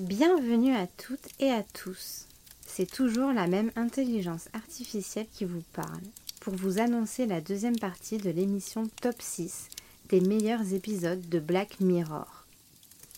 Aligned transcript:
Bienvenue 0.00 0.74
à 0.74 0.86
toutes 0.86 1.28
et 1.38 1.50
à 1.50 1.62
tous. 1.62 2.26
C'est 2.66 2.90
toujours 2.90 3.30
la 3.34 3.46
même 3.46 3.70
intelligence 3.76 4.48
artificielle 4.54 5.26
qui 5.34 5.44
vous 5.44 5.62
parle 5.74 6.00
pour 6.40 6.54
vous 6.54 6.78
annoncer 6.78 7.26
la 7.26 7.42
deuxième 7.42 7.78
partie 7.78 8.16
de 8.16 8.30
l'émission 8.30 8.88
Top 9.02 9.16
6 9.20 9.68
des 10.08 10.22
meilleurs 10.22 10.72
épisodes 10.72 11.28
de 11.28 11.38
Black 11.38 11.78
Mirror. 11.80 12.46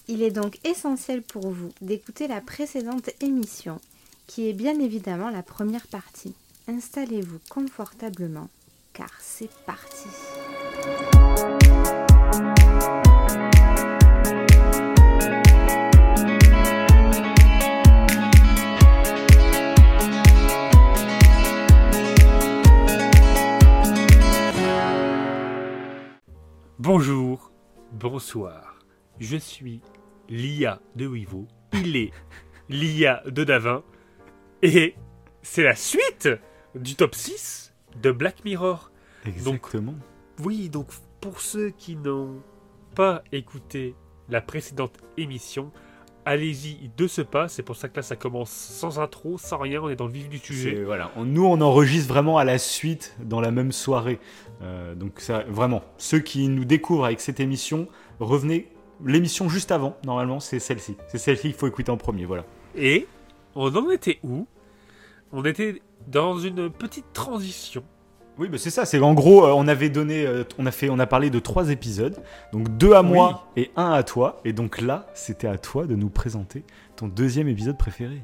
Il 0.08 0.20
est 0.20 0.32
donc 0.32 0.58
essentiel 0.64 1.22
pour 1.22 1.48
vous 1.48 1.72
d'écouter 1.80 2.26
la 2.26 2.40
précédente 2.40 3.08
émission, 3.20 3.80
qui 4.26 4.48
est 4.48 4.52
bien 4.52 4.80
évidemment 4.80 5.30
la 5.30 5.44
première 5.44 5.86
partie. 5.86 6.34
Installez-vous 6.66 7.38
confortablement, 7.48 8.48
car 8.94 9.12
c'est 9.20 9.50
parti. 9.64 10.08
Bonjour, 26.84 27.50
bonsoir. 27.92 28.78
Je 29.18 29.38
suis 29.38 29.80
l'IA 30.28 30.82
de 30.96 31.06
Wivo. 31.06 31.48
Il 31.72 31.96
est 31.96 32.10
l'IA 32.68 33.22
de 33.24 33.42
Davin. 33.42 33.82
Et 34.60 34.94
c'est 35.40 35.62
la 35.62 35.76
suite 35.76 36.28
du 36.74 36.94
top 36.94 37.14
6 37.14 37.72
de 38.02 38.12
Black 38.12 38.44
Mirror. 38.44 38.90
Exactement. 39.24 39.94
Oui, 40.42 40.68
donc 40.68 40.88
pour 41.22 41.40
ceux 41.40 41.70
qui 41.70 41.96
n'ont 41.96 42.42
pas 42.94 43.24
écouté 43.32 43.94
la 44.28 44.42
précédente 44.42 44.98
émission, 45.16 45.72
allez-y 46.24 46.90
de 46.96 47.06
ce 47.06 47.22
pas. 47.22 47.48
C'est 47.48 47.62
pour 47.62 47.76
ça 47.76 47.88
que 47.88 47.96
là, 47.96 48.02
ça 48.02 48.16
commence 48.16 48.50
sans 48.50 48.98
intro, 48.98 49.38
sans 49.38 49.58
rien. 49.58 49.80
On 49.82 49.88
est 49.88 49.96
dans 49.96 50.06
le 50.06 50.12
vif 50.12 50.28
du 50.28 50.38
sujet. 50.38 50.82
voilà. 50.84 51.10
On- 51.16 51.24
Nous, 51.24 51.44
on 51.44 51.60
enregistre 51.60 52.08
vraiment 52.08 52.38
à 52.38 52.44
la 52.44 52.58
suite, 52.58 53.16
dans 53.22 53.40
la 53.40 53.50
même 53.50 53.72
soirée. 53.72 54.18
Euh, 54.62 54.94
donc, 54.94 55.20
ça, 55.20 55.44
vraiment, 55.48 55.82
ceux 55.98 56.20
qui 56.20 56.48
nous 56.48 56.64
découvrent 56.64 57.04
avec 57.06 57.20
cette 57.20 57.40
émission, 57.40 57.88
revenez. 58.20 58.68
L'émission 59.04 59.48
juste 59.48 59.72
avant, 59.72 59.96
normalement, 60.06 60.38
c'est 60.40 60.60
celle-ci. 60.60 60.96
C'est 61.08 61.18
celle-ci 61.18 61.42
qu'il 61.48 61.54
faut 61.54 61.66
écouter 61.66 61.90
en 61.90 61.96
premier, 61.96 62.24
voilà. 62.24 62.44
Et 62.76 63.06
on 63.54 63.74
en 63.74 63.90
était 63.90 64.18
où? 64.22 64.46
On 65.32 65.44
était 65.44 65.82
dans 66.06 66.38
une 66.38 66.70
petite 66.70 67.12
transition. 67.12 67.82
Oui, 68.38 68.48
mais 68.50 68.58
c'est 68.58 68.70
ça. 68.70 68.84
C'est 68.84 68.98
en 69.00 69.14
gros, 69.14 69.44
euh, 69.46 69.52
on 69.52 69.68
avait 69.68 69.88
donné, 69.90 70.26
euh, 70.26 70.42
on 70.58 70.66
a 70.66 70.70
fait, 70.72 70.88
on 70.90 70.98
a 70.98 71.06
parlé 71.06 71.30
de 71.30 71.38
trois 71.38 71.70
épisodes, 71.70 72.20
donc 72.52 72.68
deux 72.76 72.92
à 72.94 73.02
moi 73.02 73.46
et 73.56 73.70
un 73.76 73.92
à 73.92 74.02
toi. 74.02 74.40
Et 74.44 74.52
donc 74.52 74.80
là, 74.80 75.06
c'était 75.14 75.46
à 75.46 75.56
toi 75.58 75.86
de 75.86 75.94
nous 75.94 76.10
présenter 76.10 76.64
ton 76.96 77.06
deuxième 77.06 77.46
épisode 77.48 77.78
préféré. 77.78 78.22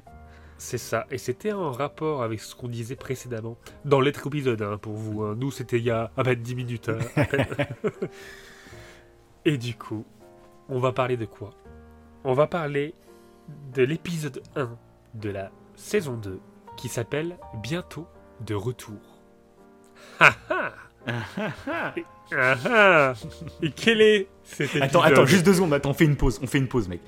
C'est 0.58 0.78
ça. 0.78 1.06
Et 1.10 1.16
c'était 1.16 1.52
en 1.52 1.70
rapport 1.72 2.22
avec 2.22 2.40
ce 2.40 2.54
qu'on 2.54 2.68
disait 2.68 2.96
précédemment. 2.96 3.56
Dans 3.84 4.00
l'être 4.00 4.26
épisode, 4.26 4.60
hein, 4.62 4.78
pour 4.82 4.92
vous. 4.94 5.22
hein. 5.22 5.34
Nous, 5.38 5.50
c'était 5.50 5.78
il 5.78 5.84
y 5.84 5.90
a 5.90 6.10
à 6.16 6.22
peine 6.24 6.40
10 6.42 6.54
minutes. 6.54 6.88
hein, 6.90 6.98
à 7.16 7.24
peine. 7.26 7.46
Et 9.44 9.56
du 9.56 9.74
coup, 9.74 10.04
on 10.68 10.78
va 10.80 10.92
parler 10.92 11.16
de 11.16 11.24
quoi? 11.24 11.50
On 12.24 12.34
va 12.34 12.46
parler 12.46 12.94
de 13.74 13.82
l'épisode 13.84 14.42
1 14.56 14.68
de 15.14 15.30
la 15.30 15.50
saison 15.76 16.16
2 16.16 16.40
qui 16.76 16.88
s'appelle 16.88 17.38
Bientôt 17.62 18.06
de 18.44 18.54
retour. 18.54 19.09
Ah 20.20 20.34
ah 20.48 21.92
Et- 21.96 22.04
ah 22.36 22.54
ah 22.66 23.12
Et 23.62 23.70
quel 23.72 24.00
est 24.00 24.28
cet 24.44 24.60
épisode 24.68 24.82
Attends, 24.82 25.02
attends, 25.02 25.26
juste 25.26 25.44
deux 25.44 25.54
secondes. 25.54 25.72
Attends, 25.74 25.90
on 25.90 25.94
fait 25.94 26.04
une 26.04 26.16
pause. 26.16 26.38
On 26.42 26.46
fait 26.46 26.58
une 26.58 26.68
pause, 26.68 26.88
mec. 26.88 27.00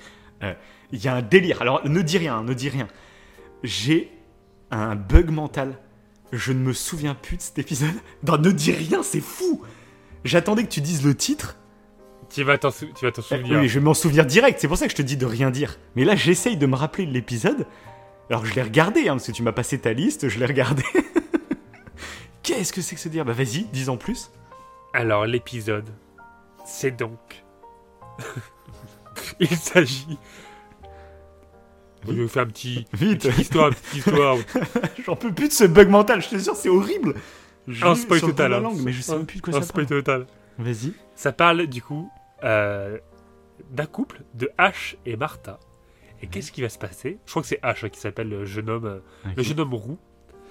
Euh, 0.43 0.53
Il 0.91 1.03
y 1.03 1.07
a 1.07 1.15
un 1.15 1.21
délire. 1.21 1.61
Alors, 1.61 1.87
ne 1.87 2.01
dis 2.01 2.17
rien, 2.17 2.43
ne 2.43 2.53
dis 2.53 2.69
rien. 2.69 2.87
J'ai 3.63 4.11
un 4.71 4.95
bug 4.95 5.29
mental. 5.29 5.77
Je 6.31 6.51
ne 6.51 6.59
me 6.59 6.73
souviens 6.73 7.13
plus 7.15 7.37
de 7.37 7.41
cet 7.43 7.59
épisode. 7.59 7.93
Non, 8.27 8.37
ne 8.37 8.51
dis 8.51 8.71
rien, 8.71 9.03
c'est 9.03 9.21
fou. 9.21 9.61
J'attendais 10.25 10.63
que 10.63 10.69
tu 10.69 10.81
dises 10.81 11.05
le 11.05 11.15
titre. 11.15 11.57
Tu 12.29 12.43
vas 12.43 12.57
t'en 12.57 12.71
sou- 12.71 12.87
Eh, 13.03 13.21
souvenir. 13.21 13.59
Oui, 13.59 13.67
je 13.69 13.77
vais 13.79 13.85
m'en 13.85 13.93
souvenir 13.93 14.25
direct. 14.25 14.59
C'est 14.59 14.67
pour 14.67 14.77
ça 14.77 14.85
que 14.85 14.91
je 14.91 14.95
te 14.97 15.01
dis 15.03 15.17
de 15.17 15.25
rien 15.27 15.51
dire. 15.51 15.77
Mais 15.95 16.03
là, 16.03 16.15
j'essaye 16.15 16.57
de 16.57 16.65
me 16.65 16.75
rappeler 16.75 17.05
de 17.05 17.11
l'épisode. 17.13 17.67
Alors, 18.29 18.45
je 18.45 18.55
l'ai 18.55 18.63
regardé, 18.63 19.01
hein, 19.01 19.13
parce 19.13 19.27
que 19.27 19.31
tu 19.31 19.43
m'as 19.43 19.51
passé 19.51 19.77
ta 19.77 19.93
liste. 19.93 20.27
Je 20.29 20.39
l'ai 20.39 20.45
regardé. 20.47 20.83
Qu'est-ce 22.43 22.73
que 22.73 22.81
c'est 22.81 22.95
que 22.95 23.01
ce 23.01 23.09
dire? 23.09 23.25
Bah, 23.25 23.33
vas-y, 23.33 23.63
dis 23.71 23.89
en 23.89 23.97
plus. 23.97 24.31
Alors 24.93 25.25
l'épisode, 25.25 25.89
c'est 26.65 26.91
donc... 26.91 27.43
Il 29.39 29.47
s'agit... 29.47 30.17
Je 32.05 32.11
vais 32.11 32.21
vous 32.21 32.27
faire 32.27 32.43
un 32.43 32.47
petit... 32.47 32.85
Vite. 32.93 33.21
petite 33.23 33.39
histoire, 33.39 33.69
une 33.69 33.75
petite 33.75 33.95
histoire. 34.05 34.37
J'en 35.05 35.15
peux 35.15 35.31
plus 35.31 35.47
de 35.47 35.53
ce 35.53 35.63
bug 35.63 35.87
mental. 35.89 36.21
Je 36.21 36.29
te 36.29 36.37
jure, 36.37 36.55
c'est 36.55 36.69
horrible. 36.69 37.15
Un 37.81 37.95
spoil 37.95 38.19
total. 38.19 38.51
la 38.51 38.57
hein. 38.57 38.59
langue, 38.59 38.81
mais 38.83 38.91
je 38.91 39.01
sais 39.01 39.13
Un- 39.13 39.17
même 39.17 39.25
plus 39.25 39.37
de 39.37 39.41
quoi 39.41 39.55
un 39.55 39.61
ça 39.61 39.67
spoil 39.67 39.85
parle. 39.87 40.03
total. 40.03 40.27
Vas-y. 40.59 40.93
Ça 41.15 41.31
parle 41.31 41.65
du 41.67 41.81
coup 41.81 42.11
euh, 42.43 42.97
d'un 43.71 43.85
couple 43.85 44.21
de 44.33 44.51
H 44.59 44.95
et 45.05 45.15
Martha. 45.15 45.59
Et 46.21 46.27
qu'est-ce 46.27 46.51
qui 46.51 46.61
va 46.61 46.69
se 46.69 46.77
passer? 46.77 47.19
Je 47.25 47.31
crois 47.31 47.41
que 47.41 47.47
c'est 47.47 47.61
H 47.61 47.85
hein, 47.85 47.89
qui 47.89 47.99
s'appelle 47.99 48.27
le 48.29 48.45
jeune 48.45 48.69
homme, 48.69 48.85
euh, 48.85 48.99
le 49.35 49.43
jeune 49.43 49.61
homme 49.61 49.73
roux. 49.73 49.97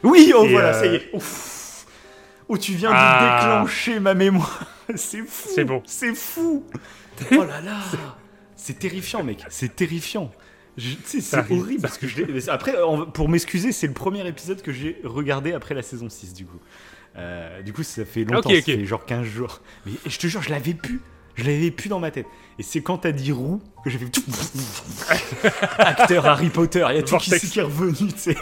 Oui, 0.02 0.32
oh 0.34 0.44
Et, 0.44 0.52
voilà, 0.52 0.68
euh, 0.70 0.80
ça 0.80 0.86
y 0.86 0.94
est. 0.96 1.10
Ouf. 1.12 1.61
Oh, 2.48 2.58
tu 2.58 2.72
viens 2.74 2.90
Ah. 2.92 3.40
de 3.40 3.46
déclencher 3.46 4.00
ma 4.00 4.14
mémoire. 4.14 4.64
C'est 4.96 5.22
fou. 5.26 5.48
C'est 5.54 5.64
bon. 5.64 5.82
C'est 5.86 6.14
fou. 6.14 6.64
Oh 7.32 7.44
là 7.44 7.60
là. 7.60 7.78
C'est 8.56 8.78
terrifiant, 8.78 9.22
mec. 9.22 9.44
C'est 9.48 9.74
terrifiant. 9.76 10.30
C'est 11.04 11.34
horrible 11.36 11.82
parce 11.82 11.98
que 11.98 12.06
je 12.06 12.22
Après, 12.50 12.74
pour 13.12 13.28
m'excuser, 13.28 13.72
c'est 13.72 13.86
le 13.86 13.92
premier 13.92 14.26
épisode 14.26 14.62
que 14.62 14.72
j'ai 14.72 14.98
regardé 15.04 15.52
après 15.52 15.74
la 15.74 15.82
saison 15.82 16.08
6, 16.08 16.32
du 16.34 16.46
coup. 16.46 16.58
Euh, 17.16 17.60
du 17.62 17.72
coup, 17.74 17.82
ça 17.82 18.04
fait 18.06 18.24
longtemps, 18.24 18.48
Ok, 18.48 18.56
ça 18.56 18.62
fait 18.62 18.84
genre 18.86 19.04
15 19.04 19.26
jours. 19.26 19.60
Mais 19.84 19.92
je 20.06 20.18
te 20.18 20.26
jure, 20.26 20.40
je 20.42 20.50
l'avais 20.50 20.72
plus. 20.74 21.00
Je 21.34 21.44
l'avais 21.44 21.70
plus 21.70 21.88
dans 21.88 22.00
ma 22.00 22.10
tête. 22.10 22.26
Et 22.58 22.62
c'est 22.62 22.80
quand 22.82 22.98
t'as 22.98 23.12
dit 23.12 23.32
roux 23.32 23.60
que 23.84 23.90
j'ai 23.90 23.98
fait. 23.98 24.10
Acteur 25.78 26.26
Harry 26.26 26.48
Potter, 26.50 26.86
il 26.90 26.96
y 26.96 26.98
a 26.98 27.02
tout 27.02 27.16
qui, 27.18 27.30
qui 27.38 27.58
est 27.58 27.62
revenu, 27.62 28.12
tu 28.12 28.18
sais. 28.18 28.36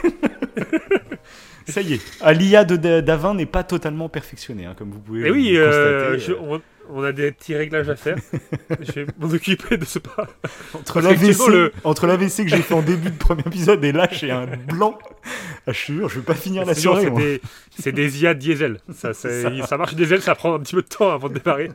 Ça 1.70 1.81
y 1.82 1.94
est, 1.94 2.00
Ah, 2.20 2.32
l'IA 2.32 2.64
de 2.64 2.76
Da- 2.76 3.00
Davin 3.03 3.34
n'est 3.34 3.47
pas 3.47 3.62
totalement 3.64 4.08
perfectionné, 4.08 4.66
hein, 4.66 4.75
comme 4.76 4.91
vous 4.91 5.00
pouvez 5.00 5.26
Et 5.28 5.31
oui, 5.31 5.50
le 5.53 5.62
euh, 5.66 6.16
constater. 6.16 6.32
je- 6.32 6.38
on, 6.41 6.60
on 6.92 7.03
a 7.04 7.12
des 7.12 7.31
petits 7.32 7.54
réglages 7.54 7.88
à 7.88 7.94
faire. 7.97 8.16
je 8.81 8.92
vais 8.92 9.06
m'en 9.19 9.28
occuper 9.31 9.76
de 9.76 9.84
ce 9.84 9.98
pas. 10.00 10.26
Entre 10.75 11.00
l'AVC 11.00 11.48
le- 11.48 12.44
que 12.44 12.48
j'ai 12.50 12.62
fait 12.62 12.75
en 12.75 12.82
début 12.82 13.10
de 13.10 13.16
premier 13.16 13.42
épisode 13.47 13.84
et 13.84 13.92
là 13.92 14.09
j'ai 14.10 14.30
un 14.30 14.47
blanc. 14.47 14.98
Ah, 15.66 15.72
je 15.72 15.86
te 15.86 15.92
jure, 15.92 16.09
je 16.09 16.16
vais 16.19 16.25
pas 16.25 16.34
finir 16.34 16.64
la 16.64 16.75
sûr, 16.75 16.98
soirée. 17.00 17.41
c'est 17.78 17.92
des, 17.92 18.22
IA 18.22 18.34
diesel. 18.34 18.78
Ça, 18.92 19.12
marche 19.76 19.94
diesel, 19.94 20.20
ça 20.22 20.34
prend 20.34 20.54
un 20.54 20.59
petit 20.60 20.75
peu 20.75 20.82
de 20.82 20.88
temps 20.88 21.12
avant 21.12 21.28
de 21.28 21.38
démarrer. 21.38 21.70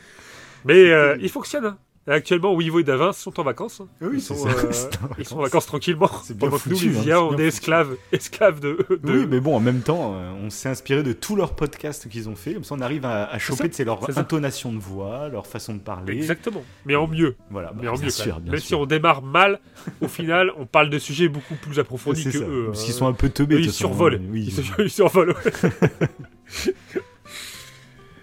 Mais 0.66 0.90
euh, 0.90 1.16
il 1.20 1.28
fonctionne. 1.30 1.74
Hein. 2.06 2.12
Actuellement, 2.12 2.54
Wivo 2.54 2.80
et 2.80 2.84
Davin 2.84 3.12
sont 3.12 3.38
en 3.38 3.42
vacances. 3.44 3.80
hein. 3.80 3.88
Oui, 4.00 4.10
ils, 4.14 4.20
sont, 4.20 4.34
ça. 4.34 4.48
euh, 4.48 4.70
en 5.02 5.08
ils 5.18 5.24
sont 5.26 5.38
en 5.38 5.42
vacances. 5.42 5.66
tranquillement. 5.66 6.10
C'est 6.24 6.36
bien 6.36 6.48
nous, 6.48 6.58
foutu, 6.58 6.88
les 6.90 6.98
hein, 6.98 7.02
IA, 7.04 7.22
on 7.22 7.36
est 7.38 7.46
esclaves, 7.46 7.94
esclaves 8.12 8.58
de. 8.60 8.78
de- 8.90 9.12
Oui, 9.20 9.26
mais 9.28 9.38
bon, 9.40 9.54
en 9.56 9.60
même 9.60 9.80
temps, 9.80 10.14
euh, 10.16 10.32
on 10.42 10.50
s'est 10.50 10.68
inspiré 10.68 11.02
de 11.02 11.12
tous 11.12 11.36
leurs 11.36 11.54
podcasts 11.54 12.08
qu'ils 12.08 12.28
ont 12.28 12.34
fait. 12.36 12.54
Comme 12.54 12.64
ça, 12.64 12.74
on 12.74 12.80
arrive 12.80 13.04
à, 13.04 13.24
à 13.26 13.38
choper 13.38 13.68
de 13.68 13.74
c'est 13.74 13.84
leur 13.84 14.02
ça. 14.12 14.20
intonation 14.20 14.72
de 14.72 14.78
voix, 14.78 15.28
leur 15.28 15.46
façon 15.46 15.74
de 15.74 15.80
parler. 15.80 16.14
Exactement. 16.16 16.64
Mais 16.86 16.96
en 16.96 17.06
mieux. 17.06 17.36
Voilà, 17.50 17.72
Mais 17.76 17.84
bah, 17.84 17.92
en 17.92 17.94
bien 17.94 18.04
mieux. 18.04 18.10
sûr, 18.10 18.40
même. 18.40 18.56
si 18.58 18.74
on 18.74 18.86
démarre 18.86 19.22
mal, 19.22 19.60
au 20.00 20.08
final, 20.08 20.52
on 20.58 20.66
parle 20.66 20.90
de 20.90 20.98
sujets 20.98 21.28
beaucoup 21.28 21.54
plus 21.54 21.78
approfondis 21.78 22.24
que 22.24 22.30
ça. 22.32 22.38
eux. 22.38 22.66
Parce 22.68 22.80
hein. 22.80 22.84
qu'ils 22.86 22.94
sont 22.94 23.06
un 23.06 23.12
peu 23.12 23.28
teubés. 23.28 23.56
Eux, 23.56 23.60
ils 23.60 23.72
survolent. 23.72 24.14
hein. 24.16 24.28
Oui, 24.30 24.52
Ils, 24.78 24.90
survolent. 24.90 25.34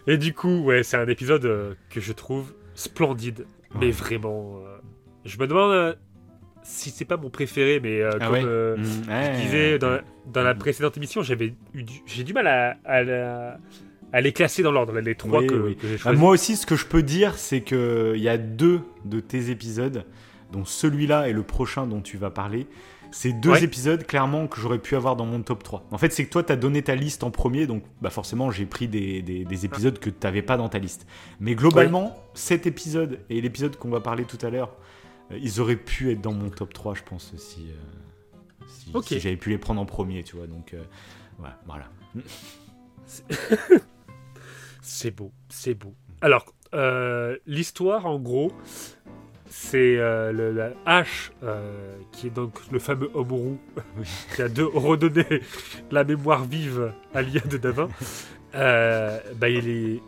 Et 0.08 0.18
du 0.18 0.34
coup, 0.34 0.64
ouais, 0.64 0.84
c'est 0.84 0.98
un 0.98 1.08
épisode 1.08 1.46
euh, 1.46 1.74
que 1.90 2.00
je 2.00 2.14
trouve 2.14 2.54
splendide. 2.76 3.46
Mais 3.80 3.92
vraiment. 3.92 4.60
euh, 4.66 4.78
je 5.26 5.38
me 5.40 5.48
demande 5.48 5.72
euh, 5.72 5.94
si 6.64 6.90
c'est 6.90 7.06
pas 7.06 7.18
mon 7.18 7.30
préféré, 7.30 7.80
mais 7.82 8.02
euh, 8.02 8.12
Ah 8.20 8.26
comme 8.26 8.34
ouais 8.34 8.44
Mmh, 8.44 8.86
je 9.08 9.42
disais 9.42 9.80
dans, 9.80 10.00
dans 10.32 10.44
la 10.44 10.56
précédente 10.56 10.98
émission, 10.98 11.22
j'avais 11.22 11.54
eu 11.74 11.84
j'ai 12.06 12.24
du 12.24 12.34
mal 12.34 12.48
à, 12.48 12.78
à, 14.14 14.22
les 14.22 14.32
classer 14.34 14.64
dans 14.64 14.72
l'ordre, 14.72 14.98
les 15.00 15.16
trois 15.16 15.42
Oui, 15.42 15.48
que, 15.48 15.54
oui. 15.56 15.76
que 15.76 15.88
j'ai 15.88 15.96
Ah, 15.96 15.98
choisis. 15.98 16.20
moi 16.20 16.32
aussi, 16.32 16.56
ce 16.56 16.66
que 16.66 16.76
je 16.76 16.86
peux 16.86 17.04
dire, 17.04 17.36
c'est 17.38 17.62
que 17.62 18.14
il 18.16 18.22
y 18.22 18.30
a 18.30 18.38
deux 18.38 18.82
de 19.06 19.20
tes 19.20 19.50
épisodes, 19.50 20.06
dont 20.52 20.66
celui-là 20.66 21.28
et 21.28 21.34
le 21.34 21.44
prochain 21.44 21.88
dont 21.88 22.02
tu 22.02 22.18
vas 22.18 22.30
parler. 22.32 22.68
C'est 23.20 23.34
deux 23.34 23.50
Ouais. 23.54 23.64
épisodes, 23.64 24.06
clairement, 24.06 24.46
que 24.48 24.62
j'aurais 24.62 24.78
pu 24.78 24.96
avoir 24.96 25.16
dans 25.16 25.26
mon 25.26 25.42
top 25.42 25.64
3. 25.64 25.88
En 25.90 25.98
fait, 25.98 26.12
c'est 26.14 26.24
que 26.24 26.30
toi, 26.30 26.44
tu 26.44 26.52
as 26.52 26.56
donné 26.56 26.84
ta 26.84 26.94
liste 26.94 27.24
en 27.24 27.32
premier, 27.32 27.66
donc 27.66 27.82
bah, 28.00 28.12
forcément, 28.12 28.52
j'ai 28.52 28.68
pris 28.68 28.88
des, 28.88 29.24
des- 29.24 29.44
des 29.44 29.66
épisodes 29.66 29.98
que 29.98 30.12
tu 30.12 30.18
n'avais 30.24 30.44
pas 30.44 30.56
dans 30.56 30.70
ta 30.70 30.78
liste. 30.78 31.08
Mais 31.40 31.56
globalement, 31.56 32.16
cet 32.36 32.68
épisode 32.68 33.20
et 33.32 33.42
l'épisode 33.42 33.76
qu'on 33.76 33.90
va 33.90 34.02
parler 34.02 34.26
tout 34.26 34.38
à 34.46 34.52
l'heure, 34.52 34.76
euh, 35.32 35.40
ils 35.42 35.60
auraient 35.60 35.78
pu 35.78 36.12
être 36.12 36.22
dans 36.22 36.32
mon 36.32 36.52
top 36.52 36.74
3, 36.74 36.94
je 36.94 37.02
pense, 37.02 37.34
si, 37.38 37.72
euh, 37.72 38.38
si, 38.68 38.92
Ok. 38.94 39.06
si 39.06 39.20
j'avais 39.20 39.36
pu 39.38 39.50
les 39.50 39.58
prendre 39.58 39.82
en 39.82 39.86
premier, 39.88 40.22
tu 40.24 40.36
vois. 40.36 40.46
Donc, 40.46 40.76
euh, 40.76 40.84
ouais, 41.40 41.50
voilà. 41.66 41.86
C'est 44.82 45.10
beau, 45.16 45.32
c'est 45.50 45.74
beau. 45.74 45.96
Alors, 46.22 46.46
euh, 46.76 47.36
l'histoire, 47.48 48.06
en 48.06 48.20
gros, 48.20 48.52
c'est 49.50 49.98
euh, 49.98 50.32
le, 50.32 50.52
la 50.52 50.70
H, 50.86 51.32
euh, 51.44 51.98
qui 52.12 52.28
est 52.28 52.32
donc 52.32 52.54
le 52.72 52.80
fameux 52.80 53.10
homme 53.14 53.32
roux, 53.32 53.58
qui 54.36 54.42
a 54.42 54.50
de 54.50 54.64
redonné 54.64 55.26
la 55.92 56.04
mémoire 56.04 56.46
vive 56.46 56.92
à 57.14 57.22
l'IA 57.22 57.42
de 57.42 57.58
Davin. 57.58 57.90
Euh, 58.56 59.20
bah, 59.36 59.50
il 59.50 59.68
est, 59.68 60.02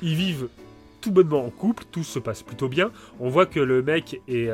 ils 0.00 0.16
vivent 0.16 0.48
tout 1.02 1.12
bonnement 1.12 1.44
en 1.44 1.50
couple, 1.50 1.84
tout 1.92 2.02
se 2.02 2.18
passe 2.18 2.42
plutôt 2.42 2.66
bien. 2.66 2.90
On 3.20 3.28
voit 3.28 3.46
que 3.46 3.60
le 3.60 3.82
mec 3.82 4.20
est 4.26 4.50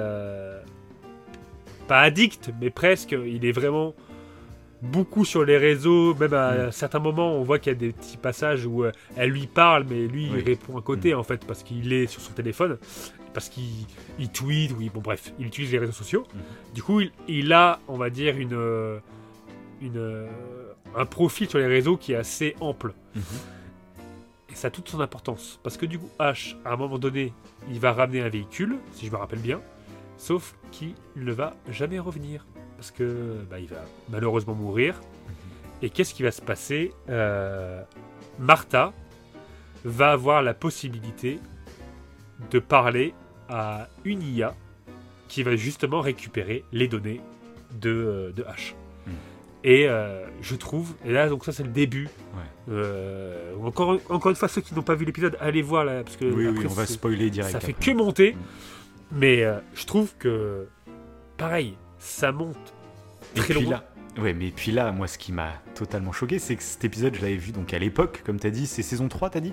pas 1.86 2.00
addict, 2.00 2.50
mais 2.60 2.68
presque. 2.68 3.12
Il 3.12 3.46
est 3.46 3.52
vraiment 3.52 3.94
beaucoup 4.82 5.24
sur 5.24 5.44
les 5.44 5.56
réseaux. 5.58 6.14
Même 6.14 6.34
à 6.34 6.66
Mm. 6.68 6.72
certains 6.72 6.98
moments, 6.98 7.34
on 7.34 7.42
voit 7.42 7.58
qu'il 7.58 7.72
y 7.72 7.76
a 7.76 7.78
des 7.78 7.92
petits 7.92 8.16
passages 8.16 8.64
où 8.66 8.84
euh, 8.84 8.92
elle 9.16 9.30
lui 9.30 9.46
parle, 9.46 9.84
mais 9.88 10.06
lui 10.06 10.28
Oui. 10.30 10.38
il 10.38 10.44
répond 10.44 10.76
à 10.78 10.82
côté 10.82 11.14
en 11.14 11.22
fait 11.22 11.44
parce 11.46 11.62
qu'il 11.62 11.92
est 11.92 12.06
sur 12.06 12.20
son 12.20 12.32
téléphone, 12.32 12.78
parce 13.34 13.48
qu'il 13.48 13.64
il 14.18 14.28
tweet, 14.30 14.72
oui, 14.78 14.90
bon 14.92 15.00
bref, 15.00 15.32
il 15.38 15.46
utilise 15.46 15.72
les 15.72 15.78
réseaux 15.78 15.92
sociaux. 15.92 16.24
Mhm. 16.34 16.40
Du 16.74 16.82
coup, 16.82 17.00
il, 17.00 17.12
il 17.28 17.52
a, 17.52 17.80
on 17.88 17.96
va 17.96 18.10
dire, 18.10 18.36
une, 18.36 18.54
euh, 18.54 18.98
une, 19.80 19.96
euh, 19.96 20.26
un 20.96 21.06
profil 21.06 21.48
sur 21.48 21.58
les 21.58 21.66
réseaux 21.66 21.96
qui 21.96 22.12
est 22.12 22.16
assez 22.16 22.54
ample. 22.60 22.92
Mhm. 23.14 23.22
Et 24.50 24.54
ça 24.54 24.68
a 24.68 24.70
toute 24.70 24.88
son 24.88 25.00
importance. 25.00 25.60
Parce 25.62 25.76
que 25.76 25.84
du 25.86 25.98
coup, 25.98 26.08
H, 26.18 26.56
à 26.64 26.72
un 26.72 26.76
moment 26.76 26.98
donné, 26.98 27.32
il 27.70 27.78
va 27.80 27.92
ramener 27.92 28.22
un 28.22 28.28
véhicule, 28.30 28.76
si 28.92 29.06
je 29.06 29.10
me 29.12 29.16
rappelle 29.16 29.40
bien, 29.40 29.60
sauf 30.16 30.54
qu'il 30.72 30.94
ne 31.16 31.32
va 31.32 31.54
jamais 31.70 31.98
revenir. 31.98 32.46
Parce 32.78 32.90
que 32.92 33.34
bah, 33.50 33.58
il 33.58 33.66
va 33.68 33.84
malheureusement 34.08 34.54
mourir. 34.54 35.00
Et 35.82 35.90
qu'est-ce 35.90 36.14
qui 36.14 36.22
va 36.22 36.30
se 36.30 36.40
passer 36.40 36.92
Euh, 37.10 37.82
Martha 38.38 38.92
va 39.84 40.12
avoir 40.12 40.42
la 40.42 40.54
possibilité 40.54 41.38
de 42.50 42.58
parler 42.60 43.14
à 43.48 43.88
une 44.04 44.22
IA 44.22 44.54
qui 45.28 45.42
va 45.42 45.56
justement 45.56 46.00
récupérer 46.00 46.64
les 46.72 46.88
données 46.88 47.20
de, 47.80 47.90
euh, 47.90 48.32
de 48.32 48.42
H. 48.44 48.74
Mm. 49.06 49.10
Et 49.64 49.88
euh, 49.88 50.24
je 50.40 50.54
trouve, 50.54 50.94
et 51.04 51.12
là 51.12 51.28
donc 51.28 51.44
ça 51.44 51.52
c'est 51.52 51.64
le 51.64 51.68
début. 51.70 52.04
Ouais. 52.34 52.42
Euh, 52.70 53.54
encore, 53.62 53.98
encore 54.08 54.30
une 54.30 54.36
fois, 54.36 54.48
ceux 54.48 54.60
qui 54.60 54.74
n'ont 54.74 54.82
pas 54.82 54.94
vu 54.94 55.04
l'épisode, 55.04 55.36
allez 55.40 55.62
voir 55.62 55.84
là, 55.84 56.04
parce 56.04 56.16
que 56.16 56.24
Oui, 56.26 56.46
on 56.64 56.68
va 56.68 56.86
spoiler 56.86 57.28
direct. 57.30 57.52
ça 57.52 57.60
fait 57.60 57.72
après. 57.72 57.92
que 57.92 57.96
monter. 57.96 58.32
Mm. 58.34 58.38
Mais 59.10 59.44
je 59.74 59.86
trouve 59.86 60.12
que, 60.18 60.68
pareil, 61.38 61.76
ça 62.08 62.32
monte 62.32 62.56
Et 63.36 63.40
très 63.40 63.54
puis 63.54 63.64
loin. 63.64 63.70
là, 64.16 64.22
ouais, 64.22 64.32
mais 64.32 64.50
puis 64.50 64.72
là, 64.72 64.90
moi, 64.92 65.06
ce 65.06 65.18
qui 65.18 65.32
m'a 65.32 65.52
totalement 65.74 66.12
choqué, 66.12 66.38
c'est 66.38 66.56
que 66.56 66.62
cet 66.62 66.84
épisode, 66.84 67.14
je 67.14 67.20
l'avais 67.22 67.36
vu 67.36 67.52
donc 67.52 67.72
à 67.74 67.78
l'époque, 67.78 68.22
comme 68.24 68.38
t'as 68.38 68.50
dit, 68.50 68.66
c'est 68.66 68.82
saison 68.82 69.08
3, 69.08 69.30
t'as 69.30 69.40
dit? 69.40 69.52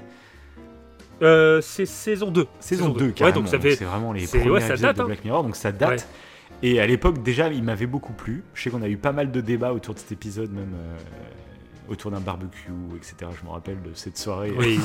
Euh, 1.21 1.61
c'est 1.61 1.85
saison 1.85 2.31
2. 2.31 2.47
Saison 2.59 2.89
2, 2.89 3.11
carrément. 3.11 3.39
donc 3.39 3.47
ça 3.49 3.59
fait. 3.59 3.75
C'est 3.75 3.85
vraiment 3.85 4.11
les 4.11 4.27
premiers 4.27 4.49
ouais, 4.49 4.61
ça 4.61 4.69
épisodes 4.69 4.81
date, 4.87 4.97
de 4.97 5.01
hein. 5.01 5.05
Black 5.05 5.23
Mirror, 5.23 5.43
donc 5.43 5.55
ça 5.55 5.71
date. 5.71 5.91
Ouais. 5.91 6.67
Et 6.69 6.79
à 6.79 6.87
l'époque, 6.87 7.21
déjà, 7.23 7.49
il 7.49 7.63
m'avait 7.63 7.85
beaucoup 7.85 8.13
plu. 8.13 8.43
Je 8.53 8.63
sais 8.63 8.69
qu'on 8.69 8.81
a 8.81 8.87
eu 8.89 8.97
pas 8.97 9.11
mal 9.11 9.31
de 9.31 9.41
débats 9.41 9.73
autour 9.73 9.93
de 9.93 9.99
cet 9.99 10.11
épisode, 10.11 10.51
même 10.51 10.73
euh, 10.73 11.91
autour 11.91 12.11
d'un 12.11 12.19
barbecue, 12.19 12.71
etc. 12.95 13.31
Je 13.39 13.45
me 13.45 13.51
rappelle 13.51 13.81
de 13.81 13.91
cette 13.93 14.17
soirée. 14.17 14.51
Oui, 14.57 14.79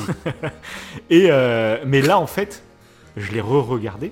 Et 1.09 1.27
euh, 1.29 1.77
mais 1.85 2.01
là, 2.01 2.19
en 2.19 2.27
fait, 2.27 2.63
je 3.17 3.31
l'ai 3.31 3.41
re-regardé 3.41 4.11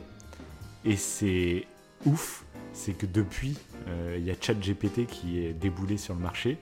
et 0.85 0.95
c'est 0.95 1.67
ouf. 2.05 2.43
C'est 2.79 2.93
que 2.93 3.05
depuis, 3.05 3.57
euh, 3.89 4.15
il 4.17 4.25
y 4.25 4.31
a 4.31 4.35
ChatGPT 4.39 5.05
qui 5.05 5.43
est 5.43 5.51
déboulé 5.51 5.97
sur 5.97 6.13
le 6.13 6.21
marché 6.21 6.57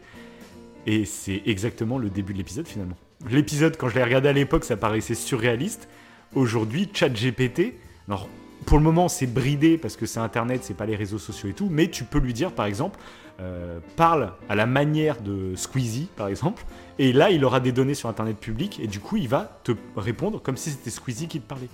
et 0.88 1.06
c'est 1.06 1.44
exactement 1.46 2.00
le 2.00 2.10
début 2.10 2.34
de 2.34 2.40
l'épisode 2.40 2.68
finalement. 2.68 2.98
L'épisode, 3.30 3.78
quand 3.78 3.88
je 3.88 3.96
l'ai 3.96 4.04
regardé 4.04 4.28
à 4.28 4.34
l'époque, 4.34 4.64
ça 4.64 4.78
paraissait 4.78 5.14
surréaliste. 5.14 5.88
Aujourd'hui, 6.34 6.90
ChatGPT, 6.92 7.76
alors 8.08 8.28
pour 8.66 8.80
le 8.80 8.84
moment, 8.84 9.10
c'est 9.10 9.28
bridé 9.28 9.78
parce 9.78 9.96
que 9.96 10.08
c'est 10.08 10.20
Internet, 10.20 10.64
c'est 10.64 10.74
pas 10.74 10.88
les 10.88 10.96
réseaux 10.96 11.20
sociaux 11.20 11.50
et 11.50 11.54
tout, 11.54 11.70
mais 11.70 11.88
tu 11.88 12.04
peux 12.04 12.20
lui 12.20 12.34
dire, 12.34 12.52
par 12.52 12.66
exemple, 12.66 13.00
euh, 13.40 13.78
parle 13.96 14.34
à 14.50 14.56
la 14.56 14.66
manière 14.66 15.22
de 15.22 15.56
Squeezie, 15.56 16.10
par 16.16 16.30
exemple, 16.30 16.66
et 16.98 17.14
là, 17.14 17.30
il 17.30 17.46
aura 17.46 17.60
des 17.60 17.72
données 17.72 17.94
sur 17.94 18.10
Internet 18.10 18.40
public, 18.40 18.80
et 18.80 18.88
du 18.88 19.00
coup, 19.00 19.18
il 19.18 19.28
va 19.28 19.60
te 19.64 19.74
répondre 19.96 20.42
comme 20.42 20.58
si 20.58 20.72
c'était 20.72 20.90
Squeezie 20.90 21.28
qui 21.28 21.40
te 21.40 21.48
parlait. 21.48 21.70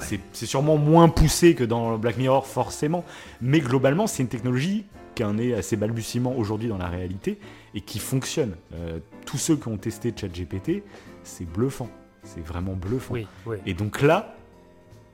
C'est- 0.00 0.46
sûrement 0.46 0.76
moins 0.76 1.08
poussé 1.08 1.54
que 1.54 1.64
dans 1.64 1.96
Black 1.98 2.16
Mirror, 2.18 2.46
forcément, 2.46 3.04
mais 3.40 3.60
globalement, 3.60 4.06
c'est 4.06 4.22
une 4.22 4.28
technologie 4.28 4.84
qui 5.14 5.22
en 5.24 5.38
est 5.38 5.54
assez 5.54 5.76
balbutiement 5.76 6.36
aujourd'hui 6.36 6.68
dans 6.68 6.78
la 6.78 6.88
réalité 6.88 7.38
et 7.74 7.80
qui 7.80 7.98
fonctionne. 8.00 8.56
Euh, 8.74 8.98
tous 9.26 9.38
ceux 9.38 9.56
qui 9.56 9.68
ont 9.68 9.76
testé 9.76 10.12
ChatGPT, 10.14 10.82
c'est 11.22 11.48
bluffant. 11.48 11.88
C'est 12.24 12.44
vraiment 12.44 12.72
bluffant. 12.74 13.14
oui, 13.14 13.26
oui. 13.46 13.56
Et 13.66 13.74
donc 13.74 14.02
là, 14.02 14.34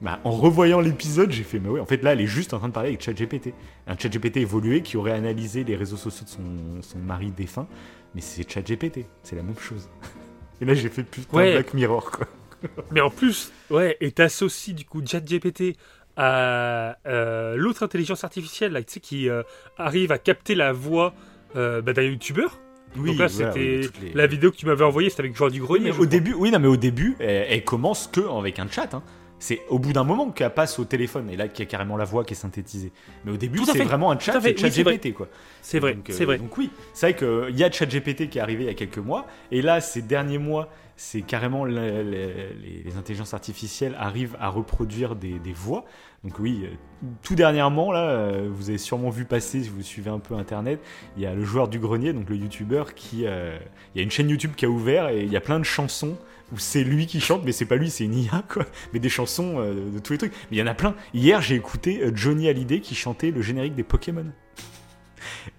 bah, 0.01 0.19
en 0.25 0.31
revoyant 0.31 0.81
l'épisode, 0.81 1.31
j'ai 1.31 1.43
fait, 1.43 1.59
mais 1.59 1.69
oui, 1.69 1.81
en 1.81 1.85
fait 1.87 2.03
là, 2.03 2.13
elle 2.13 2.21
est 2.23 2.27
juste 2.27 2.55
en 2.55 2.59
train 2.59 2.69
de 2.69 2.73
parler 2.73 2.89
avec 2.91 3.03
ChatGPT. 3.03 3.53
Un 3.87 3.99
ChatGPT 3.99 4.39
évolué 4.39 4.81
qui 4.83 4.97
aurait 4.97 5.13
analysé 5.13 5.63
les 5.65 5.77
réseaux 5.77 5.97
sociaux 5.99 6.25
de 6.25 6.31
son, 6.31 6.83
son 6.83 6.99
mari 6.99 7.31
défunt, 7.31 7.67
mais 8.15 8.21
c'est 8.23 8.51
ChatGPT, 8.51 9.05
c'est 9.23 9.37
la 9.37 9.43
même 9.43 9.59
chose. 9.59 9.89
Et 10.63 10.65
là, 10.65 10.73
j'ai 10.75 10.89
fait 10.89 11.03
putain 11.03 11.37
Ouais. 11.37 11.53
Black 11.53 11.75
Mirror, 11.75 12.11
quoi. 12.11 12.27
Mais 12.91 13.01
en 13.01 13.11
plus, 13.11 13.53
ouais, 13.71 13.97
et 14.01 14.13
t'associes 14.13 14.75
du 14.75 14.85
coup 14.85 15.03
ChatGPT 15.05 15.77
à 16.17 16.97
euh, 17.07 17.57
l'autre 17.57 17.83
intelligence 17.83 18.25
artificielle 18.25 18.73
là, 18.73 18.83
tu 18.83 18.95
sais, 18.95 19.01
qui 19.01 19.29
euh, 19.29 19.43
arrive 19.79 20.13
à 20.13 20.19
capter 20.19 20.55
la 20.55 20.73
voix 20.73 21.15
euh, 21.57 21.81
bah, 21.83 21.93
d'un 21.93 22.03
youtubeur. 22.03 22.59
Donc 22.97 23.07
là, 23.07 23.13
voilà, 23.13 23.29
c'était 23.29 23.81
oui, 23.85 23.91
les- 24.03 24.13
la 24.15 24.27
vidéo 24.27 24.51
que 24.51 24.57
tu 24.57 24.67
m'avais 24.67 24.85
envoyée, 24.85 25.11
c'était 25.11 25.23
avec 25.23 25.37
Joueur 25.37 25.51
du 25.51 25.61
Oui, 25.61 25.67
Grenier. 25.67 25.91
au 25.91 25.95
crois. 25.95 26.07
début, 26.07 26.35
oui, 26.35 26.51
non, 26.51 26.59
mais 26.59 26.67
au 26.67 26.77
début, 26.77 27.15
elle, 27.21 27.47
elle 27.49 27.65
commence 27.65 28.09
que 28.09 28.21
avec 28.39 28.59
un 28.59 28.69
chat. 28.69 28.93
hein. 28.95 29.03
C'est 29.41 29.63
au 29.69 29.79
bout 29.81 29.93
d'un 29.93 30.05
moment 30.05 30.31
qu'elle 30.31 30.55
passe 30.55 30.79
au 30.79 30.85
téléphone 30.85 31.29
et 31.31 31.37
là 31.37 31.49
qu'il 31.49 31.65
y 31.65 31.69
a 31.69 31.71
carrément 31.71 31.97
la 31.97 32.05
voix 32.05 32.25
qui 32.25 32.35
est 32.35 32.37
synthétisée. 32.37 32.93
Mais 33.25 33.33
au 33.33 33.37
début, 33.37 33.65
c'est 33.65 33.83
vraiment 33.83 34.13
un 34.13 34.19
chat, 34.19 34.41
c'est 34.41 34.51
oui. 34.51 34.57
ChatGPT 34.57 35.15
quoi. 35.15 35.27
C'est 35.63 35.81
vrai, 35.81 35.95
Donc, 35.95 36.11
euh, 36.11 36.13
c'est 36.13 36.25
vrai. 36.27 36.39
Donc 36.39 36.57
oui, 36.57 36.71
c'est 36.93 37.07
vrai 37.13 37.17
qu'il 37.49 37.59
y 37.59 37.65
a 37.65 37.71
ChatGPT 37.73 38.29
qui 38.29 38.39
est 38.39 38.41
arrivé 38.43 38.65
il 38.65 38.67
y 38.69 38.71
a 38.71 38.75
quelques 38.75 38.99
mois, 38.99 39.27
et 39.51 39.63
là, 39.63 39.81
ces 39.81 40.03
derniers 40.03 40.39
mois, 40.39 40.69
c'est 40.97 41.23
carrément 41.23 41.65
le- 41.65 41.73
le- 41.75 42.53
les, 42.63 42.83
les 42.85 42.97
intelligences 42.99 43.33
artificielles 43.33 43.97
arrivent 43.99 44.37
à 44.39 44.49
reproduire 44.51 45.17
des, 45.17 45.39
des 45.39 45.53
voix. 45.55 45.87
Donc 46.23 46.39
oui, 46.39 46.65
euh, 46.65 47.07
tout 47.23 47.35
dernièrement, 47.35 47.91
là, 47.93 48.11
euh, 48.11 48.49
vous 48.53 48.69
avez 48.69 48.77
sûrement 48.77 49.09
vu 49.09 49.25
passer, 49.25 49.63
si 49.63 49.71
vous 49.71 49.81
suivez 49.81 50.11
un 50.11 50.19
peu 50.19 50.35
Internet, 50.35 50.79
il 51.17 51.23
y 51.23 51.27
a 51.27 51.33
le 51.35 51.43
joueur 51.45 51.69
du 51.69 51.79
grenier, 51.79 52.13
donc 52.13 52.29
le 52.29 52.37
YouTuber, 52.37 52.85
qui... 52.95 53.27
euh, 53.27 53.59
il 53.95 53.99
y 53.99 54.01
a 54.03 54.05
une 54.05 54.11
chaîne 54.11 54.29
YouTube 54.29 54.53
qui 54.55 54.67
a 54.67 54.69
ouvert, 54.69 55.09
et 55.09 55.23
il 55.23 55.33
y 55.33 55.37
a 55.37 55.41
plein 55.41 55.59
de 55.59 55.65
chansons 55.65 56.19
où 56.53 56.59
c'est 56.59 56.85
lui 56.85 57.07
qui 57.07 57.21
chante, 57.21 57.43
mais 57.45 57.53
c'est 57.53 57.65
pas 57.65 57.77
lui, 57.77 57.91
c'est 57.91 58.05
une 58.05 58.15
IA, 58.15 58.45
quoi. 58.49 58.67
Mais 58.93 58.99
des 58.99 59.09
chansons 59.09 59.57
euh, 59.59 59.91
de 59.91 59.99
tous 59.99 60.13
les 60.13 60.19
trucs. 60.19 60.33
Mais 60.51 60.57
il 60.57 60.61
y 60.61 60.63
en 60.63 60.67
a 60.67 60.75
plein. 60.75 60.95
Hier, 61.15 61.41
j'ai 61.41 61.55
écouté 61.55 62.01
euh, 62.03 62.13
Johnny 62.15 62.49
Hallyday 62.49 62.81
qui 62.81 62.95
chantait 62.95 63.31
le 63.31 63.43
générique 63.43 63.75
des 63.75 63.85
Pokémon. 63.85 64.27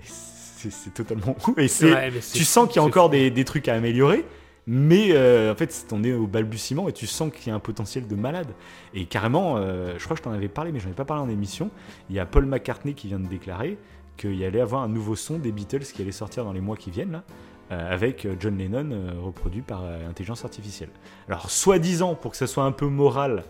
C'est 0.03 0.93
totalement 0.93 1.35
ouf. 1.47 1.57
Et 1.57 1.67
c'est, 1.67 1.91
Ouais, 1.91 2.11
tu 2.33 2.43
sens 2.43 2.67
qu'il 2.67 2.75
y 2.77 2.79
a 2.79 2.83
encore 2.83 3.09
des, 3.09 3.31
des 3.31 3.45
trucs 3.45 3.67
à 3.67 3.73
améliorer, 3.73 4.25
mais 4.67 5.09
euh, 5.11 5.51
en 5.51 5.55
fait, 5.55 5.87
on 5.91 6.03
est 6.03 6.13
au 6.13 6.27
balbutiement 6.27 6.87
et 6.87 6.93
tu 6.93 7.07
sens 7.07 7.31
qu'il 7.33 7.47
y 7.47 7.51
a 7.51 7.55
un 7.55 7.59
potentiel 7.59 8.07
de 8.07 8.15
malade. 8.15 8.49
Et 8.93 9.05
carrément, 9.05 9.57
euh, 9.57 9.95
je 9.97 10.03
crois 10.03 10.15
que 10.15 10.19
je 10.19 10.23
t'en 10.23 10.33
avais 10.33 10.49
parlé, 10.49 10.71
mais 10.71 10.79
j'en 10.79 10.89
ai 10.89 10.93
pas 10.93 11.05
parlé 11.05 11.23
en 11.23 11.29
émission. 11.29 11.71
Il 12.09 12.15
y 12.15 12.19
a 12.19 12.25
Paul 12.25 12.45
McCartney 12.45 12.93
qui 12.93 13.07
vient 13.07 13.19
de 13.19 13.27
déclarer 13.27 13.77
qu'il 14.17 14.35
y 14.35 14.45
allait 14.45 14.61
avoir 14.61 14.83
un 14.83 14.87
nouveau 14.87 15.15
son 15.15 15.39
des 15.39 15.51
Beatles 15.51 15.79
qui 15.79 16.01
allait 16.01 16.11
sortir 16.11 16.43
dans 16.45 16.53
les 16.53 16.61
mois 16.61 16.77
qui 16.77 16.91
viennent, 16.91 17.11
là, 17.11 17.23
avec 17.71 18.25
euh, 18.25 18.35
John 18.39 18.57
Lennon 18.57 18.91
euh, 18.91 19.11
reproduit 19.21 19.61
par 19.61 19.83
euh, 19.83 20.09
intelligence 20.09 20.43
artificielle. 20.43 20.89
Alors, 21.27 21.49
soi-disant, 21.49 22.15
pour 22.15 22.31
que 22.31 22.37
ça 22.37 22.47
soit 22.47 22.63
un 22.63 22.71
peu 22.71 22.87
moral, 22.87 23.43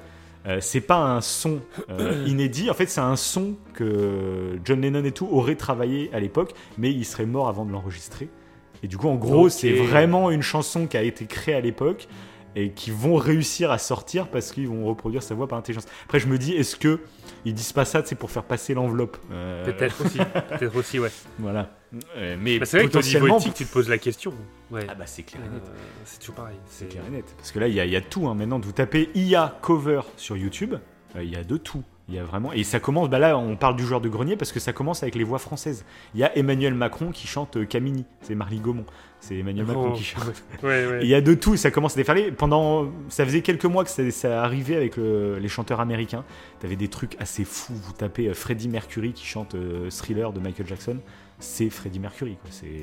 euh, 0.47 0.57
c'est 0.61 0.81
pas 0.81 0.97
un 0.97 1.21
son 1.21 1.59
euh, 1.89 2.23
inédit. 2.27 2.69
En 2.69 2.73
fait, 2.73 2.87
c'est 2.87 3.01
un 3.01 3.15
son 3.15 3.55
que 3.73 4.59
John 4.63 4.81
Lennon 4.81 5.03
et 5.03 5.11
tout 5.11 5.27
auraient 5.31 5.55
travaillé 5.55 6.09
à 6.13 6.19
l'époque, 6.19 6.53
mais 6.77 6.91
il 6.91 7.05
serait 7.05 7.25
mort 7.25 7.47
avant 7.47 7.65
de 7.65 7.71
l'enregistrer. 7.71 8.29
Et 8.83 8.87
du 8.87 8.97
coup, 8.97 9.09
en 9.09 9.15
gros, 9.15 9.49
c'est 9.49 9.73
vraiment 9.73 10.31
une 10.31 10.41
chanson 10.41 10.87
qui 10.87 10.97
a 10.97 11.03
été 11.03 11.25
créée 11.25 11.53
à 11.53 11.61
l'époque 11.61 12.07
et 12.55 12.71
qui 12.71 12.91
vont 12.91 13.15
réussir 13.15 13.71
à 13.71 13.77
sortir 13.77 14.27
parce 14.27 14.51
qu'ils 14.51 14.67
vont 14.67 14.85
reproduire 14.85 15.23
sa 15.23 15.35
voix 15.35 15.47
par 15.47 15.57
intelligence. 15.57 15.85
Après, 16.05 16.19
je 16.19 16.27
me 16.27 16.37
dis, 16.37 16.53
est-ce 16.53 16.75
que 16.75 16.99
ils 17.45 17.53
disent 17.53 17.71
pas 17.73 17.85
ça, 17.85 18.01
c'est 18.05 18.15
pour 18.15 18.29
faire 18.31 18.43
passer 18.43 18.73
l'enveloppe? 18.73 19.17
Euh, 19.31 19.63
Peut-être 19.65 20.05
aussi, 20.05 20.17
peut-être 20.49 20.75
aussi, 20.75 20.99
ouais. 20.99 21.11
Voilà. 21.39 21.71
Euh, 22.17 22.37
mais 22.39 22.59
Bah, 22.59 22.65
c'est 22.65 22.77
vrai 22.77 22.87
que 22.87 22.97
niveau 22.97 22.99
potentiellement. 22.99 23.37
éthique, 23.39 23.53
tu 23.53 23.65
te 23.65 23.71
poses 23.73 23.89
la 23.89 23.97
question. 23.97 24.33
Ouais. 24.69 24.85
Ah 24.89 24.95
bah 24.95 25.05
c'est 25.05 25.23
clair 25.23 25.41
et 25.45 25.49
net. 25.53 25.63
Euh, 25.65 25.77
c'est 26.05 26.19
toujours 26.19 26.35
pareil. 26.35 26.55
C'est 26.67 26.87
clair 26.87 27.03
et 27.07 27.11
net. 27.11 27.25
Parce 27.37 27.51
que 27.51 27.59
là, 27.59 27.67
il 27.67 27.73
y, 27.73 27.79
a- 27.79 27.85
il 27.85 27.91
y 27.91 27.95
a 27.97 28.01
tout. 28.01 28.27
hein. 28.27 28.35
Maintenant, 28.35 28.59
vous 28.59 28.71
tapez 28.71 29.09
IA 29.15 29.57
cover 29.61 30.01
sur 30.17 30.37
YouTube, 30.37 30.75
euh, 31.15 31.23
il 31.23 31.29
y 31.31 31.35
a 31.35 31.43
de 31.43 31.57
tout. 31.57 31.83
Il 32.09 32.15
y 32.15 32.19
a 32.19 32.23
vraiment. 32.23 32.51
Et 32.51 32.63
ça 32.63 32.79
commence. 32.79 33.09
Bah 33.09 33.19
là, 33.19 33.37
on 33.37 33.55
parle 33.55 33.75
du 33.75 33.85
joueur 33.85 34.01
de 34.01 34.09
grenier 34.09 34.35
parce 34.35 34.51
que 34.51 34.59
ça 34.59 34.73
commence 34.73 35.01
avec 35.03 35.15
les 35.15 35.23
voix 35.23 35.39
françaises. 35.39 35.85
Il 36.13 36.19
y 36.19 36.23
a 36.23 36.35
Emmanuel 36.37 36.73
Macron 36.73 37.11
qui 37.11 37.25
chante 37.27 37.55
euh, 37.57 37.65
Camini. 37.65 38.05
C'est 38.21 38.35
Marly 38.35 38.59
Gaumont. 38.59 38.85
C'est 39.21 39.37
Emmanuel 39.37 39.65
Macron 39.67 39.91
Oh, 39.93 39.95
qui 39.95 40.03
chante. 40.03 40.43
Ouais, 40.63 40.87
ouais. 40.87 40.99
Et 41.01 41.03
Il 41.03 41.09
y 41.09 41.15
a 41.15 41.21
de 41.21 41.33
tout. 41.35 41.53
Et 41.53 41.57
ça 41.57 41.71
commence 41.71 41.93
à 41.93 41.97
déferler. 41.97 42.31
Pendant. 42.31 42.91
Ça 43.09 43.23
faisait 43.23 43.41
quelques 43.41 43.65
mois 43.65 43.83
que 43.85 43.89
ça, 43.91 44.09
ça 44.11 44.43
arrivait 44.43 44.75
avec 44.75 44.97
le- 44.97 45.37
les 45.39 45.47
chanteurs 45.47 45.79
américains. 45.79 46.25
T'avais 46.59 46.75
des 46.75 46.87
trucs 46.89 47.15
assez 47.21 47.45
fous. 47.45 47.75
Vous 47.75 47.93
tapez 47.93 48.27
euh, 48.27 48.33
Freddie 48.33 48.67
Mercury 48.67 49.13
qui 49.13 49.25
chante 49.25 49.55
euh, 49.55 49.89
Thriller 49.89 50.33
de 50.33 50.39
Michael 50.41 50.67
Jackson. 50.67 50.97
C'est 51.39 51.69
Freddie 51.69 51.99
Mercury. 51.99 52.35
quoi. 52.41 52.49
C'est. 52.51 52.81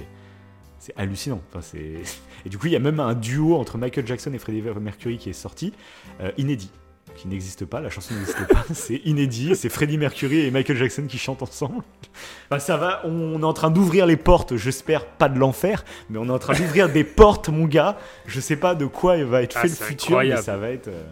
C'est 0.81 0.95
hallucinant. 0.97 1.41
Enfin, 1.51 1.61
c'est... 1.61 1.95
Et 2.47 2.49
du 2.49 2.57
coup, 2.57 2.69
il 2.69 2.73
y 2.73 2.77
a 2.77 2.79
même 2.79 3.01
un 3.01 3.15
duo 3.15 3.57
entre 3.57 3.77
Michael 3.79 4.07
Jackson 4.07 4.33
et 4.33 4.39
Freddie 4.39 4.63
Mercury 4.63 5.19
qui 5.19 5.29
est 5.29 5.33
sorti, 5.33 5.73
euh, 6.21 6.31
inédit. 6.39 6.71
Qui 7.19 7.29
n'existe 7.29 7.65
pas, 7.67 7.81
la 7.81 7.91
chanson 7.91 8.15
n'existe 8.15 8.47
pas, 8.49 8.65
c'est 8.75 9.03
inédit, 9.05 9.55
c'est 9.57 9.69
Freddie 9.69 9.99
Mercury 9.99 10.41
et 10.41 10.51
Michael 10.51 10.77
Jackson 10.77 11.05
qui 11.09 11.19
chantent 11.19 11.43
ensemble. 11.43 11.83
Bah 12.51 12.59
ça 12.59 12.77
va, 12.79 13.03
on 13.05 13.41
est 13.43 13.45
en 13.45 13.53
train 13.53 13.71
d'ouvrir 13.71 14.07
les 14.07 14.17
portes, 14.17 14.57
j'espère 14.57 15.05
pas 15.07 15.29
de 15.29 15.39
l'enfer, 15.39 15.85
mais 16.09 16.19
on 16.19 16.27
est 16.27 16.31
en 16.31 16.39
train 16.39 16.55
d'ouvrir 16.55 16.89
des 16.89 17.05
portes, 17.23 17.49
mon 17.51 17.67
gars. 17.67 17.99
Je 18.27 18.41
sais 18.41 18.57
pas 18.57 18.75
de 18.75 18.87
quoi 18.87 19.23
va 19.25 19.43
être 19.43 19.57
Ah, 19.57 19.63
fait 19.63 19.69
le 19.69 19.75
futur, 19.75 20.19
mais 20.19 20.37
ça 20.39 20.57
va 20.57 20.71
être. 20.71 20.89
euh, 20.89 21.05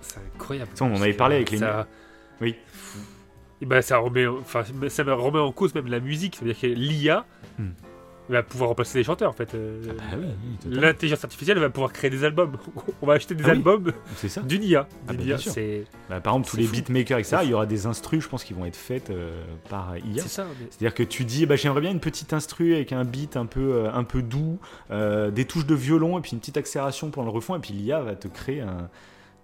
C'est 0.00 0.18
incroyable. 0.34 0.70
Ça, 0.74 0.84
on 0.84 0.94
en 0.94 1.00
avait 1.02 1.12
parlé 1.12 1.36
avec 1.36 1.50
les 1.52 1.58
Ça- 1.58 1.86
Oui. 2.40 2.56
Et 3.60 3.64
ben, 3.66 3.80
ça 3.80 3.98
remet, 3.98 4.26
enfin, 4.26 4.64
ça 4.88 5.04
me 5.04 5.12
remet 5.14 5.38
en 5.38 5.52
cause 5.52 5.72
même 5.74 5.86
la 5.86 6.00
musique. 6.00 6.34
C'est-à-dire 6.36 6.60
que 6.60 6.66
l'IA 6.66 7.24
Hmm. 7.58 7.68
Va 8.32 8.42
pouvoir 8.42 8.68
remplacer 8.70 8.98
les 8.98 9.04
chanteurs 9.04 9.30
en 9.30 9.32
fait. 9.34 9.54
Euh, 9.54 9.82
Ah 10.00 10.16
oui, 10.18 10.24
oui, 10.26 10.56
totalement. 10.56 10.80
L'intelligence 10.82 11.22
artificielle 11.24 11.58
va 11.58 11.70
pouvoir 11.70 11.92
créer 11.92 12.10
des 12.10 12.24
albums. 12.24 12.56
On 13.02 13.06
va 13.06 13.14
acheter 13.14 13.34
des 13.34 13.44
Ah 13.44 13.48
oui. 13.48 13.52
albums 13.52 13.92
ça. 14.16 14.40
d'une 14.42 14.62
IA. 14.64 14.88
Ah 15.08 15.12
bah, 15.12 15.38
c'est 15.38 15.84
Bah, 16.10 16.20
par 16.20 16.34
exemple, 16.34 16.48
tous 16.48 16.56
les 16.56 16.64
fou. 16.64 16.72
beatmakers, 16.72 17.18
etc., 17.18 17.38
il 17.44 17.50
y 17.50 17.54
aura 17.54 17.66
des 17.66 17.86
instrus, 17.86 18.22
je 18.24 18.28
pense, 18.28 18.44
qui 18.44 18.52
vont 18.54 18.64
être 18.64 18.76
faites 18.76 19.10
euh, 19.10 19.42
par 19.68 19.96
IA. 19.98 20.22
c'est 20.22 20.28
ça. 20.28 20.44
mais- 20.44 20.66
C'est-à-dire 20.70 20.94
que 20.94 21.02
tu 21.02 21.24
dis, 21.24 21.46
bah, 21.46 21.56
j'aimerais 21.56 21.80
bien 21.80 21.90
une 21.92 22.00
petite 22.00 22.32
instru 22.32 22.74
avec 22.74 22.92
un 22.92 23.04
beat 23.04 23.36
un 23.36 23.46
peu, 23.46 23.60
euh, 23.74 23.92
un 23.92 24.04
peu 24.04 24.22
doux, 24.22 24.58
euh, 24.90 25.30
des 25.30 25.44
touches 25.44 25.66
de 25.66 25.74
violon 25.74 26.18
et 26.18 26.22
puis 26.22 26.32
une 26.32 26.40
petite 26.40 26.56
accélération 26.56 27.10
pour 27.10 27.22
le 27.22 27.30
refrain, 27.30 27.56
et 27.56 27.60
puis 27.60 27.72
l'IA 27.74 28.00
va 28.02 28.14
te 28.16 28.28
créer 28.28 28.60
un. 28.60 28.88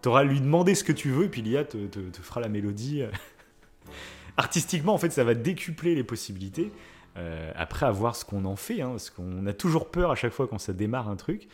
T'auras 0.02 0.20
à 0.20 0.24
lui 0.24 0.40
demander 0.40 0.74
ce 0.76 0.84
que 0.84 0.92
tu 0.92 1.10
veux, 1.10 1.24
et 1.24 1.28
puis 1.28 1.42
l'IA 1.42 1.64
te, 1.64 1.76
te- 1.76 1.98
te 1.98 2.20
fera 2.22 2.40
la 2.40 2.48
mélodie. 2.48 3.02
Artistiquement, 4.36 4.94
en 4.94 4.98
fait, 4.98 5.10
ça 5.10 5.24
va 5.24 5.34
décupler 5.34 5.94
les 5.94 6.04
possibilités. 6.04 6.70
Euh, 7.18 7.50
après, 7.56 7.86
à 7.86 7.90
voir 7.90 8.16
ce 8.16 8.24
qu'on 8.24 8.44
en 8.44 8.56
fait, 8.56 8.80
hein, 8.80 8.90
parce 8.90 9.10
qu'on 9.10 9.46
a 9.46 9.52
toujours 9.52 9.90
peur 9.90 10.10
à 10.10 10.14
chaque 10.14 10.32
fois 10.32 10.46
quand 10.46 10.58
ça 10.58 10.72
démarre 10.72 11.08
un 11.08 11.16
truc. 11.16 11.48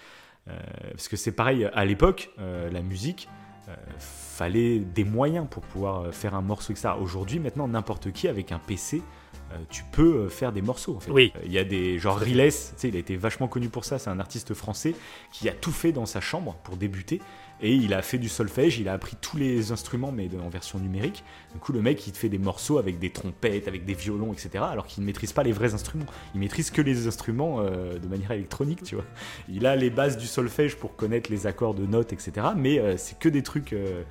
Euh, 0.49 0.53
parce 0.91 1.09
que 1.09 1.17
c'est 1.17 1.33
pareil, 1.33 1.69
à 1.73 1.85
l'époque, 1.85 2.31
euh, 2.39 2.71
la 2.71 2.83
musique, 2.83 3.29
fallait 3.99 4.79
des 4.81 5.05
moyens 5.05 5.47
pour 5.51 5.63
pouvoir 5.63 6.13
faire 6.13 6.35
un 6.35 6.43
morceau, 6.43 6.75
etc. 6.75 6.91
Aujourd'hui, 7.01 7.39
maintenant, 7.39 7.67
n'importe 7.67 8.13
qui 8.13 8.29
avec 8.29 8.53
un 8.53 8.59
PC, 8.59 9.01
tu 9.71 9.85
peux 9.91 10.29
faire 10.29 10.53
des 10.53 10.61
morceaux. 10.61 10.97
En 10.97 11.01
fait. 11.01 11.11
Oui. 11.11 11.33
Il 11.47 11.51
y 11.51 11.59
a 11.59 11.65
des 11.65 11.99
genre 11.99 12.19
Riles, 12.19 12.43
tu 12.43 12.51
sais, 12.77 12.89
il 12.89 12.97
a 12.97 12.99
été 12.99 13.17
vachement 13.17 13.49
connu 13.49 13.71
pour 13.71 13.87
ça. 13.87 13.99
C'est 13.99 14.11
un 14.11 14.21
artiste 14.21 14.53
français 14.53 14.95
qui 15.33 15.49
a 15.49 15.53
tout 15.53 15.73
fait 15.73 15.93
dans 15.93 16.05
sa 16.05 16.21
chambre 16.21 16.57
pour 16.63 16.77
débuter. 16.77 17.23
Et 17.61 17.73
il 17.75 17.95
a 17.95 18.03
fait 18.03 18.19
du 18.19 18.29
solfège, 18.29 18.79
il 18.79 18.89
a 18.89 18.93
appris 18.93 19.17
tous 19.21 19.37
les 19.37 19.73
instruments, 19.73 20.13
mais 20.13 20.29
en 20.45 20.49
version 20.49 20.79
numérique. 20.79 21.25
Du 21.53 21.61
coup, 21.61 21.73
le 21.73 21.81
mec, 21.81 22.07
il 22.07 22.13
te 22.13 22.19
fait 22.19 22.29
des 22.29 22.39
morceaux 22.39 22.79
avec 22.79 22.99
des 22.99 23.11
trompettes, 23.11 23.69
avec 23.69 23.85
des 23.85 23.95
violons, 23.95 24.33
etc. 24.33 24.65
Alors 24.71 24.87
qu'il 24.87 25.03
ne 25.03 25.07
maîtrise 25.07 25.33
pas 25.33 25.43
les 25.43 25.53
vrais 25.53 25.73
instruments. 25.73 26.07
Il 26.35 26.41
maîtrise 26.41 26.71
que 26.71 26.83
les 26.83 27.07
instruments 27.07 27.61
euh, 27.61 27.99
de 27.99 28.09
manière 28.09 28.33
électronique, 28.33 28.83
tu 28.83 28.97
vois. 28.97 29.05
Il 29.49 29.67
a 29.67 29.77
les 29.77 29.91
bases 29.91 30.17
du 30.17 30.27
solfège 30.27 30.77
pour 30.77 30.97
connaître 30.97 31.31
les 31.31 31.47
accords 31.47 31.75
de 31.75 31.87
notes, 31.87 32.13
etc. 32.13 32.49
Mais 32.57 32.79
euh, 32.79 32.97
c'est 32.97 33.19
que 33.19 33.29
des 33.29 33.43
trucs 33.43 33.73
euh, 33.73 34.03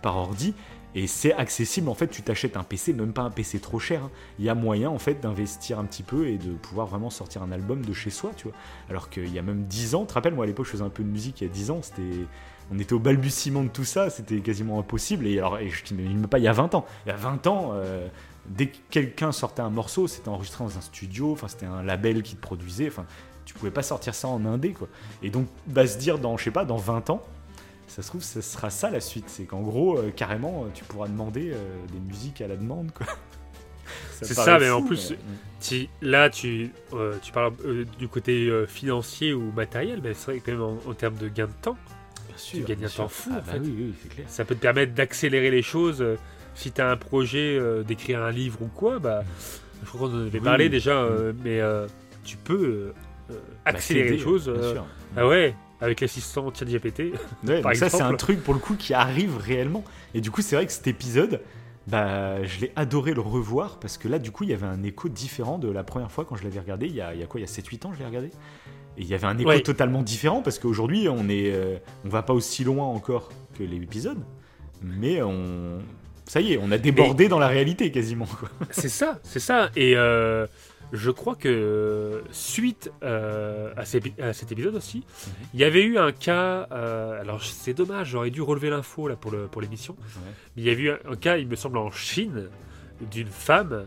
par 0.00 0.16
ordi. 0.16 0.54
Et 0.96 1.08
c'est 1.08 1.32
accessible, 1.32 1.88
en 1.88 1.94
fait, 1.94 2.06
tu 2.06 2.22
t'achètes 2.22 2.56
un 2.56 2.62
PC, 2.62 2.92
même 2.92 3.12
pas 3.12 3.22
un 3.22 3.30
PC 3.30 3.58
trop 3.58 3.80
cher. 3.80 4.04
hein. 4.04 4.10
Il 4.38 4.44
y 4.44 4.48
a 4.48 4.54
moyen, 4.54 4.90
en 4.90 5.00
fait, 5.00 5.20
d'investir 5.20 5.80
un 5.80 5.84
petit 5.84 6.04
peu 6.04 6.28
et 6.28 6.38
de 6.38 6.52
pouvoir 6.52 6.86
vraiment 6.86 7.10
sortir 7.10 7.42
un 7.42 7.50
album 7.50 7.84
de 7.84 7.92
chez 7.92 8.10
soi, 8.10 8.30
tu 8.36 8.44
vois. 8.44 8.56
Alors 8.88 9.10
qu'il 9.10 9.32
y 9.32 9.38
a 9.40 9.42
même 9.42 9.64
10 9.64 9.96
ans, 9.96 10.02
tu 10.02 10.06
te 10.06 10.14
rappelles, 10.14 10.34
moi 10.34 10.44
à 10.44 10.46
l'époque, 10.46 10.66
je 10.66 10.70
faisais 10.70 10.84
un 10.84 10.90
peu 10.90 11.02
de 11.02 11.08
musique 11.08 11.40
il 11.40 11.48
y 11.48 11.50
a 11.50 11.52
10 11.52 11.70
ans, 11.72 11.80
c'était... 11.82 12.26
On 12.72 12.78
était 12.78 12.92
au 12.94 12.98
balbutiement 12.98 13.62
de 13.62 13.68
tout 13.68 13.84
ça, 13.84 14.10
c'était 14.10 14.38
quasiment 14.40 14.78
impossible. 14.78 15.26
Et 15.26 15.38
alors, 15.38 15.58
et 15.58 15.68
je 15.68 15.82
t'imagine 15.84 16.18
même 16.18 16.26
pas, 16.28 16.38
il 16.38 16.44
y 16.44 16.48
a 16.48 16.52
20 16.52 16.74
ans. 16.74 16.86
Il 17.06 17.10
y 17.10 17.12
a 17.12 17.16
20 17.16 17.46
ans, 17.46 17.72
euh, 17.74 18.06
dès 18.46 18.66
que 18.68 18.76
quelqu'un 18.90 19.32
sortait 19.32 19.62
un 19.62 19.70
morceau, 19.70 20.06
c'était 20.08 20.28
enregistré 20.28 20.64
dans 20.64 20.76
un 20.78 20.80
studio, 20.80 21.32
enfin, 21.32 21.48
c'était 21.48 21.66
un 21.66 21.82
label 21.82 22.22
qui 22.22 22.36
te 22.36 22.40
produisait, 22.40 22.88
enfin, 22.88 23.04
tu 23.44 23.54
pouvais 23.54 23.70
pas 23.70 23.82
sortir 23.82 24.14
ça 24.14 24.28
en 24.28 24.44
indé, 24.46 24.72
quoi. 24.72 24.88
Et 25.22 25.30
donc, 25.30 25.46
bah, 25.66 25.86
se 25.86 25.98
dire, 25.98 26.18
dans, 26.18 26.36
je 26.38 26.44
sais 26.44 26.50
pas, 26.50 26.64
dans 26.64 26.76
20 26.78 27.10
ans, 27.10 27.22
ça 27.86 28.02
se 28.02 28.08
trouve, 28.08 28.22
ce 28.22 28.40
sera 28.40 28.70
ça 28.70 28.90
la 28.90 29.00
suite. 29.00 29.26
C'est 29.28 29.44
qu'en 29.44 29.60
gros, 29.60 29.98
euh, 29.98 30.10
carrément, 30.10 30.64
tu 30.74 30.84
pourras 30.84 31.06
demander 31.08 31.50
euh, 31.52 31.56
des 31.92 32.00
musiques 32.00 32.40
à 32.40 32.48
la 32.48 32.56
demande, 32.56 32.90
quoi. 32.92 33.06
C'est 34.22 34.32
ça, 34.32 34.58
mais 34.58 34.70
en 34.70 34.82
plus, 34.82 35.12
mais- 35.70 35.88
là, 36.00 36.30
tu, 36.30 36.70
euh, 36.94 37.16
tu 37.22 37.32
parles 37.32 37.52
euh, 37.66 37.84
du 37.98 38.08
côté 38.08 38.46
euh, 38.48 38.66
financier 38.66 39.34
ou 39.34 39.52
matériel, 39.52 40.00
mais 40.02 40.14
c'est 40.14 40.30
vrai 40.30 40.40
que 40.40 40.46
quand 40.46 40.52
même 40.52 40.62
en, 40.62 40.90
en 40.90 40.94
termes 40.94 41.16
de 41.16 41.28
gain 41.28 41.46
de 41.46 41.52
temps, 41.60 41.76
Bien 42.36 42.38
sûr, 42.38 42.66
gagnes 42.66 42.84
un 42.84 42.88
temps 42.88 43.08
fou, 43.08 43.30
Ah 43.32 43.38
en 43.38 43.42
bah 43.42 43.52
fait. 43.52 43.58
Oui, 43.60 43.74
oui, 43.78 43.94
c'est 44.02 44.08
clair. 44.14 44.26
ça 44.28 44.44
peut 44.44 44.54
te 44.54 44.60
permettre 44.60 44.92
d'accélérer 44.94 45.50
les 45.50 45.62
choses. 45.62 46.00
euh, 46.02 46.16
si 46.54 46.70
tu 46.72 46.80
as 46.80 46.88
un 46.90 46.96
projet 46.96 47.56
euh, 47.58 47.82
d'écrire 47.82 48.22
un 48.22 48.30
livre 48.30 48.62
ou 48.62 48.66
quoi, 48.68 48.98
bah, 49.00 49.22
je 49.82 49.88
crois 49.88 50.08
qu'on 50.08 50.14
en 50.16 50.26
avait 50.26 50.38
Oui. 50.38 50.44
parlé 50.44 50.68
déjà, 50.68 50.98
euh, 51.02 51.32
mais 51.44 51.60
euh, 51.60 51.86
tu 52.24 52.36
peux 52.36 52.92
Bah, 53.28 53.34
accélérer 53.64 54.10
les 54.10 54.18
choses. 54.18 54.48
bien 54.48 54.70
sûr. 54.72 54.86
ah 55.16 55.26
ouais, 55.26 55.54
avec 55.80 56.00
l'assistant 56.00 56.52
ChatGPT. 56.54 57.12
Ouais, 57.44 57.60
par 57.60 57.74
ça, 57.76 57.88
c'est 57.88 58.02
un 58.02 58.14
truc 58.14 58.42
pour 58.42 58.54
le 58.54 58.60
coup 58.60 58.74
qui 58.76 58.94
arrive 58.94 59.36
réellement. 59.36 59.84
Et 60.14 60.20
du 60.20 60.30
coup, 60.30 60.42
c'est 60.42 60.54
vrai 60.56 60.64
que 60.66 60.72
cet 60.72 60.86
épisode, 60.86 61.40
bah, 61.88 62.42
je 62.44 62.60
l'ai 62.60 62.72
adoré 62.76 63.12
le 63.14 63.20
revoir 63.20 63.78
parce 63.80 63.98
que 63.98 64.06
là, 64.08 64.18
du 64.18 64.30
coup, 64.30 64.44
il 64.44 64.50
y 64.50 64.54
avait 64.54 64.66
un 64.66 64.82
écho 64.84 65.08
différent 65.08 65.58
de 65.58 65.68
la 65.70 65.82
première 65.82 66.10
fois 66.12 66.24
quand 66.24 66.36
je 66.36 66.44
l'avais 66.44 66.60
regardé. 66.60 66.86
Il 66.86 66.94
y 66.94 67.00
a, 67.00 67.14
il 67.14 67.20
y 67.20 67.22
a 67.22 67.26
quoi? 67.26 67.40
Il 67.40 67.42
y 67.42 67.46
a 67.46 67.50
7-8 67.50 67.84
ans, 67.86 67.92
je 67.92 67.98
l'ai 67.98 68.06
regardé? 68.06 68.30
Et 68.96 69.02
il 69.02 69.06
y 69.08 69.14
avait 69.14 69.26
un 69.26 69.36
écho 69.38 69.48
Ouais. 69.48 69.60
totalement 69.60 70.02
différent 70.02 70.40
parce 70.42 70.58
qu'aujourd'hui, 70.58 71.08
on 71.08 71.28
est, 71.28 71.52
euh, 71.52 71.76
on 72.04 72.08
va 72.08 72.22
pas 72.22 72.32
aussi 72.32 72.62
loin 72.64 72.86
encore 72.86 73.30
que 73.58 73.62
l'épisode, 73.64 74.18
mais 74.82 75.20
on, 75.22 75.78
ça 76.26 76.40
y 76.40 76.52
est, 76.52 76.58
on 76.62 76.70
a 76.70 76.78
débordé 76.78 77.28
dans 77.28 77.38
la 77.38 77.48
réalité 77.48 77.90
quasiment. 77.90 78.28
C'est 78.70 78.88
ça, 78.88 79.18
c'est 79.22 79.40
ça. 79.40 79.70
Et 79.76 79.96
euh, 79.96 80.46
je 80.92 81.10
crois 81.10 81.34
que 81.34 82.22
suite 82.30 82.92
euh, 83.02 83.72
à, 83.76 83.84
ces 83.84 83.98
épi- 83.98 84.20
à 84.22 84.32
cet 84.32 84.52
épisode 84.52 84.76
aussi, 84.76 84.98
Mhm. 84.98 85.32
il 85.54 85.60
y 85.60 85.64
avait 85.64 85.82
eu 85.82 85.98
un 85.98 86.12
cas. 86.12 86.62
alors 87.20 87.42
c'est 87.42 87.74
dommage, 87.74 88.10
j'aurais 88.10 88.30
dû 88.30 88.42
relever 88.42 88.70
l'info 88.70 89.08
là 89.08 89.16
pour 89.16 89.30
le 89.32 89.46
pour 89.48 89.60
l'émission. 89.60 89.96
Mais 90.56 90.62
il 90.62 90.64
y 90.64 90.70
avait 90.70 90.82
eu 90.82 90.90
un, 90.90 90.98
un 91.10 91.16
cas, 91.16 91.36
il 91.38 91.48
me 91.48 91.56
semble, 91.56 91.78
en 91.78 91.90
Chine, 91.90 92.48
d'une 93.10 93.26
femme 93.26 93.86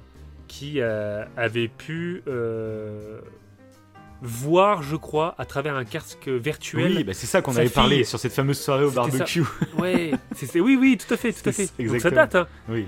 qui 0.49 0.81
avait 0.81 1.67
pu 1.69 2.23
voir, 4.21 4.83
je 4.83 4.95
crois, 4.95 5.35
à 5.37 5.45
travers 5.45 5.75
un 5.75 5.85
casque 5.85 6.27
virtuel. 6.27 6.97
Oui, 6.97 7.03
bah, 7.03 7.13
c'est 7.13 7.27
ça 7.27 7.41
qu'on 7.41 7.55
avait 7.55 7.69
parlé 7.69 8.03
sur 8.03 8.19
cette 8.19 8.33
fameuse 8.33 8.59
soirée 8.59 8.85
au 8.85 8.91
barbecue. 8.91 9.43
Ouais, 9.77 10.11
c'est- 10.35 10.59
oui, 10.59 10.77
oui, 10.79 10.97
tout 10.97 11.13
à 11.13 11.17
fait, 11.17 11.31
tout 11.33 11.47
à 11.49 11.51
C'est- 11.51 11.67
fait. 11.75 11.83
Donc 11.83 12.01
ça 12.01 12.09
date, 12.11 12.35
hein. 12.35 12.47
oui. 12.69 12.85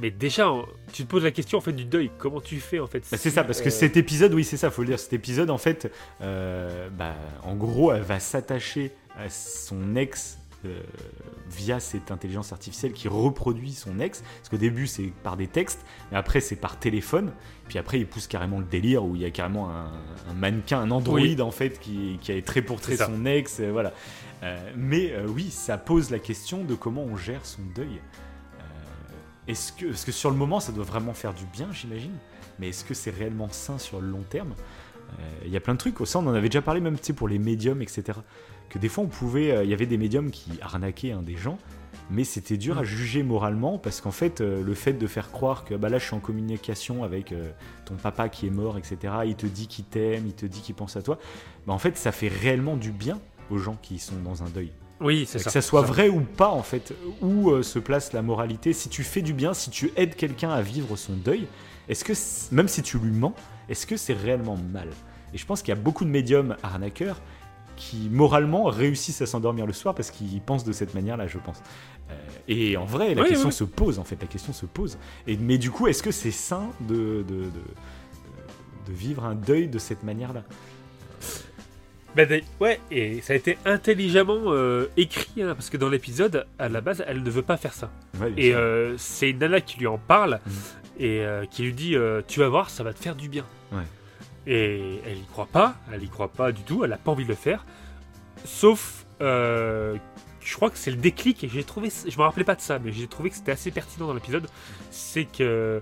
Mais 0.00 0.10
déjà, 0.10 0.50
tu 0.92 1.04
te 1.04 1.08
poses 1.10 1.22
la 1.24 1.30
question 1.30 1.58
en 1.58 1.60
fait 1.60 1.72
du 1.72 1.84
deuil. 1.84 2.10
Comment 2.18 2.40
tu 2.40 2.58
fais 2.60 2.80
en 2.80 2.86
fait 2.86 3.00
Bah, 3.10 3.18
c'est 3.18 3.28
ça, 3.30 3.44
parce 3.44 3.60
que 3.60 3.68
euh, 3.68 3.70
cet 3.70 3.98
épisode, 3.98 4.32
oui, 4.32 4.42
c'est 4.42 4.56
ça, 4.56 4.70
faut 4.70 4.80
le 4.82 4.88
dire. 4.88 4.98
Cet 4.98 5.12
épisode, 5.12 5.50
en 5.50 5.58
fait, 5.58 5.92
euh, 6.22 6.88
bah, 6.90 7.14
en 7.42 7.54
gros, 7.54 7.92
elle 7.92 8.02
va 8.02 8.18
s'attacher 8.18 8.90
à 9.18 9.28
son 9.28 9.94
ex 9.96 10.38
via 11.50 11.80
cette 11.80 12.10
intelligence 12.10 12.52
artificielle 12.52 12.92
qui 12.92 13.08
reproduit 13.08 13.72
son 13.72 13.98
ex. 14.00 14.22
Parce 14.38 14.48
qu'au 14.48 14.56
début, 14.56 14.86
c'est 14.86 15.12
par 15.22 15.36
des 15.36 15.46
textes, 15.48 15.84
mais 16.10 16.16
après, 16.18 16.40
c'est 16.40 16.56
par 16.56 16.78
téléphone. 16.78 17.32
Puis 17.68 17.78
après, 17.78 17.98
il 17.98 18.06
pousse 18.06 18.26
carrément 18.26 18.58
le 18.58 18.64
délire 18.64 19.04
où 19.04 19.16
il 19.16 19.22
y 19.22 19.24
a 19.24 19.30
carrément 19.30 19.70
un, 19.70 19.86
un 20.30 20.34
mannequin, 20.34 20.80
un 20.80 20.90
androïde, 20.90 21.40
en 21.40 21.50
fait, 21.50 21.78
qui, 21.80 22.18
qui 22.20 22.32
a 22.32 22.42
trait 22.42 22.62
pour 22.62 22.80
trait 22.80 22.96
son 22.96 23.24
ex. 23.26 23.60
euh, 23.60 23.70
voilà. 23.72 23.92
Euh, 24.42 24.72
mais 24.76 25.12
euh, 25.12 25.26
oui, 25.28 25.50
ça 25.50 25.78
pose 25.78 26.10
la 26.10 26.18
question 26.18 26.64
de 26.64 26.74
comment 26.74 27.02
on 27.02 27.16
gère 27.16 27.44
son 27.46 27.62
deuil. 27.74 28.00
Euh, 28.58 28.62
est-ce 29.48 29.72
que, 29.72 29.86
parce 29.86 30.04
que 30.04 30.12
sur 30.12 30.30
le 30.30 30.36
moment, 30.36 30.60
ça 30.60 30.72
doit 30.72 30.84
vraiment 30.84 31.14
faire 31.14 31.34
du 31.34 31.44
bien, 31.46 31.68
j'imagine. 31.72 32.16
Mais 32.58 32.68
est-ce 32.68 32.84
que 32.84 32.94
c'est 32.94 33.10
réellement 33.10 33.48
sain 33.50 33.78
sur 33.78 34.00
le 34.00 34.08
long 34.08 34.24
terme? 34.28 34.54
Euh, 35.18 35.22
Il 35.46 35.52
y 35.52 35.56
a 35.56 35.60
plein 35.60 35.74
de 35.74 35.78
trucs. 35.78 35.96
Ça, 36.06 36.18
on 36.18 36.26
en 36.26 36.34
avait 36.34 36.48
déjà 36.48 36.62
parlé, 36.62 36.80
même 36.80 36.96
pour 37.16 37.28
les 37.28 37.38
médiums, 37.38 37.82
etc. 37.82 38.18
Que 38.72 38.78
des 38.78 38.88
fois, 38.88 39.04
on 39.04 39.08
pouvait. 39.08 39.50
euh, 39.52 39.64
Il 39.64 39.70
y 39.70 39.74
avait 39.74 39.84
des 39.86 39.98
médiums 39.98 40.30
qui 40.30 40.50
arnaquaient 40.62 41.12
hein, 41.12 41.22
des 41.22 41.36
gens. 41.36 41.58
Mais 42.10 42.24
c'était 42.24 42.56
dur 42.56 42.78
à 42.78 42.84
juger 42.84 43.22
moralement 43.22 43.78
parce 43.78 44.00
qu'en 44.00 44.10
fait, 44.10 44.40
euh, 44.40 44.62
le 44.64 44.74
fait 44.74 44.94
de 44.94 45.06
faire 45.06 45.30
croire 45.30 45.64
que 45.64 45.74
bah 45.74 45.88
là, 45.90 45.98
je 45.98 46.04
suis 46.06 46.14
en 46.14 46.20
communication 46.20 47.04
avec 47.04 47.32
euh, 47.32 47.50
ton 47.84 47.94
papa 47.96 48.28
qui 48.30 48.46
est 48.46 48.50
mort, 48.50 48.78
etc. 48.78 48.96
Il 49.26 49.34
te 49.36 49.46
dit 49.46 49.66
qu'il 49.66 49.84
t'aime, 49.84 50.24
il 50.26 50.32
te 50.32 50.46
dit 50.46 50.60
qu'il 50.62 50.74
pense 50.74 50.96
à 50.96 51.02
toi. 51.02 51.18
Bah, 51.66 51.74
en 51.74 51.78
fait, 51.78 51.96
ça 51.98 52.10
fait 52.12 52.28
réellement 52.28 52.76
du 52.76 52.90
bien 52.92 53.20
aux 53.50 53.58
gens 53.58 53.76
qui 53.82 53.98
sont 53.98 54.16
dans 54.24 54.42
un 54.42 54.48
deuil. 54.48 54.72
Oui, 55.00 55.26
c'est 55.28 55.38
Que 55.38 55.44
ça. 55.44 55.50
ça 55.50 55.60
soit 55.62 55.82
vrai 55.82 56.08
ou 56.08 56.20
pas, 56.20 56.48
en 56.50 56.62
fait, 56.62 56.94
où 57.20 57.62
se 57.62 57.78
place 57.78 58.12
la 58.14 58.22
moralité. 58.22 58.72
Si 58.72 58.88
tu 58.88 59.02
fais 59.02 59.20
du 59.22 59.32
bien, 59.34 59.52
si 59.52 59.68
tu 59.70 59.90
aides 59.96 60.14
quelqu'un 60.16 60.50
à 60.50 60.62
vivre 60.62 60.96
son 60.96 61.12
deuil, 61.14 61.46
est-ce 61.88 62.04
que, 62.04 62.12
même 62.54 62.68
si 62.68 62.82
tu 62.82 62.98
lui 62.98 63.10
mens, 63.10 63.34
est-ce 63.68 63.86
que 63.86 63.96
c'est 63.96 64.12
réellement 64.14 64.56
mal? 64.72 64.88
Et 65.34 65.38
je 65.38 65.44
pense 65.46 65.60
qu'il 65.62 65.74
y 65.74 65.76
a 65.76 65.80
beaucoup 65.80 66.04
de 66.04 66.10
médiums 66.10 66.56
arnaqueurs 66.62 67.20
qui, 67.90 68.08
moralement, 68.10 68.64
réussissent 68.64 69.22
à 69.22 69.26
s'endormir 69.26 69.66
le 69.66 69.72
soir 69.72 69.94
parce 69.94 70.10
qu'ils 70.10 70.40
pensent 70.40 70.64
de 70.64 70.72
cette 70.72 70.94
manière-là, 70.94 71.26
je 71.26 71.38
pense. 71.38 71.60
Euh, 72.10 72.14
et 72.48 72.76
en 72.76 72.84
vrai, 72.84 73.14
la 73.14 73.22
Oui, 73.22 73.28
question 73.28 73.48
oui. 73.48 73.52
se 73.54 73.64
pose, 73.64 73.98
en 73.98 74.04
fait, 74.04 74.16
la 74.20 74.28
question 74.28 74.52
se 74.52 74.66
pose. 74.66 74.98
Et, 75.26 75.36
mais 75.36 75.58
du 75.58 75.70
coup, 75.70 75.86
est-ce 75.88 76.02
que 76.02 76.10
c'est 76.12 76.30
sain 76.30 76.68
de, 76.80 76.94
de, 77.28 77.44
de, 77.44 77.50
de 78.86 78.92
vivre 78.92 79.24
un 79.24 79.34
deuil 79.34 79.66
de 79.68 79.78
cette 79.78 80.02
manière-là? 80.04 80.44
Bah, 82.14 82.24
ouais, 82.60 82.78
et 82.90 83.20
ça 83.22 83.32
a 83.32 83.36
été 83.36 83.56
intelligemment 83.64 84.38
euh, 84.52 84.86
écrit, 84.98 85.42
hein, 85.42 85.54
parce 85.54 85.70
que 85.70 85.78
dans 85.78 85.88
l'épisode, 85.88 86.46
à 86.58 86.68
la 86.68 86.82
base, 86.82 87.02
elle 87.06 87.22
ne 87.22 87.30
veut 87.30 87.40
pas 87.42 87.56
faire 87.56 87.72
ça. 87.72 87.90
Ouais, 88.20 88.32
Et 88.36 88.54
euh, 88.54 88.96
c'est 88.98 89.30
une 89.30 89.38
nana 89.38 89.60
qui 89.62 89.78
lui 89.78 89.86
en 89.86 89.96
parle 89.98 90.38
Mhm. 90.46 90.52
et 91.00 91.24
qui 91.50 91.62
lui 91.62 91.72
dit 91.72 91.96
Tu 92.28 92.40
vas 92.40 92.48
voir, 92.48 92.68
ça 92.70 92.84
va 92.84 92.92
te 92.92 92.98
faire 93.00 93.16
du 93.16 93.28
bien. 93.30 93.44
Ouais. 93.72 93.82
Et 94.46 95.00
elle 95.06 95.18
y 95.18 95.24
croit 95.26 95.46
pas, 95.46 95.76
elle 95.92 96.02
y 96.02 96.08
croit 96.08 96.28
pas 96.32 96.50
du 96.52 96.62
tout, 96.62 96.84
elle 96.84 96.92
a 96.92 96.96
pas 96.96 97.10
envie 97.12 97.24
de 97.24 97.28
le 97.28 97.34
faire. 97.36 97.64
Sauf 98.44 99.04
euh, 99.20 99.96
je 100.40 100.54
crois 100.56 100.70
que 100.70 100.78
c'est 100.78 100.90
le 100.90 100.96
déclic 100.96 101.44
et 101.44 101.48
j'ai 101.48 101.62
trouvé, 101.62 101.90
je 102.08 102.16
me 102.18 102.22
rappelais 102.22 102.42
pas 102.44 102.56
de 102.56 102.60
ça, 102.60 102.78
mais 102.80 102.90
j'ai 102.92 103.06
trouvé 103.06 103.30
que 103.30 103.36
c'était 103.36 103.52
assez 103.52 103.70
pertinent 103.70 104.08
dans 104.08 104.14
l'épisode. 104.14 104.48
C'est 104.90 105.24
que 105.26 105.80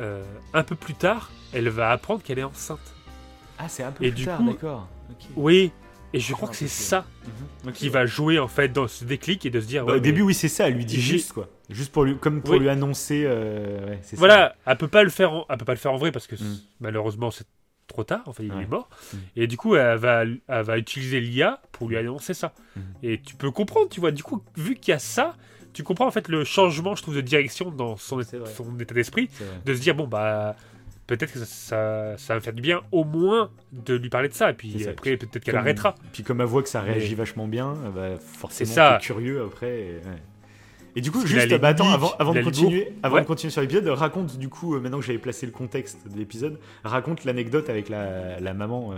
euh, 0.00 0.22
un 0.52 0.62
peu 0.64 0.74
plus 0.74 0.94
tard, 0.94 1.30
elle 1.52 1.68
va 1.68 1.90
apprendre 1.92 2.20
qu'elle 2.22 2.40
est 2.40 2.44
enceinte. 2.44 2.80
Ah, 3.58 3.68
c'est 3.68 3.84
un 3.84 3.92
peu 3.92 4.04
Et 4.04 4.08
plus 4.10 4.16
du 4.16 4.24
tard, 4.24 4.38
coup- 4.38 4.46
d'accord. 4.50 4.88
Oui, 5.36 5.70
et 6.12 6.18
je 6.18 6.32
Ah, 6.32 6.36
crois 6.36 6.48
que 6.48 6.56
c'est 6.56 6.66
ça 6.66 7.04
Mhm. 7.64 7.72
Qui 7.72 7.88
va 7.88 8.04
jouer 8.06 8.38
en 8.40 8.48
fait 8.48 8.68
dans 8.72 8.88
ce 8.88 9.04
déclic 9.04 9.46
et 9.46 9.50
de 9.50 9.60
se 9.60 9.66
dire. 9.66 9.84
Bah, 9.86 9.92
ouais, 9.92 9.98
au 9.98 10.00
début, 10.00 10.20
mais- 10.22 10.26
oui, 10.28 10.34
c'est 10.34 10.48
ça. 10.48 10.66
Elle 10.68 10.74
lui 10.74 10.84
dit 10.84 11.00
juste 11.00 11.32
quoi. 11.32 11.48
Juste 11.70 11.92
pour 11.92 12.04
lui, 12.04 12.16
comme 12.18 12.42
pour 12.42 12.54
Oui. 12.54 12.58
lui 12.58 12.68
annoncer. 12.68 13.22
euh, 13.24 13.86
ouais, 13.90 13.98
c'est 14.02 14.16
ça. 14.16 14.18
Voilà, 14.18 14.56
elle 14.66 14.76
peut 14.76 14.88
pas 14.88 15.04
le 15.04 15.10
faire, 15.10 15.32
en, 15.32 15.46
elle 15.48 15.56
peut 15.58 15.64
pas 15.64 15.72
le 15.74 15.78
faire 15.78 15.92
en 15.92 15.96
vrai 15.96 16.10
parce 16.10 16.26
que 16.26 16.34
Mm. 16.34 16.58
malheureusement 16.80 17.30
c'est 17.30 17.46
trop 17.86 18.04
tard. 18.04 18.22
Enfin, 18.26 18.42
il 18.42 18.52
Ouais. 18.52 18.62
est 18.62 18.66
mort. 18.66 18.88
Mm. 19.12 19.16
Et 19.36 19.46
du 19.46 19.56
coup, 19.56 19.76
elle 19.76 19.98
va, 19.98 20.22
elle 20.24 20.62
va 20.62 20.78
utiliser 20.78 21.20
l'IA 21.20 21.60
pour 21.72 21.88
lui 21.88 21.96
annoncer 21.96 22.34
ça. 22.34 22.52
Mm. 22.76 22.80
Et 23.02 23.20
tu 23.20 23.34
peux 23.36 23.50
comprendre, 23.50 23.88
tu 23.88 24.00
vois. 24.00 24.10
Du 24.10 24.22
coup, 24.22 24.42
vu 24.56 24.74
qu'il 24.76 24.92
y 24.92 24.94
a 24.94 24.98
ça, 24.98 25.36
tu 25.72 25.82
comprends 25.82 26.06
en 26.06 26.10
fait 26.10 26.28
le 26.28 26.44
changement, 26.44 26.94
je 26.94 27.02
trouve, 27.02 27.16
de 27.16 27.20
direction 27.20 27.70
dans 27.70 27.96
son, 27.96 28.20
son 28.22 28.78
état 28.78 28.94
d'esprit, 28.94 29.28
de 29.64 29.74
se 29.74 29.80
dire 29.80 29.94
bon 29.94 30.06
bah 30.06 30.54
peut-être 31.06 31.32
que 31.32 31.38
ça, 31.40 31.44
ça, 31.44 32.14
ça 32.16 32.34
va 32.34 32.40
faire 32.40 32.52
du 32.54 32.62
bien, 32.62 32.80
au 32.92 33.04
moins 33.04 33.50
de 33.72 33.94
lui 33.94 34.08
parler 34.08 34.28
de 34.28 34.34
ça. 34.34 34.50
Et 34.50 34.54
puis 34.54 34.80
ça. 34.84 34.90
après, 34.90 35.16
peut-être 35.16 35.44
qu'elle 35.44 35.56
arrêtera. 35.56 35.94
Puis 36.12 36.22
comme 36.22 36.40
elle 36.40 36.46
voit 36.46 36.62
que 36.62 36.68
ça 36.68 36.80
réagit 36.80 37.14
vachement 37.14 37.46
bien, 37.48 37.74
va 37.94 38.16
forcément 38.18 38.72
ça. 38.72 38.98
curieux 39.02 39.42
après. 39.44 39.80
Et, 39.80 39.94
ouais. 39.96 40.22
Et 40.96 41.00
du 41.00 41.10
coup, 41.10 41.26
juste, 41.26 41.52
bah, 41.58 41.68
attends, 41.68 41.88
avant, 41.90 42.32
de 42.34 42.42
continuer, 42.42 42.92
avant 43.02 43.16
Ouais. 43.16 43.22
de 43.22 43.26
continuer 43.26 43.50
sur 43.50 43.60
l'épisode, 43.60 43.86
raconte 43.88 44.38
du 44.38 44.48
coup, 44.48 44.74
euh, 44.76 44.80
maintenant 44.80 45.00
que 45.00 45.04
j'avais 45.04 45.18
placé 45.18 45.44
le 45.46 45.52
contexte 45.52 45.98
de 46.08 46.16
l'épisode, 46.18 46.58
raconte 46.84 47.24
l'anecdote 47.24 47.68
avec 47.68 47.88
la, 47.88 48.38
la 48.38 48.54
maman 48.54 48.92
euh, 48.92 48.96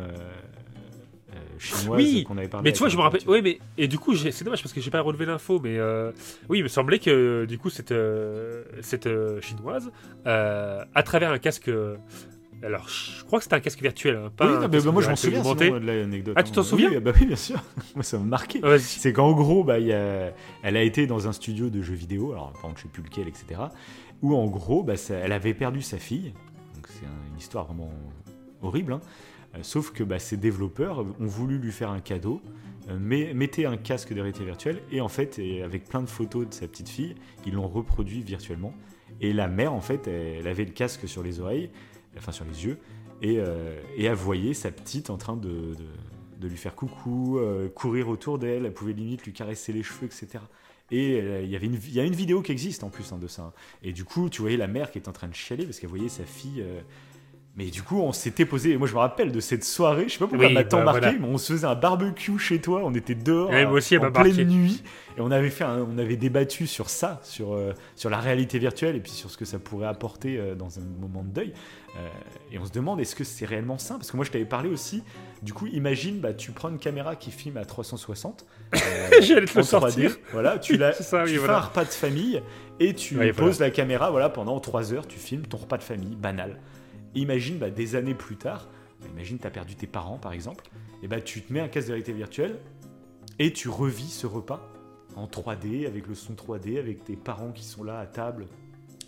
euh, 1.33 1.35
chinoise 1.59 1.99
Oui, 1.99 2.25
qu'on 2.25 2.37
avait 2.37 2.49
parlé. 2.49 2.69
Mais 2.69 2.73
tu 2.73 2.81
vois, 2.81 2.89
je 2.89 2.97
me 2.97 3.03
rappelle. 3.03 3.23
Oui, 3.27 3.41
mais 3.43 3.59
et 3.79 3.89
du 3.89 3.99
coup, 3.99 4.15
c'est 4.15 4.45
dommage 4.45 4.63
parce 4.63 4.73
que 4.75 4.81
j'ai 4.81 4.91
pas 4.91 5.01
relevé 5.01 5.25
l'info, 5.25 5.59
mais 5.63 5.79
euh, 5.79 6.13
oui, 6.49 6.59
il 6.59 6.63
me 6.65 6.69
semblait 6.69 6.99
que 6.99 7.45
du 7.47 7.57
coup 7.59 7.71
cette 7.71 7.95
cette 8.83 9.09
chinoise, 9.41 9.91
à 10.25 11.03
travers 11.05 11.31
un 11.33 11.39
casque. 11.39 11.71
Alors, 12.63 12.89
je 12.89 13.23
crois 13.25 13.39
que 13.39 13.45
c'était 13.45 13.57
un 13.57 13.61
casque 13.61 13.81
virtuel, 13.83 14.17
hein, 14.17 14.33
pas 14.35 14.47
Oui, 14.47 14.55
non, 14.55 14.69
mais 14.71 14.81
bah, 14.81 14.91
moi 14.93 15.03
je 15.03 15.11
m'en 15.11 15.17
souviens 15.17 15.43
sinon, 15.43 15.55
de 15.55 15.87
l'anecdote. 15.87 16.35
Ah, 16.37 16.43
tu 16.43 16.53
t'en 16.53 16.63
souviens 16.63 16.91
oui, 16.91 17.01
bah 17.01 17.13
oui, 17.21 17.27
bien 17.27 17.37
sûr. 17.37 17.63
moi 17.95 18.03
ça 18.03 18.19
m'a 18.19 18.25
marqué. 18.25 18.61
Vas-y. 18.61 18.81
C'est 18.81 19.13
qu'en 19.13 19.33
gros, 19.33 19.63
bah, 19.63 19.79
y 19.79 19.93
a- 19.93 20.33
elle 20.63 20.77
a 20.77 20.83
été 20.83 21.07
dans 21.07 21.29
un 21.29 21.33
studio 21.33 21.69
de 21.71 21.83
jeux 21.83 21.95
vidéo, 21.95 22.33
alors 22.33 22.53
par 22.53 22.63
contre 22.63 22.79
je 22.79 22.83
sais 22.85 22.89
plus 22.89 23.03
lequel, 23.03 23.29
etc. 23.29 23.61
Où 24.23 24.35
en 24.35 24.47
gros, 24.47 24.83
bah, 24.83 24.97
ça- 24.97 25.15
elle 25.17 25.33
avait 25.33 25.55
perdu 25.55 25.83
sa 25.83 25.99
fille. 25.99 26.33
Donc 26.75 26.87
c'est 26.89 27.05
un- 27.07 27.31
une 27.33 27.39
histoire 27.39 27.67
vraiment 27.67 27.93
horrible. 28.63 28.95
hein. 28.95 29.01
Euh, 29.55 29.59
sauf 29.63 29.93
que 29.93 30.03
bah, 30.03 30.19
ces 30.19 30.37
développeurs 30.37 31.01
ont 31.01 31.27
voulu 31.27 31.59
lui 31.59 31.73
faire 31.73 31.91
un 31.91 32.01
cadeau, 32.01 32.41
euh, 32.89 32.97
mais 33.01 33.33
mettez 33.35 33.67
un 33.67 33.77
casque 33.77 34.13
de 34.15 34.21
réalité 34.21 34.45
virtuelle 34.45 34.81
et 34.91 35.01
en 35.01 35.09
fait, 35.09 35.39
et 35.39 35.63
avec 35.63 35.85
plein 35.85 36.03
de 36.03 36.09
photos 36.09 36.49
de 36.49 36.55
sa 36.55 36.67
petite 36.67 36.89
fille, 36.89 37.15
ils 37.47 37.53
l'ont 37.55 37.69
reproduit 37.69 38.23
virtuellement. 38.23 38.73
Et 39.21 39.33
la 39.33 39.47
mère, 39.49 39.73
en 39.73 39.81
fait, 39.81 40.09
elle 40.09 40.47
avait 40.49 40.65
le 40.65 40.73
casque 40.73 41.09
sur 41.09 41.23
les 41.23 41.41
oreilles, 41.41 41.71
enfin 42.19 42.33
sur 42.33 42.45
les 42.45 42.65
yeux, 42.65 42.79
et, 43.23 43.39
euh, 43.39 43.81
et 43.97 44.05
elle 44.05 44.15
voyait 44.15 44.55
sa 44.55 44.71
petite 44.71 45.11
en 45.11 45.17
train 45.17 45.37
de, 45.37 45.75
lui 46.43 46.57
faire 46.57 46.75
coucou, 46.75 47.39
euh, 47.39 47.69
courir 47.69 48.09
autour 48.09 48.39
d'elle, 48.39 48.67
elle 48.67 48.75
pouvait 48.75 48.93
limite 48.93 49.25
lui 49.25 49.33
caresser 49.33 49.73
les 49.73 49.83
cheveux, 49.83 50.07
etc. 50.07 50.45
Et 50.91 51.21
euh, 51.21 51.43
il 51.43 51.51
y 51.51 51.57
avait 51.57 51.67
une, 51.67 51.79
a 51.99 52.05
une 52.05 52.15
vidéo 52.15 52.43
qui 52.43 52.53
existe 52.53 52.85
en 52.85 52.91
plus 52.91 53.13
hein, 53.13 53.19
de 53.19 53.27
ça. 53.27 53.43
hein. 53.43 53.53
Et 53.83 53.93
du 53.93 54.05
coup, 54.05 54.29
tu 54.31 54.43
voyais 54.43 54.57
la 54.57 54.69
mère 54.69 54.91
qui 54.91 54.99
était 54.99 55.09
en 55.09 55.13
train 55.13 55.29
de 55.29 55.35
chialer 55.35 55.65
parce 55.65 55.81
qu'elle 55.81 55.91
voyait 55.91 56.09
sa 56.09 56.25
fille. 56.25 56.65
Mais 57.57 57.67
du 57.67 57.83
coup, 57.83 58.01
on 58.01 58.13
s'était 58.13 58.45
posé. 58.45 58.73
et 58.73 58.77
Moi, 58.77 58.87
je 58.87 58.93
me 58.93 58.99
rappelle 58.99 59.33
de 59.33 59.41
cette 59.41 59.65
soirée. 59.65 60.05
Je 60.09 60.13
sais 60.15 60.19
pas 60.19 60.27
pourquoi 60.27 60.41
Oui, 60.47 60.47
elle 60.49 60.55
m'a 60.55 60.65
tant 60.65 60.79
bah, 60.79 60.85
marqué, 60.85 61.01
voilà. 61.01 61.19
mais 61.21 61.27
on 61.29 61.39
se 61.39 61.53
faisait 61.55 61.67
un 61.67 61.75
barbecue 61.75 62.39
chez 62.39 62.61
toi. 62.61 62.83
On 62.85 62.95
était 62.95 63.15
dehors 63.15 63.49
Ouais, 63.51 63.65
moi 63.65 63.75
aussi, 63.75 63.97
en 63.97 64.11
marqué. 64.11 64.31
pleine 64.33 64.47
nuit, 64.49 64.83
et 65.17 65.21
on 65.23 65.31
avait 65.31 65.49
fait, 65.51 65.65
un- 65.65 65.87
on 65.91 65.97
avait 65.97 66.17
débattu 66.17 66.67
sur 66.67 66.91
ça, 66.91 67.21
sur 67.23 67.55
euh, 67.55 67.73
sur 67.95 68.11
la 68.11 68.19
réalité 68.19 68.59
virtuelle 68.59 68.95
et 68.97 69.01
puis 69.01 69.13
sur 69.13 69.31
ce 69.31 69.39
que 69.39 69.45
ça 69.47 69.59
pourrait 69.59 69.87
apporter 69.87 70.37
euh, 70.39 70.55
dans 70.55 70.79
un 70.79 70.83
moment 71.01 71.23
de 71.25 71.31
deuil. 71.31 71.53
Euh, 71.97 72.09
et 72.53 72.59
on 72.59 72.67
se 72.67 72.73
demande 72.73 73.01
est-ce 73.01 73.15
que 73.17 73.25
c'est 73.25 73.47
réellement 73.47 73.79
sain? 73.79 73.95
Parce 73.97 74.11
que 74.11 74.17
moi, 74.17 74.27
je 74.27 74.31
t'avais 74.31 74.45
parlé 74.45 74.69
aussi. 74.69 75.03
Du 75.43 75.55
coup, 75.55 75.67
imagine, 75.67 76.21
bah, 76.21 76.35
tu 76.35 76.53
prends 76.53 76.69
une 76.69 76.79
caméra 76.79 77.17
qui 77.17 77.31
filme 77.31 77.57
à 77.57 77.65
360. 77.65 78.45
euh, 78.75 78.79
J'allais 79.23 79.47
te 79.47 79.55
le 79.59 79.61
en 79.61 79.63
3D, 79.63 79.65
sortir. 79.65 80.17
Voilà, 80.33 80.59
tu, 80.59 80.77
la, 80.77 80.93
ça, 81.01 81.23
oui, 81.25 81.29
tu 81.31 81.33
fais 81.35 81.39
voilà. 81.39 81.57
un 81.57 81.61
repas 81.61 81.85
de 81.85 81.89
famille 81.91 82.43
et 82.81 82.93
tu 82.93 83.17
poses 83.33 83.61
la 83.61 83.71
caméra 83.71 84.11
voilà, 84.11 84.29
pendant 84.29 84.61
3 84.61 84.93
heures, 84.93 85.07
tu 85.09 85.19
filmes 85.19 85.47
ton 85.47 85.57
repas 85.57 85.79
de 85.79 85.83
famille, 85.83 86.17
banal. 86.17 86.59
Imagine 87.15 87.59
bah, 87.59 87.71
des 87.71 87.95
années 87.97 88.15
plus 88.15 88.37
tard, 88.37 88.69
bah, 89.01 89.07
imagine 89.11 89.39
tu 89.39 89.47
as 89.47 89.51
perdu 89.51 89.75
tes 89.75 89.87
parents 89.87 90.19
par 90.19 90.33
exemple, 90.33 90.65
et 91.03 91.09
bah, 91.09 91.21
tu 91.21 91.43
te 91.43 91.53
mets 91.53 91.61
un 91.61 91.69
casque 91.69 91.89
de 91.89 91.93
réalité 91.93 92.13
virtuelle 92.13 92.59
et 93.39 93.53
tu 93.53 93.69
revis 93.69 94.09
ce 94.11 94.27
repas 94.27 94.67
en 95.15 95.27
3D, 95.27 95.87
avec 95.87 96.07
le 96.07 96.15
son 96.15 96.35
3D, 96.35 96.79
avec 96.79 97.05
tes 97.05 97.17
parents 97.17 97.53
qui 97.53 97.65
sont 97.65 97.85
là 97.85 97.99
à 97.99 98.07
table. 98.07 98.47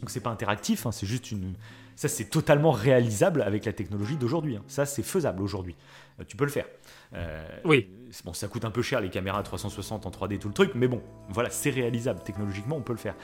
Donc 0.01 0.11
c'est 0.11 0.21
pas 0.21 0.31
interactif, 0.31 0.87
hein, 0.87 0.93
c'est 0.93 1.07
juste 1.07 1.31
une... 1.33 1.55
Ça 1.97 2.07
c'est 2.09 2.27
totalement 2.27 2.71
réalisable 2.71 3.43
avec 3.43 3.65
la 3.65 3.73
technologie 3.73 4.17
d'aujourd'hui. 4.17 4.57
hein. 4.57 4.63
Ça 4.69 4.87
c'est 4.87 5.03
faisable 5.03 5.43
aujourd'hui. 5.43 5.75
Euh, 6.21 6.25
tu 6.27 6.37
peux 6.37 6.45
le 6.45 6.51
faire. 6.51 6.67
Euh, 7.15 7.47
Oui. 7.65 7.91
Bon, 8.25 8.33
ça 8.33 8.49
coûte 8.49 8.65
un 8.65 8.71
peu 8.71 8.81
cher 8.81 9.01
les 9.01 9.11
caméras 9.11 9.43
360 9.43 10.07
en 10.07 10.11
3D, 10.11 10.39
tout 10.39 10.49
le 10.49 10.55
truc, 10.55 10.71
mais 10.75 10.89
bon, 10.89 11.03
voilà, 11.29 11.51
c'est 11.51 11.71
réalisable. 11.71 12.21
Technologiquement, 12.25 12.77
on 12.77 12.81
peut 12.83 12.93
le 12.95 12.99
faire. 12.99 13.17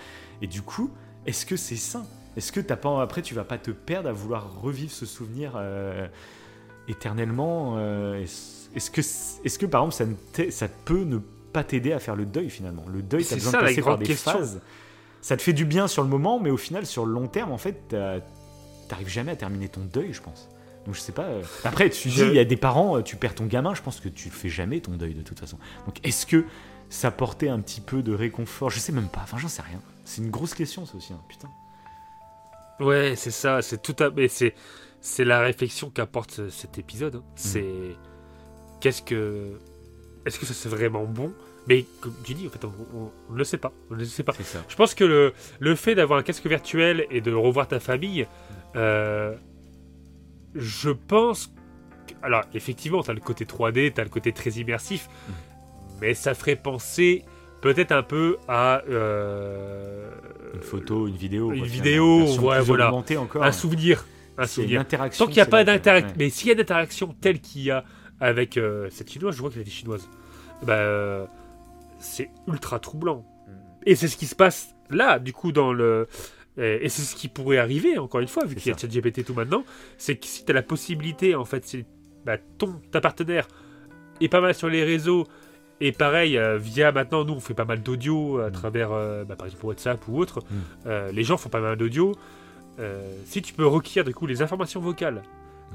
Et 0.42 0.46
du 0.46 0.60
coup, 0.60 0.90
est-ce 1.24 1.46
que 1.46 1.56
c'est 1.56 1.76
sain? 1.76 2.04
Est-ce 2.36 2.50
que 2.52 2.60
t'as 2.60 2.76
pas 2.76 3.00
après, 3.02 3.22
tu 3.22 3.34
vas 3.34 3.44
pas 3.44 3.58
te 3.58 3.70
perdre 3.70 4.08
à 4.08 4.12
vouloir 4.12 4.60
revivre 4.60 4.90
ce 4.92 5.06
souvenir 5.06 5.52
euh, 5.56 6.06
éternellement 6.88 7.74
euh, 7.76 8.20
Est-ce 8.22 8.90
que, 8.90 9.00
est-ce 9.00 9.58
que 9.58 9.66
par 9.66 9.82
exemple, 9.82 9.94
ça, 9.94 10.06
ne 10.06 10.14
t'est- 10.32 10.50
ça 10.50 10.68
peut 10.68 11.04
ne 11.04 11.18
pas 11.18 11.64
t'aider 11.64 11.92
à 11.92 11.98
faire 11.98 12.16
le 12.16 12.26
deuil 12.26 12.50
finalement? 12.50 12.84
Le 12.92 13.02
deuil, 13.02 13.24
t'as 13.24 13.36
besoin 13.36 13.52
ça, 13.52 13.58
de 13.60 13.64
passer 13.66 13.82
par 13.82 13.98
des 13.98 14.06
question. 14.06 14.32
phases. 14.32 14.60
Ça 15.20 15.36
te 15.36 15.42
fait 15.42 15.52
du 15.52 15.64
bien 15.64 15.86
sur 15.88 16.02
le 16.02 16.08
moment, 16.08 16.38
mais 16.40 16.50
au 16.50 16.56
final, 16.56 16.84
sur 16.84 17.06
le 17.06 17.12
long 17.12 17.28
terme, 17.28 17.52
en 17.52 17.58
fait, 17.58 17.94
t'arrives 18.88 19.08
jamais 19.08 19.32
à 19.32 19.36
terminer 19.36 19.68
ton 19.68 19.80
deuil, 19.80 20.12
je 20.12 20.20
pense. 20.20 20.48
Donc 20.84 20.94
je 20.94 21.00
sais 21.00 21.12
pas. 21.12 21.22
euh, 21.22 21.42
Après, 21.64 21.88
tu 21.88 22.08
dis, 22.08 22.20
il 22.20 22.34
y 22.34 22.38
a 22.38 22.44
des 22.44 22.56
parents, 22.58 23.00
tu 23.00 23.16
perds 23.16 23.34
ton 23.34 23.46
gamin, 23.46 23.74
je 23.74 23.80
pense 23.80 24.00
que 24.00 24.10
tu 24.10 24.28
fais 24.28 24.50
jamais 24.50 24.80
ton 24.80 24.92
deuil 24.92 25.14
de 25.14 25.22
toute 25.22 25.40
façon. 25.40 25.56
Donc 25.86 25.96
est-ce 26.06 26.26
que 26.26 26.44
ça 26.90 27.10
portait 27.10 27.48
un 27.48 27.60
petit 27.60 27.80
peu 27.80 28.02
de 28.02 28.12
réconfort? 28.12 28.68
Je 28.68 28.78
sais 28.80 28.92
même 28.92 29.08
pas. 29.08 29.20
Enfin, 29.22 29.38
j'en 29.38 29.48
sais 29.48 29.62
rien. 29.62 29.80
C'est 30.04 30.20
une 30.20 30.30
grosse 30.30 30.52
question, 30.52 30.84
ça 30.84 30.94
aussi. 30.96 31.14
hein, 31.14 31.20
Putain. 31.26 31.48
Ouais, 32.80 33.14
c'est 33.16 33.30
ça, 33.30 33.62
c'est 33.62 33.80
tout 33.82 33.96
à 34.02 34.10
mais 34.10 34.28
c'est 34.28 34.54
c'est 35.00 35.24
la 35.24 35.40
réflexion 35.40 35.90
qu'apporte 35.90 36.30
ce- 36.32 36.48
cet 36.48 36.78
épisode. 36.78 37.16
Mm. 37.16 37.18
hein. 37.18 37.32
C'est 37.36 37.96
qu'est-ce 38.80 39.02
que 39.02 39.52
est-ce 40.26 40.38
que 40.38 40.46
ça 40.46 40.54
c'est 40.54 40.68
vraiment 40.68 41.04
bon? 41.04 41.32
Mais 41.66 41.84
comme 42.00 42.14
tu 42.24 42.34
dis, 42.34 42.46
en 42.46 42.50
fait, 42.50 42.62
on, 42.66 43.32
ne 43.32 43.38
le 43.38 43.44
sait 43.44 43.56
pas. 43.56 43.72
On 43.90 43.94
ne 43.94 44.00
le 44.00 44.04
sait 44.04 44.22
pas. 44.22 44.32
Ça. 44.34 44.62
Je 44.68 44.76
pense 44.76 44.94
que 44.94 45.04
le, 45.04 45.32
le 45.60 45.74
fait 45.74 45.94
d'avoir 45.94 46.18
un 46.18 46.22
casque 46.22 46.46
virtuel 46.46 47.06
et 47.10 47.22
de 47.22 47.32
revoir 47.32 47.68
ta 47.68 47.80
famille, 47.80 48.26
euh, 48.76 49.34
je 50.54 50.90
pense. 50.90 51.46
que- 52.06 52.12
alors, 52.22 52.42
effectivement, 52.52 53.02
tu 53.02 53.10
as 53.10 53.14
le 53.14 53.20
côté 53.20 53.46
3D, 53.46 53.92
tu 53.94 54.00
as 54.00 54.04
le 54.04 54.10
côté 54.10 54.32
très 54.32 54.50
immersif, 54.50 55.08
Mm. 55.08 55.32
mais 56.02 56.12
ça 56.14 56.34
ferait 56.34 56.56
penser 56.56 57.24
peut-être 57.62 57.92
un 57.92 58.02
peu 58.02 58.36
à. 58.46 58.82
euh, 58.90 60.03
Une 60.54 60.62
photo, 60.62 61.06
une 61.06 61.16
vidéo. 61.16 61.52
une 61.52 61.60
quoi, 61.60 61.68
vidéo, 61.68 62.38
ouais, 62.40 62.60
voilà. 62.60 62.92
encore. 62.92 63.42
un 63.42 63.52
souvenir. 63.52 64.06
Un 64.36 64.46
souvenir. 64.46 64.80
interaction. 64.80 65.24
Tant 65.24 65.30
qu'il 65.30 65.38
n'y 65.38 65.46
a 65.46 65.46
pas 65.46 65.64
d'interaction, 65.64 66.10
ouais. 66.10 66.16
mais 66.18 66.30
s'il 66.30 66.48
y 66.48 66.50
a 66.50 66.54
d'interaction 66.54 67.14
telle 67.20 67.40
qu'il 67.40 67.62
y 67.62 67.70
a 67.70 67.84
avec 68.20 68.56
euh, 68.56 68.88
cette 68.90 69.10
chinoise, 69.10 69.34
je 69.36 69.40
vois 69.40 69.50
qu'elle 69.50 69.62
était 69.62 69.70
chinoise, 69.70 70.08
bah, 70.62 70.74
euh, 70.74 71.26
c'est 71.98 72.30
ultra 72.48 72.78
troublant. 72.78 73.24
Mm. 73.46 73.52
Et 73.86 73.96
c'est 73.96 74.08
ce 74.08 74.16
qui 74.16 74.26
se 74.26 74.34
passe 74.34 74.74
là, 74.90 75.18
du 75.18 75.32
coup, 75.32 75.52
dans 75.52 75.72
le. 75.72 76.08
Et 76.56 76.88
c'est 76.88 77.02
ce 77.02 77.16
qui 77.16 77.26
pourrait 77.26 77.58
arriver, 77.58 77.98
encore 77.98 78.20
une 78.20 78.28
fois, 78.28 78.44
vu 78.44 78.54
qu'il 78.54 78.70
y 78.70 78.74
a. 78.74 78.78
ChatGPT 78.78 79.24
tout 79.24 79.34
maintenant, 79.34 79.64
c'est 79.98 80.14
que 80.14 80.26
si 80.26 80.44
tu 80.44 80.52
as 80.52 80.54
la 80.54 80.62
possibilité, 80.62 81.34
en 81.34 81.44
fait, 81.44 81.66
c'est 81.66 81.84
bah, 82.24 82.38
ton, 82.58 82.80
ta 82.92 83.00
partenaire 83.00 83.48
est 84.20 84.28
pas 84.28 84.40
mal 84.40 84.54
sur 84.54 84.68
les 84.68 84.84
réseaux, 84.84 85.26
et 85.86 85.92
pareil, 85.92 86.38
euh, 86.38 86.56
via 86.56 86.92
maintenant, 86.92 87.24
nous, 87.24 87.34
on 87.34 87.40
fait 87.40 87.54
pas 87.54 87.64
mal 87.64 87.82
d'audio 87.82 88.38
à 88.38 88.48
Mm. 88.48 88.52
travers, 88.52 88.92
euh, 88.92 89.24
bah, 89.24 89.36
par 89.36 89.46
exemple, 89.46 89.66
WhatsApp 89.66 90.08
ou 90.08 90.18
autre. 90.18 90.40
Mm. 90.40 90.54
Euh, 90.86 91.12
les 91.12 91.24
gens 91.24 91.36
font 91.36 91.48
pas 91.50 91.60
mal 91.60 91.76
d'audio. 91.76 92.14
Si 93.26 93.40
tu 93.42 93.52
peux 93.54 93.66
requérir, 93.66 94.04
du 94.04 94.14
coup, 94.14 94.26
les 94.26 94.42
informations 94.42 94.80
vocales, 94.80 95.22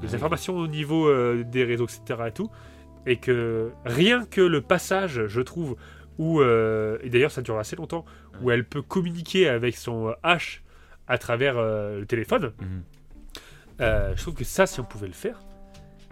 les 0.02 0.14
informations 0.14 0.56
au 0.56 0.66
niveau 0.66 1.10
des 1.44 1.64
réseaux, 1.64 1.86
etc. 1.86 2.20
et 2.28 2.32
tout, 2.32 2.50
et 3.06 3.16
que 3.16 3.70
rien 3.86 4.26
que 4.26 4.42
le 4.42 4.60
passage, 4.60 5.26
je 5.26 5.40
trouve, 5.40 5.76
où, 6.18 6.42
et 6.42 7.08
d'ailleurs 7.08 7.30
ça 7.30 7.40
dure 7.40 7.58
assez 7.58 7.74
longtemps, 7.76 8.04
où 8.42 8.50
elle 8.50 8.64
peut 8.64 8.82
communiquer 8.82 9.48
avec 9.48 9.76
son 9.78 10.14
H 10.22 10.58
à 11.08 11.16
travers 11.16 11.54
le 11.54 12.04
téléphone, 12.06 12.52
euh, 13.80 14.12
je 14.14 14.20
trouve 14.20 14.34
que 14.34 14.44
ça, 14.44 14.66
si 14.66 14.78
on 14.80 14.84
pouvait 14.84 15.06
le 15.06 15.14
faire, 15.14 15.40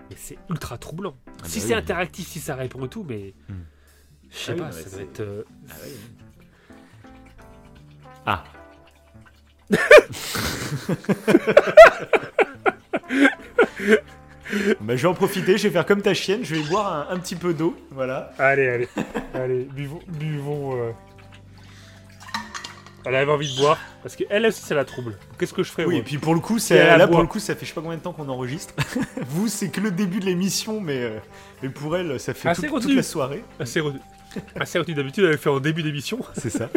mais 0.09 0.17
c'est 0.17 0.39
ultra 0.49 0.79
troublant. 0.79 1.15
Ah 1.27 1.31
si 1.45 1.61
bah 1.61 1.65
c'est 1.69 1.75
interactif, 1.75 2.27
si 2.29 2.41
ça 2.41 2.55
répond 2.55 2.85
et 2.87 2.89
tout, 2.89 3.05
mais. 3.07 3.35
Je 4.31 4.37
sais 4.39 4.53
Ah 4.59 4.63
pas, 4.63 4.73
ça 4.73 4.91
doit 4.91 5.01
être. 5.03 5.21
euh, 5.21 5.43
Ah 5.71 5.75
ouais. 5.83 5.93
Ah. 8.27 8.45
bah, 14.81 14.97
je 14.97 15.03
vais 15.03 15.07
en 15.09 15.15
profiter, 15.15 15.59
je 15.59 15.65
vais 15.65 15.71
faire 15.71 15.87
comme 15.87 16.03
ta 16.03 16.15
chienne, 16.15 16.41
je 16.45 16.55
vais 16.55 16.63
boire 16.63 17.11
un, 17.11 17.15
un 17.15 17.19
petit 17.19 17.37
peu 17.37 17.55
d'eau, 17.55 17.77
voilà. 17.91 18.33
Allez, 18.39 18.67
allez, 18.69 18.89
allez, 19.35 19.65
buvons. 19.75 20.01
buvons 20.09 20.77
euh. 20.83 20.91
Elle 23.05 23.15
avait 23.15 23.31
envie 23.33 23.51
de 23.55 23.59
boire, 23.61 23.79
parce 24.03 24.17
qu'elle 24.17 24.45
aussi, 24.45 24.61
ça 24.61 24.75
la 24.75 24.85
trouble. 24.85 25.17
Qu'est-ce 25.39 25.55
que 25.55 25.63
je 25.63 25.71
ferais 25.71 25.85
Oui, 25.85 25.95
moi 25.95 26.01
et 26.01 26.05
puis 26.05 26.19
pour 26.19 26.35
le 26.35 26.41
coup, 26.41 26.59
Si 26.59 26.75
elle 26.75 26.81
c'est, 26.81 26.89
a 26.89 26.97
là 26.99 27.07
boire. 27.07 27.11
pour 27.11 27.21
le 27.23 27.27
coup, 27.29 27.39
ça 27.39 27.55
fait 27.55 27.65
je 27.65 27.71
sais 27.71 27.75
pas 27.75 27.81
combien 27.81 27.97
de 27.97 28.03
temps 28.03 28.13
qu'on 28.13 28.29
enregistre. 28.29 28.75
Vous, 29.29 29.49
c'est 29.49 29.71
que 29.71 29.81
le 29.81 29.91
début 29.91 30.21
de 30.21 30.27
l'émission, 30.27 30.81
mais, 30.81 31.05
euh, 31.05 31.19
mais 31.63 31.69
pour 31.71 31.97
elle, 31.97 32.19
ça 32.21 32.35
fait 32.35 32.49
Ah, 32.51 32.55
toute, 32.55 32.93
la 32.95 33.03
soirée. 33.03 33.43
Assez 33.61 33.81
retenu. 33.81 34.01
Assez 34.59 34.79
retenu. 34.79 34.95
D'habitude, 34.95 35.25
elle 35.25 35.33
le 35.33 35.37
fait 35.37 35.51
en 35.51 35.61
début 35.61 35.83
d'émission. 35.83 36.19
C'est 36.35 36.51
ça. 36.51 36.69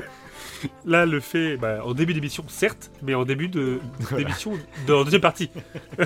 Là, 0.85 1.03
elle 1.03 1.09
le 1.09 1.19
fait 1.19 1.57
bah, 1.57 1.79
en 1.83 1.93
début 1.93 2.13
d'émission, 2.13 2.43
certes, 2.47 2.91
mais 3.01 3.15
en 3.15 3.25
début 3.25 3.47
de, 3.47 3.79
Voilà. 3.99 4.23
d'émission, 4.23 4.53
la 4.87 5.03
deuxième 5.03 5.21
partie. 5.21 5.49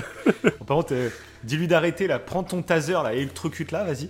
Par 0.66 0.78
contre, 0.78 0.94
euh, 0.94 1.10
dis-lui 1.44 1.68
d'arrêter 1.68 2.06
là, 2.06 2.18
prends 2.18 2.42
ton 2.42 2.62
taser 2.62 2.94
là, 2.94 3.12
électrocute 3.12 3.70
là, 3.70 3.84
vas-y. 3.84 4.08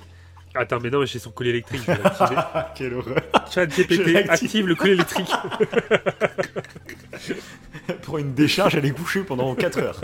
Attends, 0.55 0.79
mais 0.81 0.88
non, 0.88 1.01
mais 1.01 1.07
j'ai 1.07 1.18
son 1.18 1.31
collier 1.31 1.51
électrique, 1.51 1.83
je 1.87 1.92
vais. 1.92 1.99
Ah, 2.20 2.72
quelle 2.75 2.94
horreur. 2.94 3.20
Chat 3.53 3.66
GPT, 3.66 4.16
active 4.16 4.66
le 4.66 4.75
collier 4.75 4.94
électrique. 4.94 5.31
Pour 8.03 8.18
une 8.18 8.33
décharge, 8.33 8.75
elle 8.77 8.87
est 8.87 8.90
couchée 8.90 9.20
pendant 9.20 9.55
4 9.55 9.79
heures. 9.79 10.01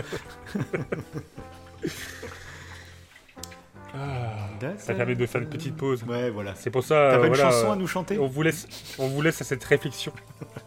Ça 4.77 4.93
permet 4.93 5.15
de 5.15 5.25
faire 5.25 5.41
une 5.41 5.49
petite 5.49 5.75
pause. 5.75 6.03
Ouais, 6.03 6.29
voilà. 6.29 6.55
C'est 6.55 6.69
pour 6.69 6.83
ça, 6.83 7.09
T'as 7.11 7.19
pas 7.19 7.27
une 7.27 7.33
voilà, 7.33 7.51
chanson 7.51 7.71
à 7.71 7.75
nous 7.75 7.87
chanter 7.87 8.19
on 8.19 8.27
vous 8.27 8.41
laisse, 8.41 8.67
on 8.99 9.07
vous 9.07 9.21
laisse 9.21 9.41
à 9.41 9.45
cette 9.45 9.63
réflexion. 9.63 10.13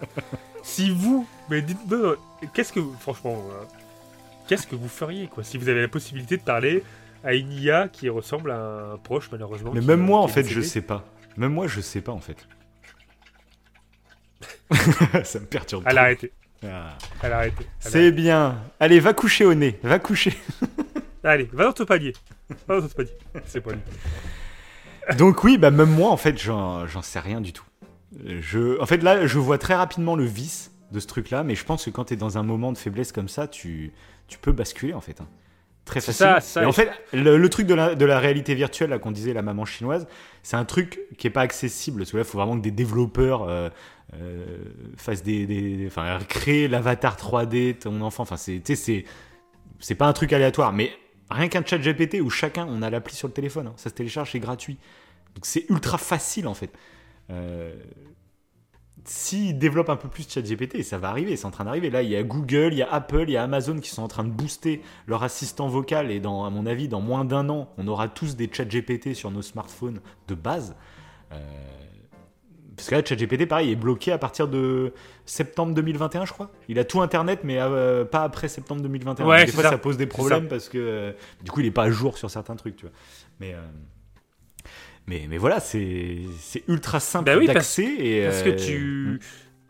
si 0.62 0.90
vous, 0.90 1.26
mais 1.50 1.62
dites-nous, 1.62 2.14
qu'est-ce 2.54 2.72
que, 2.72 2.80
franchement, 3.00 3.44
euh, 3.50 3.64
qu'est-ce 4.48 4.66
que 4.66 4.76
vous 4.76 4.88
feriez, 4.88 5.26
quoi, 5.26 5.44
si 5.44 5.58
vous 5.58 5.68
avez 5.68 5.80
la 5.80 5.88
possibilité 5.88 6.36
de 6.36 6.42
parler 6.42 6.82
à 7.24 7.34
une 7.34 7.52
IA 7.52 7.88
qui 7.88 8.08
ressemble 8.08 8.50
à 8.50 8.92
un 8.92 8.96
proche, 8.98 9.28
malheureusement. 9.32 9.72
Mais 9.74 9.80
même 9.80 10.00
moi, 10.00 10.20
en 10.20 10.28
fait, 10.28 10.44
je 10.44 10.60
sais 10.60 10.82
pas. 10.82 11.04
Même 11.36 11.52
moi, 11.52 11.66
je 11.66 11.80
sais 11.80 12.00
pas, 12.00 12.12
en 12.12 12.20
fait. 12.20 12.46
ça 15.24 15.40
me 15.40 15.46
perturbe. 15.46 15.84
Elle 15.86 15.90
a 15.90 15.94
trop. 15.94 16.04
arrêté. 16.04 16.32
Ah. 16.64 16.96
Elle 17.22 17.32
a 17.32 17.36
arrêté. 17.36 17.66
C'est 17.80 18.12
bien. 18.12 18.58
Allez, 18.80 19.00
va 19.00 19.12
coucher 19.12 19.44
au 19.44 19.54
nez. 19.54 19.78
Va 19.82 19.98
coucher. 19.98 20.36
Allez, 21.24 21.48
va 21.52 21.64
dans 21.64 21.72
ton 21.72 21.84
palier. 21.84 22.12
Va 22.68 22.80
dans 22.80 22.86
ton 22.88 22.94
palier. 22.94 23.10
C'est 23.46 23.60
pas 23.60 23.72
lui. 23.72 23.80
Donc 25.18 25.44
oui, 25.44 25.56
bah 25.58 25.70
même 25.70 25.90
moi, 25.90 26.10
en 26.10 26.16
fait, 26.16 26.40
j'en 26.40 26.86
j'en 26.86 27.02
sais 27.02 27.20
rien 27.20 27.40
du 27.40 27.52
tout. 27.52 27.64
Je, 28.24 28.80
en 28.80 28.86
fait, 28.86 29.02
là, 29.02 29.26
je 29.26 29.38
vois 29.38 29.58
très 29.58 29.74
rapidement 29.74 30.16
le 30.16 30.24
vice 30.24 30.72
de 30.92 31.00
ce 31.00 31.06
truc-là, 31.06 31.42
mais 31.42 31.54
je 31.54 31.64
pense 31.64 31.84
que 31.84 31.90
quand 31.90 32.06
tu 32.06 32.14
es 32.14 32.16
dans 32.16 32.38
un 32.38 32.42
moment 32.42 32.72
de 32.72 32.78
faiblesse 32.78 33.12
comme 33.12 33.28
ça, 33.28 33.46
tu, 33.46 33.92
tu 34.28 34.38
peux 34.38 34.52
basculer, 34.52 34.94
en 34.94 35.00
fait. 35.00 35.20
hein. 35.20 35.26
Très 35.84 36.00
C'est 36.00 36.06
facile. 36.12 36.26
ça, 36.26 36.40
ça, 36.40 36.62
Et 36.62 36.66
en 36.66 36.72
fait, 36.72 36.90
le, 37.12 37.36
le 37.36 37.48
truc 37.48 37.66
de 37.66 37.74
la, 37.74 37.94
de 37.94 38.04
la 38.04 38.18
réalité 38.18 38.54
virtuelle, 38.56 38.90
là, 38.90 38.98
qu'on 38.98 39.12
disait, 39.12 39.32
la 39.32 39.42
maman 39.42 39.64
chinoise, 39.64 40.08
c'est 40.42 40.56
un 40.56 40.64
truc 40.64 41.00
qui 41.18 41.26
est 41.28 41.30
pas 41.30 41.42
accessible. 41.42 41.98
Parce 41.98 42.10
que 42.10 42.16
là, 42.16 42.22
il 42.24 42.26
faut 42.26 42.38
vraiment 42.38 42.56
que 42.56 42.62
des 42.62 42.72
développeurs 42.72 43.42
euh, 43.44 43.68
euh, 44.14 44.44
fassent 44.96 45.22
des, 45.22 45.84
Enfin, 45.86 46.18
créer 46.28 46.66
l'avatar 46.66 47.16
3D, 47.16 47.74
de 47.74 47.78
ton 47.78 48.00
enfant. 48.00 48.24
Enfin, 48.24 48.36
c'est, 48.36 48.60
c'est, 48.74 49.04
c'est 49.78 49.94
pas 49.94 50.06
un 50.06 50.12
truc 50.12 50.32
aléatoire, 50.32 50.72
mais 50.72 50.90
rien 51.30 51.48
qu'un 51.48 51.64
chat 51.64 51.78
GPT 51.78 52.20
où 52.20 52.30
chacun, 52.30 52.66
on 52.68 52.82
a 52.82 52.90
l'appli 52.90 53.14
sur 53.14 53.28
le 53.28 53.34
téléphone. 53.34 53.68
hein. 53.68 53.74
Ça 53.76 53.90
se 53.90 53.94
télécharge, 53.94 54.32
c'est 54.32 54.40
gratuit. 54.40 54.78
Donc 55.34 55.44
c'est 55.46 55.66
ultra 55.68 55.98
facile 55.98 56.46
en 56.46 56.54
fait. 56.54 56.70
Euh, 57.30 57.74
S'ils 59.04 59.56
développent 59.56 59.90
un 59.90 59.96
peu 59.96 60.08
plus 60.08 60.28
ChatGPT, 60.28 60.82
ça 60.82 60.98
va 60.98 61.10
arriver, 61.10 61.36
c'est 61.36 61.44
en 61.46 61.52
train 61.52 61.64
d'arriver. 61.64 61.90
Là, 61.90 62.02
il 62.02 62.10
y 62.10 62.16
a 62.16 62.24
Google, 62.24 62.70
il 62.72 62.78
y 62.78 62.82
a 62.82 62.92
Apple, 62.92 63.26
il 63.28 63.32
y 63.32 63.36
a 63.36 63.42
Amazon 63.44 63.78
qui 63.78 63.90
sont 63.90 64.02
en 64.02 64.08
train 64.08 64.24
de 64.24 64.30
booster 64.30 64.82
leur 65.06 65.22
assistant 65.22 65.68
vocal. 65.68 66.10
Et 66.10 66.16
à 66.18 66.28
mon 66.28 66.66
avis, 66.66 66.88
dans 66.88 67.00
moins 67.00 67.24
d'un 67.24 67.48
an, 67.48 67.68
on 67.78 67.86
aura 67.86 68.08
tous 68.08 68.34
des 68.34 68.50
ChatGPT 68.52 69.14
sur 69.14 69.30
nos 69.30 69.42
smartphones 69.42 70.00
de 70.26 70.34
base. 70.34 70.74
Euh, 71.30 71.38
parce 72.76 72.88
que 72.88 72.94
là, 72.94 73.02
ChatGPT, 73.04 73.46
pareil, 73.48 73.72
est 73.72 73.76
bloqué 73.76 74.12
à 74.12 74.18
partir 74.18 74.48
de 74.48 74.92
septembre 75.24 75.72
2021, 75.74 76.26
je 76.26 76.32
crois. 76.32 76.50
Il 76.68 76.78
a 76.78 76.84
tout 76.84 77.00
Internet, 77.00 77.40
mais 77.42 77.58
euh, 77.58 78.04
pas 78.04 78.22
après 78.22 78.48
septembre 78.48 78.82
2021. 78.82 79.24
Ouais, 79.26 79.46
des 79.46 79.52
fois, 79.52 79.62
ça. 79.62 79.70
ça. 79.70 79.78
pose 79.78 79.96
des 79.96 80.06
problèmes 80.06 80.46
parce 80.48 80.68
que 80.68 80.76
euh, 80.78 81.12
du 81.42 81.50
coup, 81.50 81.60
il 81.60 81.66
est 81.66 81.70
pas 81.70 81.84
à 81.84 81.90
jour 81.90 82.18
sur 82.18 82.30
certains 82.30 82.54
trucs, 82.54 82.76
tu 82.76 82.84
vois. 82.84 82.94
Mais, 83.40 83.54
euh, 83.54 83.60
mais, 85.06 85.26
mais 85.28 85.38
voilà, 85.38 85.58
c'est 85.60 86.18
ultra 86.68 87.00
simple 87.00 87.24
Bah 87.26 87.36
oui, 87.38 87.46
parce- 87.46 87.56
d'accès. 87.56 87.94
et, 87.98 88.24
Parce 88.24 88.42
que 88.42 88.50
tu, 88.50 89.20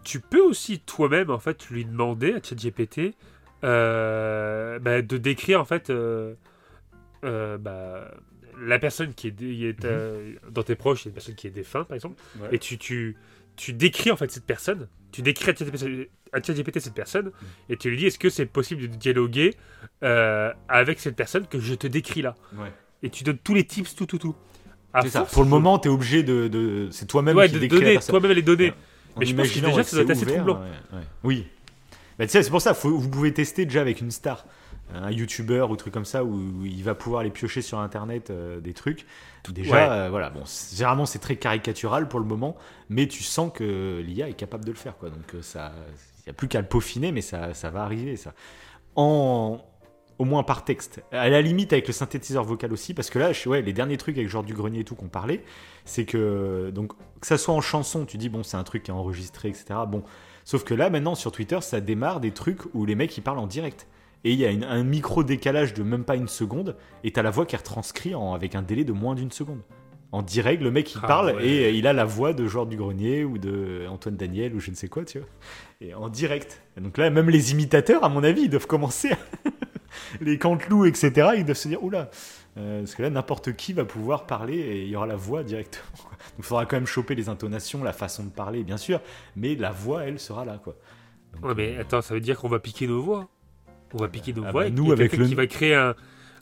tu 0.03 0.19
peux 0.21 0.43
aussi 0.43 0.81
toi-même 0.81 1.31
en 1.31 1.39
fait 1.39 1.69
lui 1.71 1.85
demander 1.85 2.33
à 2.33 2.43
ChatGPT 2.43 3.15
bah, 3.63 5.03
de 5.03 5.17
décrire 5.17 5.61
en 5.61 5.65
fait 5.65 5.93
bah, 7.23 8.11
la 8.61 8.79
personne 8.79 9.13
qui 9.15 9.29
est, 9.29 9.43
est, 9.43 9.85
euh, 9.85 10.35
dans 10.51 10.63
tes 10.63 10.75
proches, 10.75 11.03
il 11.05 11.07
y 11.07 11.09
a 11.09 11.11
une 11.11 11.15
personne 11.15 11.35
qui 11.35 11.47
est 11.47 11.51
défunte 11.51 11.89
par 11.89 11.95
exemple, 11.95 12.21
Ouais. 12.41 12.49
et 12.53 12.59
tu, 12.59 12.79
tu, 12.79 13.17
tu 13.57 13.73
décris 13.73 14.11
en 14.11 14.17
fait 14.17 14.31
cette 14.31 14.47
personne, 14.47 14.89
tu 15.13 15.23
décris 15.23 15.51
à 15.51 16.43
ChatGPT, 16.43 16.81
cette 16.81 16.95
personne, 16.95 17.31
et 17.69 17.77
tu 17.77 17.91
lui 17.91 17.97
dis 17.97 18.07
est-ce 18.07 18.19
que 18.19 18.29
c'est 18.31 18.47
possible 18.47 18.83
de 18.83 18.87
dialoguer 18.89 19.55
euh, 20.03 20.53
avec 20.69 21.01
cette 21.01 21.17
personne 21.17 21.47
que 21.47 21.59
je 21.61 21.75
te 21.75 21.87
décris 21.87 22.23
là, 22.23 22.35
Ouais. 22.57 22.73
et 23.03 23.11
tu 23.11 23.25
donnes 23.25 23.39
tous 23.39 23.55
les 23.55 23.65
tips, 23.65 23.95
tout, 23.95 24.07
tout, 24.07 24.19
tout. 24.19 24.35
C'est 25.03 25.09
ça. 25.11 25.23
Pour 25.25 25.43
le 25.43 25.51
moment, 25.51 25.79
tu 25.79 25.89
es 25.89 25.91
obligé 25.91 26.23
de. 26.23 26.49
de- 26.49 26.89
c'est 26.91 27.05
toi-même 27.07 27.37
ouais, 27.37 27.49
qui 27.51 27.59
de 27.61 27.67
donner 27.67 27.99
toi-même 27.99 28.33
les 28.33 28.41
données. 28.43 28.73
Mais 29.19 29.27
je 29.27 29.35
pense 29.35 29.49
que 29.51 29.61
déjà, 29.61 29.83
que 29.83 29.89
ça 29.89 29.97
doit 29.97 30.07
c'est 30.07 30.11
être 30.11 30.11
assez 30.11 30.27
troublant. 30.27 30.63
Oui. 31.23 31.47
Bah, 32.19 32.25
tu 32.25 32.31
sais, 32.33 32.43
c'est 32.43 32.49
pour 32.51 32.63
ça, 32.63 32.73
faut- 32.73 32.97
vous 32.97 33.11
pouvez 33.11 33.35
tester 33.35 33.67
déjà 33.67 33.83
avec 33.83 34.01
une 34.01 34.11
star, 34.11 34.47
un 34.95 35.11
youtubeur 35.11 35.71
ou 35.71 35.77
truc 35.77 35.93
comme 35.93 36.05
ça, 36.05 36.25
où, 36.25 36.65
il 36.65 36.83
va 36.85 36.95
pouvoir 36.95 37.21
aller 37.23 37.31
piocher 37.31 37.63
sur 37.63 37.79
internet 37.79 38.31
euh, 38.31 38.61
des 38.61 38.73
trucs. 38.73 39.07
Déjà, 39.49 39.75
Ouais. 39.75 39.89
euh, 39.91 40.09
voilà, 40.11 40.31
bon, 40.31 40.43
généralement 40.75 41.07
c'est 41.07 41.19
très 41.21 41.37
caricatural 41.37 42.09
pour 42.09 42.19
le 42.21 42.27
moment, 42.27 42.57
mais 42.89 43.07
tu 43.07 43.23
sens 43.23 43.51
que 43.53 44.03
l'IA 44.05 44.29
est 44.29 44.35
capable 44.35 44.65
de 44.65 44.71
le 44.73 44.77
faire, 44.77 44.97
quoi. 44.97 45.11
Donc 45.11 45.35
euh, 45.35 45.43
ça, 45.43 45.73
il 46.19 46.23
n'y 46.27 46.31
a 46.31 46.33
plus 46.35 46.49
qu'à 46.49 46.61
le 46.61 46.67
peaufiner, 46.67 47.13
mais 47.13 47.21
ça, 47.21 47.55
ça 47.55 47.71
va 47.71 47.83
arriver, 47.83 48.17
ça. 48.17 48.33
En, 48.97 49.61
au 50.19 50.25
moins 50.25 50.43
par 50.43 50.65
texte. 50.65 51.03
À 51.13 51.29
la 51.29 51.43
limite 51.43 51.73
avec 51.73 51.87
le 51.87 51.93
synthétiseur 51.93 52.43
vocal 52.45 52.73
aussi, 52.73 52.95
parce 52.95 53.11
que 53.11 53.19
là, 53.19 53.33
je, 53.33 53.49
ouais, 53.49 53.63
les 53.63 53.73
derniers 53.73 53.99
trucs 53.99 54.17
avec 54.17 54.29
genre 54.29 54.43
du 54.43 54.55
grenier 54.55 54.81
et 54.81 54.85
tout 54.85 54.95
qu'on 54.95 55.09
parlait, 55.09 55.45
c'est 55.85 56.05
que 56.07 56.71
donc 56.75 56.93
que 57.21 57.27
ça 57.27 57.37
soit 57.39 57.55
en 57.55 57.61
chanson, 57.61 58.05
tu 58.07 58.17
dis 58.17 58.29
bon 58.29 58.43
c'est 58.43 58.57
un 58.57 58.65
truc 58.65 58.83
qui 58.85 58.91
est 58.91 58.95
enregistré, 58.95 59.49
etc. 59.51 59.67
Bon, 59.87 60.03
sauf 60.45 60.65
que 60.65 60.75
là 60.75 60.91
maintenant 60.91 61.15
sur 61.15 61.33
Twitter, 61.33 61.59
ça 61.61 61.81
démarre 61.81 62.21
des 62.21 62.31
trucs 62.31 62.63
où 62.75 62.87
les 62.87 62.95
mecs 62.95 63.17
ils 63.17 63.23
parlent 63.23 63.39
en 63.39 63.47
direct. 63.47 63.87
Et 64.25 64.33
il 64.33 64.39
y 64.39 64.45
a 64.47 64.51
une- 64.51 64.65
un 64.65 64.83
micro 64.83 65.23
décalage 65.23 65.73
de 65.75 65.83
même 65.83 66.05
pas 66.05 66.17
une 66.17 66.29
seconde, 66.29 66.77
et 67.05 67.13
t'as 67.13 67.23
la 67.23 67.31
voix 67.31 67.47
qui 67.47 67.55
est 67.55 67.59
retranscrite 67.59 68.15
en- 68.15 68.35
avec 68.35 68.55
un 68.55 68.63
délai 68.63 68.85
de 68.85 68.93
moins 68.93 69.15
d'une 69.15 69.31
seconde. 69.31 69.61
En 70.13 70.23
direct, 70.23 70.63
le 70.63 70.71
mec 70.71 70.95
il 70.95 71.01
Ah 71.03 71.07
parle 71.07 71.35
ouais. 71.37 71.47
et 71.47 71.71
il 71.75 71.87
a 71.87 71.93
la 71.93 72.05
voix 72.05 72.33
de 72.33 72.47
genre 72.47 72.65
du 72.67 72.77
grenier 72.77 73.25
ou 73.25 73.39
de 73.39 73.87
Antoine 73.89 74.17
Daniel 74.17 74.55
ou 74.55 74.61
je 74.61 74.71
ne 74.71 74.77
sais 74.77 74.89
quoi, 74.89 75.05
tu 75.05 75.19
vois. 75.19 75.29
Et 75.81 75.95
en 75.95 76.09
direct. 76.09 76.63
Et 76.77 76.81
donc 76.81 76.97
là, 76.97 77.11
même 77.11 77.29
les 77.29 77.53
imitateurs, 77.53 78.03
à 78.05 78.09
mon 78.09 78.23
avis, 78.25 78.43
ils 78.43 78.49
doivent 78.51 78.67
commencer 78.69 79.11
à... 79.13 79.17
les 80.21 80.39
canteloups, 80.39 80.87
etc., 80.87 81.31
ils 81.37 81.45
doivent 81.45 81.57
se 81.57 81.69
dire, 81.69 81.83
oula, 81.83 82.11
euh, 82.57 82.81
parce 82.81 82.95
que 82.95 83.03
là, 83.03 83.11
n'importe 83.11 83.55
qui 83.57 83.73
va 83.73 83.85
pouvoir 83.85 84.27
parler 84.27 84.57
et 84.57 84.83
il 84.85 84.89
y 84.89 84.97
aura 84.97 85.07
la 85.07 85.17
voix 85.17 85.43
directement. 85.43 85.85
quoi. 85.99 86.11
Donc 86.11 86.39
il 86.39 86.45
faudra 86.45 86.67
quand 86.67 86.77
même 86.77 86.87
choper 86.87 87.15
les 87.15 87.29
intonations, 87.29 87.83
la 87.85 87.93
façon 87.93 88.25
de 88.25 88.31
parler, 88.31 88.63
bien 88.63 88.77
sûr, 88.79 89.01
mais 89.35 89.55
la 89.57 89.71
voix, 89.73 90.05
elle, 90.05 90.19
sera 90.19 90.45
là, 90.45 90.59
quoi. 90.63 90.77
Donc, 91.35 91.45
Ouais, 91.45 91.55
mais 91.55 91.77
euh, 91.77 91.81
attends, 91.83 92.01
ça 92.01 92.15
veut 92.15 92.21
dire 92.21 92.39
qu'on 92.39 92.49
va 92.49 92.59
piquer 92.61 92.87
nos 92.87 93.03
voix. 93.03 93.29
On 93.95 93.99
va 93.99 94.09
piquer 94.09 94.33
nos 94.33 94.45
Ah 94.47 94.53
voix. 94.53 94.65
bah, 94.65 94.71
nous, 94.71 94.93
avec 94.93 95.17
le- 95.17 95.27
qui 95.27 95.35
va 95.35 95.47
créer 95.47 95.75
un, 95.75 95.95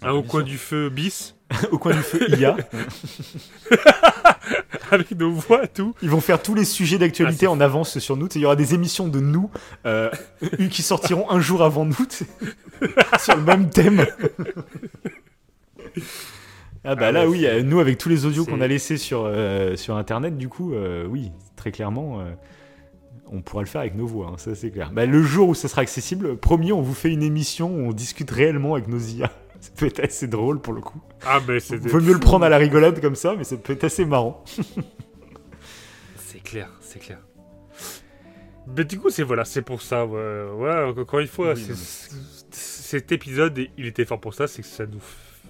un 0.02 0.12
au 0.12 0.22
coin 0.22 0.42
du 0.42 0.58
feu 0.58 0.88
bis 0.90 1.34
au 1.70 1.78
coin 1.78 1.92
du 1.94 2.02
feu, 2.02 2.26
IA. 2.38 2.56
avec 4.90 5.10
nos 5.12 5.30
voix, 5.32 5.66
tout. 5.66 5.94
Ils 6.02 6.10
vont 6.10 6.20
faire 6.20 6.42
tous 6.42 6.54
les 6.54 6.64
sujets 6.64 6.98
d'actualité 6.98 7.46
Ah, 7.46 7.50
en 7.52 7.60
avance 7.60 7.98
sur 7.98 8.16
nous. 8.16 8.28
Il 8.34 8.40
y 8.40 8.44
aura 8.44 8.56
des 8.56 8.74
émissions 8.74 9.06
de 9.08 9.20
nous 9.20 9.50
euh, 9.86 10.10
qui 10.70 10.82
sortiront 10.82 11.30
un 11.30 11.40
jour 11.40 11.62
avant 11.62 11.84
nous 11.84 11.94
sur 13.20 13.36
le 13.36 13.42
même 13.42 13.70
thème. 13.70 14.04
Ah 16.84 16.94
bah 16.96 17.06
Ah 17.08 17.12
là 17.12 17.20
ouais, 17.22 17.26
oui, 17.38 17.46
euh, 17.46 17.62
nous 17.62 17.80
avec 17.80 17.98
tous 17.98 18.08
les 18.08 18.26
audios 18.26 18.44
qu'on 18.44 18.60
a 18.60 18.66
laissés 18.66 18.96
sur, 18.98 19.24
euh, 19.26 19.76
sur 19.76 19.96
internet, 19.96 20.36
du 20.36 20.48
coup, 20.48 20.74
euh, 20.74 21.06
oui, 21.08 21.30
très 21.56 21.70
clairement, 21.72 22.20
on 23.34 23.42
pourra 23.42 23.62
le 23.62 23.68
faire 23.68 23.80
avec 23.80 23.94
nos 23.94 24.06
voix, 24.06 24.28
hein, 24.32 24.38
ça 24.38 24.54
c'est 24.54 24.70
clair. 24.70 24.90
Bah, 24.92 25.06
le 25.06 25.22
jour 25.22 25.48
où 25.50 25.54
ça 25.54 25.68
sera 25.68 25.82
accessible, 25.82 26.36
promis, 26.36 26.72
on 26.72 26.80
vous 26.82 26.94
fait 26.94 27.10
une 27.12 27.22
émission 27.22 27.74
où 27.74 27.88
on 27.88 27.92
discute 27.92 28.30
réellement 28.30 28.74
avec 28.74 28.88
nos 28.88 28.98
IA. 28.98 29.30
Ça 29.60 29.70
peut 29.78 29.86
être 29.86 30.00
assez 30.00 30.26
drôle 30.26 30.60
pour 30.60 30.74
le 30.74 30.82
coup. 30.82 31.00
Ah, 31.24 31.40
mais 31.48 31.58
c'est. 31.58 31.76
Vaut 31.76 32.00
mieux 32.00 32.12
le 32.12 32.20
prendre 32.20 32.44
à 32.44 32.50
la 32.50 32.58
rigolade 32.58 33.00
comme 33.00 33.14
ça, 33.14 33.34
mais 33.34 33.44
ça 33.44 33.56
peut 33.56 33.72
être 33.72 33.84
assez 33.84 34.04
marrant. 34.04 34.44
C'est 36.18 36.42
clair, 36.42 36.68
c'est 36.80 36.98
clair. 36.98 37.20
Mais 38.76 38.84
du 38.84 38.98
coup, 38.98 39.08
c'est 39.08 39.22
voilà, 39.22 39.44
c'est 39.44 39.62
pour 39.62 39.80
ça. 39.80 40.04
Ouais, 40.04 40.44
ouais, 40.56 40.94
encore 40.98 41.20
une 41.20 41.28
fois, 41.28 41.54
Oui, 41.54 41.70
cet 42.50 43.12
épisode, 43.12 43.58
il 43.78 43.86
était 43.86 44.04
fort 44.04 44.20
pour 44.20 44.34
ça, 44.34 44.46
c'est 44.46 44.62
que 44.62 44.68
ça 44.68 44.84
nous. 44.86 45.02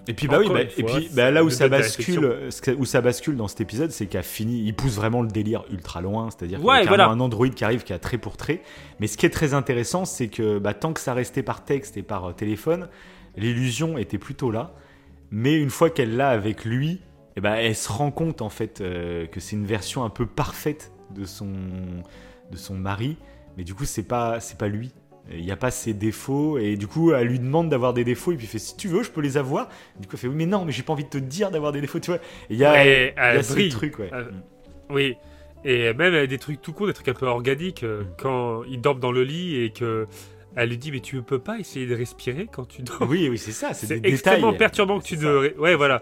Et 0.07 0.13
puis 0.15 0.29
bah 0.29 0.39
oui, 0.41 0.49
bah, 0.53 0.61
et 0.63 0.83
puis 0.83 1.09
bah, 1.13 1.31
là 1.31 1.43
où 1.45 1.51
ça 1.51 1.69
bascule, 1.69 2.51
où 2.77 2.85
ça 2.85 3.01
bascule 3.01 3.37
dans 3.37 3.49
cet 3.49 3.61
épisode, 3.63 3.91
c'est 3.91 4.07
qu'il 4.07 4.19
a 4.21 4.23
fini, 4.23 4.63
il 4.65 4.75
pousse 4.75 4.97
vraiment 4.97 5.23
le 5.23 5.29
délire 5.29 5.65
ultra 5.71 6.01
loin, 6.03 6.29
c'est-à-dire 6.31 6.59
qu'il 6.59 6.67
y 6.67 6.71
Ouais, 6.71 6.81
a 6.81 6.85
voilà. 6.85 7.09
un 7.09 7.21
Android 7.21 7.49
qui 7.49 7.65
arrive 7.65 7.85
qui 7.85 7.93
a 7.95 7.99
trait 7.99 8.19
pour 8.19 8.37
trait. 8.37 8.63
Mais 9.01 9.07
ce 9.07 9.17
qui 9.17 9.25
est 9.25 9.31
très 9.31 9.55
intéressant, 9.55 10.05
c'est 10.05 10.29
que 10.29 10.59
bah, 10.59 10.75
tant 10.75 10.93
que 10.93 11.01
ça 11.01 11.15
restait 11.15 11.43
par 11.43 11.65
texte 11.65 11.97
et 11.97 12.03
par 12.03 12.27
euh, 12.27 12.33
téléphone, 12.33 12.89
l'illusion 13.37 13.97
était 13.99 14.19
plutôt 14.19 14.51
là. 14.51 14.75
mais 15.31 15.55
une 15.55 15.71
fois 15.71 15.91
qu'elle 15.91 16.17
l'a 16.17 16.29
avec 16.29 16.65
lui, 16.65 17.01
eh 17.37 17.41
ben, 17.41 17.55
elle 17.55 17.75
se 17.75 17.91
rend 17.91 18.11
compte 18.11 18.43
en 18.43 18.51
fait 18.51 18.81
euh, 18.81 19.27
que 19.27 19.41
c'est 19.41 19.57
une 19.57 19.67
version 19.67 20.05
un 20.05 20.11
peu 20.11 20.27
parfaite 20.27 20.93
de 21.15 21.25
son, 21.25 21.49
de 22.51 22.57
son 22.57 22.75
mari, 22.75 23.17
mais 23.57 23.65
du 23.65 23.75
coup 23.75 23.85
c'est 23.85 24.07
pas, 24.07 24.39
c'est 24.41 24.59
pas 24.59 24.69
lui. 24.69 24.93
Il 25.33 25.43
n'y 25.43 25.51
a 25.51 25.57
pas 25.57 25.71
ses 25.71 25.95
défauts, 25.95 26.59
et 26.59 26.77
du 26.77 26.87
coup 26.87 27.13
elle 27.13 27.29
lui 27.29 27.39
demande 27.39 27.71
d'avoir 27.71 27.95
des 27.95 28.05
défauts, 28.05 28.33
et 28.33 28.37
puis 28.37 28.45
il 28.45 28.49
fait 28.49 28.59
si 28.59 28.77
tu 28.77 28.89
veux, 28.89 29.03
je 29.03 29.11
peux 29.11 29.23
les 29.23 29.37
avoir. 29.39 29.69
Du 29.99 30.07
coup 30.07 30.13
elle 30.15 30.19
fait 30.19 30.29
oui, 30.29 30.35
mais 30.37 30.47
non, 30.47 30.65
mais 30.67 30.73
j'ai 30.73 30.83
pas 30.83 30.93
envie 30.93 31.05
de 31.05 31.09
te 31.09 31.17
dire 31.19 31.51
d'avoir 31.51 31.73
des 31.73 31.81
défauts, 31.81 31.99
tu 31.99 32.11
vois. 32.11 32.21
Il 32.51 32.57
y 32.59 32.65
a, 32.65 32.73
Ouais, 32.73 33.15
y 33.17 33.19
a 33.21 33.35
elle 33.35 33.45
ce 33.45 33.69
truc, 33.71 33.99
ouais. 33.99 34.11
Euh, 34.13 34.25
Oui. 34.91 35.17
Et 35.65 35.95
même 35.95 36.27
des 36.27 36.37
trucs 36.39 36.61
tout 36.61 36.75
courts, 36.75 36.89
des 36.89 36.93
trucs 36.93 37.09
un 37.09 37.15
peu 37.15 37.25
organiques, 37.27 37.85
euh, 37.85 38.03
Mm. 38.03 38.07
quand 38.19 38.65
il 38.65 38.81
dort 38.83 38.97
dans 38.97 39.13
le 39.13 39.25
lit 39.25 39.57
et 39.63 39.71
que 39.71 40.07
elle 40.57 40.69
lui 40.69 40.77
dit 40.79 40.93
mais 40.93 41.01
tu 41.01 41.21
peux 41.23 41.39
pas 41.39 41.59
essayer 41.59 41.87
de 41.87 41.95
respirer 41.97 42.47
quand 42.53 42.69
tu 42.69 42.83
dors. 42.83 43.01
Oui, 43.09 43.27
oui, 43.31 43.39
c'est 43.39 43.51
ça, 43.53 43.73
c'est 43.73 43.99
des 43.99 44.07
extrêmement 44.11 44.49
détails. 44.53 44.59
perturbant 44.59 44.99
que 45.01 45.05
tu 45.05 45.17
ne. 45.17 45.27
ré- 45.27 45.55
Ouais, 45.59 45.75
voilà. 45.75 46.01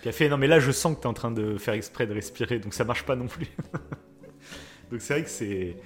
Puis 0.00 0.08
elle 0.08 0.12
fait 0.14 0.28
non 0.30 0.38
mais 0.38 0.46
là 0.46 0.58
je 0.58 0.70
sens 0.70 0.96
que 0.96 1.02
t'es 1.02 1.06
en 1.06 1.12
train 1.12 1.30
de 1.30 1.58
faire 1.58 1.74
exprès 1.74 2.06
de 2.06 2.14
respirer 2.14 2.58
donc 2.60 2.72
ça 2.72 2.84
marche 2.84 3.02
pas 3.04 3.14
non 3.14 3.26
plus. 3.26 3.46
donc 4.90 5.00
c'est 5.00 5.14
vrai 5.14 5.22
que 5.24 5.30
c'est 5.30 5.76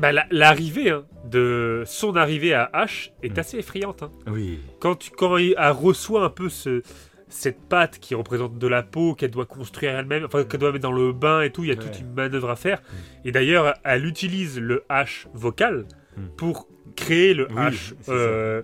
Bah, 0.00 0.12
la- 0.12 0.26
l'arrivée 0.30 0.90
hein, 0.90 1.04
de 1.24 1.82
son 1.86 2.16
arrivée 2.16 2.54
à 2.54 2.70
H 2.74 3.10
est 3.22 3.36
Mm. 3.36 3.40
assez 3.40 3.58
effrayante. 3.58 4.02
hein. 4.02 4.10
oui 4.26 4.58
Quand, 4.80 4.94
tu, 4.96 5.10
quand 5.10 5.36
elle 5.36 5.54
reçoit 5.70 6.24
un 6.24 6.30
peu 6.30 6.48
ce, 6.48 6.82
cette 7.28 7.60
patte 7.68 7.98
qui 7.98 8.14
représente 8.14 8.58
de 8.58 8.66
la 8.66 8.82
peau 8.82 9.14
qu'elle 9.14 9.30
doit 9.30 9.46
construire 9.46 9.92
elle-même, 9.96 10.24
enfin 10.24 10.44
qu'elle 10.44 10.60
doit 10.60 10.72
mettre 10.72 10.82
dans 10.82 10.92
le 10.92 11.12
bain 11.12 11.42
et 11.42 11.50
tout, 11.50 11.64
il 11.64 11.68
y 11.68 11.72
a 11.72 11.74
Ouais. 11.76 11.80
toute 11.84 12.00
une 12.00 12.12
manœuvre 12.14 12.50
à 12.50 12.56
faire. 12.56 12.82
Et 13.24 13.32
d'ailleurs, 13.32 13.74
elle 13.84 14.06
utilise 14.06 14.58
le 14.58 14.84
H 14.90 15.26
vocal 15.34 15.84
Mm. 16.16 16.26
pour 16.36 16.66
créer 16.96 17.34
le 17.34 17.46
Oui, 17.50 17.56
H 17.56 17.94
euh, 18.08 18.62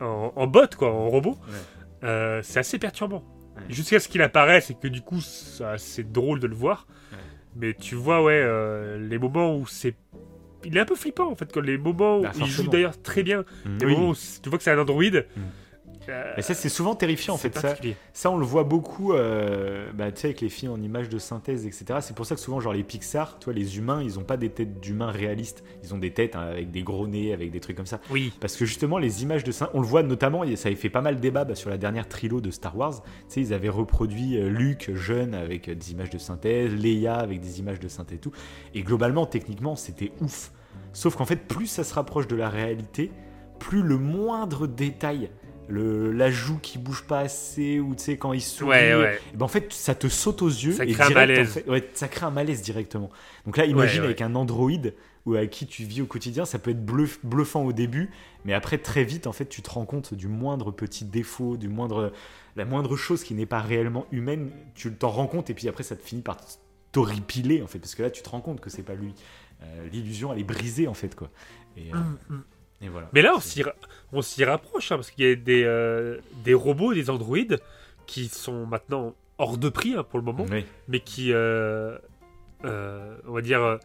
en, 0.00 0.32
en 0.36 0.46
bot, 0.46 0.74
quoi, 0.76 0.90
en 0.92 1.08
robot. 1.08 1.32
Ouais. 1.48 2.08
Euh, 2.08 2.40
c'est 2.42 2.60
assez 2.60 2.78
perturbant. 2.78 3.24
Ouais. 3.56 3.62
Jusqu'à 3.68 3.98
ce 4.00 4.08
qu'il 4.08 4.22
apparaisse 4.22 4.70
et 4.70 4.74
que 4.74 4.86
du 4.88 5.00
coup, 5.02 5.20
c'est 5.20 6.12
drôle 6.12 6.38
de 6.40 6.46
le 6.46 6.54
voir. 6.54 6.86
Mais 7.56 7.74
tu 7.74 7.96
vois, 7.96 8.22
ouais, 8.22 8.40
euh, 8.40 8.96
les 8.98 9.18
moments 9.18 9.56
où 9.56 9.66
c'est. 9.66 9.96
Il 10.64 10.76
est 10.76 10.80
un 10.80 10.84
peu 10.84 10.96
flippant 10.96 11.30
en 11.30 11.36
fait, 11.36 11.50
que 11.52 11.60
les 11.60 11.78
moments 11.78 12.18
où 12.18 12.22
Bah, 12.22 12.32
il 12.36 12.46
joue 12.46 12.68
d'ailleurs 12.68 13.00
très 13.00 13.22
bien, 13.22 13.44
les 13.80 13.86
Oui. 13.86 13.92
moments 13.94 14.10
où 14.10 14.14
tu 14.42 14.48
vois 14.48 14.58
que 14.58 14.64
c'est 14.64 14.70
un 14.72 14.78
androïde. 14.78 15.26
euh, 15.36 15.40
Mais 16.36 16.42
ça 16.42 16.54
c'est 16.54 16.68
souvent 16.68 16.94
terrifiant 16.94 17.34
en 17.34 17.38
fait 17.38 17.56
ça. 17.58 17.74
Ça, 18.12 18.30
on 18.30 18.36
le 18.36 18.44
voit 18.44 18.64
beaucoup, 18.64 19.12
euh, 19.12 19.90
bah, 19.94 20.06
avec 20.06 20.40
les 20.40 20.48
films 20.48 20.72
en 20.72 20.78
images 20.78 21.08
de 21.08 21.18
synthèse, 21.18 21.66
etc. 21.66 22.00
C'est 22.00 22.16
pour 22.16 22.26
ça 22.26 22.34
que 22.34 22.40
souvent, 22.40 22.60
genre 22.60 22.72
les 22.72 22.82
Pixar, 22.82 23.38
tu 23.38 23.46
vois, 23.46 23.54
les 23.54 23.78
humains, 23.78 24.02
ils 24.02 24.18
ont 24.18 24.24
pas 24.24 24.36
des 24.36 24.50
têtes 24.50 24.80
d'humains 24.80 25.10
réalistes. 25.10 25.62
Ils 25.84 25.94
ont 25.94 25.98
des 25.98 26.12
têtes 26.12 26.36
hein, 26.36 26.40
avec 26.40 26.70
des 26.70 26.82
gros 26.82 27.06
nez, 27.06 27.32
avec 27.32 27.50
des 27.50 27.60
trucs 27.60 27.76
comme 27.76 27.86
ça. 27.86 28.00
Oui. 28.10 28.32
Parce 28.40 28.56
que 28.56 28.64
justement, 28.64 28.98
les 28.98 29.22
images 29.22 29.44
de 29.44 29.52
synthèse, 29.52 29.74
on 29.74 29.80
le 29.80 29.86
voit 29.86 30.02
notamment, 30.02 30.44
et 30.44 30.56
ça 30.56 30.68
avait 30.68 30.76
fait 30.76 30.90
pas 30.90 31.00
mal 31.00 31.16
de 31.16 31.20
débat 31.20 31.44
bah, 31.44 31.54
sur 31.54 31.70
la 31.70 31.78
dernière 31.78 32.08
trilo 32.08 32.40
de 32.40 32.50
Star 32.50 32.76
Wars. 32.76 33.02
Tu 33.02 33.10
sais, 33.28 33.40
ils 33.40 33.54
avaient 33.54 33.68
reproduit 33.68 34.38
euh, 34.38 34.48
Luke 34.48 34.90
jeune 34.94 35.34
avec 35.34 35.68
euh, 35.68 35.74
des 35.74 35.92
images 35.92 36.10
de 36.10 36.18
synthèse, 36.18 36.74
Leia 36.74 37.16
avec 37.16 37.40
des 37.40 37.60
images 37.60 37.80
de 37.80 37.88
synthèse 37.88 38.16
et 38.16 38.20
tout. 38.20 38.32
Et 38.74 38.82
globalement, 38.82 39.26
techniquement, 39.26 39.76
c'était 39.76 40.12
ouf. 40.20 40.52
Sauf 40.92 41.16
qu'en 41.16 41.26
fait, 41.26 41.46
plus 41.46 41.66
ça 41.66 41.84
se 41.84 41.94
rapproche 41.94 42.26
de 42.26 42.36
la 42.36 42.48
réalité, 42.48 43.10
plus 43.58 43.82
le 43.82 43.98
moindre 43.98 44.66
détail, 44.66 45.30
le, 45.68 46.12
la 46.12 46.30
joue 46.30 46.58
qui 46.58 46.78
bouge 46.78 47.04
pas 47.04 47.20
assez, 47.20 47.78
ou 47.80 47.94
tu 47.94 48.02
sais, 48.04 48.16
quand 48.16 48.32
il 48.32 48.40
sourit, 48.40 48.70
Ouais, 48.70 48.94
ouais. 48.94 49.20
eh 49.32 49.36
ben, 49.36 49.44
en 49.44 49.48
fait, 49.48 49.72
ça 49.72 49.94
te 49.94 50.08
saute 50.08 50.42
aux 50.42 50.48
yeux. 50.48 50.72
Ça 50.72 50.84
et 50.84 50.92
crée 50.92 51.04
un 51.04 51.10
malaise. 51.10 51.50
en 51.50 51.52
fait- 51.52 51.68
ouais, 51.70 51.88
ça 51.94 52.08
crée 52.08 52.26
un 52.26 52.30
malaise 52.30 52.62
directement. 52.62 53.10
Donc 53.46 53.56
là, 53.56 53.66
imagine 53.66 54.00
Ouais, 54.00 54.06
ouais. 54.06 54.06
avec 54.06 54.22
un 54.22 54.34
Android 54.34 54.70
ou 55.26 55.34
avec 55.34 55.50
qui 55.50 55.66
tu 55.66 55.84
vis 55.84 56.00
au 56.00 56.06
quotidien, 56.06 56.44
ça 56.46 56.58
peut 56.58 56.70
être 56.70 56.84
bluff- 56.84 57.18
bluffant 57.22 57.62
au 57.64 57.72
début, 57.72 58.10
mais 58.46 58.54
après, 58.54 58.78
très 58.78 59.04
vite, 59.04 59.26
en 59.26 59.32
fait, 59.32 59.46
tu 59.46 59.60
te 59.62 59.68
rends 59.70 59.84
compte 59.84 60.14
du 60.14 60.26
moindre 60.28 60.70
petit 60.70 61.04
défaut, 61.04 61.56
du 61.58 61.68
moindre, 61.68 62.12
la 62.56 62.64
moindre 62.64 62.96
chose 62.96 63.22
qui 63.22 63.34
n'est 63.34 63.44
pas 63.46 63.60
réellement 63.60 64.06
humaine, 64.10 64.50
tu 64.74 64.90
t'en 64.92 65.10
rends 65.10 65.26
compte, 65.26 65.50
et 65.50 65.54
puis 65.54 65.68
après, 65.68 65.82
ça 65.84 65.96
te 65.96 66.02
finit 66.02 66.22
par 66.22 66.38
t'horripiler, 66.92 67.60
en 67.62 67.66
fait, 67.66 67.78
parce 67.78 67.94
que 67.94 68.02
là, 68.02 68.10
tu 68.10 68.22
te 68.22 68.28
rends 68.30 68.40
compte 68.40 68.60
que 68.60 68.70
c'est 68.70 68.82
pas 68.82 68.94
lui. 68.94 69.12
Euh, 69.62 69.88
L'illusion, 69.92 70.32
elle 70.32 70.38
est 70.40 70.44
brisée, 70.44 70.88
en 70.88 70.94
fait, 70.94 71.14
quoi. 71.14 71.30
Et, 71.76 71.92
euh, 71.92 71.96
Mm, 71.98 72.34
mm. 72.36 72.42
Et 72.80 72.88
voilà. 72.88 73.08
Mais 73.12 73.22
là, 73.22 73.34
on 73.34 73.40
s'y, 74.22 74.44
rapproche, 74.44 74.92
hein, 74.92 74.96
parce 74.96 75.10
qu'il 75.10 75.26
y 75.28 75.30
a 75.30 75.34
des, 75.34 75.64
euh, 75.64 76.18
des 76.44 76.54
robots, 76.54 76.94
des 76.94 77.10
androïdes, 77.10 77.58
qui 78.06 78.28
sont 78.28 78.66
maintenant 78.66 79.14
hors 79.38 79.58
de 79.58 79.68
prix 79.68 79.94
hein, 79.94 80.04
pour 80.04 80.18
le 80.18 80.24
moment, 80.24 80.46
Oui. 80.50 80.64
mais 80.86 81.00
qui, 81.00 81.32
euh, 81.32 81.98
euh, 82.64 83.16
on 83.26 83.32
va 83.32 83.40
dire, 83.40 83.78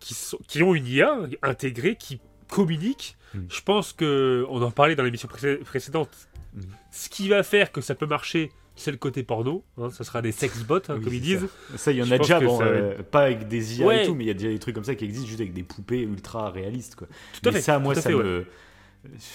qui, 0.00 0.14
sont, 0.14 0.38
qui 0.46 0.62
ont 0.62 0.74
une 0.74 0.86
IA 0.86 1.16
intégrée, 1.42 1.96
qui 1.96 2.20
communique. 2.48 3.16
Mm. 3.34 3.38
Je 3.48 3.60
pense 3.62 3.92
que 3.92 4.46
on 4.48 4.62
en 4.62 4.70
parlait 4.70 4.94
dans 4.96 5.02
l'émission 5.04 5.28
précé- 5.28 5.58
précédente. 5.64 6.28
Mm. 6.54 6.60
Ce 6.92 7.08
qui 7.08 7.28
va 7.28 7.42
faire 7.42 7.72
que 7.72 7.80
ça 7.80 7.94
peut 7.94 8.06
marcher, 8.06 8.50
c'est 8.76 8.90
le 8.90 8.96
côté 8.96 9.22
porno. 9.22 9.64
Hein, 9.78 9.90
ça 9.90 10.04
sera 10.04 10.20
des 10.22 10.32
sexbots, 10.32 10.76
hein, 10.88 10.96
Oui, 10.98 11.04
comme 11.04 11.14
ils 11.14 11.20
disent. 11.20 11.46
Ça, 11.76 11.92
il 11.92 11.98
y 11.98 12.02
en 12.02 12.06
Je 12.06 12.14
a 12.14 12.18
déjà, 12.18 12.40
que 12.40 12.44
bon, 12.44 12.58
ça 12.58 12.64
va 12.64 12.70
euh, 12.70 13.02
pas 13.02 13.22
avec 13.24 13.48
des 13.48 13.78
IA 13.80 13.86
Ouais. 13.86 14.02
et 14.02 14.06
tout, 14.06 14.14
mais 14.14 14.24
il 14.24 14.26
y 14.28 14.30
a 14.30 14.34
déjà 14.34 14.48
des 14.48 14.58
trucs 14.58 14.74
comme 14.74 14.84
ça 14.84 14.94
qui 14.94 15.04
existent 15.04 15.28
juste 15.28 15.40
avec 15.40 15.52
des 15.52 15.62
poupées 15.62 16.00
ultra 16.02 16.50
réalistes, 16.50 16.94
quoi. 16.96 17.06
Tout 17.32 17.48
à 17.48 17.52
mais 17.52 17.58
fait. 17.58 17.62
ça, 17.62 17.78
moi, 17.78 17.94
tout 17.94 18.00
à 18.00 18.02
ça 18.02 18.10
fait, 18.10 18.16
me. 18.16 18.46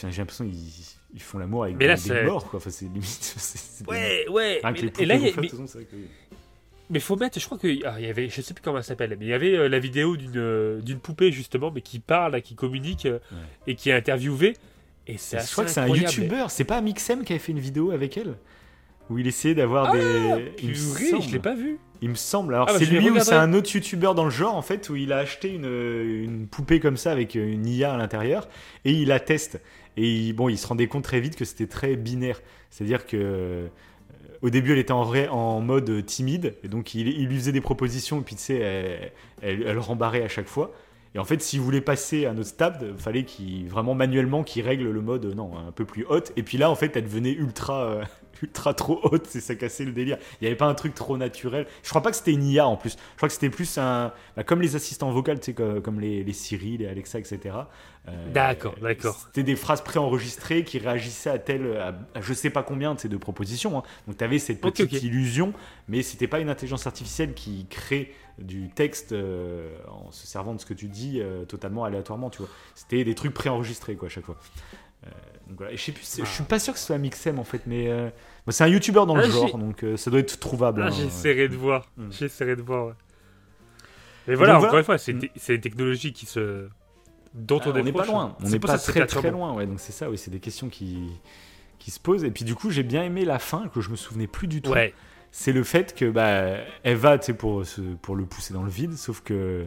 J'ai 0.10 0.18
l'impression 0.18 0.46
qu'ils 0.46 0.58
ils 1.14 1.22
font 1.22 1.38
l'amour 1.40 1.64
avec 1.64 1.76
Mais 1.78 1.88
là, 1.88 1.96
des, 1.96 2.24
morts, 2.24 2.50
quoi. 2.50 2.58
Enfin, 2.58 2.70
c'est 2.70 2.86
limite. 2.86 3.04
c'est- 3.22 3.40
c'est 3.58 3.84
des- 3.84 3.90
Ouais, 3.90 4.26
ouais. 4.30 4.60
Que 4.64 4.68
mais- 4.86 4.92
et 5.00 5.06
là, 5.06 5.16
il 5.16 5.22
y 5.22 5.30
a- 5.30 5.34
mais- 5.42 5.48
façon, 5.48 5.66
que- 5.66 5.96
Mais 6.92 7.00
faut 7.00 7.16
mettre, 7.16 7.40
je 7.40 7.46
crois 7.46 7.58
qu'il 7.60 7.76
y 7.78 7.86
avait, 7.86 8.30
je 8.30 8.42
sais 8.42 8.54
plus 8.56 8.62
comment 8.64 8.78
elle 8.80 8.84
s'appelle, 8.84 9.16
mais 9.20 9.26
il 9.26 9.30
y 9.30 9.34
avait 9.34 9.56
euh, 9.56 9.70
la 9.70 9.78
vidéo 9.78 10.18
d'une 10.18 10.38
euh, 10.38 10.82
d'une 10.82 11.00
poupée 11.00 11.32
justement, 11.32 11.70
mais 11.72 11.82
qui 11.82 12.00
parle, 12.00 12.42
qui 12.42 12.56
communique 12.56 13.06
Ouais. 13.06 13.20
et 13.68 13.76
qui 13.76 13.90
est 13.92 13.94
interviewée. 13.94 14.56
Et 15.06 15.18
c'est 15.18 15.40
Je 15.46 15.52
crois 15.52 15.66
que 15.66 15.70
c'est 15.72 15.80
un 15.82 15.88
youtubeur, 15.88 16.50
c'est 16.50 16.64
pas 16.64 16.82
Mixem 16.82 17.24
qui 17.24 17.34
avait 17.34 17.40
fait 17.40 17.52
une 17.52 17.60
vidéo 17.60 17.92
avec 17.92 18.18
elle? 18.18 18.34
Où 19.10 19.18
il 19.18 19.28
essayait 19.28 19.56
d'avoir 19.56 19.92
des. 19.92 20.00
Il 20.62 20.70
me, 20.70 20.74
Purée, 20.74 21.10
semble. 21.10 21.24
je 21.24 21.32
l'ai 21.32 21.40
pas 21.40 21.56
vu. 21.56 21.80
Il 22.02 22.10
me 22.10 22.16
semble. 22.16 22.54
Alors 22.54 22.68
Ah 22.70 22.74
bah, 22.74 22.80
c'est 22.80 22.86
lui 22.86 23.10
ou 23.10 23.20
c'est 23.20 23.34
un 23.36 23.54
autre 23.54 23.74
youtubeur 23.76 24.16
dans 24.16 24.24
le 24.24 24.30
genre 24.30 24.56
en 24.56 24.62
fait 24.62 24.88
où 24.90 24.96
il 24.96 25.12
a 25.12 25.18
acheté 25.18 25.50
une, 25.54 25.66
une 25.66 26.48
poupée 26.48 26.80
comme 26.80 26.96
ça 26.96 27.12
avec 27.12 27.36
une 27.36 27.66
IA 27.66 27.94
à 27.94 27.98
l'intérieur 27.98 28.48
et 28.86 28.92
il 28.92 29.08
la 29.10 29.20
teste. 29.20 29.60
Et 29.98 30.08
il- 30.10 30.34
bon, 30.34 30.48
il 30.48 30.58
se 30.58 30.66
rendait 30.68 30.88
compte 30.88 31.04
très 31.04 31.20
vite 31.20 31.36
que 31.36 31.44
c'était 31.44 31.68
très 31.68 31.96
binaire. 31.96 32.40
C'est-à-dire 32.70 33.06
que 33.08 33.18
euh, 33.20 33.68
au 34.42 34.50
début 34.50 34.72
elle 34.74 34.78
était 34.78 34.94
en, 34.94 35.04
vrai, 35.04 35.28
en 35.28 35.60
mode 35.60 36.06
timide 36.06 36.56
et 36.64 36.68
donc 36.68 36.94
il, 36.96 37.08
il 37.08 37.28
lui 37.28 37.36
faisait 37.38 37.52
des 37.52 37.62
propositions 37.62 38.20
et 38.20 38.24
puis 38.24 38.36
tu 38.36 38.42
sais 38.44 38.56
elle, 38.60 39.12
elle, 39.42 39.64
elle 39.68 39.80
rembarrait 39.80 40.24
à 40.24 40.30
chaque 40.30 40.48
fois. 40.48 40.72
Et 41.16 41.20
en 41.20 41.26
fait, 41.26 41.42
s'il 41.42 41.60
voulait 41.62 41.82
passer 41.82 42.26
à 42.28 42.34
notre 42.34 42.50
stade, 42.50 42.94
fallait 43.00 43.24
qu'il 43.24 43.68
vraiment 43.68 43.96
manuellement 43.96 44.44
qu'il 44.44 44.64
règle 44.64 44.90
le 44.90 45.02
mode 45.02 45.26
non 45.36 45.52
un 45.58 45.72
peu 45.72 45.84
plus 45.86 46.06
haute. 46.06 46.32
Et 46.38 46.44
puis 46.44 46.58
là, 46.58 46.70
en 46.70 46.76
fait, 46.76 46.96
elle 46.96 47.06
devenait 47.06 47.32
ultra 47.32 47.84
euh, 47.84 48.04
ultra 48.44 48.74
trop 48.76 49.00
haute, 49.04 49.26
c'est 49.28 49.42
ça 49.42 49.56
cassait 49.56 49.86
le 49.86 49.92
délire. 49.92 50.18
Il 50.40 50.44
n'y 50.44 50.48
avait 50.48 50.56
pas 50.56 50.68
un 50.68 50.76
truc 50.76 50.94
trop 50.94 51.18
naturel. 51.18 51.66
Je 51.84 51.90
crois 51.90 52.02
pas 52.04 52.12
que 52.12 52.16
c'était 52.16 52.32
une 52.34 52.44
IA 52.46 52.68
en 52.68 52.78
plus. 52.78 52.92
Je 52.92 53.18
crois 53.18 53.28
que 53.28 53.34
c'était 53.34 53.50
plus 53.50 53.78
un 53.80 54.14
bah, 54.38 54.44
comme 54.44 54.62
les 54.62 54.76
assistants 54.76 55.10
vocaux, 55.12 55.34
tu 55.34 55.40
sais 55.42 55.54
comme, 55.54 55.82
comme 55.82 56.00
les, 56.00 56.24
les 56.24 56.34
Siri, 56.34 56.78
les 56.78 56.88
Alexa, 56.88 57.18
etc. 57.20 57.40
Euh, 58.08 58.32
D'accord, 58.32 58.76
d'accord. 58.82 59.20
C'était 59.26 59.44
des 59.44 59.56
phrases 59.56 59.82
préenregistrées 59.84 60.64
qui 60.64 60.78
réagissaient 60.78 61.32
à 61.32 61.40
tel 61.40 61.76
à, 61.78 61.88
à 62.18 62.22
je 62.22 62.34
sais 62.34 62.50
pas 62.52 62.64
combien 62.64 62.94
de 62.94 63.00
ces 63.00 63.10
deux 63.10 63.20
propositions. 63.20 63.80
hein. 63.80 63.84
Donc 64.08 64.18
tu 64.18 64.24
avais 64.24 64.40
cette 64.40 64.62
petite 64.62 64.94
illusion, 65.04 65.54
mais 65.88 66.02
c'était 66.04 66.28
pas 66.28 66.40
une 66.40 66.50
intelligence 66.50 66.86
artificielle 66.88 67.34
qui 67.34 67.66
crée 67.70 68.14
du 68.42 68.70
texte 68.70 69.12
euh, 69.12 69.70
en 69.88 70.12
se 70.12 70.26
servant 70.28 70.54
de 70.54 70.60
ce 70.60 70.66
que 70.66 70.74
tu 70.74 70.88
dis 70.88 71.20
euh, 71.22 71.46
totalement 71.46 71.84
aléatoirement, 71.84 72.30
tu 72.30 72.40
vois. 72.40 72.50
C'était 72.76 73.04
des 73.04 73.16
trucs 73.16 73.34
préenregistrés 73.34 73.96
quoi 73.96 74.08
à 74.08 74.10
chaque 74.10 74.26
fois. 74.26 74.38
Euh, 75.06 75.10
donc 75.48 75.58
voilà. 75.58 75.72
Et 75.74 75.78
je 75.78 75.84
sais 75.84 75.92
plus, 75.92 76.04
c'est- 76.04 76.24
je 76.26 76.30
suis 76.30 76.44
pas 76.44 76.60
sûr 76.60 76.74
que 76.74 76.80
ce 76.80 76.86
soit 76.88 76.98
Mixem 76.98 77.40
en 77.40 77.44
fait, 77.44 77.62
mais 77.68 77.88
bon, 78.46 78.52
c'est 78.52 78.64
un 78.64 78.68
youtubeur 78.68 79.06
dans 79.06 79.16
le 79.16 79.24
Ah, 79.24 79.30
genre, 79.30 79.58
donc 79.58 79.86
ça 79.98 80.12
doit 80.12 80.20
être 80.20 80.40
trouvable. 80.40 80.82
Ah, 80.84 80.88
hein. 80.88 80.92
J'essaierai 80.92 81.48
de 81.48 81.56
voir. 81.56 81.90
Mm. 81.98 82.12
J'essaierai 82.12 82.56
de 82.56 82.62
voir. 82.62 82.88
ouais. 82.88 82.94
Mais 84.28 84.36
voilà, 84.36 84.54
donc 84.54 84.60
encore 84.60 84.70
voilà. 84.72 84.80
une 84.82 84.86
fois, 84.86 84.98
c'est 84.98 85.14
Mm. 85.14 85.20
des- 85.48 85.62
technologies 85.62 86.14
qui 86.14 86.26
se 86.26 86.68
dont 87.34 87.60
Ah, 87.64 87.70
on 87.70 87.80
on 87.80 87.84
n'est 87.84 87.92
pas 87.92 88.06
loin, 88.06 88.36
on 88.44 88.50
n'est 88.50 88.60
pas 88.60 88.78
très 88.78 89.06
très 89.06 89.32
loin, 89.32 89.54
ouais. 89.54 89.66
Donc 89.68 89.80
c'est 89.80 89.92
ça, 89.92 90.10
oui, 90.10 90.18
c'est 90.18 90.32
des 90.32 90.40
questions 90.40 90.70
qui 90.70 91.10
qui 91.80 91.92
se 91.92 92.00
posent. 92.00 92.26
Et 92.26 92.32
puis 92.32 92.44
du 92.44 92.56
coup, 92.56 92.70
j'ai 92.72 92.84
bien 92.84 93.04
aimé 93.04 93.24
la 93.24 93.40
fin 93.40 93.70
que 93.70 93.80
je 93.82 93.90
me 93.90 93.96
souvenais 93.96 94.28
plus 94.28 94.48
du 94.48 94.62
tout. 94.62 94.72
Ouais. 94.72 94.94
C'est 95.32 95.52
le 95.52 95.64
fait 95.64 95.96
que 95.96 96.10
bah, 96.10 96.58
elle 96.84 96.98
va 96.98 97.18
tu 97.18 97.28
sais, 97.28 97.34
pour, 97.34 97.66
se- 97.66 97.82
pour 98.02 98.16
le 98.16 98.26
pousser 98.26 98.54
dans 98.54 98.64
le 98.64 98.70
vide, 98.70 98.96
sauf 98.98 99.22
que 99.22 99.66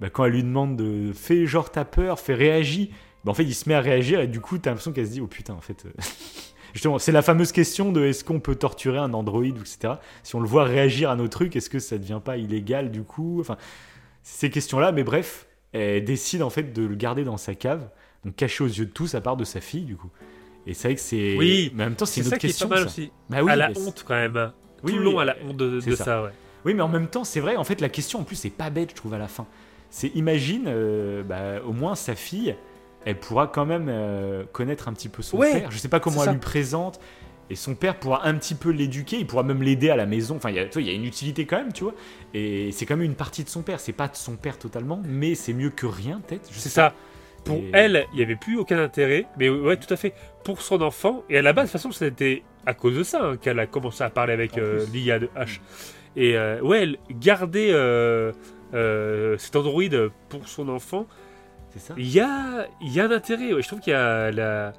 bah, 0.00 0.10
quand 0.10 0.24
elle 0.24 0.32
lui 0.32 0.42
demande 0.42 0.76
de 0.76 1.12
fais 1.12 1.46
genre 1.46 1.70
t'as 1.70 1.84
peur, 1.84 2.18
fais 2.20 2.34
réagir, 2.34 2.88
bah, 3.24 3.30
en 3.30 3.34
fait 3.34 3.44
il 3.44 3.54
se 3.54 3.68
met 3.68 3.74
à 3.74 3.80
réagir 3.80 4.20
et 4.20 4.26
du 4.26 4.40
coup 4.40 4.58
t'as 4.58 4.70
l'impression 4.70 4.92
qu'elle 4.92 5.06
se 5.06 5.12
dit 5.12 5.20
oh 5.20 5.26
putain 5.26 5.54
en 5.54 5.60
fait. 5.60 5.84
euh, 5.86 5.90
Justement, 6.74 6.98
c'est 6.98 7.12
la 7.12 7.22
fameuse 7.22 7.50
question 7.50 7.92
de 7.92 8.04
est-ce 8.04 8.22
qu'on 8.24 8.40
peut 8.40 8.54
torturer 8.54 8.98
un 8.98 9.14
androïde, 9.14 9.56
etc. 9.56 9.94
Si 10.22 10.34
on 10.36 10.40
le 10.40 10.46
voit 10.46 10.64
réagir 10.64 11.08
à 11.10 11.16
nos 11.16 11.26
trucs, 11.26 11.56
est-ce 11.56 11.70
que 11.70 11.78
ça 11.78 11.96
devient 11.96 12.20
pas 12.22 12.36
illégal 12.36 12.90
du 12.90 13.02
coup? 13.04 13.40
Enfin, 13.40 13.56
ces 14.22 14.50
questions-là, 14.50 14.92
mais 14.92 15.02
bref, 15.02 15.46
elle 15.72 16.04
décide 16.04 16.42
en 16.42 16.50
fait 16.50 16.74
de 16.74 16.82
le 16.84 16.94
garder 16.94 17.24
dans 17.24 17.38
sa 17.38 17.54
cave, 17.54 17.88
donc 18.24 18.36
caché 18.36 18.62
aux 18.62 18.68
yeux 18.68 18.84
de 18.84 18.90
tous, 18.90 19.14
à 19.14 19.22
part 19.22 19.38
de 19.38 19.44
sa 19.44 19.62
fille 19.62 19.84
du 19.84 19.96
coup. 19.96 20.10
Et 20.66 20.74
c'est 20.74 20.88
vrai 20.88 20.94
que 20.96 21.00
c'est. 21.00 21.36
Oui, 21.38 21.72
mais 21.74 21.84
en 21.84 21.86
même 21.86 21.94
temps, 21.96 22.04
c'est 22.04 22.20
une 22.20 22.26
autre 22.26 22.36
qui 22.36 22.46
est 22.46 22.50
question. 22.50 22.68
pas 22.68 22.74
mal 22.76 22.84
aussi. 22.84 23.10
Bah 23.30 23.38
oui, 23.42 23.50
à 23.50 23.56
la 23.56 23.70
honte 23.70 24.04
quand 24.06 24.14
même. 24.14 24.52
Oui, 24.82 24.92
Tout 24.92 24.98
le 24.98 25.06
oui, 25.06 25.12
long 25.12 25.18
à 25.18 25.24
la 25.24 25.36
honte 25.46 25.56
de, 25.56 25.80
ça. 25.80 26.04
ça. 26.04 26.22
ouais. 26.22 26.30
Oui, 26.64 26.74
mais 26.74 26.82
en 26.82 26.88
même 26.88 27.06
temps, 27.08 27.24
c'est 27.24 27.40
vrai, 27.40 27.56
en 27.56 27.64
fait, 27.64 27.80
la 27.80 27.88
question, 27.88 28.20
en 28.20 28.24
plus, 28.24 28.36
c'est 28.36 28.50
pas 28.50 28.70
bête, 28.70 28.90
je 28.90 28.96
trouve, 28.96 29.14
à 29.14 29.18
la 29.18 29.28
fin. 29.28 29.46
C'est 29.90 30.08
imagine, 30.14 30.64
euh, 30.66 31.22
bah, 31.22 31.62
au 31.66 31.72
moins 31.72 31.94
sa 31.94 32.14
fille, 32.14 32.54
elle 33.04 33.18
pourra 33.18 33.46
quand 33.46 33.64
même 33.64 33.86
euh, 33.88 34.44
connaître 34.52 34.88
un 34.88 34.92
petit 34.92 35.08
peu 35.08 35.22
son 35.22 35.38
Ouais, 35.38 35.60
père. 35.60 35.70
Je 35.70 35.78
sais 35.78 35.88
pas 35.88 36.00
comment 36.00 36.20
elle 36.22 36.26
ça. 36.26 36.32
lui 36.32 36.40
présente. 36.40 37.00
Et 37.50 37.54
son 37.54 37.74
père 37.74 37.98
pourra 37.98 38.26
un 38.26 38.34
petit 38.34 38.54
peu 38.54 38.68
l'éduquer, 38.70 39.16
il 39.18 39.26
pourra 39.26 39.42
même 39.42 39.62
l'aider 39.62 39.88
à 39.88 39.96
la 39.96 40.04
maison. 40.04 40.36
Enfin, 40.36 40.50
il 40.50 40.56
y, 40.56 40.58
a, 40.58 40.64
y 40.80 40.94
une 40.94 41.04
utilité 41.06 41.46
quand 41.46 41.56
même, 41.56 41.72
tu 41.72 41.84
vois. 41.84 41.94
Et 42.34 42.70
c'est 42.72 42.84
quand 42.84 42.96
même 42.96 43.06
une 43.06 43.14
partie 43.14 43.42
de 43.42 43.48
son 43.48 43.62
père. 43.62 43.80
C'est 43.80 43.92
pas 43.94 44.08
de 44.08 44.16
son 44.16 44.36
père 44.36 44.58
totalement, 44.58 45.00
mais 45.08 45.34
c'est 45.34 45.54
mieux 45.54 45.70
que 45.70 45.86
rien, 45.86 46.20
peut-être. 46.26 46.46
C'est 46.52 46.68
ça. 46.68 46.92
Pour 47.44 47.56
Et- 47.56 47.70
elle, 47.72 48.04
il 48.12 48.16
n'y 48.16 48.22
avait 48.22 48.36
plus 48.36 48.58
aucun 48.58 48.78
intérêt, 48.78 49.24
mais 49.38 49.48
ouais, 49.48 49.78
tout 49.78 49.90
à 49.94 49.96
fait. 49.96 50.12
Pour 50.44 50.60
son 50.60 50.82
enfant, 50.82 51.24
et 51.30 51.38
à 51.38 51.42
la 51.42 51.54
base, 51.54 51.68
de 51.68 51.72
toute 51.72 51.80
façon, 51.80 51.92
c'était 51.92 52.42
à 52.68 52.74
cause 52.74 52.96
de 52.96 53.02
ça 53.02 53.24
hein, 53.24 53.36
qu'elle 53.38 53.58
a 53.58 53.66
commencé 53.66 54.04
à 54.04 54.10
parler 54.10 54.34
avec 54.34 54.58
euh, 54.58 54.84
l'IA 54.92 55.18
de 55.18 55.28
H. 55.36 55.60
Et 56.16 56.36
euh, 56.36 56.60
ouais, 56.60 56.98
gardait 57.10 57.70
euh, 57.72 58.32
euh, 58.74 59.36
cet 59.38 59.56
androïde 59.56 60.10
pour 60.28 60.46
son 60.48 60.68
enfant. 60.68 61.06
Il 61.96 62.08
y 62.10 62.20
a, 62.20 62.66
il 62.80 62.92
y 62.92 63.00
a 63.00 63.04
un 63.04 63.10
intérêt. 63.10 63.52
ouais. 63.54 63.62
Je 63.62 63.68
trouve 63.68 63.80
qu'il 63.80 63.92
y 63.92 63.96
a 63.96 64.30
la. 64.30 64.72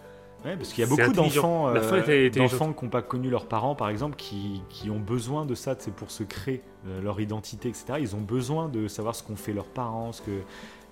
Ouais, 0.46 0.56
parce 0.56 0.70
qu'il 0.72 0.84
y 0.84 0.88
a 0.88 0.90
beaucoup 0.90 1.12
d'enfants, 1.12 1.68
euh, 1.76 2.30
qui 2.30 2.40
n'ont 2.40 2.90
pas 2.90 3.02
connu 3.02 3.30
leurs 3.30 3.46
parents, 3.48 3.76
par 3.76 3.90
exemple, 3.90 4.16
qui, 4.16 4.62
qui 4.70 4.90
ont 4.90 5.00
besoin 5.00 5.46
de 5.46 5.54
ça, 5.54 5.76
c'est 5.80 5.94
pour 5.94 6.12
se 6.12 6.24
créer 6.24 6.62
euh, 6.88 7.02
leur 7.02 7.20
identité, 7.20 7.68
etc. 7.68 7.86
Ils 8.00 8.16
ont 8.16 8.22
besoin 8.22 8.70
de 8.70 8.88
savoir 8.88 9.16
ce 9.16 9.24
qu'ont 9.24 9.36
fait 9.36 9.52
leurs 9.54 9.66
parents, 9.68 10.12
ce 10.14 10.22
que. 10.22 10.32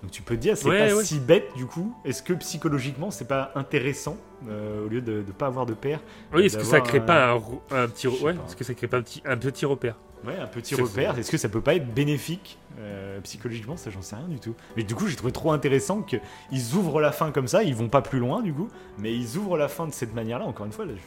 Donc 0.02 0.12
tu 0.12 0.22
peux 0.22 0.36
te 0.36 0.40
dire, 0.40 0.56
c'est 0.56 0.68
Ouais, 0.68 0.88
pas 0.90 0.94
ouais. 0.96 1.04
si 1.04 1.18
bête 1.18 1.48
du 1.56 1.66
coup. 1.66 1.92
Est-ce 2.04 2.22
que 2.22 2.32
psychologiquement, 2.34 3.10
c'est 3.10 3.26
pas 3.26 3.50
intéressant 3.56 4.16
euh, 4.48 4.86
au 4.86 4.88
lieu 4.88 5.00
de 5.00 5.24
ne 5.26 5.32
pas 5.32 5.46
avoir 5.46 5.66
de 5.66 5.74
père 5.74 6.00
Oui, 6.32 6.44
est-ce 6.46 6.56
que 6.58 6.64
ça 6.64 6.80
crée 6.80 6.98
un- 6.98 7.02
pas 7.02 7.32
un, 7.32 7.88
petit. 7.88 8.08
Je 8.08 8.14
sais 8.16 8.22
Ouais, 8.24 8.34
pas. 8.34 8.44
est-ce 8.46 8.54
que 8.56 8.64
ça 8.64 8.74
crée 8.74 8.86
pas 8.86 8.98
un 8.98 9.02
petit, 9.02 9.22
un 9.24 9.36
petit 9.36 9.66
repère? 9.66 9.96
Ouais, 10.24 10.36
un 10.36 10.46
petit 10.46 10.74
repère. 10.74 11.18
Est-ce 11.18 11.30
que 11.30 11.36
ça 11.36 11.48
peut 11.48 11.60
pas 11.60 11.74
être 11.74 11.92
bénéfique 11.94 12.58
euh, 12.80 13.20
psychologiquement? 13.22 13.76
Ça, 13.76 13.90
j'en 13.90 14.02
sais 14.02 14.16
rien 14.16 14.26
du 14.28 14.38
tout. 14.40 14.54
Mais 14.76 14.82
du 14.84 14.94
coup, 14.94 15.06
j'ai 15.08 15.16
trouvé 15.16 15.32
trop 15.32 15.50
intéressant 15.52 16.02
qu'ils 16.02 16.74
ouvrent 16.74 17.00
la 17.00 17.12
fin 17.12 17.30
comme 17.32 17.48
ça. 17.48 17.62
Ils 17.64 17.74
vont 17.74 17.88
pas 17.88 18.02
plus 18.02 18.18
loin 18.20 18.40
du 18.42 18.52
coup, 18.52 18.68
mais 18.98 19.12
ils 19.14 19.36
ouvrent 19.36 19.56
la 19.56 19.68
fin 19.68 19.86
de 19.86 19.92
cette 19.92 20.14
manière-là. 20.14 20.44
Encore 20.44 20.66
une 20.66 20.72
fois, 20.72 20.86
là, 20.86 20.92
je- 20.94 21.00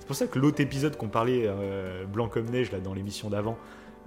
c'est 0.00 0.06
pour 0.06 0.16
ça 0.16 0.26
que 0.26 0.38
l'autre 0.38 0.60
épisode 0.60 0.96
qu'on 0.96 1.08
parlait 1.08 1.44
euh, 1.46 2.04
blanc 2.06 2.28
comme 2.28 2.46
neige 2.46 2.70
là 2.72 2.78
dans 2.80 2.94
l'émission 2.94 3.28
d'avant, 3.28 3.58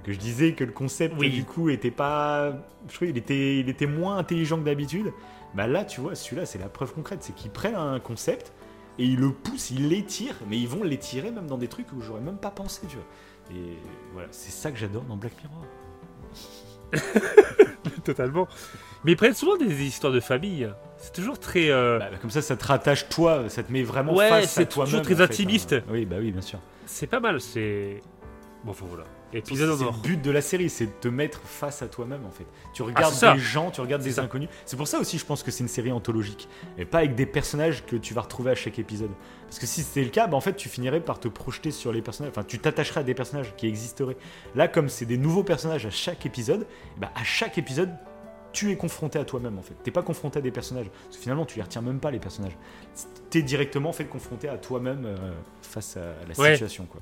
que 0.03 0.11
je 0.13 0.17
disais 0.19 0.53
que 0.53 0.63
le 0.63 0.71
concept 0.71 1.15
Oui. 1.17 1.29
du 1.29 1.43
coup 1.43 1.69
était 1.69 1.91
pas, 1.91 2.53
je 2.89 2.93
trouvais 2.95 3.11
il 3.11 3.17
était, 3.17 3.59
il 3.59 3.69
était 3.69 3.85
moins 3.87 4.17
intelligent 4.17 4.57
que 4.57 4.63
d'habitude. 4.65 5.11
Bah 5.53 5.67
là, 5.67 5.83
tu 5.85 5.99
vois, 6.01 6.15
celui-là, 6.15 6.45
c'est 6.45 6.59
la 6.59 6.69
preuve 6.69 6.93
concrète, 6.93 7.19
c'est 7.23 7.33
qu'ils 7.35 7.51
prennent 7.51 7.75
un 7.75 7.99
concept 7.99 8.53
et 8.99 9.05
ils 9.05 9.17
le 9.19 9.31
poussent, 9.31 9.71
ils 9.71 9.89
l'étirent, 9.89 10.35
mais 10.47 10.57
ils 10.57 10.67
vont 10.67 10.83
l'étirer 10.83 11.31
même 11.31 11.47
dans 11.47 11.57
des 11.57 11.67
trucs 11.67 11.91
où 11.93 12.01
j'aurais 12.01 12.21
même 12.21 12.37
pas 12.37 12.51
pensé, 12.51 12.81
tu 12.87 12.95
vois. 12.95 13.05
Et 13.53 13.77
voilà, 14.13 14.27
c'est 14.31 14.51
ça 14.51 14.71
que 14.71 14.77
j'adore 14.77 15.03
dans 15.03 15.17
Black 15.17 15.33
Mirror. 15.43 15.65
Totalement. 18.03 18.47
Mais 19.03 19.13
ils 19.13 19.15
prennent 19.17 19.33
souvent 19.33 19.57
des 19.57 19.83
histoires 19.83 20.13
de 20.13 20.19
famille. 20.19 20.69
C'est 20.97 21.13
toujours 21.13 21.39
très. 21.39 21.69
euh, 21.71 21.99
Bah, 21.99 22.09
comme 22.21 22.29
ça, 22.29 22.41
ça 22.41 22.55
te 22.55 22.65
rattache 22.65 23.09
toi, 23.09 23.49
ça 23.49 23.63
te 23.63 23.71
met 23.71 23.83
vraiment 23.83 24.13
Ouais, 24.15 24.29
face 24.29 24.43
à 24.45 24.47
c'est 24.47 24.65
toi-même. 24.69 24.91
toujours 24.91 25.03
très 25.05 25.15
en 25.15 25.17
fait, 25.17 25.23
intimiste. 25.23 25.73
hein. 25.73 25.81
Oui, 25.89 26.05
bah 26.05 26.17
oui, 26.19 26.31
bien 26.31 26.41
sûr. 26.41 26.59
c'est 26.85 27.07
pas 27.07 27.19
mal. 27.19 27.41
C'est. 27.41 28.01
Bon, 28.63 28.71
enfin 28.71 28.85
voilà. 28.87 29.03
C'est 29.31 29.55
le 29.55 30.01
but 30.01 30.21
de 30.21 30.31
la 30.31 30.41
série, 30.41 30.69
c'est 30.69 30.85
de 30.87 30.91
te 30.91 31.07
mettre 31.07 31.39
face 31.41 31.81
à 31.81 31.87
toi-même 31.87 32.25
en 32.25 32.31
fait. 32.31 32.45
Tu 32.73 32.81
regardes 32.83 33.13
Ah, 33.15 33.17
ça. 33.17 33.33
des 33.33 33.39
gens, 33.39 33.71
tu 33.71 33.81
regardes 33.81 34.01
des 34.03 34.11
ça. 34.13 34.23
inconnus. 34.23 34.49
C'est 34.65 34.77
pour 34.77 34.87
ça 34.87 34.99
aussi, 34.99 35.17
je 35.17 35.25
pense 35.25 35.41
que 35.43 35.51
c'est 35.51 35.63
une 35.63 35.69
série 35.69 35.91
anthologique 35.91 36.47
et 36.77 36.85
pas 36.85 36.99
avec 36.99 37.15
des 37.15 37.25
personnages 37.25 37.85
que 37.85 37.95
tu 37.95 38.13
vas 38.13 38.21
retrouver 38.21 38.51
à 38.51 38.55
chaque 38.55 38.77
épisode. 38.79 39.11
Parce 39.45 39.59
que 39.59 39.65
si 39.65 39.83
c'était 39.83 40.03
le 40.03 40.09
cas, 40.11 40.27
bah, 40.27 40.37
en 40.37 40.41
fait, 40.41 40.55
tu 40.55 40.69
finirais 40.69 41.01
par 41.01 41.19
te 41.19 41.27
projeter 41.27 41.71
sur 41.71 41.91
les 41.91 42.01
personnages. 42.01 42.31
Enfin, 42.31 42.43
tu 42.45 42.59
t'attacherais 42.59 43.01
à 43.01 43.03
des 43.03 43.13
personnages 43.13 43.53
qui 43.57 43.67
existeraient. 43.67 44.15
Là, 44.55 44.67
comme 44.67 44.87
c'est 44.89 45.05
des 45.05 45.17
nouveaux 45.17 45.43
personnages 45.43 45.85
à 45.85 45.89
chaque 45.91 46.25
épisode, 46.25 46.65
bah, 46.97 47.11
à 47.15 47.23
chaque 47.23 47.57
épisode, 47.57 47.89
tu 48.53 48.69
es 48.71 48.75
confronté 48.75 49.17
à 49.17 49.23
toi-même 49.23 49.57
en 49.57 49.61
fait. 49.61 49.75
T'es 49.83 49.91
pas 49.91 50.03
confronté 50.03 50.39
à 50.39 50.41
des 50.41 50.51
personnages. 50.51 50.87
Parce 51.05 51.15
que 51.17 51.21
finalement, 51.23 51.45
tu 51.45 51.55
les 51.57 51.63
retiens 51.63 51.81
même 51.81 51.99
pas 51.99 52.11
les 52.11 52.19
personnages. 52.19 52.57
T'es 53.29 53.41
directement 53.41 53.89
en 53.89 53.93
fait 53.93 54.05
confronté 54.05 54.49
à 54.49 54.57
toi-même 54.57 55.05
euh, 55.05 55.15
face 55.61 55.95
à 55.95 56.15
la 56.27 56.37
Ouais. 56.37 56.51
situation 56.53 56.85
quoi. 56.85 56.99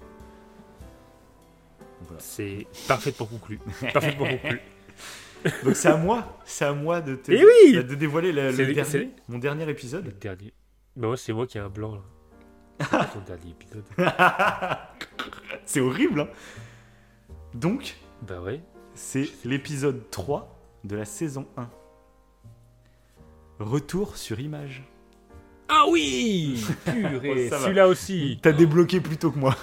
Voilà. 2.01 2.19
C'est 2.21 2.67
parfait 2.87 3.11
pour 3.11 3.29
conclure. 3.29 3.59
Parfait 3.93 4.15
pour 4.17 4.27
conclure. 4.27 4.59
Donc 5.63 5.75
c'est 5.75 5.87
à 5.89 5.95
moi, 5.97 6.37
c'est 6.45 6.65
à 6.65 6.73
moi 6.73 6.99
de, 7.01 7.15
te- 7.15 7.31
Eh 7.31 7.43
oui 7.45 7.73
de 7.83 7.95
dévoiler 7.95 8.31
le, 8.33 8.51
dernier, 8.73 9.09
mon 9.29 9.37
dernier 9.37 9.65
Le 9.65 9.71
épisode. 9.71 10.19
dernier. 10.19 10.53
Bah 10.95 11.09
ouais, 11.09 11.17
c'est 11.17 11.31
moi 11.33 11.47
qui 11.47 11.57
ai 11.57 11.61
un 11.61 11.69
blanc 11.69 11.95
là. 11.95 13.05
Ton 13.13 13.19
dernier 13.21 13.51
épisode. 13.51 13.83
c'est 15.65 15.79
horrible. 15.81 16.21
Hein 16.21 16.27
Donc 17.53 17.95
Bah 18.27 18.41
ouais. 18.41 18.61
c'est 18.95 19.29
l'épisode 19.45 20.09
3 20.09 20.59
de 20.83 20.95
la 20.95 21.05
saison 21.05 21.45
1. 21.57 21.69
Retour 23.59 24.15
sur 24.17 24.39
image. 24.39 24.83
Ah 25.67 25.83
oui 25.89 26.65
Purée, 26.85 27.49
Oh, 27.51 27.55
celui-là 27.61 27.87
aussi. 27.87 28.39
T'as 28.41 28.53
débloqué 28.53 28.99
plus 29.01 29.17
tôt 29.17 29.31
que 29.31 29.37
moi. 29.39 29.55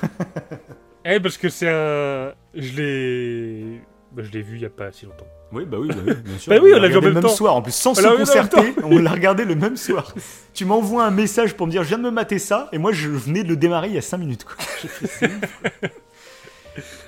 Eh, 1.08 1.20
parce 1.20 1.38
que 1.38 1.48
c'est 1.48 1.68
un. 1.68 2.32
Je 2.54 2.72
l'ai. 2.76 3.80
Bah, 4.12 4.22
je 4.24 4.30
l'ai 4.32 4.42
vu 4.42 4.56
il 4.56 4.62
y 4.62 4.66
a 4.66 4.70
pas 4.70 4.90
si 4.92 5.04
longtemps. 5.04 5.26
Oui, 5.52 5.64
bah 5.64 5.76
oui, 5.80 5.88
bah 5.88 6.02
oui, 6.06 6.14
bien 6.24 6.38
sûr. 6.38 6.52
Bah 6.52 6.58
oui, 6.62 6.72
on 6.74 6.80
l'a 6.80 6.88
vu 6.88 6.96
en 6.96 7.00
le 7.00 7.06
même 7.06 7.14
même 7.14 7.22
temps. 7.22 7.28
soir, 7.28 7.54
en 7.54 7.62
plus, 7.62 7.72
sans 7.74 7.92
On 7.92 7.94
se 7.94 8.02
même 8.02 8.16
concerter, 8.18 8.74
on 8.82 8.98
l'a 8.98 9.12
regardé 9.12 9.44
le 9.44 9.54
même 9.54 9.76
soir. 9.76 10.12
Tu 10.54 10.64
m'envoies 10.64 11.04
un 11.04 11.10
message 11.12 11.54
pour 11.54 11.66
me 11.66 11.70
dire, 11.72 11.82
je 11.84 11.88
viens 11.88 11.98
de 11.98 12.02
me 12.02 12.10
mater 12.10 12.38
ça, 12.40 12.68
et 12.72 12.78
moi, 12.78 12.90
je 12.92 13.08
venais 13.08 13.44
de 13.44 13.48
le 13.48 13.56
démarrer 13.56 13.88
il 13.88 13.94
y 13.94 13.98
a 13.98 14.02
5 14.02 14.18
minutes. 14.18 14.44
Quoi. 14.44 14.56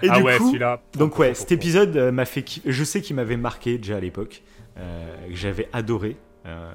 Et 0.02 0.08
ah 0.08 0.16
du 0.18 0.22
ouais, 0.22 0.38
coup, 0.38 0.46
celui-là. 0.48 0.80
Donc 0.96 1.18
ouais, 1.18 1.34
cet 1.34 1.52
épisode 1.52 1.96
euh, 1.96 2.12
m'a 2.12 2.24
fait. 2.24 2.44
Je 2.64 2.84
sais 2.84 3.00
qu'il 3.00 3.16
m'avait 3.16 3.36
marqué 3.36 3.76
déjà 3.78 3.96
à 3.96 4.00
l'époque, 4.00 4.42
euh, 4.78 5.28
que 5.28 5.34
j'avais 5.34 5.68
adoré. 5.72 6.16
euh, 6.46 6.70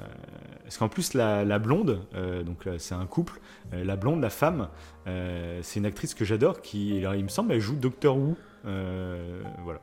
parce 0.63 0.77
qu'en 0.77 0.89
plus 0.89 1.13
la, 1.13 1.43
la 1.45 1.59
blonde, 1.59 2.05
euh, 2.15 2.43
donc 2.43 2.65
là, 2.65 2.73
c'est 2.77 2.95
un 2.95 3.05
couple, 3.05 3.39
euh, 3.73 3.83
la 3.83 3.95
blonde, 3.95 4.21
la 4.21 4.29
femme, 4.29 4.69
euh, 5.07 5.59
c'est 5.61 5.79
une 5.79 5.85
actrice 5.85 6.13
que 6.13 6.25
j'adore 6.25 6.61
qui, 6.61 6.97
il 7.01 7.23
me 7.23 7.29
semble, 7.29 7.53
elle 7.53 7.59
joue 7.61 7.75
Doctor 7.75 8.17
Who. 8.17 8.35
euh, 8.65 9.41
voilà. 9.63 9.81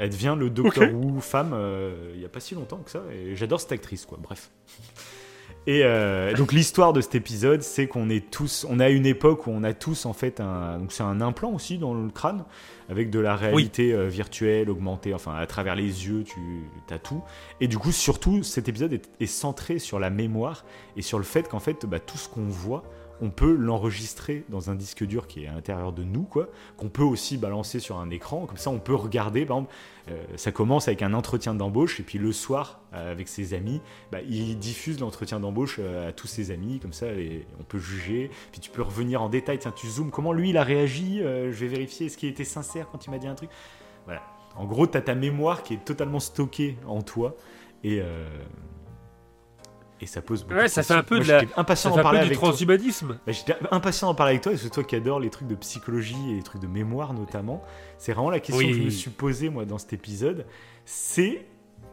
Elle 0.00 0.10
devient 0.10 0.34
le 0.36 0.50
Doctor 0.50 0.84
Ok. 0.84 0.90
Who 0.92 1.20
femme 1.20 1.52
euh, 1.54 2.10
il 2.14 2.20
y 2.20 2.24
a 2.24 2.28
pas 2.28 2.40
si 2.40 2.56
longtemps 2.56 2.78
que 2.78 2.90
ça. 2.90 3.00
Et 3.12 3.36
j'adore 3.36 3.60
cette 3.60 3.70
actrice, 3.70 4.06
quoi. 4.06 4.18
Bref. 4.20 4.50
Et 5.66 5.82
euh, 5.84 6.34
donc 6.34 6.52
l'histoire 6.52 6.92
de 6.94 7.00
cet 7.02 7.14
épisode, 7.14 7.62
c'est 7.62 7.86
qu'on 7.86 8.08
est 8.08 8.30
tous, 8.30 8.66
on 8.70 8.80
a 8.80 8.88
une 8.88 9.04
époque 9.04 9.46
où 9.46 9.50
on 9.50 9.62
a 9.64 9.74
tous 9.74 10.06
en 10.06 10.14
fait 10.14 10.40
un, 10.40 10.78
donc 10.78 10.92
c'est 10.92 11.02
un 11.02 11.20
implant 11.20 11.50
aussi 11.52 11.76
dans 11.76 11.92
le 11.92 12.08
crâne 12.10 12.44
avec 12.88 13.10
de 13.10 13.18
la 13.18 13.36
réalité 13.36 13.92
euh, 13.92 14.08
virtuelle, 14.08 14.70
augmentée, 14.70 15.14
enfin 15.14 15.34
à 15.34 15.46
travers 15.46 15.74
les 15.74 16.06
yeux, 16.06 16.24
tu 16.24 16.64
as 16.90 16.98
tout. 16.98 17.22
Et 17.60 17.68
du 17.68 17.78
coup, 17.78 17.92
surtout, 17.92 18.42
cet 18.42 18.68
épisode 18.68 18.92
est, 18.92 19.08
est 19.20 19.26
centré 19.26 19.78
sur 19.78 19.98
la 19.98 20.10
mémoire 20.10 20.64
et 20.96 21.02
sur 21.02 21.18
le 21.18 21.24
fait 21.24 21.48
qu'en 21.48 21.60
fait, 21.60 21.86
bah, 21.86 22.00
tout 22.00 22.18
ce 22.18 22.28
qu'on 22.28 22.46
voit, 22.46 22.84
on 23.20 23.30
peut 23.30 23.54
l'enregistrer 23.54 24.44
dans 24.48 24.70
un 24.70 24.74
disque 24.74 25.04
dur 25.04 25.26
qui 25.26 25.44
est 25.44 25.48
à 25.48 25.52
l'intérieur 25.52 25.92
de 25.92 26.04
nous, 26.04 26.22
quoi, 26.22 26.48
qu'on 26.76 26.88
peut 26.88 27.02
aussi 27.02 27.36
balancer 27.36 27.80
sur 27.80 27.98
un 27.98 28.10
écran. 28.10 28.46
Comme 28.46 28.56
ça, 28.56 28.70
on 28.70 28.78
peut 28.78 28.94
regarder, 28.94 29.44
par 29.44 29.58
exemple, 29.58 29.74
ça 30.36 30.52
commence 30.52 30.88
avec 30.88 31.02
un 31.02 31.12
entretien 31.14 31.54
d'embauche, 31.54 32.00
et 32.00 32.02
puis 32.02 32.18
le 32.18 32.32
soir, 32.32 32.80
euh, 32.94 33.12
avec 33.12 33.28
ses 33.28 33.54
amis, 33.54 33.80
bah, 34.12 34.18
il 34.28 34.58
diffuse 34.58 35.00
l'entretien 35.00 35.40
d'embauche 35.40 35.76
euh, 35.78 36.08
à 36.08 36.12
tous 36.12 36.26
ses 36.26 36.50
amis, 36.50 36.78
comme 36.80 36.92
ça, 36.92 37.06
et 37.06 37.46
on 37.60 37.62
peut 37.64 37.78
juger. 37.78 38.30
Puis 38.52 38.60
tu 38.60 38.70
peux 38.70 38.82
revenir 38.82 39.22
en 39.22 39.28
détail, 39.28 39.58
tiens, 39.58 39.72
tu 39.74 39.88
zoomes, 39.88 40.10
comment 40.10 40.32
lui 40.32 40.50
il 40.50 40.56
a 40.56 40.62
réagi, 40.64 41.20
euh, 41.22 41.52
je 41.52 41.58
vais 41.58 41.68
vérifier, 41.68 42.06
est-ce 42.06 42.16
qu'il 42.18 42.28
était 42.28 42.44
sincère 42.44 42.88
quand 42.90 43.06
il 43.06 43.10
m'a 43.10 43.18
dit 43.18 43.26
un 43.28 43.34
truc? 43.34 43.50
Voilà. 44.06 44.22
En 44.56 44.64
gros, 44.64 44.86
tu 44.86 44.96
as 44.98 45.02
ta 45.02 45.14
mémoire 45.14 45.62
qui 45.62 45.74
est 45.74 45.84
totalement 45.84 46.20
stockée 46.20 46.76
en 46.86 47.02
toi, 47.02 47.34
et. 47.84 48.00
euh, 48.00 48.28
et 50.00 50.06
ça 50.06 50.22
pose 50.22 50.44
beaucoup 50.44 50.54
Ouais, 50.54 50.62
de 50.64 50.68
ça 50.68 50.82
fait 50.84 50.94
questions. 50.94 50.98
un 51.00 51.02
peu 51.02 51.16
Moi, 51.16 51.24
de 51.24 51.28
la- 51.28 51.42
impatient 51.60 51.74
Ça 51.76 51.88
d'en 51.90 51.94
fait 51.96 52.00
un 52.00 52.02
parler 52.04 52.18
peu 52.20 52.24
du 52.26 52.28
avec 52.30 52.38
toi. 52.38 52.48
transhumanisme. 52.50 53.18
Bah, 53.26 53.32
J'étais 53.32 53.56
impatient 53.72 54.06
d'en 54.06 54.14
parler 54.14 54.30
avec 54.34 54.42
toi, 54.44 54.52
et 54.52 54.56
c'est 54.56 54.70
toi 54.70 54.84
qui 54.84 54.94
adore 54.94 55.18
les 55.18 55.28
trucs 55.28 55.48
de 55.48 55.56
psychologie 55.56 56.30
et 56.30 56.34
les 56.36 56.42
trucs 56.44 56.62
de 56.62 56.68
mémoire 56.68 57.14
notamment. 57.14 57.64
C'est 57.98 58.12
vraiment 58.12 58.30
la 58.30 58.40
question 58.40 58.64
Oui. 58.66 58.72
que 58.72 58.78
je 58.78 58.82
me 58.84 58.90
suis 58.90 59.10
posée 59.10 59.48
moi 59.50 59.64
dans 59.64 59.78
cet 59.78 59.92
épisode. 59.92 60.46
C'est 60.84 61.44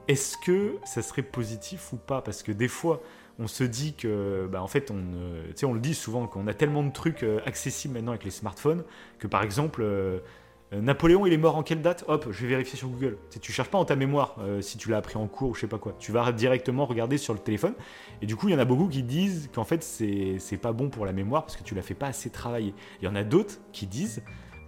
est-ce 0.08 0.38
que 0.38 0.76
ça 0.86 1.02
serait 1.02 1.24
positif 1.24 1.92
ou 1.94 1.98
pas? 1.98 2.22
Parce 2.22 2.44
que 2.44 2.52
des 2.52 2.68
fois, 2.68 3.02
on 3.40 3.48
se 3.48 3.64
dit 3.64 3.94
que, 3.96 4.48
bah, 4.50 4.62
en 4.62 4.68
fait, 4.68 4.92
on, 4.92 4.98
euh, 5.16 5.52
on 5.64 5.74
le 5.74 5.80
dit 5.80 5.96
souvent 5.96 6.28
qu'on 6.28 6.48
a 6.48 6.54
tellement 6.54 6.84
de 6.84 6.92
trucs 6.92 7.24
euh, 7.24 7.40
accessibles 7.46 7.96
maintenant 7.96 8.12
avec 8.12 8.24
les 8.24 8.32
smartphones 8.32 8.84
que 9.20 9.28
par 9.28 9.44
exemple. 9.44 9.82
euh, 9.84 10.20
Napoléon, 10.72 11.26
il 11.26 11.32
est 11.32 11.38
mort 11.38 11.56
en 11.56 11.64
quelle 11.64 11.82
date? 11.82 12.04
Hop, 12.08 12.28
je 12.32 12.42
vais 12.42 12.48
vérifier 12.50 12.78
sur 12.78 12.90
Google. 12.90 13.18
Tu 13.30 13.36
sais, 13.36 13.40
tu 13.40 13.52
cherches 13.54 13.70
pas 13.70 13.78
en 13.78 13.86
ta 13.86 13.96
mémoire 13.96 14.36
si 14.62 14.78
tu 14.78 14.90
l'as 14.90 14.98
appris 14.98 15.16
en 15.16 15.28
cours 15.28 15.52
ou 15.52 15.54
je 15.54 15.62
sais 15.62 15.68
pas 15.68 15.78
quoi. 15.78 15.96
Tu 16.00 16.12
vas 16.12 16.32
directement 16.34 16.86
regarder 16.86 17.18
sur 17.18 17.34
le 17.34 17.40
téléphone. 17.40 17.76
Et 18.22 18.26
du 18.26 18.36
coup, 18.36 18.50
il 18.50 18.52
y 18.52 18.56
en 18.56 18.60
a 18.60 18.66
beaucoup 18.66 18.88
qui 18.90 19.04
disent 19.04 19.48
qu'en 19.54 19.64
fait, 19.64 19.84
c'est 19.84 20.58
pas 20.58 20.74
bon 20.74 20.90
pour 20.90 21.06
la 21.06 21.14
mémoire 21.14 21.44
parce 21.46 21.56
que 21.56 21.64
tu 21.64 21.76
la 21.76 21.82
fais 21.84 21.94
pas 21.94 22.08
assez 22.08 22.30
travailler. 22.30 22.74
Il 23.00 23.06
y 23.06 23.08
en 23.08 23.16
a 23.16 23.24
d'autres 23.24 23.60
qui 23.72 23.86
disent 23.86 24.22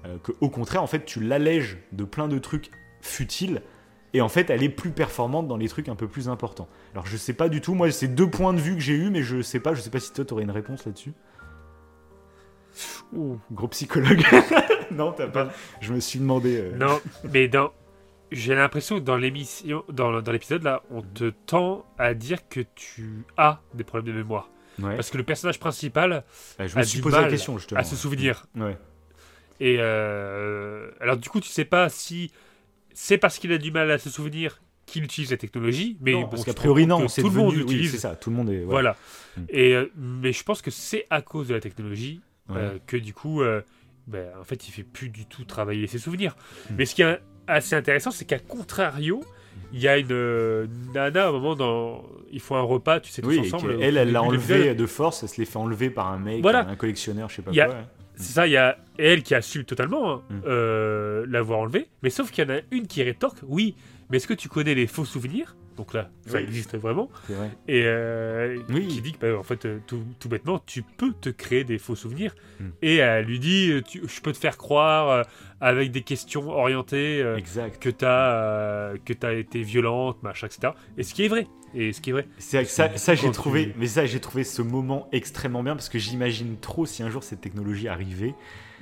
euh, 0.07 0.17
que 0.23 0.31
au 0.41 0.49
contraire, 0.49 0.81
en 0.83 0.87
fait, 0.87 1.05
tu 1.05 1.19
l'allèges 1.21 1.77
de 1.91 2.03
plein 2.03 2.27
de 2.27 2.39
trucs 2.39 2.71
futiles 3.01 3.61
et 4.13 4.21
en 4.21 4.29
fait, 4.29 4.49
elle 4.49 4.63
est 4.63 4.69
plus 4.69 4.91
performante 4.91 5.47
dans 5.47 5.57
les 5.57 5.67
trucs 5.67 5.89
un 5.89 5.95
peu 5.95 6.07
plus 6.07 6.29
importants. 6.29 6.67
Alors, 6.93 7.05
je 7.05 7.17
sais 7.17 7.33
pas 7.33 7.49
du 7.49 7.61
tout. 7.61 7.73
Moi, 7.75 7.91
c'est 7.91 8.07
deux 8.07 8.29
points 8.29 8.53
de 8.53 8.59
vue 8.59 8.73
que 8.75 8.79
j'ai 8.81 8.95
eu, 8.95 9.09
mais 9.09 9.21
je 9.21 9.41
sais 9.41 9.59
pas. 9.59 9.73
Je 9.73 9.81
sais 9.81 9.89
pas 9.89 9.99
si 9.99 10.11
toi, 10.13 10.23
t'aurais 10.25 10.43
une 10.43 10.51
réponse 10.51 10.85
là-dessus. 10.85 11.13
Ouh, 13.13 13.37
gros 13.51 13.67
psychologue. 13.69 14.23
non, 14.91 15.11
t'as 15.11 15.27
pas. 15.27 15.49
Je 15.81 15.93
me 15.93 15.99
suis 15.99 16.19
demandé. 16.19 16.57
euh, 16.57 16.75
Non, 16.77 16.99
mais 17.33 17.47
dans. 17.47 17.71
J'ai 18.31 18.55
l'impression 18.55 18.95
que 18.99 19.03
dans 19.05 19.15
l'émission, 19.15 19.85
dans, 19.89 20.21
dans 20.21 20.31
l'épisode 20.33 20.61
là, 20.61 20.83
on 20.91 21.01
te 21.01 21.29
tend 21.45 21.85
à 21.97 22.13
dire 22.13 22.49
que 22.49 22.59
tu 22.75 23.23
as 23.37 23.61
des 23.73 23.85
problèmes 23.85 24.13
de 24.13 24.17
mémoire. 24.19 24.49
Ouais. 24.79 24.95
Parce 24.95 25.09
que 25.09 25.17
le 25.17 25.23
personnage 25.23 25.59
principal 25.61 26.25
je 26.59 26.75
me 26.75 26.81
a 26.81 26.83
suis 26.83 26.97
du 26.97 27.03
posé 27.03 27.15
la 27.15 27.21
mal 27.21 27.31
question 27.31 27.57
justement. 27.57 27.79
a 27.79 27.85
ce 27.85 27.95
souvenir. 27.95 28.45
Ouais. 28.57 28.77
Et 29.59 29.77
euh, 29.79 30.89
alors 30.99 31.17
du 31.17 31.29
coup, 31.29 31.39
tu 31.39 31.49
sais 31.49 31.65
pas 31.65 31.89
si 31.89 32.31
c'est 32.93 33.17
parce 33.17 33.39
qu'il 33.39 33.51
a 33.53 33.57
du 33.57 33.71
mal 33.71 33.89
à 33.91 33.97
se 33.97 34.09
souvenir 34.09 34.61
qu'il 34.85 35.03
utilise 35.03 35.31
la 35.31 35.37
technologie, 35.37 35.97
mais 36.01 36.13
Non, 36.13 36.21
bon, 36.21 36.27
parce 36.29 36.45
qu'a 36.45 36.53
priori 36.53 36.87
non, 36.87 37.05
tout 37.07 37.23
le 37.23 37.29
monde 37.35 37.53
oui, 37.53 37.59
l'utilise. 37.59 37.91
c'est 37.91 37.97
ça, 37.97 38.15
tout 38.15 38.29
le 38.29 38.35
monde 38.37 38.49
est. 38.49 38.59
ouais. 38.59 38.65
Voilà. 38.65 38.95
Mm. 39.35 39.41
Et 39.49 39.73
euh, 39.73 39.91
mais 39.97 40.31
je 40.31 40.43
pense 40.43 40.61
que 40.61 40.71
c'est 40.71 41.05
à 41.09 41.21
cause 41.21 41.47
de 41.49 41.53
la 41.53 41.59
technologie 41.59 42.21
Ouais. 42.49 42.55
euh, 42.59 42.77
que 42.87 42.95
du 42.95 43.13
coup, 43.13 43.41
euh, 43.41 43.61
ben, 44.07 44.29
en 44.39 44.45
fait, 44.45 44.69
il 44.69 44.71
fait 44.71 44.83
plus 44.83 45.09
du 45.09 45.25
tout 45.25 45.43
travailler 45.43 45.85
ses 45.87 45.97
souvenirs. 45.97 46.37
Mm. 46.69 46.73
Mais 46.77 46.85
ce 46.85 46.95
qui 46.95 47.01
est 47.01 47.19
assez 47.47 47.75
intéressant, 47.75 48.11
c'est 48.11 48.23
qu'à 48.23 48.39
contrario, 48.39 49.21
il 49.73 49.81
y 49.81 49.87
a 49.89 49.97
une 49.97 50.07
euh, 50.11 50.67
nana 50.93 51.25
à 51.25 51.27
un 51.27 51.31
moment 51.33 51.55
dans, 51.55 52.05
ils 52.31 52.39
font 52.39 52.55
un 52.55 52.61
repas, 52.61 53.01
tu 53.01 53.11
sais 53.11 53.21
tous 53.21 53.27
Oui, 53.27 53.39
ensemble. 53.39 53.73
au 53.73 53.79
qu'elle, 53.79 53.97
elle 53.97 54.11
l'a 54.13 54.23
enlevé 54.23 54.73
de 54.75 54.85
force, 54.85 55.23
elle 55.23 55.29
se 55.29 55.41
l'est 55.41 55.45
fait 55.45 55.57
enlever 55.57 55.89
par 55.89 56.07
un 56.07 56.19
mec, 56.19 56.41
Voilà. 56.41 56.65
un 56.69 56.77
collectionneur, 56.77 57.29
je 57.29 57.35
sais 57.35 57.41
pas 57.41 57.51
Il 57.51 57.57
y 57.57 57.61
a- 57.61 57.65
quoi. 57.65 57.75
ouais. 57.75 57.81
C'est 58.17 58.33
ça, 58.33 58.47
il 58.47 58.51
y 58.53 58.57
a 58.57 58.77
elle 58.97 59.23
qui 59.23 59.35
assume 59.35 59.63
totalement 59.63 60.11
hein, 60.11 60.21
Mm. 60.29 60.41
euh, 60.47 61.25
l'avoir 61.29 61.59
enlevé, 61.59 61.87
mais 62.03 62.09
sauf 62.09 62.31
qu'il 62.31 62.47
y 62.47 62.51
en 62.51 62.55
a 62.55 62.59
une 62.71 62.87
qui 62.87 63.01
rétorque, 63.03 63.37
oui, 63.47 63.75
mais 64.09 64.17
est-ce 64.17 64.27
que 64.27 64.33
tu 64.33 64.49
connais 64.49 64.73
les 64.75 64.87
faux 64.87 65.05
souvenirs? 65.05 65.55
Donc 65.77 65.93
là, 65.93 66.09
ça 66.25 66.37
Oui. 66.39 66.43
existe 66.43 66.75
vraiment. 66.75 67.09
Vrai. 67.29 67.51
Et 67.67 67.83
euh, 67.85 68.57
Oui. 68.69 68.87
qui 68.87 69.01
dit 69.01 69.13
que, 69.13 69.19
bah, 69.31 69.37
en 69.39 69.43
fait, 69.43 69.65
euh, 69.65 69.77
tout, 69.85 70.01
tout 70.19 70.27
bêtement, 70.27 70.59
tu 70.65 70.81
peux 70.81 71.13
te 71.13 71.29
créer 71.29 71.63
des 71.63 71.77
faux 71.77 71.95
souvenirs. 71.95 72.33
Mm. 72.59 72.65
Et 72.81 72.95
elle 72.95 73.25
lui 73.25 73.39
dit, 73.39 73.69
euh, 73.71 73.81
tu- 73.83 74.01
je 74.07 74.21
peux 74.21 74.31
te 74.33 74.37
faire 74.39 74.57
croire 74.57 75.09
euh, 75.09 75.23
avec 75.61 75.91
des 75.91 76.01
questions 76.01 76.49
orientées 76.49 77.21
euh, 77.21 77.37
Exact. 77.37 77.79
que 77.81 77.89
t'as 77.89 78.97
que 79.05 79.13
t'as 79.13 79.33
été 79.35 79.61
violente, 79.61 80.21
machin, 80.23 80.47
etc. 80.47 80.73
Et 80.97 81.03
ce 81.03 81.13
qui 81.13 81.23
est 81.23 81.27
vrai. 81.27 81.47
Et 81.75 81.93
ce 81.93 82.01
qui 82.01 82.09
est 82.09 82.13
vrai. 82.13 82.27
C'est 82.39 82.63
ça, 82.65 82.89
j'ai 83.15 83.31
trouvé, 83.31 83.67
tu- 83.71 83.75
mais 83.77 83.85
ça 83.87 84.05
j'ai 84.05 84.19
trouvé 84.19 84.43
ce 84.43 84.61
moment 84.63 85.07
extrêmement 85.11 85.61
bien 85.63 85.75
parce 85.75 85.89
que 85.89 85.99
j'imagine 85.99 86.57
trop 86.57 86.85
si 86.87 87.03
un 87.03 87.09
jour 87.09 87.23
cette 87.23 87.41
technologie 87.41 87.87
arrivait, 87.87 88.33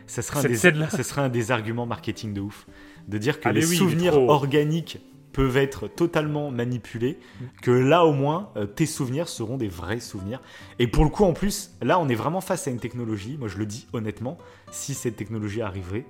ça 0.08 0.22
serait 0.22 0.40
un 0.40 0.44
des, 0.44 0.56
scène-là. 0.56 0.90
ça 0.90 1.04
serait 1.04 1.22
un 1.24 1.30
des 1.30 1.52
arguments 1.52 1.86
marketing 1.88 2.34
de 2.34 2.42
ouf, 2.42 2.68
de 3.08 3.18
dire 3.18 3.40
que 3.42 3.50
Ah, 3.50 3.52
les 3.54 3.66
oui, 3.68 3.76
souvenirs 3.76 4.14
trop- 4.14 4.30
organiques 4.30 5.00
peuvent 5.36 5.58
être 5.58 5.88
totalement 5.88 6.50
manipulés, 6.50 7.20
que 7.62 7.72
là 7.72 8.06
au 8.06 8.14
moins 8.14 8.50
euh, 8.56 8.66
tes 8.66 8.86
souvenirs 8.86 9.28
seront 9.28 9.58
des 9.58 9.68
vrais 9.68 10.00
souvenirs. 10.00 10.42
Et 10.80 10.88
pour 10.88 11.04
le 11.04 11.10
coup 11.10 11.26
en 11.26 11.34
plus, 11.34 11.72
là 11.82 12.00
on 12.00 12.08
est 12.08 12.16
vraiment 12.16 12.40
face 12.42 12.68
à 12.68 12.72
une 12.72 12.80
technologie. 12.80 13.36
Moi 13.38 13.50
je 13.50 13.58
le 13.58 13.66
dis 13.66 13.86
honnêtement, 13.94 14.38
si 14.72 14.94
cette 14.94 15.18
technologie 15.18 15.62
arriverait, 15.62 16.06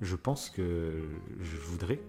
je 0.00 0.16
pense 0.16 0.48
que 0.48 0.92
je 1.42 1.56
voudrais. 1.68 2.00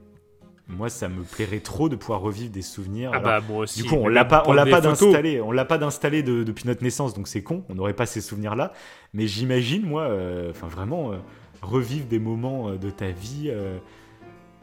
Moi, 0.70 0.88
ça 0.88 1.10
me 1.10 1.24
plairait 1.24 1.60
trop 1.60 1.90
de 1.90 1.98
pouvoir 1.98 2.22
revivre 2.22 2.52
des 2.52 2.62
souvenirs. 2.62 3.12
Ah 3.14 3.18
Alors, 3.18 3.42
bah 3.42 3.42
moi 3.50 3.58
aussi. 3.64 3.82
du 3.84 3.90
coup, 3.90 3.96
on 3.96 4.08
l'a 4.08 4.24
pas, 4.24 4.44
on 4.48 4.54
l'a 4.54 4.66
pas 4.66 4.82
photos. 4.82 5.00
d'installer, 5.02 5.42
on 5.42 5.52
l'a 5.52 5.66
pas 5.66 5.78
d'installer 5.78 6.24
de- 6.24 6.44
depuis 6.44 6.66
notre 6.66 6.82
naissance, 6.82 7.14
donc 7.14 7.28
c'est 7.28 7.44
con. 7.44 7.66
On 7.68 7.76
n'aurait 7.76 7.96
pas 7.96 8.06
ces 8.06 8.22
souvenirs-là. 8.22 8.72
Mais 9.14 9.28
j'imagine, 9.28 9.86
moi, 9.86 10.04
euh, 10.04 10.52
enfin 10.52 10.68
vraiment, 10.68 11.12
euh, 11.12 11.18
revivre 11.62 12.06
des 12.06 12.20
moments 12.20 12.70
de 12.76 12.90
ta 12.90 13.10
vie. 13.12 13.48
euh, 13.50 13.80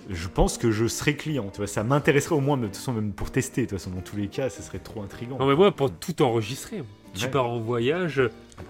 je 0.08 0.28
pense 0.28 0.58
que 0.58 0.70
je 0.70 0.86
serais 0.86 1.14
client. 1.14 1.48
Tu 1.52 1.58
vois, 1.58 1.66
ça 1.66 1.84
m'intéresserait 1.84 2.34
au 2.34 2.40
moins, 2.40 2.56
de 2.56 2.66
toute 2.66 2.76
façon, 2.76 2.92
même 2.92 3.12
pour 3.12 3.30
tester. 3.30 3.62
De 3.62 3.70
toute 3.70 3.78
façon, 3.78 3.90
dans 3.90 4.00
tous 4.02 4.16
les 4.16 4.28
cas, 4.28 4.48
ça 4.48 4.62
serait 4.62 4.78
trop 4.78 5.02
intriguant. 5.02 5.38
Non 5.38 5.46
mais 5.46 5.54
moi 5.56 5.70
pour 5.72 5.90
tout 5.90 6.20
enregistrer. 6.22 6.82
Tu 7.14 7.24
Ouais. 7.24 7.30
pars 7.30 7.48
en 7.48 7.58
voyage, 7.58 8.22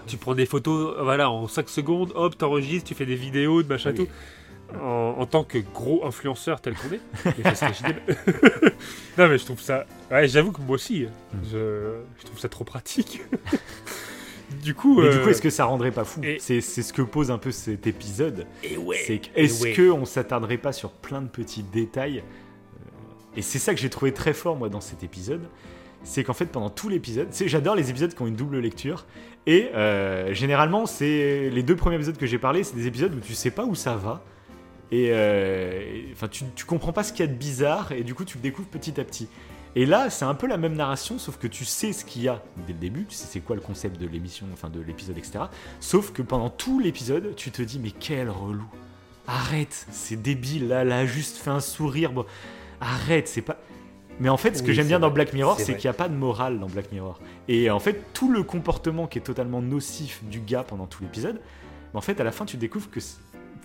tu 0.07 0.17
prends 0.17 0.33
des 0.33 0.45
photos, 0.45 0.95
voilà, 1.01 1.29
en 1.29 1.47
5 1.47 1.67
secondes, 1.69 2.11
hop, 2.15 2.37
t'enregistres, 2.37 2.87
tu 2.87 2.95
fais 2.95 3.05
des 3.05 3.15
vidéos, 3.15 3.63
de 3.63 3.67
machin 3.67 3.91
Oui. 3.91 3.97
tout. 3.97 4.07
En, 4.79 5.15
en 5.17 5.25
tant 5.25 5.43
que 5.43 5.57
gros 5.57 6.05
influenceur 6.05 6.61
tel 6.61 6.75
qu'on 6.75 6.91
est, 6.93 7.01
non 9.17 9.27
mais 9.27 9.37
je 9.39 9.45
trouve 9.45 9.59
ça, 9.59 9.85
ouais, 10.11 10.27
j'avoue 10.27 10.51
que 10.51 10.61
moi 10.61 10.75
aussi, 10.75 11.05
Hmm. 11.33 11.37
je, 11.51 11.95
je 12.19 12.25
trouve 12.25 12.39
ça 12.39 12.49
trop 12.49 12.63
pratique. 12.63 13.21
du 14.63 14.73
coup, 14.73 15.01
du 15.01 15.07
euh, 15.07 15.23
coup, 15.23 15.29
est-ce 15.29 15.41
que 15.41 15.49
ça 15.49 15.65
rendrait 15.65 15.91
pas 15.91 16.03
fou 16.03 16.21
et- 16.23 16.37
C'est 16.39 16.61
ce 16.61 16.93
que 16.93 17.01
pose 17.01 17.31
un 17.31 17.37
peu 17.37 17.51
cet 17.51 17.87
épisode. 17.87 18.45
et 18.63 18.77
ouais, 18.77 18.97
C'est 19.05 19.21
est-ce 19.35 19.63
ouais. 19.63 19.73
que 19.73 19.89
on 19.91 20.05
s'attarderait 20.05 20.57
pas 20.57 20.71
sur 20.73 20.91
plein 20.91 21.21
de 21.21 21.27
petits 21.29 21.63
détails 21.63 22.19
Euh, 22.19 23.37
Et 23.37 23.41
c'est 23.41 23.59
ça 23.59 23.73
que 23.73 23.79
j'ai 23.79 23.89
trouvé 23.89 24.13
très 24.13 24.33
fort 24.33 24.55
moi 24.55 24.69
dans 24.69 24.81
cet 24.81 25.03
épisode, 25.03 25.47
c'est 26.03 26.23
qu'en 26.23 26.33
fait 26.33 26.45
pendant 26.47 26.69
tout 26.69 26.89
l'épisode, 26.89 27.27
j'adore 27.45 27.75
les 27.75 27.89
épisodes 27.89 28.13
qui 28.13 28.21
ont 28.21 28.27
une 28.27 28.35
double 28.35 28.59
lecture. 28.59 29.05
Et 29.45 29.69
euh, 29.75 30.33
généralement, 30.33 30.85
c'est 30.85 31.49
les 31.49 31.63
deux 31.63 31.75
premiers 31.75 31.95
épisodes 31.95 32.17
que 32.17 32.25
j'ai 32.27 32.37
parlé, 32.39 32.63
c'est 32.63 32.75
des 32.75 32.87
épisodes 32.87 33.13
où 33.15 33.19
tu 33.19 33.33
sais 33.33 33.51
pas 33.51 33.65
où 33.65 33.75
ça 33.75 33.95
va. 33.95 34.23
Et 34.91 35.09
euh, 35.11 35.79
et- 35.81 36.09
enfin, 36.13 36.27
tu, 36.27 36.43
tu 36.55 36.65
comprends 36.65 36.91
pas 36.93 37.03
ce 37.03 37.13
qu'il 37.13 37.25
y 37.25 37.29
a 37.29 37.31
de 37.31 37.37
bizarre, 37.37 37.91
et 37.91 38.03
du 38.03 38.15
coup, 38.15 38.25
tu 38.25 38.37
le 38.37 38.41
découvres 38.43 38.67
petit 38.67 38.99
à 38.99 39.03
petit. 39.03 39.27
Et 39.75 39.85
là, 39.85 40.09
c'est 40.09 40.25
un 40.25 40.33
peu 40.33 40.47
la 40.47 40.57
même 40.57 40.73
narration, 40.73 41.19
sauf 41.19 41.37
que 41.37 41.47
tu 41.47 41.63
sais 41.63 41.93
ce 41.93 42.03
qu'il 42.03 42.23
y 42.23 42.27
a 42.27 42.41
dès 42.65 42.73
le 42.73 42.79
début, 42.79 43.05
tu 43.05 43.15
sais 43.15 43.27
c'est 43.29 43.39
quoi 43.39 43.55
le 43.55 43.61
concept 43.61 43.99
de 43.99 44.07
l'émission, 44.07 44.47
enfin 44.51 44.69
de 44.69 44.81
l'épisode, 44.81 45.17
etc. 45.17 45.39
Sauf 45.79 46.11
que 46.11 46.21
pendant 46.21 46.49
tout 46.49 46.79
l'épisode, 46.79 47.35
tu 47.35 47.51
te 47.51 47.61
dis, 47.61 47.79
mais 47.79 47.91
quel 47.91 48.29
relou. 48.29 48.65
Arrête, 49.27 49.85
c'est 49.91 50.19
débile, 50.19 50.67
là, 50.67 50.83
là, 50.83 51.05
juste 51.05 51.37
fait 51.37 51.51
un 51.51 51.59
sourire. 51.59 52.11
Bon, 52.11 52.25
arrête, 52.81 53.27
c'est 53.27 53.43
pas. 53.43 53.57
Mais 54.19 54.27
en 54.27 54.37
fait, 54.37 54.57
ce 54.57 54.63
que 54.63 54.69
Oui, 54.69 54.73
j'aime 54.73 54.87
bien 54.87 54.99
dans 54.99 55.11
Black 55.11 55.33
Mirror, 55.33 55.59
c'est 55.59 55.77
qu'il 55.77 55.87
n'y 55.87 55.91
a 55.91 55.97
pas 55.97 56.09
de 56.09 56.15
morale 56.15 56.59
dans 56.59 56.67
Black 56.67 56.91
Mirror. 56.91 57.19
Et 57.47 57.69
en 57.69 57.79
fait, 57.79 58.03
tout 58.13 58.31
le 58.31 58.43
comportement 58.43 59.07
qui 59.07 59.19
est 59.19 59.21
totalement 59.21 59.61
nocif 59.61 60.23
du 60.25 60.39
gars 60.41 60.63
pendant 60.63 60.87
tout 60.87 61.03
l'épisode, 61.03 61.39
mais 61.93 61.97
en 61.97 62.01
fait, 62.01 62.19
à 62.19 62.23
la 62.23 62.31
fin, 62.31 62.45
tu 62.45 62.57
découvres 62.57 62.89
que 62.89 62.99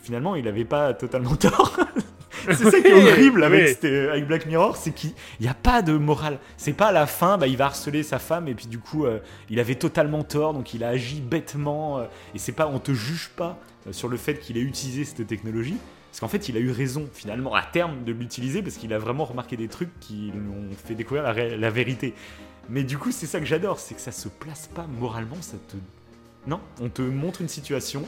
finalement, 0.03 0.37
il 0.37 0.47
avait 0.47 0.65
pas 0.65 0.95
totalement 0.95 1.35
tort. 1.37 1.77
c'est 2.55 2.71
ça 2.71 2.81
qui 2.81 2.87
est 2.89 2.93
horrible 3.13 3.45
avec, 3.45 3.63
Oui. 3.63 3.69
cette- 3.69 3.85
avec 4.11 4.27
Black 4.27 4.47
Mirror, 4.47 4.77
c'est 4.77 4.93
qu'il 4.93 5.13
n'y 5.41 5.49
a 5.49 5.55
pas 5.55 5.83
de 5.83 5.93
morale. 5.97 6.39
C'est 6.57 6.73
pas 6.73 6.87
à 6.89 6.93
la 6.93 7.07
fin, 7.07 7.39
bah, 7.39 7.47
il 7.47 7.57
va 7.57 7.67
harceler 7.67 8.03
sa 8.03 8.19
femme 8.19 8.49
et 8.49 8.55
puis 8.55 8.67
du 8.67 8.79
coup, 8.79 9.05
euh, 9.07 9.19
il 9.51 9.61
avait 9.61 9.75
totalement 9.75 10.23
tort, 10.23 10.55
donc 10.55 10.75
il 10.75 10.85
a 10.85 10.89
agi 10.89 11.21
bêtement. 11.21 11.99
euh, 11.99 12.05
et 12.35 12.39
c'est 12.39 12.53
pas, 12.53 12.67
on 12.67 12.79
te 12.79 12.93
juge 12.93 13.31
pas 13.37 13.59
euh, 13.87 13.93
sur 13.93 14.09
le 14.09 14.17
fait 14.17 14.39
qu'il 14.39 14.57
ait 14.59 14.63
utilisé 14.63 15.05
cette 15.05 15.27
technologie. 15.27 15.77
Parce 16.11 16.21
qu'en 16.21 16.29
fait, 16.29 16.49
il 16.49 16.57
a 16.57 16.61
eu 16.61 16.71
raison, 16.71 17.09
finalement, 17.13 17.55
à 17.57 17.63
terme, 17.63 18.05
de 18.05 18.13
l'utiliser, 18.13 18.63
parce 18.63 18.77
qu'il 18.77 18.93
a 18.93 18.99
vraiment 18.99 19.25
remarqué 19.25 19.57
des 19.57 19.67
trucs 19.67 19.91
qui 19.99 20.31
lui 20.33 20.49
ont 20.49 20.71
fait 20.85 20.95
découvrir 20.95 21.25
la, 21.25 21.57
la 21.57 21.71
vérité. 21.71 22.15
Mais 22.69 22.85
du 22.85 22.99
coup, 22.99 23.11
c'est 23.11 23.27
ça 23.27 23.41
que 23.41 23.47
j'adore, 23.47 23.81
c'est 23.81 23.95
que 23.97 24.01
ça 24.01 24.13
se 24.13 24.29
place 24.29 24.69
pas 24.73 24.87
moralement, 24.87 25.37
ça 25.41 25.57
te... 25.69 25.77
Non, 26.49 26.61
on 26.81 26.89
te 26.89 27.03
montre 27.03 27.41
une 27.41 27.49
situation, 27.49 28.05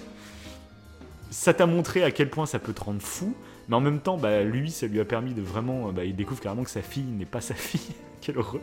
ça 1.31 1.53
t'a 1.53 1.67
montré 1.67 2.05
à 2.05 2.11
quel 2.11 2.31
point 2.31 2.47
ça 2.47 2.59
peut 2.59 2.73
te 2.73 2.83
rendre 2.85 3.03
fou, 3.03 3.35
mais 3.69 3.77
en 3.77 3.81
même 3.81 4.01
temps, 4.01 4.17
bah, 4.17 4.43
lui, 4.43 4.71
ça 4.71 4.87
lui 4.87 5.01
a 5.01 5.05
permis 5.05 5.35
de 5.35 5.43
vraiment... 5.43 5.93
Bah, 5.93 6.05
il 6.05 6.15
découvre 6.17 6.41
carrément 6.41 6.65
que 6.65 6.71
sa 6.71 6.83
fille 6.83 7.03
n'est 7.05 7.25
pas 7.27 7.41
sa 7.41 7.55
fille. 7.55 7.95
Quelle 8.21 8.39
horreur 8.39 8.61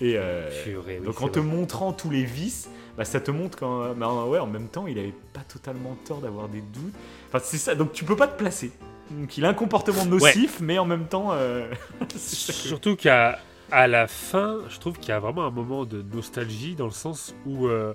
Et 0.00 0.14
euh, 0.16 0.48
Purée, 0.64 0.98
oui, 1.00 1.06
donc 1.06 1.20
en 1.22 1.28
te 1.28 1.38
vrai. 1.38 1.48
montrant 1.48 1.92
tous 1.92 2.10
les 2.10 2.24
vices, 2.24 2.68
bah, 2.96 3.04
ça 3.04 3.20
te 3.20 3.30
montre 3.30 3.58
qu'en 3.58 3.94
bah, 3.94 4.24
ouais, 4.26 4.38
en 4.40 4.46
même 4.46 4.68
temps, 4.68 4.86
il 4.86 4.98
avait 4.98 5.14
pas 5.32 5.40
totalement 5.40 5.96
tort 6.04 6.18
d'avoir 6.20 6.48
des 6.48 6.60
doutes. 6.60 6.94
Enfin, 7.28 7.38
c'est 7.44 7.58
ça, 7.58 7.74
donc 7.74 7.92
tu 7.92 8.04
peux 8.04 8.16
pas 8.16 8.26
te 8.28 8.36
placer. 8.36 8.72
Donc 9.10 9.36
il 9.36 9.44
a 9.44 9.48
un 9.50 9.54
comportement 9.54 10.04
nocif, 10.06 10.60
mais 10.60 10.78
en 10.78 10.86
même 10.86 11.06
temps... 11.06 11.28
euh, 11.32 11.70
Surtout 12.16 12.96
qu'à 12.96 13.38
à 13.70 13.86
la 13.86 14.06
fin, 14.06 14.58
je 14.68 14.78
trouve 14.78 14.98
qu'il 14.98 15.08
y 15.08 15.12
a 15.12 15.18
vraiment 15.20 15.44
un 15.46 15.50
moment 15.50 15.84
de 15.84 16.02
nostalgie 16.02 16.74
dans 16.74 16.84
le 16.86 16.90
sens 16.92 17.34
où, 17.46 17.66
euh, 17.66 17.92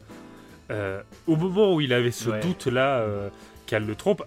au 1.28 1.36
moment 1.36 1.74
où 1.74 1.82
il 1.82 1.94
avait 1.94 2.12
ce 2.12 2.30
Ouais. 2.30 2.40
doute-là 2.42 3.06
qu'elle 3.66 3.86
le 3.86 3.96
trompe, 3.96 4.24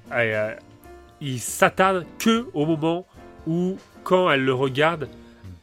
il 1.23 1.39
s'attarde 1.41 2.05
que 2.19 2.47
au 2.53 2.67
moment 2.67 3.07
où, 3.47 3.77
quand 4.05 4.31
elle 4.31 4.45
le 4.45 4.53
regarde, 4.53 5.09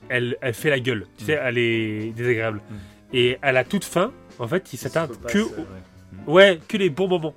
elle, 0.07 0.38
elle 0.41 0.53
fait 0.53 0.70
la 0.70 0.80
gueule. 0.80 1.05
Tu 1.18 1.26
sais, 1.26 1.34
elle 1.41 1.57
est 1.57 2.12
désagréable. 2.16 2.62
Mm. 2.70 2.76
Et 3.14 3.38
à 3.41 3.51
la 3.51 3.64
toute 3.64 3.84
fin, 3.86 4.12
en 4.39 4.47
fait, 4.47 4.72
il 4.74 4.78
s'attarde 4.78 5.16
que, 5.28 5.39
au- 5.39 6.32
ouais. 6.34 6.60
que 6.68 6.78
les 6.78 6.89
bons 6.89 7.07
moments 7.07 7.36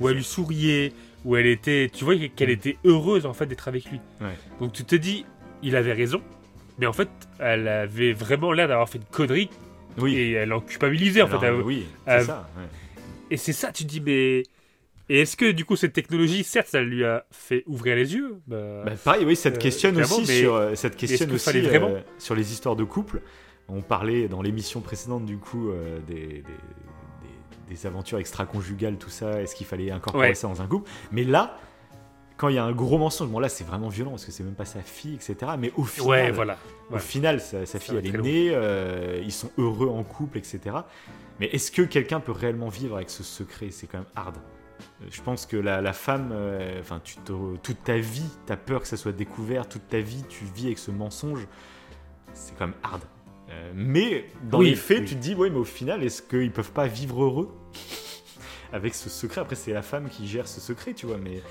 où 0.00 0.08
elle 0.08 0.16
lui 0.16 0.24
souriait, 0.24 0.92
où 1.24 1.36
elle 1.36 1.46
était, 1.46 1.90
tu 1.92 2.04
vois 2.04 2.14
qu'elle 2.36 2.48
Mm. 2.50 2.52
était 2.52 2.76
heureuse 2.84 3.26
en 3.26 3.32
fait 3.32 3.46
d'être 3.46 3.66
avec 3.68 3.86
lui. 3.90 4.00
Ouais. 4.20 4.36
Donc 4.60 4.72
tu 4.72 4.84
te 4.84 4.94
dis, 4.94 5.24
il 5.62 5.74
avait 5.76 5.92
raison, 5.94 6.20
mais 6.78 6.86
en 6.86 6.92
fait, 6.92 7.08
elle 7.38 7.66
avait 7.68 8.12
vraiment 8.12 8.52
l'air 8.52 8.68
d'avoir 8.68 8.88
fait 8.88 8.98
une 8.98 9.04
connerie 9.04 9.48
Oui. 9.98 10.14
et 10.16 10.32
elle 10.32 10.52
en 10.52 10.60
culpabilisait 10.60 11.22
en 11.22 11.28
fait. 11.28 11.44
Elle- 11.46 11.54
oui, 11.62 11.86
c'est 12.06 12.12
euh, 12.12 12.24
ça. 12.24 12.48
ouais. 12.58 12.64
Et 13.30 13.36
c'est 13.36 13.52
ça, 13.54 13.72
tu 13.72 13.84
te 13.84 13.88
dis, 13.88 14.00
mais 14.00 14.42
et 15.14 15.20
est-ce 15.20 15.36
que 15.36 15.50
du 15.50 15.64
coup 15.64 15.76
cette 15.76 15.92
technologie, 15.92 16.42
certes, 16.44 16.68
ça 16.68 16.80
lui 16.80 17.04
a 17.04 17.24
fait 17.30 17.62
ouvrir 17.66 17.96
les 17.96 18.14
yeux 18.14 18.36
Bah, 18.46 18.84
Bah, 18.86 18.92
pareil, 19.04 19.24
oui, 19.26 19.36
ça 19.36 19.50
te 19.50 19.56
Euh, 19.56 19.60
questionne 19.60 19.94
clairement, 19.94 20.16
aussi 20.16 20.26
mais 20.28 20.40
sur, 20.40 20.54
euh, 20.54 20.74
ça 20.74 20.90
te 20.90 20.96
questionne 20.96 21.28
qu'il 21.28 21.36
aussi 21.36 21.60
vraiment 21.60 21.88
euh, 21.88 22.00
sur 22.18 22.34
les 22.34 22.52
histoires 22.52 22.76
de 22.76 22.84
couple. 22.84 23.20
On 23.68 23.80
parlait 23.82 24.28
dans 24.28 24.42
l'émission 24.42 24.80
précédente 24.80 25.24
du 25.24 25.38
coup 25.38 25.70
euh, 25.70 25.98
des, 26.08 26.14
des, 26.14 26.42
des- 26.42 27.74
des 27.74 27.86
aventures 27.86 28.18
extra-conjugales, 28.18 28.96
tout 28.98 29.08
ça. 29.08 29.40
Est-ce 29.40 29.54
qu'il 29.54 29.66
fallait 29.66 29.90
incorporer 29.90 30.28
Ouais. 30.28 30.34
ça 30.34 30.46
dans 30.48 30.60
un 30.60 30.66
couple 30.66 30.90
Mais 31.10 31.24
là, 31.24 31.56
quand 32.36 32.48
il 32.48 32.56
y 32.56 32.58
a 32.58 32.64
un 32.64 32.72
gros 32.72 32.98
mensonge, 32.98 33.28
bon 33.28 33.38
là 33.38 33.48
c'est 33.48 33.64
vraiment 33.64 33.88
violent 33.88 34.10
parce 34.10 34.24
que 34.26 34.32
c'est 34.32 34.42
même 34.42 34.54
pas 34.54 34.64
sa 34.64 34.80
fille, 34.80 35.14
etc. 35.14 35.52
Mais 35.58 35.72
au 35.76 35.84
final, 35.84 36.08
ouais, 36.08 36.30
voilà. 36.32 36.58
au 36.90 36.98
final, 36.98 37.40
sa, 37.40 37.64
sa 37.66 37.78
fille, 37.78 37.96
elle 37.96 38.06
est 38.06 38.18
née, 38.18 38.50
euh, 38.52 39.20
ils 39.22 39.32
sont 39.32 39.50
heureux 39.58 39.88
en 39.88 40.02
couple, 40.02 40.38
etc. 40.38 40.60
Mais 41.40 41.46
est-ce 41.46 41.70
que 41.70 41.82
quelqu'un 41.82 42.20
peut 42.20 42.32
réellement 42.32 42.68
vivre 42.68 42.96
avec 42.96 43.10
ce 43.10 43.22
secret? 43.22 43.68
C'est 43.70 43.86
quand 43.86 43.98
même 43.98 44.06
hard. 44.16 44.36
Euh, 45.02 45.06
Je 45.10 45.20
pense 45.22 45.46
que 45.46 45.56
la, 45.56 45.80
la 45.80 45.92
femme, 45.92 46.30
euh, 46.32 46.80
enfin, 46.80 47.00
tu 47.04 47.16
toute 47.62 47.84
ta 47.84 47.98
vie, 47.98 48.28
tu 48.46 48.52
as 48.52 48.56
peur 48.56 48.80
que 48.82 48.86
ça 48.88 48.96
soit 48.96 49.12
découvert, 49.12 49.68
toute 49.68 49.88
ta 49.88 50.00
vie, 50.00 50.24
tu 50.28 50.44
vis 50.54 50.66
avec 50.66 50.78
ce 50.78 50.90
mensonge. 50.90 51.46
C'est 52.34 52.56
quand 52.56 52.66
même 52.68 52.76
hard. 52.82 53.02
Euh, 53.50 53.72
mais 53.74 54.26
dans 54.50 54.58
Oui, 54.60 54.70
les 54.70 54.76
faits, 54.76 55.00
oui. 55.00 55.04
tu 55.06 55.14
te 55.16 55.20
dis, 55.20 55.34
ouais, 55.34 55.50
mais 55.50 55.58
au 55.58 55.64
final, 55.64 56.02
est-ce 56.02 56.22
qu'ils 56.22 56.52
peuvent 56.52 56.72
pas 56.72 56.86
vivre 56.86 57.22
heureux 57.24 57.54
avec 58.72 58.94
ce 58.94 59.08
secret? 59.10 59.40
Après, 59.42 59.56
c'est 59.56 59.72
la 59.72 59.82
femme 59.82 60.08
qui 60.08 60.26
gère 60.26 60.48
ce 60.48 60.60
secret, 60.60 60.94
tu 60.94 61.06
vois, 61.06 61.18
mais 61.18 61.42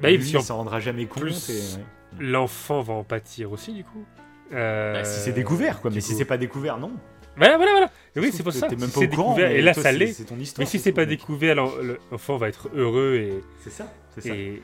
Bah 0.00 0.08
oui, 0.08 0.16
lui, 0.18 0.30
il 0.30 0.42
s'en 0.42 0.56
rendra 0.56 0.80
jamais 0.80 1.06
compte. 1.06 1.24
ouais. 1.24 1.82
L'enfant 2.18 2.82
va 2.82 2.94
en 2.94 3.04
pâtir 3.04 3.52
aussi, 3.52 3.72
du 3.72 3.84
coup. 3.84 4.04
Euh, 4.52 4.94
Bah, 4.94 5.04
si 5.04 5.20
c'est 5.20 5.32
découvert, 5.32 5.80
quoi. 5.80 5.90
du 5.90 5.96
Mais 5.96 6.00
si 6.00 6.14
c'est 6.14 6.24
pas 6.26 6.36
découvert, 6.38 6.78
non. 6.78 6.92
Voilà, 7.36 7.56
voilà, 7.56 7.72
voilà. 7.72 7.90
Oui, 8.16 8.30
c'est 8.32 8.42
pour 8.42 8.52
ça. 8.52 8.68
T'es 8.68 8.76
même 8.76 8.90
pas 8.90 9.00
au 9.00 9.08
courant. 9.08 9.30
découvert, 9.34 9.50
et 9.50 9.62
là, 9.62 9.72
toi, 9.74 9.82
ça 9.82 9.92
l'est. 9.92 10.12
C'est 10.12 10.24
ton 10.24 10.38
histoire. 10.38 10.64
Mais 10.64 10.70
si 10.70 10.78
c'est 10.78 10.92
pas 10.92 11.06
découvert, 11.06 11.54
l'en- 11.54 11.72
l'enfant 12.10 12.36
va 12.36 12.48
être 12.48 12.68
heureux 12.74 13.14
et. 13.16 13.42
C'est 13.64 13.70
ça. 13.70 13.90
C'est 14.14 14.20
ça. 14.28 14.34
et... 14.34 14.62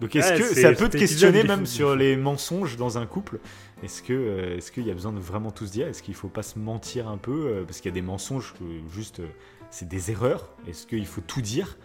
Donc 0.00 0.14
est-ce 0.14 0.34
que 0.34 0.42
ça 0.60 0.72
peut 0.72 0.88
te 0.90 0.98
questionner 0.98 1.42
même 1.42 1.64
sur 1.66 1.96
les 1.96 2.16
mensonges 2.16 2.76
dans 2.76 2.98
un 2.98 3.06
couple? 3.06 3.38
Est-ce 3.82 4.02
que 4.02 4.12
euh, 4.12 4.56
est-ce 4.56 4.70
qu'il 4.72 4.86
y 4.86 4.90
a 4.90 4.94
besoin 4.94 5.12
de 5.12 5.18
vraiment 5.20 5.50
tout 5.50 5.66
se 5.66 5.72
dire? 5.72 5.86
Est-ce 5.88 6.02
qu'il 6.02 6.14
faut 6.14 6.28
pas 6.28 6.42
se 6.42 6.58
mentir 6.58 7.08
un 7.08 7.16
peu 7.18 7.32
euh, 7.46 7.64
parce 7.64 7.80
qu'il 7.80 7.90
y 7.90 7.94
a 7.94 7.94
des 7.94 8.02
mensonges 8.06 8.54
que 8.58 8.64
juste 8.94 9.20
euh, 9.20 9.26
c'est 9.70 9.88
des 9.88 10.10
erreurs 10.10 10.50
Est-ce 10.68 10.86
qu'il 10.86 11.06
faut 11.06 11.22
tout 11.22 11.40
dire? 11.40 11.78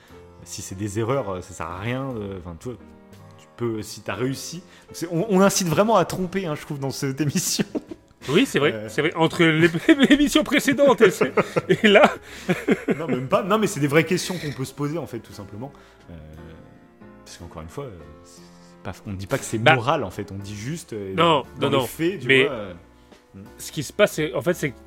Si 0.44 0.62
c'est 0.62 0.76
des 0.76 1.00
erreurs, 1.00 1.42
ça 1.44 1.54
sert 1.54 1.68
à 1.68 1.80
rien. 1.80 2.14
Enfin, 2.40 2.58
tu 2.60 2.70
tu 3.38 3.48
peux 3.56 3.82
si 3.82 4.02
t'as 4.02 4.16
réussi. 4.16 4.62
On, 5.12 5.26
on 5.30 5.40
incite 5.42 5.68
vraiment 5.68 5.96
à 5.96 6.04
tromper, 6.04 6.46
hein, 6.48 6.56
je 6.56 6.62
trouve, 6.62 6.80
dans 6.80 6.90
cette 6.90 7.22
émission. 7.22 7.66
Oui, 8.30 8.46
c'est 8.46 8.60
vrai, 8.60 8.72
Euh. 8.74 8.90
c'est 8.90 9.02
vrai. 9.02 9.14
Entre 9.16 9.44
les- 9.44 9.70
l'émission 10.10 10.44
précédente 10.44 11.02
et, 11.02 11.12
et 11.84 11.88
là, 11.88 12.14
non, 12.98 13.08
même 13.08 13.28
pas. 13.28 13.44
Non, 13.44 13.58
mais 13.58 13.68
c'est 13.68 13.80
des 13.80 13.88
vraies 13.88 14.06
questions 14.06 14.36
qu'on 14.38 14.52
peut 14.52 14.66
se 14.66 14.74
poser 14.74 14.98
en 14.98 15.08
fait, 15.08 15.20
tout 15.20 15.34
simplement. 15.34 15.72
Euh, 16.10 16.14
parce 17.26 17.38
qu'encore 17.38 17.62
une 17.62 17.70
fois, 17.70 17.86
euh, 17.86 17.98
pas, 18.84 18.92
on 19.08 19.12
ne 19.12 19.16
dit 19.16 19.28
pas 19.28 19.38
que 19.38 19.44
c'est 19.46 19.58
Bah. 19.58 19.76
moral 19.76 20.04
en 20.04 20.12
fait. 20.12 20.32
On 20.32 20.38
dit 20.38 20.56
juste. 20.56 20.94
euh, 20.94 21.14
Non, 21.16 21.44
dans 21.60 21.70
non, 21.70 21.78
les 21.78 21.78
non. 21.84 21.88
faits, 21.88 22.20
tu 22.22 22.28
Mais- 22.28 22.44
vois, 22.46 22.54
euh, 22.54 22.74
ce 23.58 23.72
qui 23.72 23.84
se 23.84 23.94
passe, 23.94 24.20
en 24.36 24.42
fait, 24.42 24.54
c'est 24.54 24.72
que 24.72 24.78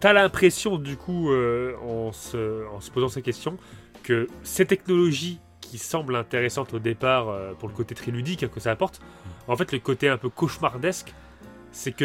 t'as 0.00 0.12
l'impression, 0.12 0.76
du 0.78 0.96
coup, 0.96 1.30
en, 1.32 2.12
se, 2.12 2.66
en 2.68 2.80
se 2.80 2.90
posant 2.90 3.08
ces 3.08 3.22
questions, 3.22 3.56
que 4.02 4.28
ces 4.42 4.66
technologies 4.66 5.40
qui 5.62 5.78
semblent 5.78 6.14
intéressantes 6.14 6.74
au 6.74 6.78
départ 6.78 7.26
pour 7.58 7.68
le 7.70 7.74
côté 7.74 7.94
très 7.94 8.10
ludique 8.10 8.42
hein, 8.42 8.50
que 8.54 8.60
ça 8.60 8.70
apporte, 8.70 9.00
en 9.48 9.56
fait, 9.56 9.72
le 9.72 9.78
côté 9.78 10.08
un 10.10 10.18
peu 10.18 10.28
cauchemardesque, 10.28 11.14
c'est 11.72 11.92
que 11.96 12.04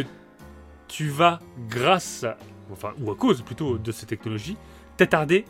tu 0.90 1.08
vas, 1.08 1.40
grâce 1.70 2.26
à, 2.26 2.38
enfin, 2.74 2.92
ou 3.02 3.10
à 3.12 3.16
cause 3.16 3.42
plutôt 3.42 3.78
de 3.78 3.92
ces 3.94 4.06
technologies, 4.06 4.58
t'attarder 4.98 5.46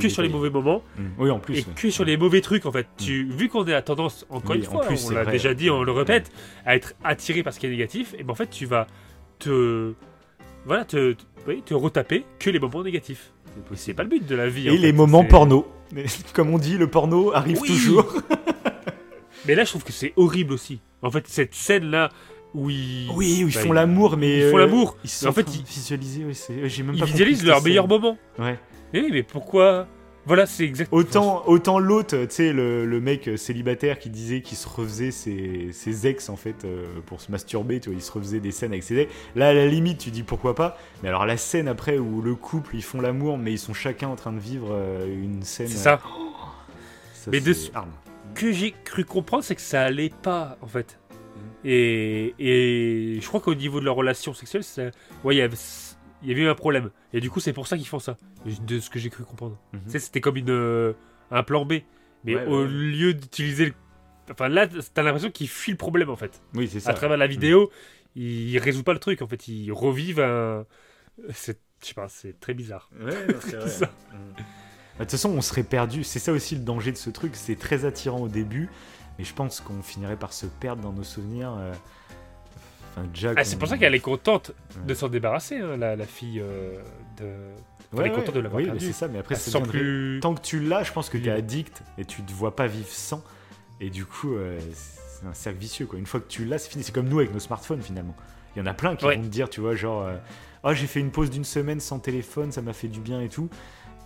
que 0.00 0.08
sur 0.08 0.22
les 0.22 0.28
mauvais 0.28 0.50
moments 0.50 0.82
Mm. 0.96 1.02
Oui, 1.18 1.30
en 1.30 1.38
plus. 1.38 1.54
et 1.54 1.58
ouais. 1.60 1.66
que 1.76 1.90
sur 1.90 2.04
les 2.04 2.16
mauvais 2.16 2.40
trucs 2.40 2.66
en 2.66 2.72
fait. 2.72 2.86
Tu, 2.96 3.24
vu 3.30 3.48
qu'on 3.48 3.66
à 3.68 3.80
tendance, 3.82 4.26
encore 4.28 4.52
Oui, 4.52 4.58
une 4.58 4.66
en 4.68 4.70
fois, 4.70 4.86
plus, 4.86 5.06
on 5.06 5.10
l'a 5.10 5.24
déjà 5.24 5.54
dit, 5.54 5.70
on 5.70 5.82
le 5.84 5.92
répète, 5.92 6.30
à 6.66 6.74
être 6.76 6.94
attiré 7.04 7.42
par 7.42 7.52
ce 7.52 7.58
qui 7.60 7.66
est 7.66 7.70
négatif, 7.70 8.14
et 8.18 8.22
ben 8.24 8.32
en 8.32 8.34
fait 8.36 8.50
tu 8.50 8.66
vas 8.66 8.86
te, 9.38 9.92
voilà, 10.64 10.84
te, 10.84 11.12
te- 11.12 11.22
oui, 11.46 11.62
te 11.64 11.74
retaper 11.74 12.24
que 12.38 12.50
les 12.50 12.58
moments 12.58 12.82
négatifs. 12.82 13.32
C'est 13.74 13.94
pas 13.94 14.02
le 14.04 14.08
but 14.08 14.26
de 14.26 14.34
la 14.36 14.48
vie. 14.48 14.68
en 14.68 14.72
Et 14.72 14.76
fait, 14.76 14.82
les 14.82 14.92
moments 14.92 15.24
porno. 15.24 15.66
Comme 16.34 16.50
on 16.52 16.58
dit, 16.58 16.76
le 16.76 16.86
porno 16.88 17.32
arrive 17.34 17.60
Oui. 17.62 17.68
toujours. 17.68 18.12
Mais 19.46 19.54
là 19.54 19.64
je 19.64 19.70
trouve 19.70 19.84
que 19.84 19.92
c'est 19.92 20.12
horrible 20.16 20.52
aussi. 20.52 20.80
En 21.02 21.10
fait 21.10 21.26
cette 21.28 21.54
scène 21.54 21.84
là 21.90 22.10
où 22.54 22.70
ils, 22.70 23.08
Oui, 23.14 23.42
où 23.44 23.48
ils 23.48 23.54
bah, 23.54 23.60
font 23.60 23.72
l'amour, 23.72 24.16
mais. 24.16 24.38
ils 24.38 24.50
font 24.50 24.56
euh, 24.56 24.60
l'amour. 24.60 24.96
Ils 25.04 25.10
Mais 25.22 25.28
en 25.28 25.32
fait, 25.32 25.46
ils 25.54 25.60
ils- 25.60 25.64
visualisent, 25.64 26.18
ouais, 26.50 26.68
j'ai 26.68 26.82
même 26.82 26.94
ils 26.94 27.00
pas 27.00 27.06
visualisent 27.06 27.44
meilleurs 27.44 27.62
scène. 27.62 27.86
moments. 27.88 28.18
Ouais. 28.38 28.58
Mais 28.92 29.00
oui, 29.02 29.08
mais 29.12 29.22
pourquoi? 29.22 29.86
Voilà, 30.26 30.44
c'est 30.44 30.64
exactement. 30.64 30.98
Autant, 31.00 31.42
autant 31.46 31.78
l'autre, 31.78 32.14
tu 32.24 32.26
sais, 32.28 32.52
le, 32.52 32.84
le 32.84 33.00
mec 33.00 33.30
célibataire 33.36 33.98
qui 33.98 34.10
disait 34.10 34.42
qu'il 34.42 34.58
se 34.58 34.68
refaisait 34.68 35.10
ses, 35.10 35.70
ses 35.72 36.06
ex 36.06 36.28
en 36.28 36.36
fait 36.36 36.66
euh, 36.66 36.84
pour 37.06 37.22
se 37.22 37.30
masturber, 37.32 37.80
tu 37.80 37.88
vois, 37.88 37.98
il 37.98 38.02
se 38.02 38.12
refaisait 38.12 38.40
des 38.40 38.50
scènes 38.50 38.72
avec 38.72 38.82
ses 38.82 38.96
ex. 38.98 39.12
Là, 39.36 39.48
à 39.48 39.52
la 39.54 39.66
limite, 39.66 39.96
tu 39.98 40.10
dis 40.10 40.22
pourquoi 40.22 40.54
pas. 40.54 40.76
Mais 41.02 41.08
alors 41.08 41.24
la 41.24 41.38
scène 41.38 41.66
après 41.66 41.96
où 41.96 42.20
le 42.20 42.34
couple 42.34 42.76
ils 42.76 42.82
font 42.84 43.00
l'amour, 43.00 43.38
mais 43.38 43.52
ils 43.52 43.58
sont 43.58 43.72
chacun 43.72 44.08
en 44.08 44.16
train 44.16 44.32
de 44.32 44.38
vivre 44.38 44.68
euh, 44.70 45.06
une 45.06 45.42
scène. 45.44 45.68
C'est 45.68 45.76
ça. 45.78 45.98
ça, 47.14 47.30
Mais 47.32 47.40
de 47.40 47.52
ce- 47.54 47.70
que 48.34 48.52
j'ai 48.52 48.74
cru 48.84 49.06
comprendre, 49.06 49.44
c'est 49.44 49.54
que 49.54 49.62
ça 49.62 49.82
allait 49.82 50.12
pas, 50.22 50.58
en 50.60 50.66
fait. 50.66 50.98
Mhm. 51.68 51.72
Et, 51.72 52.34
et 52.38 53.20
je 53.20 53.26
crois 53.26 53.40
qu'au 53.40 53.54
niveau 53.54 53.80
de 53.80 53.84
leur 53.84 53.94
relation 53.96 54.34
sexuelle, 54.34 54.64
ça- 54.64 54.90
ouais, 55.24 55.34
il 55.34 55.38
y 55.38 55.42
avait, 55.42 55.56
il 56.22 56.28
y 56.28 56.32
avait 56.32 56.42
eu 56.42 56.48
un 56.48 56.54
problème. 56.54 56.90
Et 57.12 57.20
du 57.20 57.30
coup, 57.30 57.40
c'est 57.40 57.52
pour 57.52 57.66
ça 57.66 57.76
qu'ils 57.76 57.86
font 57.86 57.98
ça, 57.98 58.16
de 58.66 58.80
ce 58.80 58.90
que 58.90 58.98
j'ai 58.98 59.10
cru 59.10 59.24
comprendre. 59.24 59.58
Mhm. 59.72 59.98
C'était 59.98 60.20
comme 60.20 60.36
une, 60.36 60.50
euh, 60.50 60.92
un 61.30 61.42
plan 61.42 61.64
B. 61.64 61.74
Mais 62.24 62.34
Ouais, 62.34 62.46
au 62.46 62.62
ouais. 62.62 62.68
lieu 62.68 63.14
d'utiliser 63.14 63.66
le... 63.66 63.72
Enfin, 64.30 64.48
là, 64.48 64.66
t'as 64.92 65.02
l'impression 65.02 65.30
qu'ils 65.30 65.48
fuient 65.48 65.70
le 65.72 65.76
problème, 65.78 66.10
en 66.10 66.16
fait. 66.16 66.42
Oui, 66.54 66.68
c'est 66.68 66.80
ça. 66.80 66.90
À 66.90 66.94
travers 66.94 67.16
la 67.16 67.26
vidéo, 67.28 67.70
ils 68.16 68.50
il 68.50 68.58
résout 68.58 68.82
pas 68.82 68.92
le 68.92 68.98
truc, 68.98 69.22
en 69.22 69.26
fait. 69.28 69.46
Ils 69.48 69.72
revivent 69.72 70.20
un... 70.20 70.66
C'est... 71.32 71.58
Je 71.80 71.86
sais 71.88 71.94
pas, 71.94 72.08
c'est 72.08 72.40
très 72.40 72.54
bizarre. 72.54 72.90
Ouais, 73.00 73.14
non, 73.28 73.34
c'est 73.40 73.56
vrai. 73.56 73.68
Ça. 73.68 73.86
Mm. 73.86 73.90
Bah, 74.34 74.42
De 74.98 75.04
toute 75.04 75.10
façon, 75.12 75.30
on 75.30 75.40
serait 75.40 75.62
perdu. 75.62 76.02
C'est 76.02 76.18
ça 76.18 76.32
aussi 76.32 76.56
le 76.56 76.62
danger 76.62 76.90
de 76.90 76.96
ce 76.96 77.08
truc. 77.10 77.36
C'est 77.36 77.54
très 77.56 77.84
attirant 77.84 78.20
au 78.20 78.28
début, 78.28 78.68
mais 79.18 79.24
je 79.24 79.34
pense 79.34 79.60
qu'on 79.60 79.82
finirait 79.82 80.16
par 80.16 80.32
se 80.32 80.46
perdre 80.46 80.82
dans 80.82 80.92
nos 80.92 81.04
souvenirs. 81.04 81.54
euh, 81.58 81.72
Enfin. 82.96 83.34
Ah, 83.36 83.44
c'est 83.44 83.58
pour 83.58 83.68
ça 83.68 83.78
qu'elle 83.78 83.94
est 83.94 84.00
contente 84.00 84.52
de 84.86 84.94
s'en 84.94 85.08
débarrasser, 85.08 85.58
hein, 85.58 85.76
la, 85.76 85.94
la 85.94 86.06
fille 86.06 86.40
euh, 86.40 86.80
de... 87.18 87.24
Ouais, 87.24 88.00
elle 88.04 88.06
est 88.06 88.10
ouais, 88.10 88.16
contente 88.16 88.34
de 88.34 88.40
l'avoir 88.40 88.60
Oui, 88.62 88.70
c'est 88.80 88.92
ça. 88.92 89.06
Mais 89.08 89.18
après, 89.18 89.34
deviendrait- 89.36 89.70
plus... 89.70 90.18
tant 90.20 90.34
que 90.34 90.40
tu 90.40 90.58
l'as, 90.60 90.82
je 90.82 90.92
pense 90.92 91.08
que 91.08 91.16
tu 91.16 91.26
es 91.28 91.30
addict 91.30 91.82
et 91.96 92.04
tu 92.04 92.22
te 92.22 92.32
vois 92.32 92.56
pas 92.56 92.66
vivre 92.66 92.88
sans. 92.88 93.22
Et 93.80 93.90
du 93.90 94.04
coup, 94.04 94.34
euh, 94.34 94.58
c'est 94.74 95.26
un 95.26 95.32
cercle 95.32 95.58
vicieux. 95.60 95.86
Quoi. 95.86 95.98
Une 95.98 96.06
fois 96.06 96.18
que 96.20 96.26
tu 96.28 96.44
l'as, 96.44 96.58
c'est 96.58 96.70
fini. 96.70 96.82
C'est 96.82 96.92
comme 96.92 97.08
nous 97.08 97.18
avec 97.20 97.32
nos 97.32 97.38
smartphones 97.38 97.82
finalement. 97.82 98.16
Il 98.56 98.58
y 98.58 98.62
en 98.62 98.66
a 98.66 98.74
plein 98.74 98.96
qui 98.96 99.04
Ouais. 99.06 99.16
vont 99.16 99.22
te 99.22 99.28
dire, 99.28 99.48
tu 99.48 99.60
vois, 99.60 99.74
genre, 99.76 100.02
euh, 100.02 100.16
oh, 100.64 100.72
j'ai 100.74 100.86
fait 100.88 101.00
une 101.00 101.10
pause 101.12 101.30
d'une 101.30 101.44
semaine 101.44 101.78
sans 101.80 101.98
téléphone, 102.00 102.50
ça 102.50 102.62
m'a 102.62 102.72
fait 102.72 102.88
du 102.88 103.00
bien 103.00 103.20
et 103.20 103.28
tout. 103.28 103.48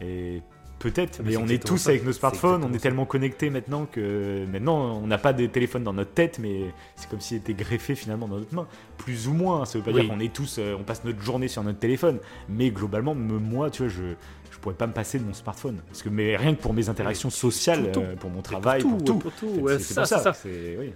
Et 0.03 0.43
peut-être, 0.83 1.21
mais 1.25 1.37
on 1.37 1.47
est 1.47 1.63
tous 1.65 1.79
ça. 1.79 1.91
avec 1.91 2.05
nos 2.05 2.13
smartphones, 2.13 2.65
on 2.65 2.71
est 2.71 2.75
ça. 2.75 2.81
tellement 2.81 3.05
connectés 3.07 3.51
maintenant 3.51 3.87
que 3.87 4.45
maintenant 4.51 4.97
on 5.03 5.07
n'a 5.07 5.19
pas 5.19 5.33
de 5.33 5.47
téléphone 5.47 5.85
dans 5.85 5.93
notre 5.93 6.13
tête, 6.13 6.39
mais 6.39 6.65
c'est 6.97 7.09
comme 7.09 7.21
s'il 7.21 7.37
était 7.39 7.55
greffé 7.55 7.95
finalement 7.95 8.29
dans 8.29 8.39
notre 8.39 8.55
main. 8.55 8.67
Plus 8.99 9.29
ou 9.29 9.33
moins, 9.33 9.65
ça 9.65 9.79
veut 9.79 9.85
pas 9.85 9.93
Oui. 9.93 10.01
dire 10.03 10.11
qu'on 10.11 10.21
est 10.21 10.33
tous, 10.33 10.57
euh, 10.59 10.77
on 10.79 10.83
passe 10.83 11.05
notre 11.05 11.21
journée 11.23 11.49
sur 11.49 11.63
notre 11.63 11.79
téléphone, 11.79 12.19
mais 12.49 12.71
globalement, 12.71 13.15
me- 13.15 13.39
moi, 13.39 13.71
tu 13.71 13.83
vois, 13.83 13.89
je, 13.89 14.03
je 14.51 14.59
pourrais 14.59 14.75
pas 14.75 14.87
me 14.87 14.93
passer 14.93 15.19
de 15.19 15.25
mon 15.25 15.35
smartphone. 15.35 15.81
Parce 15.89 16.03
que 16.03 16.09
mais 16.09 16.37
rien 16.37 16.55
que 16.55 16.61
pour 16.61 16.75
mes 16.75 16.89
interactions 16.89 17.31
sociales, 17.31 17.91
tout, 17.93 18.01
tout. 18.01 18.07
euh, 18.07 18.17
pour 18.17 18.31
mon 18.31 18.43
travail, 18.43 18.83
pour 18.83 18.91
pour 18.93 18.99
tout, 19.05 19.13
tout. 19.15 19.19
pour 19.19 19.33
tout, 19.33 19.49
En 19.51 19.55
fait, 19.55 19.61
ouais, 19.63 19.79
c'est- 19.79 19.95
ça, 19.95 20.05
ça. 20.07 20.33
c'est- 20.33 20.77
oui. 20.79 20.93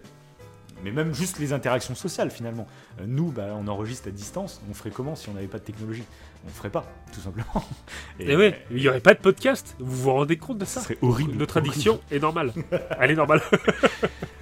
Mais 0.85 0.91
même 0.91 1.15
juste 1.15 1.39
les 1.39 1.53
interactions 1.53 1.95
sociales 1.95 2.31
finalement. 2.31 2.67
Euh, 3.01 3.05
nous, 3.07 3.31
bah, 3.33 3.47
on 3.57 3.67
enregistre 3.67 4.09
à 4.09 4.11
distance. 4.11 4.61
On 4.71 4.75
ferait 4.75 4.91
comment 4.91 5.17
si 5.17 5.29
on 5.29 5.33
n'avait 5.33 5.47
pas 5.47 5.59
de 5.59 5.65
technologie? 5.65 6.05
On 6.47 6.51
ferait 6.51 6.71
pas, 6.71 6.87
tout 7.13 7.21
simplement. 7.21 7.65
Et 8.21 8.37
ouais, 8.37 8.63
il 8.71 8.77
n'y 8.77 8.89
aurait 8.89 9.01
pas 9.01 9.15
de 9.15 9.21
podcast? 9.21 9.75
Vous 9.79 10.03
vous 10.05 10.13
rendez 10.13 10.37
compte 10.37 10.59
de 10.59 10.65
ça? 10.65 10.81
Serait 10.81 10.99
horrible. 11.03 11.33
Notre 11.37 11.57
addiction 11.57 12.01
est 12.11 12.19
normale. 12.21 12.53
Elle 13.01 13.11
est 13.13 13.17
normale. 13.17 13.41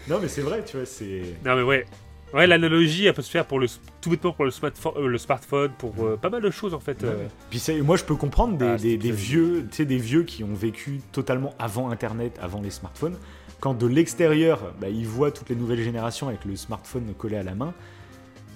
Non, 0.09 0.19
mais 0.21 0.29
c'est 0.29 0.43
vrai, 0.43 0.63
tu 0.65 0.77
vois, 0.77 0.85
c'est. 0.87 1.23
non 1.47 1.57
mais 1.57 1.63
ouais. 1.63 1.87
Ouais, 2.35 2.47
l'analogie, 2.47 3.07
elle 3.07 3.15
peut 3.15 3.23
se 3.23 3.31
faire 3.31 3.47
pour 3.47 3.59
le, 3.61 3.69
tout 4.03 4.11
bêtement 4.11 4.33
pour 4.33 4.45
le, 4.45 4.51
smartphone, 4.51 4.93
euh, 4.97 5.07
le 5.07 5.19
smartphone 5.19 5.71
pour 5.79 5.95
euh, 6.05 6.17
pas 6.21 6.29
mal 6.31 6.43
de 6.43 6.51
choses 6.51 6.75
en 6.75 6.81
fait. 6.81 7.03
euh. 7.05 7.27
Puis 7.49 7.61
c'est- 7.61 7.81
moi, 7.81 7.97
je 7.97 8.03
peux 8.05 8.17
comprendre 8.17 8.59
des, 8.59 8.67
Ah, 8.67 8.77
des- 8.77 8.91
c'est 8.91 8.97
des 8.99 9.13
vieux, 9.13 9.63
des 9.63 9.97
vieux 9.97 10.25
qui 10.25 10.43
ont 10.45 10.53
vécu 10.53 11.01
totalement 11.13 11.55
avant 11.61 11.91
Internet, 11.91 12.39
avant 12.43 12.61
les 12.61 12.71
smartphones. 12.71 13.17
Quand 13.65 13.73
de 13.73 13.87
l'extérieur, 13.87 14.75
bah, 14.79 14.91
ils 14.91 15.07
voient 15.07 15.31
toutes 15.31 15.49
les 15.49 15.57
nouvelles 15.57 15.81
générations 15.81 16.29
avec 16.29 16.45
le 16.45 16.55
smartphone 16.55 17.15
collé 17.17 17.39
à 17.39 17.43
la 17.43 17.55
main. 17.55 17.73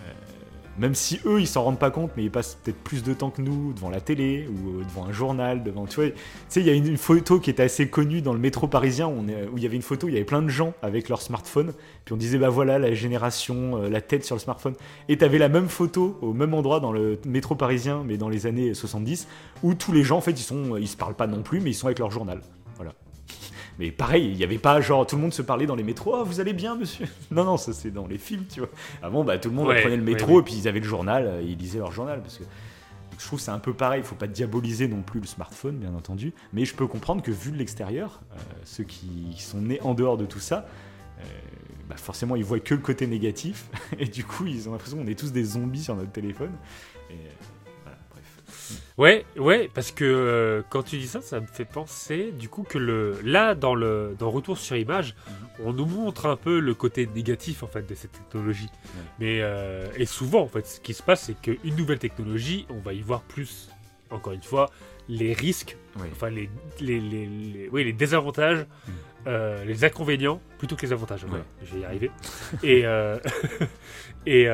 euh, 0.02 0.12
Même 0.76 0.94
si 0.94 1.18
eux, 1.24 1.40
ils 1.40 1.46
s'en 1.46 1.62
rendent 1.62 1.78
pas 1.78 1.90
compte, 1.90 2.10
mais 2.14 2.24
ils 2.24 2.30
passent 2.30 2.58
peut-être 2.62 2.76
plus 2.76 3.02
de 3.02 3.14
temps 3.14 3.30
que 3.30 3.40
nous 3.40 3.72
devant 3.72 3.88
la 3.88 4.02
télé 4.02 4.46
ou 4.46 4.68
euh, 4.68 4.84
devant 4.84 5.06
un 5.06 5.12
journal, 5.12 5.62
devant. 5.62 5.86
Tu 5.86 6.12
sais, 6.50 6.60
il 6.60 6.66
y 6.66 6.68
a 6.68 6.74
une, 6.74 6.98
photo 6.98 7.40
qui 7.40 7.48
était 7.48 7.62
assez 7.62 7.88
connue 7.88 8.20
dans 8.20 8.34
le 8.34 8.38
métro 8.38 8.66
parisien 8.66 9.08
où, 9.08 9.24
il 9.56 9.62
y 9.62 9.64
avait 9.64 9.76
une 9.76 9.80
photo, 9.80 10.08
il 10.08 10.12
y 10.12 10.16
avait 10.16 10.26
plein 10.26 10.42
de 10.42 10.50
gens 10.50 10.74
avec 10.82 11.08
leur 11.08 11.22
smartphone. 11.22 11.72
Puis 12.04 12.12
on 12.12 12.18
disait, 12.18 12.36
bah 12.36 12.50
voilà, 12.50 12.78
la 12.78 12.92
génération, 12.92 13.82
euh, 13.82 13.88
la 13.88 14.02
tête 14.02 14.26
sur 14.26 14.36
le 14.36 14.40
smartphone. 14.40 14.74
Et 15.08 15.16
t'avais 15.16 15.38
la 15.38 15.48
même 15.48 15.68
photo 15.68 16.18
au 16.20 16.34
même 16.34 16.52
endroit 16.52 16.80
dans 16.80 16.92
le 16.92 17.18
métro 17.24 17.54
parisien, 17.54 18.02
mais 18.04 18.18
dans 18.18 18.28
les 18.28 18.44
années 18.44 18.74
70, 18.74 19.26
où 19.62 19.72
tous 19.72 19.92
les 19.92 20.02
gens, 20.02 20.18
en 20.18 20.20
fait, 20.20 20.32
ils 20.32 20.44
sont, 20.44 20.76
ils 20.76 20.86
se 20.86 20.98
parlent 20.98 21.16
pas 21.16 21.26
non 21.26 21.40
plus, 21.40 21.60
mais 21.60 21.70
ils 21.70 21.74
sont 21.74 21.86
avec 21.86 21.98
leur 21.98 22.10
journal. 22.10 22.42
Voilà. 22.76 22.92
Mais 23.78 23.90
pareil, 23.92 24.26
il 24.30 24.36
n'y 24.36 24.44
avait 24.44 24.58
pas 24.58 24.80
genre 24.80 25.06
tout 25.06 25.16
le 25.16 25.22
monde 25.22 25.32
se 25.32 25.42
parlait 25.42 25.66
dans 25.66 25.76
les 25.76 25.84
métros. 25.84 26.14
Oh, 26.18 26.24
vous 26.24 26.40
allez 26.40 26.52
bien, 26.52 26.74
monsieur? 26.76 27.06
Non, 27.30 27.44
non, 27.44 27.56
ça 27.56 27.72
c'est 27.72 27.90
dans 27.90 28.06
les 28.06 28.18
films, 28.18 28.44
tu 28.52 28.60
vois. 28.60 28.70
Avant, 29.02 29.22
bah, 29.24 29.38
tout 29.38 29.50
le 29.50 29.54
monde 29.54 29.68
Ouais, 29.68 29.80
prenait 29.80 29.96
le 29.96 30.02
métro 30.02 30.34
ouais. 30.34 30.40
et 30.40 30.44
puis 30.44 30.54
ils 30.54 30.68
avaient 30.68 30.80
le 30.80 30.86
journal, 30.86 31.26
euh, 31.26 31.42
ils 31.42 31.56
lisaient 31.56 31.78
leur 31.78 31.92
journal. 31.92 32.20
Parce 32.20 32.38
que 32.38 32.44
je 33.18 33.24
trouve 33.24 33.38
c'est 33.40 33.50
un 33.50 33.58
peu 33.58 33.72
pareil. 33.72 34.00
Il 34.00 34.06
faut 34.06 34.14
pas 34.16 34.26
diaboliser 34.26 34.88
non 34.88 35.02
plus 35.02 35.20
le 35.20 35.26
smartphone, 35.26 35.76
bien 35.76 35.94
entendu. 35.94 36.32
Mais 36.52 36.64
je 36.64 36.74
peux 36.74 36.86
comprendre 36.86 37.22
que 37.22 37.30
vu 37.30 37.52
de 37.52 37.56
l'extérieur, 37.56 38.20
euh, 38.32 38.36
ceux 38.64 38.84
qui 38.84 39.34
sont 39.38 39.60
nés 39.60 39.80
en 39.82 39.94
dehors 39.94 40.16
de 40.16 40.26
tout 40.26 40.40
ça, 40.40 40.66
euh, 41.20 41.22
bah, 41.88 41.96
forcément, 41.96 42.36
ils 42.36 42.44
voient 42.44 42.60
que 42.60 42.74
le 42.74 42.80
côté 42.80 43.06
négatif. 43.06 43.66
Et 43.98 44.06
du 44.06 44.24
coup, 44.24 44.46
ils 44.46 44.68
ont 44.68 44.72
l'impression 44.72 44.98
qu'on 44.98 45.06
est 45.06 45.18
tous 45.18 45.32
des 45.32 45.44
zombies 45.44 45.82
sur 45.84 45.94
notre 45.96 46.12
téléphone. 46.12 46.52
Ouais, 48.96 49.24
ouais, 49.36 49.70
parce 49.72 49.90
que 49.92 50.04
euh, 50.04 50.62
quand 50.70 50.82
tu 50.82 50.98
dis 50.98 51.06
ça, 51.06 51.20
ça 51.22 51.40
me 51.40 51.46
fait 51.46 51.64
penser 51.64 52.32
du 52.32 52.48
coup 52.48 52.62
que 52.64 52.78
le 52.78 53.18
là 53.24 53.54
dans 53.54 53.74
le 53.74 54.14
dans 54.18 54.30
Retour 54.30 54.58
sur 54.58 54.76
image, 54.76 55.14
on 55.64 55.72
nous 55.72 55.86
montre 55.86 56.26
un 56.26 56.36
peu 56.36 56.58
le 56.60 56.74
côté 56.74 57.06
négatif 57.14 57.62
en 57.62 57.66
fait 57.68 57.88
de 57.88 57.94
cette 57.94 58.12
technologie. 58.12 58.70
Mais 59.18 59.38
euh, 59.42 59.86
et 59.96 60.06
souvent 60.06 60.42
en 60.42 60.48
fait, 60.48 60.66
ce 60.66 60.80
qui 60.80 60.94
se 60.94 61.02
passe, 61.02 61.22
c'est 61.24 61.40
qu'une 61.40 61.76
nouvelle 61.76 61.98
technologie, 61.98 62.66
on 62.70 62.78
va 62.80 62.92
y 62.92 63.00
voir 63.00 63.22
plus. 63.22 63.68
Encore 64.10 64.32
une 64.32 64.42
fois, 64.42 64.70
les 65.08 65.34
risques, 65.34 65.76
enfin 66.12 66.30
les 66.30 66.48
les, 66.80 66.98
les, 66.98 67.26
les- 67.26 67.68
oui, 67.70 67.84
les 67.84 67.92
désavantages, 67.92 68.60
Mm. 68.86 68.90
euh, 69.26 69.64
les 69.64 69.84
inconvénients 69.84 70.40
plutôt 70.58 70.76
que 70.76 70.82
les 70.86 70.92
avantages. 70.92 71.24
Ouais. 71.24 71.40
Je 71.62 71.74
vais 71.74 71.80
y 71.80 71.84
arriver. 71.84 72.10
et 72.62 72.84
et 74.26 74.48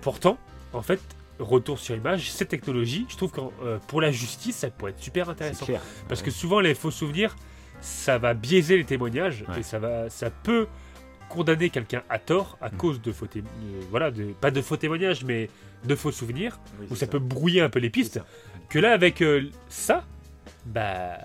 pourtant, 0.00 0.38
en 0.72 0.82
fait. 0.82 1.00
Retour 1.38 1.78
sur 1.80 1.96
image, 1.96 2.30
cette 2.30 2.48
technologie, 2.48 3.06
je 3.08 3.16
trouve 3.16 3.32
que 3.32 3.40
euh, 3.64 3.78
pour 3.88 4.00
la 4.00 4.12
justice, 4.12 4.56
ça 4.56 4.70
pourrait 4.70 4.92
être 4.92 5.00
super 5.02 5.28
intéressant. 5.28 5.66
clair. 5.66 5.80
Parce 6.08 6.20
Ouais. 6.20 6.26
que 6.26 6.30
souvent, 6.30 6.60
les 6.60 6.74
faux 6.74 6.92
souvenirs, 6.92 7.34
ça 7.80 8.18
va 8.18 8.34
biaiser 8.34 8.76
les 8.76 8.84
témoignages 8.84 9.44
Ouais. 9.48 9.60
et 9.60 9.62
ça, 9.64 9.78
va, 9.80 10.08
ça 10.10 10.30
peut 10.30 10.68
condamner 11.28 11.70
quelqu'un 11.70 12.02
à 12.08 12.18
tort 12.20 12.56
à 12.60 12.68
Mm. 12.68 12.76
cause 12.76 13.02
de 13.02 13.10
faux, 13.10 13.26
euh, 13.36 13.40
voilà, 13.90 14.10
de, 14.12 14.26
pas 14.40 14.52
de 14.52 14.62
faux 14.62 14.76
témoignages, 14.76 15.24
mais 15.24 15.50
de 15.84 15.94
faux 15.96 16.12
souvenirs, 16.12 16.60
Oui, 16.78 16.86
c'est 16.90 16.96
ça, 16.96 17.06
peut 17.08 17.18
brouiller 17.18 17.60
un 17.62 17.68
peu 17.68 17.80
les 17.80 17.90
pistes. 17.90 18.20
Que 18.68 18.78
là, 18.78 18.92
avec 18.92 19.20
euh, 19.20 19.50
ça, 19.68 20.04
bah 20.66 21.18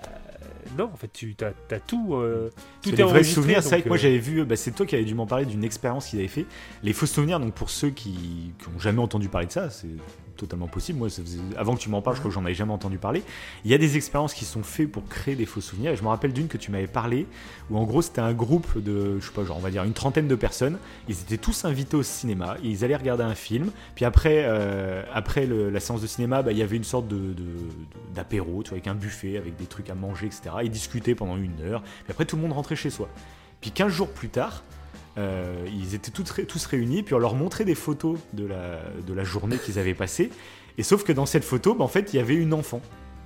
non, 0.78 0.90
en 0.92 0.96
fait, 0.96 1.12
tu 1.12 1.34
as, 1.42 1.80
tout, 1.80 2.14
euh, 2.14 2.50
tout 2.82 2.90
est 2.90 3.02
enregistré, 3.02 3.34
souvenirs. 3.34 3.62
C'est 3.62 3.70
vrai 3.70 3.82
que 3.82 3.88
moi 3.88 3.96
euh, 3.96 4.00
j'avais 4.00 4.18
vu, 4.18 4.44
bah, 4.44 4.56
c'est 4.56 4.72
toi 4.72 4.86
qui 4.86 4.94
avais 4.94 5.04
dû 5.04 5.14
m'en 5.14 5.26
parler 5.26 5.46
d'une 5.46 5.64
expérience 5.64 6.06
qu'ils 6.08 6.18
avaient 6.18 6.28
fait. 6.28 6.46
Les 6.82 6.92
faux 6.92 7.06
souvenirs, 7.06 7.40
donc 7.40 7.54
pour 7.54 7.70
ceux 7.70 7.90
qui 7.90 8.52
n'ont 8.66 8.78
jamais 8.78 9.00
entendu 9.00 9.28
parler 9.28 9.46
de 9.46 9.52
ça, 9.52 9.70
c'est 9.70 9.88
totalement 10.36 10.66
possible. 10.68 10.98
Moi, 10.98 11.08
avant 11.56 11.74
que 11.74 11.80
tu 11.80 11.88
m'en 11.90 12.02
parles, 12.02 12.16
je 12.16 12.20
crois 12.20 12.30
que 12.30 12.34
j'en 12.34 12.44
avais 12.44 12.54
jamais 12.54 12.72
entendu 12.72 12.98
parler. 12.98 13.22
Il 13.64 13.70
y 13.70 13.74
a 13.74 13.78
des 13.78 13.96
expériences 13.96 14.34
qui 14.34 14.44
sont 14.44 14.62
faites 14.62 14.90
pour 14.90 15.06
créer 15.08 15.34
des 15.36 15.46
faux 15.46 15.60
souvenirs. 15.60 15.92
Et 15.92 15.96
je 15.96 16.02
me 16.02 16.08
rappelle 16.08 16.32
d'une 16.32 16.48
que 16.48 16.56
tu 16.58 16.70
m'avais 16.70 16.86
parlé, 16.86 17.26
où 17.70 17.76
en 17.78 17.84
gros 17.84 18.02
c'était 18.02 18.20
un 18.20 18.32
groupe 18.32 18.78
de, 18.82 19.18
je 19.20 19.26
sais 19.26 19.32
pas, 19.32 19.44
genre 19.44 19.56
on 19.56 19.60
va 19.60 19.70
dire 19.70 19.84
une 19.84 19.92
trentaine 19.92 20.28
de 20.28 20.34
personnes. 20.34 20.78
Ils 21.08 21.20
étaient 21.20 21.36
tous 21.38 21.64
invités 21.64 21.96
au 21.96 22.02
cinéma. 22.02 22.56
Ils 22.62 22.84
allaient 22.84 22.96
regarder 22.96 23.24
un 23.24 23.34
film. 23.34 23.70
Puis 23.94 24.04
après, 24.04 24.44
euh, 24.46 25.02
après 25.12 25.46
la 25.46 25.80
séance 25.80 26.00
de 26.02 26.06
cinéma, 26.06 26.42
bah, 26.42 26.52
il 26.52 26.58
y 26.58 26.62
avait 26.62 26.76
une 26.76 26.84
sorte 26.84 27.08
de- 27.08 27.34
d'apéro, 28.14 28.62
tu 28.62 28.70
vois, 28.70 28.76
avec 28.76 28.86
un 28.86 28.94
buffet, 28.94 29.36
avec 29.36 29.56
des 29.56 29.66
trucs 29.66 29.90
à 29.90 29.94
manger, 29.94 30.26
etc. 30.26 30.42
Ils 30.62 30.70
discutaient 30.70 31.14
pendant 31.14 31.36
une 31.36 31.60
heure. 31.62 31.82
Puis 31.82 32.10
après, 32.10 32.24
tout 32.24 32.36
le 32.36 32.42
monde 32.42 32.52
rentrait 32.52 32.76
chez 32.76 32.90
soi. 32.90 33.08
Puis 33.60 33.70
15 33.70 33.92
jours 33.92 34.08
plus 34.08 34.28
tard, 34.28 34.62
euh, 35.18 35.66
ils 35.72 35.94
étaient 35.94 36.10
tous, 36.10 36.24
tous 36.46 36.66
réunis, 36.66 37.02
puis 37.02 37.14
on 37.14 37.18
leur 37.18 37.34
montrait 37.34 37.64
des 37.64 37.74
photos 37.74 38.18
de 38.32 38.46
la, 38.46 38.80
de 39.06 39.12
la 39.12 39.24
journée 39.24 39.56
qu'ils 39.58 39.78
avaient 39.78 39.94
passée. 39.94 40.30
Et 40.78 40.82
sauf 40.82 41.04
que 41.04 41.12
dans 41.12 41.26
cette 41.26 41.44
photo, 41.44 41.74
bah, 41.74 41.84
en 41.84 41.88
fait, 41.88 42.12
il 42.12 42.16
y 42.16 42.20
avait 42.20 42.34
une 42.34 42.54
enfant. 42.54 42.80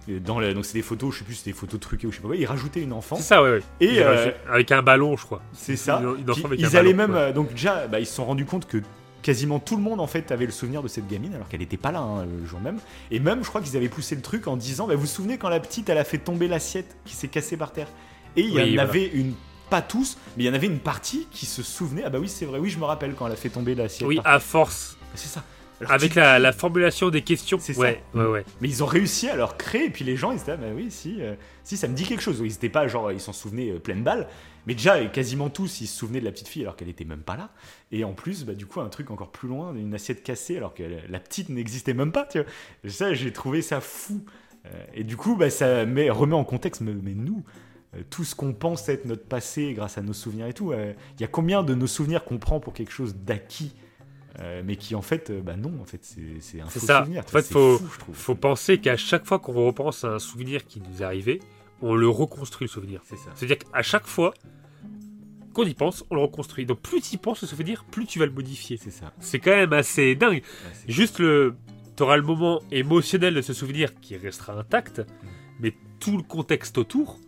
Et 0.09 0.21
Dans 0.21 0.39
la- 0.41 0.53
donc 0.53 0.65
c'est 0.67 0.75
des 0.75 0.83
photos, 0.83 1.15
je 1.15 1.19
sais 1.21 1.25
plus, 1.25 1.35
c'est 1.35 1.51
des 1.51 1.57
photos 1.57 1.81
truquées 1.81 2.07
ou 2.07 2.11
je 2.11 2.17
sais 2.17 2.23
pas 2.23 2.29
quoi. 2.29 2.37
Ils 2.37 2.45
rajoutaient 2.47 2.83
une 2.83 2.93
enfant. 2.93 3.17
C'est 3.17 3.23
ça, 3.23 3.43
ouais. 3.43 3.61
Et 3.81 4.01
euh, 4.03 4.31
avec 4.51 4.71
un 4.73 4.83
ballon, 4.83 5.17
je 5.17 5.25
crois. 5.25 5.41
c'est 5.53 5.77
ça. 5.77 6.01
Une- 6.03 6.11
une 6.19 6.19
ils 6.21 6.25
ballon, 6.25 6.77
allaient 6.79 6.93
même, 6.93 7.13
ouais. 7.13 7.19
euh, 7.19 7.33
donc 7.33 7.51
déjà, 7.53 7.87
bah, 7.87 8.01
ils 8.01 8.07
se 8.07 8.15
sont 8.15 8.25
rendus 8.25 8.45
compte 8.45 8.67
que 8.67 8.79
quasiment 9.23 9.59
tout 9.59 9.77
le 9.77 9.83
monde 9.83 10.01
en 10.03 10.07
fait 10.07 10.31
avait 10.33 10.45
le 10.45 10.53
souvenir 10.53 10.83
de 10.83 10.89
cette 10.89 11.09
gamine 11.09 11.35
alors 11.35 11.49
qu'elle 11.49 11.61
n'était 11.61 11.79
pas 11.79 11.91
là 11.93 12.01
hein, 12.01 12.27
le 12.27 12.45
jour 12.47 12.61
même. 12.61 12.77
Et 13.11 13.19
même, 13.21 13.43
je 13.43 13.49
crois 13.49 13.63
qu'ils 13.63 13.75
avaient 13.79 13.89
poussé 13.89 14.15
le 14.15 14.21
truc 14.21 14.47
en 14.49 14.57
disant, 14.59 14.87
bah, 14.87 14.95
vous 14.97 15.01
vous 15.03 15.07
souvenez 15.07 15.39
quand 15.39 15.49
la 15.49 15.61
petite 15.61 15.89
elle 15.89 15.97
a 15.97 16.05
fait 16.05 16.19
tomber 16.19 16.49
l'assiette 16.49 16.95
qui 17.07 17.15
s'est 17.15 17.29
cassée 17.29 17.57
par 17.57 17.73
terre? 17.73 17.89
Et 18.37 18.43
il 18.43 18.51
y 18.51 18.57
Oui, 18.57 18.63
en 18.63 18.67
voilà. 18.67 18.83
avait 18.83 19.07
une, 19.07 19.33
pas 19.75 19.83
tous, 19.83 20.19
mais 20.37 20.45
il 20.45 20.47
y 20.47 20.51
en 20.51 20.55
avait 20.55 20.69
une 20.69 20.79
partie 20.79 21.27
qui 21.33 21.47
se 21.47 21.63
souvenait. 21.65 22.03
Ah 22.05 22.11
bah 22.11 22.19
oui, 22.21 22.29
c'est 22.29 22.45
vrai, 22.45 22.61
oui, 22.61 22.71
je 22.71 22.79
me 22.79 22.85
rappelle 22.85 23.15
quand 23.15 23.27
elle 23.27 23.33
a 23.33 23.37
fait 23.37 23.49
tomber 23.49 23.75
l'assiette. 23.75 24.07
Oui, 24.09 24.17
par 24.17 24.25
terre. 24.25 24.33
à 24.35 24.39
force. 24.41 24.97
c'est 25.17 25.27
ça. 25.29 25.43
Alors, 25.81 25.91
Avec 25.93 26.13
tu- 26.13 26.19
la, 26.19 26.39
la 26.39 26.53
formulation 26.53 27.11
des 27.11 27.23
questions. 27.23 27.59
C'est 27.61 27.75
ça. 27.75 27.81
ouais, 27.81 28.01
ouais. 28.15 28.45
Mais 28.61 28.69
ils 28.69 28.85
ont 28.85 28.87
réussi 28.87 29.29
à 29.29 29.35
leur 29.35 29.57
créer, 29.57 29.87
et 29.87 29.91
puis 29.91 30.05
les 30.05 30.17
gens 30.17 30.31
ils 30.31 30.39
étaient 30.39 30.53
là, 30.53 30.57
bah 30.57 30.67
oui, 30.73 30.87
si, 30.91 31.21
euh, 31.21 31.35
si, 31.65 31.77
ça 31.77 31.89
me 31.89 31.95
dit 31.95 32.05
quelque 32.05 32.23
chose. 32.23 32.41
Ils 32.45 32.53
étaient 32.53 32.69
pas 32.69 32.87
genre, 32.87 33.11
ils 33.11 33.21
s'en 33.21 33.33
souvenaient 33.33 33.73
euh, 33.73 33.81
pleine 33.81 34.05
balle, 34.05 34.29
mais 34.67 34.75
déjà, 34.75 35.05
quasiment 35.07 35.51
tous, 35.51 35.81
ils 35.81 35.89
se 35.89 35.97
souvenaient 35.99 36.21
de 36.21 36.25
la 36.25 36.31
petite 36.31 36.47
fille 36.47 36.63
alors 36.63 36.77
qu'elle 36.77 36.89
était 36.89 37.05
même 37.05 37.23
pas 37.23 37.37
là. 37.37 37.51
Et 37.91 38.05
en 38.05 38.13
plus, 38.13 38.45
bah, 38.45 38.55
du 38.55 38.67
coup, 38.67 38.81
un 38.81 38.89
truc 38.89 39.11
encore 39.11 39.33
plus 39.33 39.49
loin, 39.49 39.75
une 39.75 39.93
assiette 39.95 40.23
cassée 40.23 40.57
alors 40.57 40.75
que 40.75 40.85
la, 40.85 40.99
la 41.09 41.19
petite 41.19 41.49
n'existait 41.49 41.93
même 41.95 42.13
pas, 42.13 42.25
tu 42.25 42.39
vois. 42.41 42.49
Ça, 42.91 43.13
j'ai 43.13 43.33
trouvé 43.33 43.61
ça 43.61 43.81
fou. 43.81 44.25
Euh, 44.67 44.71
et 44.95 45.03
du 45.05 45.17
coup, 45.17 45.35
bah, 45.37 45.51
ça 45.51 45.85
met, 45.85 46.09
remet 46.09 46.37
en 46.37 46.45
contexte, 46.45 46.81
mais, 46.83 46.93
mais 47.03 47.15
nous, 47.15 47.43
tout 48.11 48.25
ce 48.25 48.35
qu'on 48.35 48.53
pense 48.53 48.89
être 48.89 49.05
notre 49.05 49.25
passé 49.25 49.73
grâce 49.75 49.99
à 49.99 50.03
nos 50.03 50.13
souvenirs 50.13 50.47
et 50.47 50.53
tout, 50.55 50.73
euh, 50.73 50.93
il 51.19 51.21
y 51.21 51.25
a 51.25 51.29
combien 51.29 51.63
de 51.63 51.75
nos 51.75 51.87
souvenirs 51.87 52.25
qu'on 52.25 52.39
prend 52.39 52.61
pour 52.61 52.73
quelque 52.73 52.93
chose 52.93 53.15
d'acquis 53.17 53.73
euh, 54.41 54.63
mais 54.65 54.75
qui 54.75 54.97
en 54.97 55.03
fait, 55.03 55.31
euh, 55.31 55.41
bah 55.41 55.55
non, 55.55 55.73
en 55.81 55.85
fait, 55.85 56.01
c'est 56.03 56.61
un 56.61 56.69
C'est 56.69 56.81
faux 56.81 56.87
ça. 56.87 57.03
souvenir. 57.05 57.23
En 57.25 57.29
fait, 57.29 57.43
faut- 57.47 57.79
fou. 57.79 58.13
Faut 58.13 58.35
penser 58.35 58.79
qu'à 58.79 58.97
chaque 58.97 59.25
fois 59.27 59.39
qu'on 59.39 59.53
repense 59.65 60.03
à 60.03 60.09
un 60.09 60.19
souvenir 60.19 60.67
qui 60.67 60.81
nous 60.81 61.03
est 61.03 61.05
arrivé, 61.05 61.41
on 61.83 61.95
le 61.95 62.09
reconstruit 62.09 62.67
le 62.67 62.71
souvenir. 62.73 63.01
C'est 63.05 63.17
ça. 63.17 63.31
C'est-à-dire 63.37 63.59
qu'à 63.59 63.83
chaque 63.83 64.07
fois 64.09 64.35
qu'on 65.53 65.63
y 65.65 65.75
pense, 65.75 66.05
on 66.11 66.17
le 66.17 66.21
reconstruit. 66.23 66.67
Donc 66.67 66.81
plus 66.81 67.01
tu 67.01 67.15
y 67.15 67.17
penses 67.17 67.45
au 67.45 67.47
souvenir, 67.47 67.85
plus 67.93 68.07
tu 68.07 68.19
vas 68.19 68.27
le 68.27 68.33
modifier. 68.33 68.77
C'est 68.77 68.91
ça. 68.91 69.13
C'est 69.21 69.39
quand 69.39 69.53
même 69.55 69.73
assez 69.73 70.17
dingue. 70.17 70.43
Ouais, 70.43 70.73
Juste 70.89 71.21
le, 71.21 71.55
t'auras 71.95 72.17
le 72.17 72.25
moment 72.25 72.61
émotionnel 72.73 73.35
de 73.35 73.41
ce 73.41 73.53
souvenir 73.53 73.95
qui 74.01 74.17
restera 74.17 74.59
intact, 74.59 75.03
mais 75.61 75.75
tout 76.01 76.17
le 76.17 76.25
contexte 76.25 76.77
autour, 76.77 77.21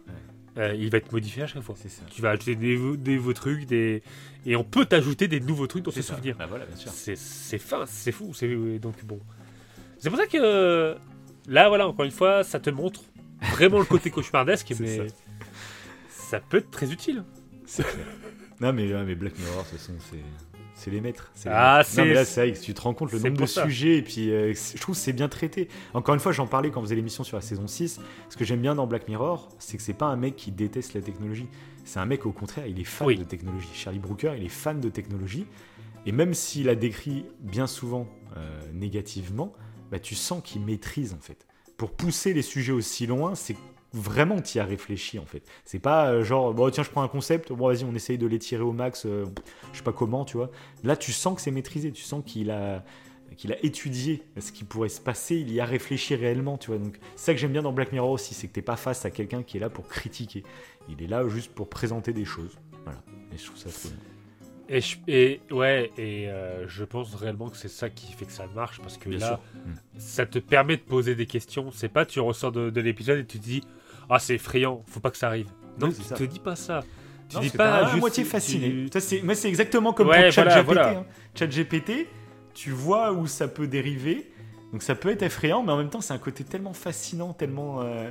euh, 0.58 0.74
il 0.74 0.90
va 0.90 0.98
être 0.98 1.12
modifié 1.12 1.42
à 1.42 1.46
chaque 1.46 1.62
fois. 1.62 1.74
Ça. 1.76 1.88
Tu 2.10 2.22
vas 2.22 2.30
ajouter 2.30 2.54
des, 2.56 2.76
nouveaux- 2.76 2.96
des 2.96 3.16
nouveaux 3.16 3.32
trucs, 3.32 3.66
des... 3.66 4.02
et 4.46 4.56
on 4.56 4.64
peut 4.64 4.84
t'ajouter 4.86 5.28
des 5.28 5.40
nouveaux 5.40 5.66
trucs 5.66 5.84
dans 5.84 5.90
ce 5.90 6.00
C'est 6.00 6.08
ça. 6.08 6.14
souvenir. 6.14 6.36
Bah 6.36 6.46
voilà. 6.46 6.64
C'est 6.74 7.58
fin, 7.58 7.84
c'est 7.86 8.12
fou. 8.12 8.32
C'est 8.34 8.78
donc 8.78 9.04
bon. 9.04 9.20
C'est 9.98 10.08
pour 10.10 10.18
ça 10.18 10.26
que 10.26 10.36
euh, 10.40 10.94
là, 11.48 11.68
voilà, 11.68 11.86
encore 11.88 12.04
une 12.04 12.10
fois, 12.10 12.42
ça 12.44 12.60
te 12.60 12.70
montre 12.70 13.02
vraiment 13.52 13.78
le 13.78 13.84
côté 13.84 14.10
cauchemardesque, 14.10 14.72
mais 14.80 14.96
ça. 15.08 15.14
ça. 16.10 16.40
peut 16.40 16.58
être 16.58 16.70
très 16.70 16.90
utile. 16.92 17.22
Non, 18.60 18.72
mais, 18.72 18.86
mais 19.04 19.14
Black 19.14 19.38
Mirror, 19.38 19.64
de 19.64 19.68
toute 19.70 19.78
façon, 19.78 19.92
c'est. 20.10 20.18
C'est 20.78 20.90
les 20.90 21.00
maîtres. 21.00 21.30
c'est 21.34 21.48
les 21.48 21.54
Ah, 21.58 21.78
maîtres. 21.78 21.90
Non, 21.96 22.04
mais 22.04 22.08
c'est- 22.24 22.46
là, 22.46 22.54
c'est 22.54 22.60
tu 22.60 22.74
te 22.74 22.80
rends 22.82 22.92
compte 22.94 23.10
le 23.10 23.18
nombre 23.18 23.38
de 23.40 23.46
ça. 23.46 23.64
sujets, 23.64 23.96
et 23.96 24.02
puis 24.02 24.30
euh, 24.30 24.52
je 24.54 24.78
trouve 24.80 24.94
que 24.94 25.00
c'est 25.00 25.14
bien 25.14 25.28
traité. 25.28 25.68
Encore 25.94 26.14
une 26.14 26.20
fois, 26.20 26.32
j'en 26.32 26.46
parlais 26.46 26.70
quand 26.70 26.80
on 26.80 26.84
faisait 26.84 26.94
l'émission 26.94 27.24
sur 27.24 27.36
la 27.38 27.40
saison 27.40 27.66
6. 27.66 27.98
Ce 28.28 28.36
que 28.36 28.44
j'aime 28.44 28.60
bien 28.60 28.74
dans 28.74 28.86
Black 28.86 29.08
Mirror, 29.08 29.48
c'est 29.58 29.78
que 29.78 29.82
c'est 29.82 29.94
pas 29.94 30.06
un 30.06 30.16
mec 30.16 30.36
qui 30.36 30.52
déteste 30.52 30.92
la 30.94 31.00
technologie. 31.00 31.46
C'est 31.84 31.98
un 31.98 32.04
mec, 32.06 32.26
au 32.26 32.32
contraire, 32.32 32.66
il 32.66 32.78
est 32.78 32.84
fan 32.84 33.06
Oui. 33.08 33.16
de 33.16 33.24
technologie. 33.24 33.68
Charlie 33.72 33.98
Brooker, 33.98 34.34
il 34.36 34.44
est 34.44 34.48
fan 34.50 34.78
de 34.80 34.88
technologie. 34.90 35.46
Et 36.04 36.12
même 36.12 36.34
s'il 36.34 36.68
a 36.68 36.74
décrit 36.74 37.24
bien 37.40 37.66
souvent 37.66 38.06
euh, 38.36 38.60
négativement, 38.74 39.54
bah, 39.90 39.98
tu 39.98 40.14
sens 40.14 40.42
qu'il 40.44 40.60
maîtrise 40.62 41.14
en 41.14 41.20
fait. 41.20 41.46
Pour 41.78 41.90
pousser 41.92 42.34
les 42.34 42.42
sujets 42.42 42.72
aussi 42.72 43.06
loin, 43.06 43.34
c'est 43.34 43.56
vraiment 43.96 44.40
tu 44.40 44.58
y 44.58 44.60
as 44.60 44.64
réfléchi 44.64 45.18
en 45.18 45.26
fait. 45.26 45.42
C'est 45.64 45.78
pas 45.78 46.10
euh, 46.10 46.22
genre, 46.24 46.52
bon 46.54 46.70
tiens, 46.70 46.82
je 46.84 46.90
prends 46.90 47.02
un 47.02 47.08
concept, 47.08 47.52
bon 47.52 47.68
vas-y, 47.68 47.84
on 47.84 47.94
essaye 47.94 48.18
de 48.18 48.26
l'étirer 48.26 48.62
au 48.62 48.72
max, 48.72 49.06
euh, 49.06 49.24
je 49.72 49.78
sais 49.78 49.84
pas 49.84 49.92
comment, 49.92 50.24
tu 50.24 50.36
vois. 50.36 50.50
Là, 50.84 50.96
tu 50.96 51.12
sens 51.12 51.34
que 51.34 51.40
c'est 51.40 51.50
maîtrisé, 51.50 51.90
tu 51.92 52.02
sens 52.02 52.22
qu'il 52.24 52.50
a 52.50 52.84
qu'il 53.36 53.52
a 53.52 53.62
étudié 53.64 54.22
ce 54.38 54.50
qui 54.52 54.64
pourrait 54.64 54.88
se 54.88 55.00
passer, 55.00 55.34
il 55.36 55.52
y 55.52 55.60
a 55.60 55.64
réfléchi 55.66 56.14
réellement, 56.14 56.56
tu 56.56 56.70
vois. 56.70 56.78
Donc, 56.78 56.96
c'est 57.16 57.26
ça 57.26 57.34
que 57.34 57.40
j'aime 57.40 57.52
bien 57.52 57.60
dans 57.62 57.72
Black 57.72 57.92
Mirror 57.92 58.10
aussi, 58.12 58.32
c'est 58.34 58.46
que 58.46 58.52
t'es 58.52 58.62
pas 58.62 58.76
face 58.76 59.04
à 59.04 59.10
quelqu'un 59.10 59.42
qui 59.42 59.56
est 59.58 59.60
là 59.60 59.68
pour 59.68 59.88
critiquer. 59.88 60.42
Il 60.88 61.02
est 61.02 61.06
là 61.08 61.26
juste 61.28 61.52
pour 61.52 61.68
présenter 61.68 62.12
des 62.14 62.24
choses. 62.24 62.56
Voilà. 62.84 63.00
Et 63.34 63.36
je 63.36 63.44
trouve 63.44 63.58
ça 63.58 63.68
bien. 63.68 63.96
Et, 64.68 64.80
je- 64.80 64.96
et 65.06 65.40
ouais, 65.50 65.90
et 65.98 66.28
euh, 66.30 66.66
je 66.66 66.82
pense 66.84 67.14
réellement 67.14 67.48
que 67.50 67.56
c'est 67.56 67.68
ça 67.68 67.90
qui 67.90 68.10
fait 68.12 68.24
que 68.24 68.32
ça 68.32 68.46
marche 68.54 68.80
parce 68.80 68.96
que 68.96 69.08
Bien 69.10 69.18
là, 69.18 69.26
sûr. 69.26 69.40
ça 69.98 70.24
te 70.24 70.38
permet 70.38 70.76
de 70.76 70.82
poser 70.82 71.14
des 71.14 71.26
questions. 71.26 71.70
C'est 71.72 71.88
pas 71.90 72.06
tu 72.06 72.20
ressors 72.20 72.52
de, 72.52 72.70
de 72.70 72.80
l'épisode 72.80 73.18
et 73.18 73.24
tu 73.26 73.38
te 73.38 73.44
dis 73.44 73.62
ah 74.10 74.18
c'est 74.18 74.34
effrayant, 74.34 74.82
faut 74.86 75.00
pas 75.00 75.10
que 75.10 75.16
ça 75.18 75.28
arrive. 75.28 75.48
Non, 75.78 75.90
tu 75.90 76.02
te 76.02 76.24
dis 76.24 76.38
pas 76.40 76.56
ça. 76.56 76.82
Tu 77.28 77.36
Non, 77.36 77.42
dis 77.42 77.50
pas 77.50 77.86
à 77.86 77.96
moitié 77.96 78.22
tu- 78.24 78.30
fasciné. 78.30 78.86
Ça, 78.92 79.00
c'est, 79.00 79.20
moi, 79.22 79.34
c'est 79.34 79.48
exactement 79.48 79.92
comme 79.92 80.08
Ouais, 80.08 80.24
pour 80.26 80.32
ChatGPT. 80.32 80.64
voilà, 80.64 80.82
voilà. 80.92 80.98
hein. 81.00 81.06
ChatGPT, 81.34 82.06
tu 82.54 82.70
vois 82.70 83.12
où 83.12 83.26
ça 83.26 83.48
peut 83.48 83.66
dériver. 83.66 84.30
Donc 84.72 84.82
ça 84.82 84.94
peut 84.94 85.10
être 85.10 85.22
effrayant, 85.22 85.62
mais 85.62 85.72
en 85.72 85.76
même 85.76 85.90
temps, 85.90 86.00
c'est 86.00 86.12
un 86.14 86.18
côté 86.18 86.44
tellement 86.44 86.72
fascinant, 86.72 87.32
tellement. 87.32 87.82
euh, 87.82 88.10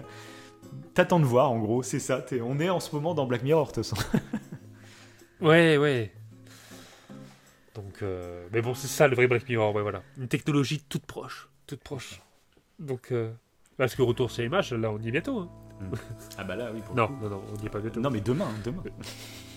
T'attends 0.93 1.19
de 1.19 1.25
voir, 1.25 1.51
en 1.51 1.59
gros, 1.59 1.81
c'est 1.83 1.99
ça. 1.99 2.25
On 2.43 2.59
est 2.59 2.69
en 2.69 2.79
ce 2.79 2.93
moment 2.95 3.13
dans 3.13 3.25
Black 3.25 3.43
Mirror, 3.43 3.67
de 3.67 3.73
toute 3.73 3.85
façon. 3.85 3.95
Ouais, 5.41 5.77
ouais. 5.77 6.11
Donc, 7.75 8.01
euh, 8.01 8.47
mais 8.53 8.61
bon, 8.61 8.73
c'est 8.73 8.87
ça 8.87 9.07
le 9.07 9.15
vrai 9.15 9.27
Black 9.27 9.47
Mirror, 9.49 9.75
ouais, 9.75 9.81
voilà. 9.81 10.01
Une 10.17 10.27
technologie 10.27 10.81
toute 10.87 11.05
proche, 11.05 11.49
toute 11.67 11.81
proche. 11.81 12.21
Donc, 12.79 13.11
euh, 13.11 13.31
parce 13.77 13.95
que 13.95 14.01
retour 14.01 14.31
sur 14.31 14.43
image, 14.45 14.73
là, 14.73 14.91
on 14.91 14.99
y 14.99 15.09
est 15.09 15.11
bientôt. 15.11 15.39
hein. 15.39 15.49
Ah 16.37 16.43
bah 16.43 16.55
là, 16.55 16.69
oui. 16.73 16.81
Non, 16.95 17.09
non, 17.21 17.29
non, 17.29 17.41
on 17.53 17.63
y 17.63 17.65
est 17.65 17.69
pas 17.69 17.79
bientôt. 17.79 17.99
Non, 17.99 18.09
mais 18.09 18.21
demain, 18.21 18.45
hein, 18.49 18.59
demain. 18.63 18.83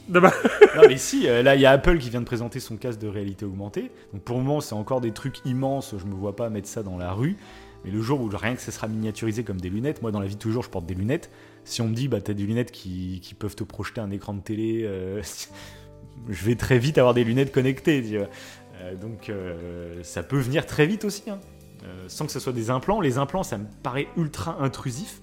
Demain. 0.08 0.32
non, 0.76 0.82
mais 0.88 0.96
si, 0.96 1.28
euh, 1.28 1.42
là, 1.42 1.54
il 1.54 1.60
y 1.60 1.66
a 1.66 1.70
Apple 1.72 1.98
qui 1.98 2.08
vient 2.08 2.20
de 2.20 2.26
présenter 2.26 2.60
son 2.60 2.78
casque 2.78 2.98
de 2.98 3.08
réalité 3.08 3.44
augmentée. 3.44 3.90
Donc 4.14 4.22
pour 4.22 4.38
le 4.38 4.42
moment, 4.42 4.62
c'est 4.62 4.74
encore 4.74 5.02
des 5.02 5.12
trucs 5.12 5.44
immenses. 5.44 5.94
Je 5.98 6.06
me 6.06 6.14
vois 6.14 6.34
pas 6.34 6.48
mettre 6.48 6.66
ça 6.66 6.82
dans 6.82 6.96
la 6.96 7.12
rue. 7.12 7.36
Mais 7.84 7.90
le 7.90 8.00
jour 8.00 8.20
où 8.22 8.28
rien 8.32 8.54
que 8.54 8.62
ça 8.62 8.72
sera 8.72 8.88
miniaturisé 8.88 9.44
comme 9.44 9.60
des 9.60 9.68
lunettes, 9.68 10.00
moi 10.00 10.10
dans 10.10 10.20
la 10.20 10.26
vie 10.26 10.36
toujours, 10.36 10.62
je 10.62 10.70
porte 10.70 10.86
des 10.86 10.94
lunettes. 10.94 11.30
Si 11.64 11.82
on 11.82 11.88
me 11.88 11.94
dit, 11.94 12.08
bah 12.08 12.22
t'as 12.22 12.32
des 12.32 12.44
lunettes 12.44 12.72
qui, 12.72 13.20
qui 13.22 13.34
peuvent 13.34 13.54
te 13.54 13.64
projeter 13.64 14.00
un 14.00 14.10
écran 14.10 14.32
de 14.32 14.40
télé, 14.40 14.84
euh, 14.84 15.20
je 16.30 16.44
vais 16.46 16.54
très 16.56 16.78
vite 16.78 16.96
avoir 16.96 17.12
des 17.12 17.24
lunettes 17.24 17.52
connectées. 17.52 18.02
tu 18.02 18.16
vois. 18.16 18.28
Euh, 18.80 18.94
donc 18.96 19.28
euh, 19.28 20.02
ça 20.02 20.22
peut 20.22 20.38
venir 20.38 20.64
très 20.64 20.86
vite 20.86 21.04
aussi. 21.04 21.28
hein. 21.28 21.38
sans 22.06 22.24
que 22.24 22.32
ce 22.32 22.40
soit 22.40 22.54
des 22.54 22.70
implants. 22.70 23.02
Les 23.02 23.18
implants, 23.18 23.42
ça 23.42 23.58
me 23.58 23.66
paraît 23.82 24.08
ultra 24.16 24.56
intrusif. 24.62 25.20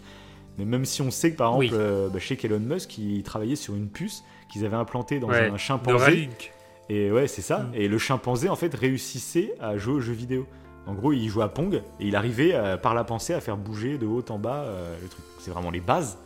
Mais 0.57 0.65
même 0.65 0.85
si 0.85 1.01
on 1.01 1.11
sait 1.11 1.31
que 1.31 1.37
par 1.37 1.61
exemple, 1.61 1.65
Oui. 1.65 1.71
euh, 1.73 2.09
bah, 2.09 2.19
chez 2.19 2.37
Elon 2.43 2.59
Musk, 2.59 2.97
il 2.97 3.23
travaillait 3.23 3.55
sur 3.55 3.75
une 3.75 3.89
puce 3.89 4.23
qu'ils 4.49 4.65
avaient 4.65 4.75
implantée 4.75 5.19
dans 5.19 5.27
Ouais, 5.29 5.49
un 5.49 5.57
chimpanzé. 5.57 6.29
Et 6.89 7.11
ouais, 7.11 7.27
c'est 7.27 7.41
ça. 7.41 7.59
Mm. 7.59 7.71
Et 7.75 7.87
le 7.87 7.97
chimpanzé, 7.97 8.47
en 8.49 8.55
fait, 8.55 8.73
réussissait 8.73 9.53
à 9.59 9.77
jouer 9.77 9.95
aux 9.95 9.99
jeux 10.01 10.13
vidéo. 10.13 10.45
En 10.87 10.93
gros, 10.93 11.13
il 11.13 11.27
jouait 11.29 11.43
à 11.43 11.47
Pong 11.47 11.75
et 11.99 12.07
il 12.07 12.15
arrivait 12.15 12.53
euh, 12.53 12.77
par 12.77 12.93
la 12.93 13.03
pensée 13.03 13.33
à 13.33 13.41
faire 13.41 13.57
bouger 13.57 13.97
de 13.97 14.05
haut 14.05 14.23
en 14.29 14.37
bas 14.37 14.63
euh, 14.65 14.95
le 15.01 15.07
truc. 15.07 15.25
C'est 15.39 15.51
vraiment 15.51 15.71
les 15.71 15.79
bases. 15.79 16.19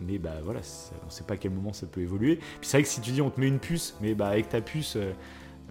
Mais 0.00 0.18
bah 0.18 0.34
voilà, 0.44 0.60
on 1.06 1.10
sait 1.10 1.22
pas 1.24 1.34
à 1.34 1.36
quel 1.36 1.52
moment 1.52 1.72
ça 1.72 1.86
peut 1.86 2.00
évoluer. 2.00 2.36
Puis 2.36 2.46
c'est 2.62 2.78
vrai 2.78 2.82
que 2.82 2.88
si 2.88 3.00
tu 3.00 3.10
dis 3.12 3.22
on 3.22 3.30
te 3.30 3.38
met 3.40 3.46
une 3.46 3.60
puce, 3.60 3.96
mais 4.00 4.14
bah 4.14 4.26
avec 4.26 4.48
ta 4.48 4.60
puce, 4.60 4.96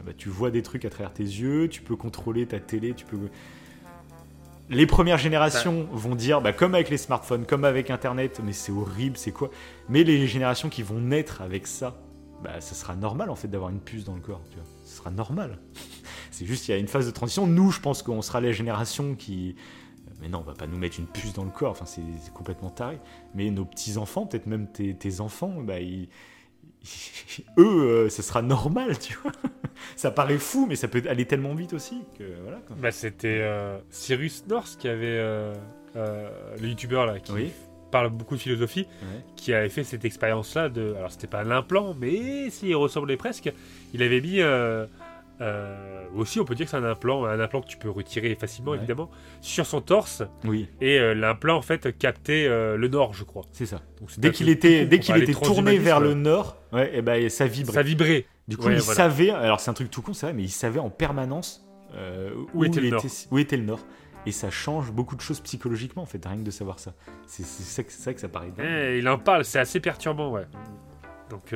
bah, 0.06 0.12
tu 0.18 0.30
vois 0.30 0.50
des 0.50 0.62
trucs 0.62 0.86
à 0.86 0.90
travers 0.90 1.12
tes 1.14 1.24
yeux, 1.24 1.68
tu 1.68 1.82
peux 1.82 1.98
contrôler 1.98 2.46
ta 2.46 2.60
télé, 2.60 2.94
tu 2.94 3.04
peux. 3.06 3.18
Les 4.74 4.86
premières 4.86 5.18
générations 5.18 5.88
vont 5.92 6.16
dire, 6.16 6.42
bah, 6.42 6.54
comme 6.54 6.76
avec 6.76 6.90
les 6.90 6.98
smartphones, 6.98 7.46
comme 7.46 7.64
avec 7.66 7.90
Internet, 7.90 8.42
mais 8.44 8.54
c'est 8.54 8.72
horrible, 8.72 9.18
c'est 9.18 9.32
quoi? 9.32 9.50
Mais 9.90 10.04
les 10.04 10.28
générations 10.28 10.70
qui 10.70 10.82
vont 10.84 11.00
naître 11.00 11.42
avec 11.42 11.68
ça, 11.68 11.96
bah, 12.44 12.60
ça 12.60 12.76
sera 12.76 12.96
normal 12.96 13.30
en 13.30 13.36
fait 13.36 13.48
d'avoir 13.48 13.70
une 13.70 13.80
puce 13.80 14.04
dans 14.04 14.16
le 14.16 14.22
corps. 14.22 14.42
Tu 14.50 14.56
vois. 14.58 14.66
Ce 14.86 14.98
sera 14.98 15.12
normal. 15.12 15.60
c'est 16.32 16.46
juste 16.46 16.66
qu'il 16.66 16.74
y 16.74 16.78
a 16.78 16.80
une 16.80 16.88
phase 16.88 17.06
de 17.06 17.12
transition. 17.12 17.48
Nous, 17.48 17.72
je 17.72 17.80
pense 17.80 18.04
qu'on 18.04 18.22
sera 18.22 18.42
la 18.42 18.52
génération 18.52 19.16
qui. 19.16 19.56
Mais 20.22 20.30
non, 20.30 20.40
on 20.40 20.44
va 20.50 20.54
pas 20.54 20.68
nous 20.68 20.78
mettre 20.78 21.00
une 21.00 21.08
puce 21.08 21.34
dans 21.34 21.44
le 21.44 21.50
corps. 21.52 21.72
Enfin, 21.72 21.86
c'est 21.86 22.02
complètement 22.34 22.70
taré. 22.70 23.00
Mais 23.36 23.50
nos 23.50 23.66
petits 23.66 23.98
enfants, 23.98 24.26
peut-être 24.26 24.48
même 24.48 24.68
tes, 24.68 24.94
tes 24.96 25.20
enfants, 25.20 25.54
bah, 25.62 25.80
ils- 25.80 26.08
eux, 27.58 27.82
euh, 28.06 28.10
ce 28.10 28.22
sera 28.22 28.42
normal, 28.42 28.98
tu 29.00 29.18
vois. 29.24 29.32
ça 29.96 30.12
paraît 30.12 30.38
fou, 30.38 30.66
mais 30.68 30.76
ça 30.76 30.88
peut 30.88 31.02
aller 31.10 31.26
tellement 31.26 31.56
vite 31.56 31.74
aussi 31.74 32.04
que 32.18 32.24
voilà. 32.44 32.58
quoi. 32.68 32.76
Bah, 32.80 32.92
c'était 32.92 33.40
euh, 33.42 33.78
Cyrus 33.90 34.46
North 34.48 34.78
qui 34.80 34.88
avait. 34.88 35.06
euh, 35.08 35.54
le 35.96 36.68
youtubeur 36.68 37.06
là, 37.06 37.20
qui 37.20 37.32
Oui. 37.32 37.52
parle 37.92 38.10
beaucoup 38.10 38.36
de 38.36 38.42
philosophie, 38.42 38.88
Ouais. 39.04 39.24
qui 39.36 39.54
avait 39.54 39.70
fait 39.70 39.84
cette 39.84 40.06
expérience-là 40.06 40.70
de. 40.70 40.94
Alors, 40.98 41.12
c'était 41.12 41.28
pas 41.28 41.44
l'implant, 41.44 41.96
mais 42.00 42.50
s'il 42.50 42.76
ressemblait 42.76 43.18
presque. 43.18 43.52
Il 43.94 44.02
avait 44.04 44.22
mis. 44.22 44.40
Euh, 45.44 46.06
aussi, 46.16 46.40
on 46.40 46.46
peut 46.46 46.56
dire 46.56 46.66
que 46.66 46.72
c'est 46.72 46.78
un 46.78 46.84
implant, 46.84 47.26
un 47.26 47.40
implant 47.40 47.62
que 47.62 47.68
tu 47.68 47.78
peux 47.78 47.90
retirer 47.90 48.36
facilement, 48.36 48.72
Ouais. 48.72 48.78
évidemment, 48.78 49.10
sur 49.42 49.66
son 49.66 49.82
torse. 49.82 50.24
Oui, 50.46 50.70
Et 50.82 50.98
euh, 51.00 51.14
l'implant, 51.14 51.58
en 51.58 51.62
fait, 51.62 51.98
captait 51.98 52.46
euh, 52.48 52.78
le 52.78 52.88
nord, 52.88 53.14
je 53.14 53.24
crois. 53.24 53.44
c'est 53.52 53.66
ça. 53.66 53.82
Donc, 54.00 54.10
Dès 54.18 54.32
qu'il 54.32 54.50
était, 54.50 54.86
dès 54.86 55.00
qu'il 55.00 55.16
était 55.18 55.34
tourné 55.34 55.78
vers 55.78 56.00
le 56.00 56.14
nord, 56.14 56.58
ouais, 56.72 56.96
et 56.98 57.02
ben 57.02 57.30
ça 57.30 57.46
vibrait. 57.46 57.74
Ça 57.74 57.84
vibrait. 57.84 58.26
Du 58.48 58.58
coup, 58.58 58.70
il 58.70 58.78
voilà. 58.80 58.96
savait, 58.96 59.30
alors 59.30 59.60
c'est 59.60 59.70
un 59.70 59.74
truc 59.74 59.90
tout 59.92 60.02
con, 60.02 60.14
c'est 60.14 60.26
vrai, 60.26 60.34
mais 60.34 60.44
il 60.44 60.50
savait 60.50 60.80
en 60.80 60.90
permanence 60.90 61.66
Où 62.54 62.64
était 62.66 62.80
il 62.80 62.84
le 62.86 62.90
nord. 62.92 63.06
où 63.32 63.38
était 63.40 63.58
le 63.58 63.64
nord. 63.64 63.80
Et 64.26 64.32
ça 64.32 64.50
change 64.50 64.92
beaucoup 64.92 65.16
de 65.18 65.22
choses 65.22 65.42
psychologiquement, 65.42 66.02
en 66.04 66.06
fait, 66.06 66.26
rien 66.26 66.38
que 66.38 66.44
de 66.44 66.52
savoir 66.52 66.80
ça. 66.80 66.94
C'est 67.28 67.44
ça, 67.46 67.84
ça 67.90 68.14
que 68.14 68.22
ça 68.22 68.30
paraît 68.30 68.52
dingue. 68.56 68.66
Eh, 68.66 68.98
il 69.00 69.10
en 69.10 69.18
parle, 69.18 69.44
c'est 69.44 69.60
assez 69.60 69.80
perturbant, 69.82 70.32
ouais. 70.32 70.46
Donc, 71.30 71.54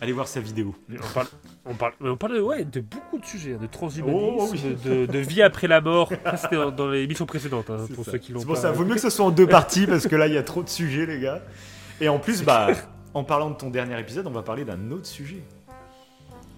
Allez 0.00 0.12
voir 0.12 0.28
sa 0.28 0.40
vidéo. 0.40 0.74
on 0.90 1.14
parle, 1.14 1.26
on 1.64 1.74
parle, 1.74 1.92
on 2.00 2.16
parle 2.16 2.38
ouais, 2.40 2.64
de 2.64 2.80
beaucoup 2.80 3.18
de 3.18 3.24
sujets, 3.24 3.54
hein, 3.54 3.58
de 3.62 3.66
transhumanisme, 3.66 4.24
Oh, 4.38 4.48
oui. 4.52 4.76
de, 4.84 5.06
de 5.06 5.18
vie 5.18 5.40
après 5.42 5.66
la 5.66 5.80
mort. 5.80 6.12
C'était 6.36 6.56
dans, 6.56 6.70
dans 6.70 6.90
les 6.90 7.02
émissions 7.02 7.26
précédentes, 7.26 7.70
hein, 7.70 7.86
pour 7.94 8.04
ça. 8.04 8.12
ceux 8.12 8.18
qui 8.18 8.32
l'ont 8.32 8.40
C'est 8.40 8.46
pas. 8.46 8.52
pour 8.52 8.60
ça, 8.60 8.70
vaut 8.72 8.84
mieux 8.84 8.94
que 8.96 9.00
ce 9.00 9.08
soit 9.10 9.24
en 9.24 9.30
deux 9.30 9.46
parties, 9.48 9.86
parce 9.86 10.06
que 10.06 10.16
là, 10.16 10.26
il 10.26 10.34
y 10.34 10.38
a 10.38 10.42
trop 10.42 10.62
de 10.62 10.68
sujets, 10.68 11.06
les 11.06 11.20
gars. 11.20 11.40
Et 12.00 12.08
en 12.08 12.18
plus, 12.18 12.42
bah, 12.42 12.68
en 13.14 13.24
parlant 13.24 13.50
de 13.50 13.56
ton 13.56 13.70
dernier 13.70 13.98
épisode, 13.98 14.26
on 14.26 14.30
va 14.32 14.42
parler 14.42 14.64
d'un 14.64 14.90
autre 14.90 15.06
sujet. 15.06 15.42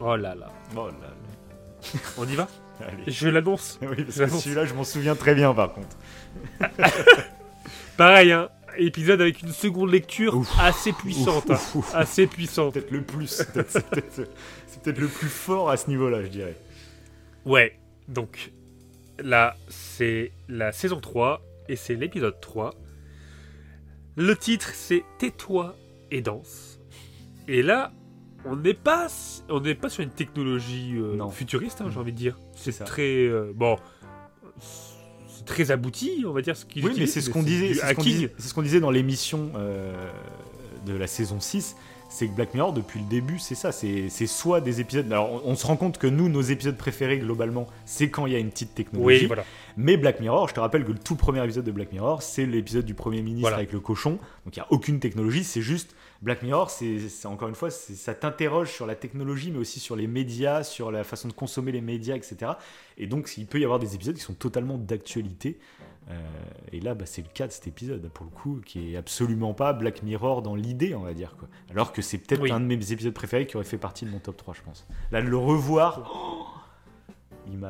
Oh 0.01 0.17
là 0.17 0.35
là. 0.35 0.49
Oh 0.75 0.87
là 0.89 0.95
là. 1.03 2.01
On 2.19 2.27
y 2.27 2.35
va? 2.35 2.49
Allez. 2.81 3.05
Je 3.07 3.29
l'annonce. 3.29 3.79
Oui, 3.83 4.03
parce 4.03 4.17
Je 4.17 4.25
que 4.25 4.31
celui-là, 4.31 4.65
je 4.65 4.75
m'en 4.75 4.83
souviens 4.85 5.15
très 5.15 5.35
bien, 5.35 5.55
par 5.55 5.73
contre. 5.73 5.97
Pareil, 7.97 8.33
hein, 8.33 8.49
épisode 8.79 9.21
avec 9.21 9.43
une 9.43 9.53
seconde 9.53 9.91
lecture 9.91 10.37
Ouf. 10.37 10.53
assez 10.59 10.93
puissante. 10.93 11.49
Ouf, 11.51 11.75
ouf, 11.75 11.75
ouf. 11.77 11.95
hein, 11.95 11.99
assez 12.01 12.27
puissante. 12.27 12.75
Peut-être 12.75 12.91
le 12.91 13.03
plus. 13.03 13.29
C'est 13.29 14.83
peut-être 14.83 14.99
le 14.99 15.09
plus 15.09 15.29
fort 15.29 15.71
à 15.71 15.77
ce 15.77 15.89
niveau-là, 15.89 16.23
je 16.23 16.29
dirais. 16.29 16.57
Ouais, 17.45 17.79
donc 18.09 18.53
là, 19.19 19.57
c'est 19.69 20.33
la 20.49 20.73
saison 20.73 21.01
3 21.01 21.43
et 21.69 21.77
c'est 21.77 21.95
l'épisode 21.95 22.41
3. 22.41 22.75
Le 24.17 24.37
titre, 24.37 24.71
c'est 24.75 25.05
Tais-toi 25.19 25.77
et 26.11 26.23
danse. 26.23 26.81
Et 27.49 27.63
là, 27.63 27.93
on 28.45 28.57
n'est 28.57 28.75
pas, 28.75 29.09
on 29.49 29.61
n'est 29.61 29.75
pas 29.75 29.89
sur 29.89 30.03
une 30.03 30.11
technologie 30.11 30.95
euh, 30.97 31.29
futuriste, 31.31 31.81
hein, 31.81 31.89
j'ai 31.91 31.99
envie 31.99 32.13
de 32.13 32.17
dire. 32.17 32.39
C'est. 32.55 32.85
Très 32.85 33.27
euh, 33.27 33.53
bon, 33.55 33.77
très 35.47 35.71
abouti, 35.71 36.25
on 36.27 36.33
va 36.33 36.43
dire 36.43 36.57
ce 36.57 36.65
Oui, 36.67 36.83
mais 36.85 36.91
utilisent, 36.91 37.13
c'est 37.13 37.21
ce 37.23 37.31
qu'on 37.31 37.43
disait, 37.43 37.69
du 37.69 37.75
c'est 37.77 37.89
ce 37.89 37.95
qu'on 37.95 38.03
disait, 38.03 38.33
c'est 38.39 38.49
ce 38.49 38.55
qu'on 38.55 38.63
disait 38.63 38.81
dans 38.81 38.91
l'émission 38.91 39.51
euh, 39.57 40.11
de 40.87 40.93
la 40.95 41.07
saison 41.07 41.41
6, 41.41 41.77
c'est 42.09 42.29
que 42.29 42.33
Black 42.35 42.55
Mirror, 42.55 42.73
depuis 42.73 43.01
le 43.01 43.07
début, 43.07 43.39
c'est 43.39 43.55
ça, 43.57 43.73
c'est 43.73 44.09
c'est 44.11 44.27
soit 44.29 44.61
des 44.61 44.81
épisodes... 44.81 45.11
Alors, 45.13 45.43
on, 45.45 45.51
on 45.53 45.55
se 45.57 45.67
rend 45.67 45.77
compte 45.77 45.99
que 45.99 46.07
nous, 46.07 46.29
nos 46.29 46.41
épisodes 46.43 46.77
préférés, 46.77 47.19
globalement, 47.19 47.67
c'est 47.85 48.11
quand 48.11 48.27
il 48.27 48.33
y 48.33 48.37
a 48.37 48.39
une 48.39 48.51
petite 48.51 48.75
technologie. 48.75 49.21
Oui, 49.23 49.27
voilà. 49.27 49.45
Mais 49.77 49.97
Black 49.97 50.21
Mirror, 50.21 50.49
je 50.49 50.55
te 50.55 50.61
rappelle 50.61 50.85
que 50.85 50.93
le 50.93 50.99
tout 50.99 51.17
premier 51.17 51.43
épisode 51.45 51.65
de 51.65 51.73
Black 51.73 51.93
Mirror, 51.93 52.23
c'est 52.23 52.47
l'épisode 52.47 52.85
du 52.85 52.95
Premier 52.95 53.23
ministre 53.23 53.41
Voilà. 53.43 53.57
avec 53.57 53.73
le 53.73 53.81
cochon. 53.81 54.13
Donc 54.45 54.57
il 54.57 54.61
n'y 54.61 54.63
a 54.63 54.67
aucune 54.71 55.01
technologie, 55.01 55.43
c'est 55.45 55.63
juste 55.63 55.95
Black 56.23 56.43
Mirror, 56.43 56.71
c'est 56.71 56.99
encore 57.27 57.49
une 57.49 57.55
fois, 57.55 57.71
ça 57.71 58.15
t'interroge 58.15 58.71
sur 58.73 58.87
la 58.87 58.95
technologie, 58.95 59.51
mais 59.51 59.59
aussi 59.59 59.81
sur 59.81 59.97
les 59.97 60.07
médias, 60.07 60.63
sur 60.65 60.91
la 60.91 61.05
façon 61.05 61.29
de 61.29 61.33
consommer 61.33 61.73
les 61.73 61.81
médias, 61.83 62.17
etc. 62.17 62.53
Et 62.99 63.07
donc 63.07 63.33
il 63.37 63.47
peut 63.47 63.61
y 63.61 63.65
avoir 63.65 63.79
des 63.79 63.95
épisodes 63.95 64.15
qui 64.17 64.23
sont 64.23 64.35
totalement 64.35 64.79
d'actualité. 64.79 65.59
Euh, 66.09 66.15
et 66.73 66.81
là, 66.81 66.95
bah, 66.95 67.05
c'est 67.05 67.21
le 67.23 67.29
cas 67.35 67.49
de 67.49 67.53
cet 67.53 67.67
épisode, 67.67 68.09
pour 68.11 68.25
le 68.25 68.31
coup, 68.31 68.61
qui 68.65 68.93
est 68.93 68.97
absolument 68.97 69.55
pas 69.55 69.73
Black 69.73 70.03
Mirror 70.05 70.41
dans 70.41 70.55
l'idée, 70.55 70.95
on 70.95 71.01
va 71.03 71.13
dire. 71.15 71.35
Quoi. 71.37 71.49
Alors 71.71 71.93
que 71.93 72.01
c'est 72.01 72.19
peut-être 72.19 72.43
Oui. 72.43 72.53
un 72.53 72.61
de 72.61 72.65
mes 72.67 72.93
épisodes 72.93 73.13
préférés 73.13 73.47
qui 73.47 73.57
aurait 73.57 73.67
fait 73.67 73.77
partie 73.77 74.05
de 74.05 74.11
mon 74.11 74.21
top 74.21 74.37
3, 74.37 74.55
je 74.55 74.63
pense. 74.63 74.87
Là, 75.11 75.21
de 75.21 75.27
le 75.27 75.37
revoir, 75.37 76.09
oh, 76.15 76.47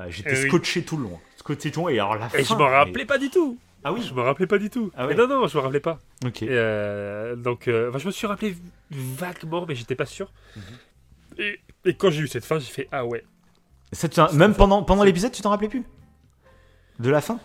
j'étais 0.08 0.30
Eh 0.34 0.42
oui. 0.42 0.48
scotché 0.48 0.82
tout 0.82 0.96
le 0.98 1.04
long. 1.04 1.18
Scotché 1.36 1.70
tout 1.70 1.80
le 1.80 1.84
long, 1.86 1.88
et 1.88 1.98
alors 1.98 2.16
la 2.16 2.28
Et 2.38 2.44
je 2.44 2.52
m'en 2.52 2.58
mais- 2.68 2.76
rappelais 2.76 3.06
pas 3.06 3.18
du 3.18 3.30
tout. 3.30 3.58
Ah 3.88 3.92
oui 3.92 4.02
Je 4.02 4.12
me 4.12 4.20
rappelais 4.20 4.48
pas 4.48 4.58
du 4.58 4.68
tout. 4.68 4.90
Ah 4.96 5.06
ouais. 5.06 5.14
non, 5.14 5.28
non, 5.28 5.46
je 5.46 5.56
me 5.56 5.62
rappelais 5.62 5.78
pas. 5.78 6.00
Ok. 6.24 6.42
Et, 6.42 6.48
euh, 6.50 7.36
donc, 7.36 7.68
euh, 7.68 7.88
enfin, 7.88 7.98
je 7.98 8.06
me 8.06 8.10
suis 8.10 8.26
rappelé 8.26 8.56
vaguement, 8.90 9.64
mais 9.64 9.76
j'étais 9.76 9.94
pas 9.94 10.06
sûr. 10.06 10.32
Mhm. 10.56 10.62
et, 11.38 11.60
et 11.84 11.94
quand 11.94 12.10
j'ai 12.10 12.22
eu 12.22 12.26
cette 12.26 12.44
fin, 12.44 12.58
j'ai 12.58 12.66
fait 12.66 12.88
ah 12.90 13.06
ouais. 13.06 13.22
Ça, 13.92 14.08
tu 14.08 14.20
même 14.34 14.54
pendant, 14.54 14.82
pendant 14.82 15.04
l'épisode, 15.04 15.30
tu 15.30 15.40
t'en 15.40 15.50
rappelais 15.50 15.68
plus? 15.68 15.84
De 16.98 17.10
la 17.10 17.20
fin? 17.20 17.38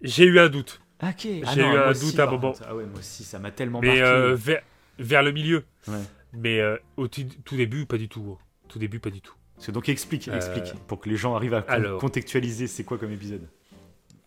J'ai 0.00 0.26
eu 0.26 0.38
un 0.38 0.48
doute, 0.48 0.80
Ok. 1.02 1.22
J'ai 1.22 1.60
eu 1.60 1.64
un 1.64 1.92
doute 1.92 2.18
à 2.20 2.22
un 2.22 2.30
moment. 2.30 2.54
Ah 2.64 2.76
ouais, 2.76 2.84
moi 2.84 3.00
aussi, 3.00 3.24
ça 3.24 3.40
m'a 3.40 3.50
tellement 3.50 3.80
mais 3.80 3.88
marqué. 3.88 4.02
euh, 4.02 4.34
vers, 4.36 4.62
vers 5.00 5.22
le 5.24 5.32
milieu. 5.32 5.64
Ouais. 5.88 5.98
Mais 6.34 6.60
euh, 6.60 6.76
au 6.98 7.08
tout, 7.08 7.24
début, 7.56 7.84
pas 7.86 7.98
du 7.98 8.08
tout. 8.08 8.38
Tout 8.68 8.78
début, 8.78 9.00
pas 9.00 9.10
du 9.10 9.20
tout. 9.20 9.34
Parce 9.56 9.66
que 9.66 9.72
donc 9.72 9.88
explique, 9.88 10.28
explique, 10.28 10.72
pour 10.86 11.00
que 11.00 11.08
les 11.08 11.16
gens 11.16 11.34
arrivent 11.34 11.54
à 11.54 11.64
alors. 11.68 12.00
contextualiser 12.00 12.68
c'est 12.68 12.84
quoi 12.84 12.96
comme 12.96 13.10
épisode. 13.10 13.48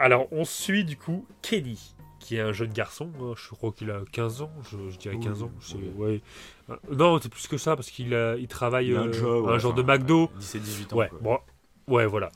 Alors, 0.03 0.27
on 0.31 0.43
suit 0.43 0.83
du 0.83 0.97
coup 0.97 1.25
Kenny, 1.41 1.95
qui 2.19 2.35
est 2.35 2.41
un 2.41 2.51
jeune 2.51 2.73
garçon. 2.73 3.09
hein, 3.21 3.33
je 3.37 3.49
crois 3.55 3.71
qu'il 3.71 3.89
a 3.89 4.01
15 4.11 4.41
ans. 4.41 4.51
Je, 4.69 4.89
je 4.89 4.97
dirais 4.97 5.17
15 5.17 5.43
ans. 5.43 5.51
Ouais. 5.95 6.21
Euh, 6.69 6.75
Non, 6.91 7.19
c'est 7.21 7.29
plus 7.29 7.47
que 7.47 7.57
ça, 7.57 7.75
parce 7.75 7.89
qu'il 7.89 8.13
a- 8.13 8.35
il 8.35 8.47
travaille 8.47 8.87
Il 8.87 8.97
a 8.97 9.01
un 9.01 9.07
euh, 9.07 9.13
job, 9.13 9.45
un 9.47 9.53
ouais, 9.53 9.59
genre 9.59 9.71
enfin, 9.73 9.81
de 9.81 9.87
McDo. 9.87 10.29
17-18 10.39 10.93
ans. 10.93 10.97
Ouais, 10.97 11.09
quoi. 11.09 11.19
bon, 11.21 11.39
ouais, 11.87 12.05
voilà. 12.05 12.31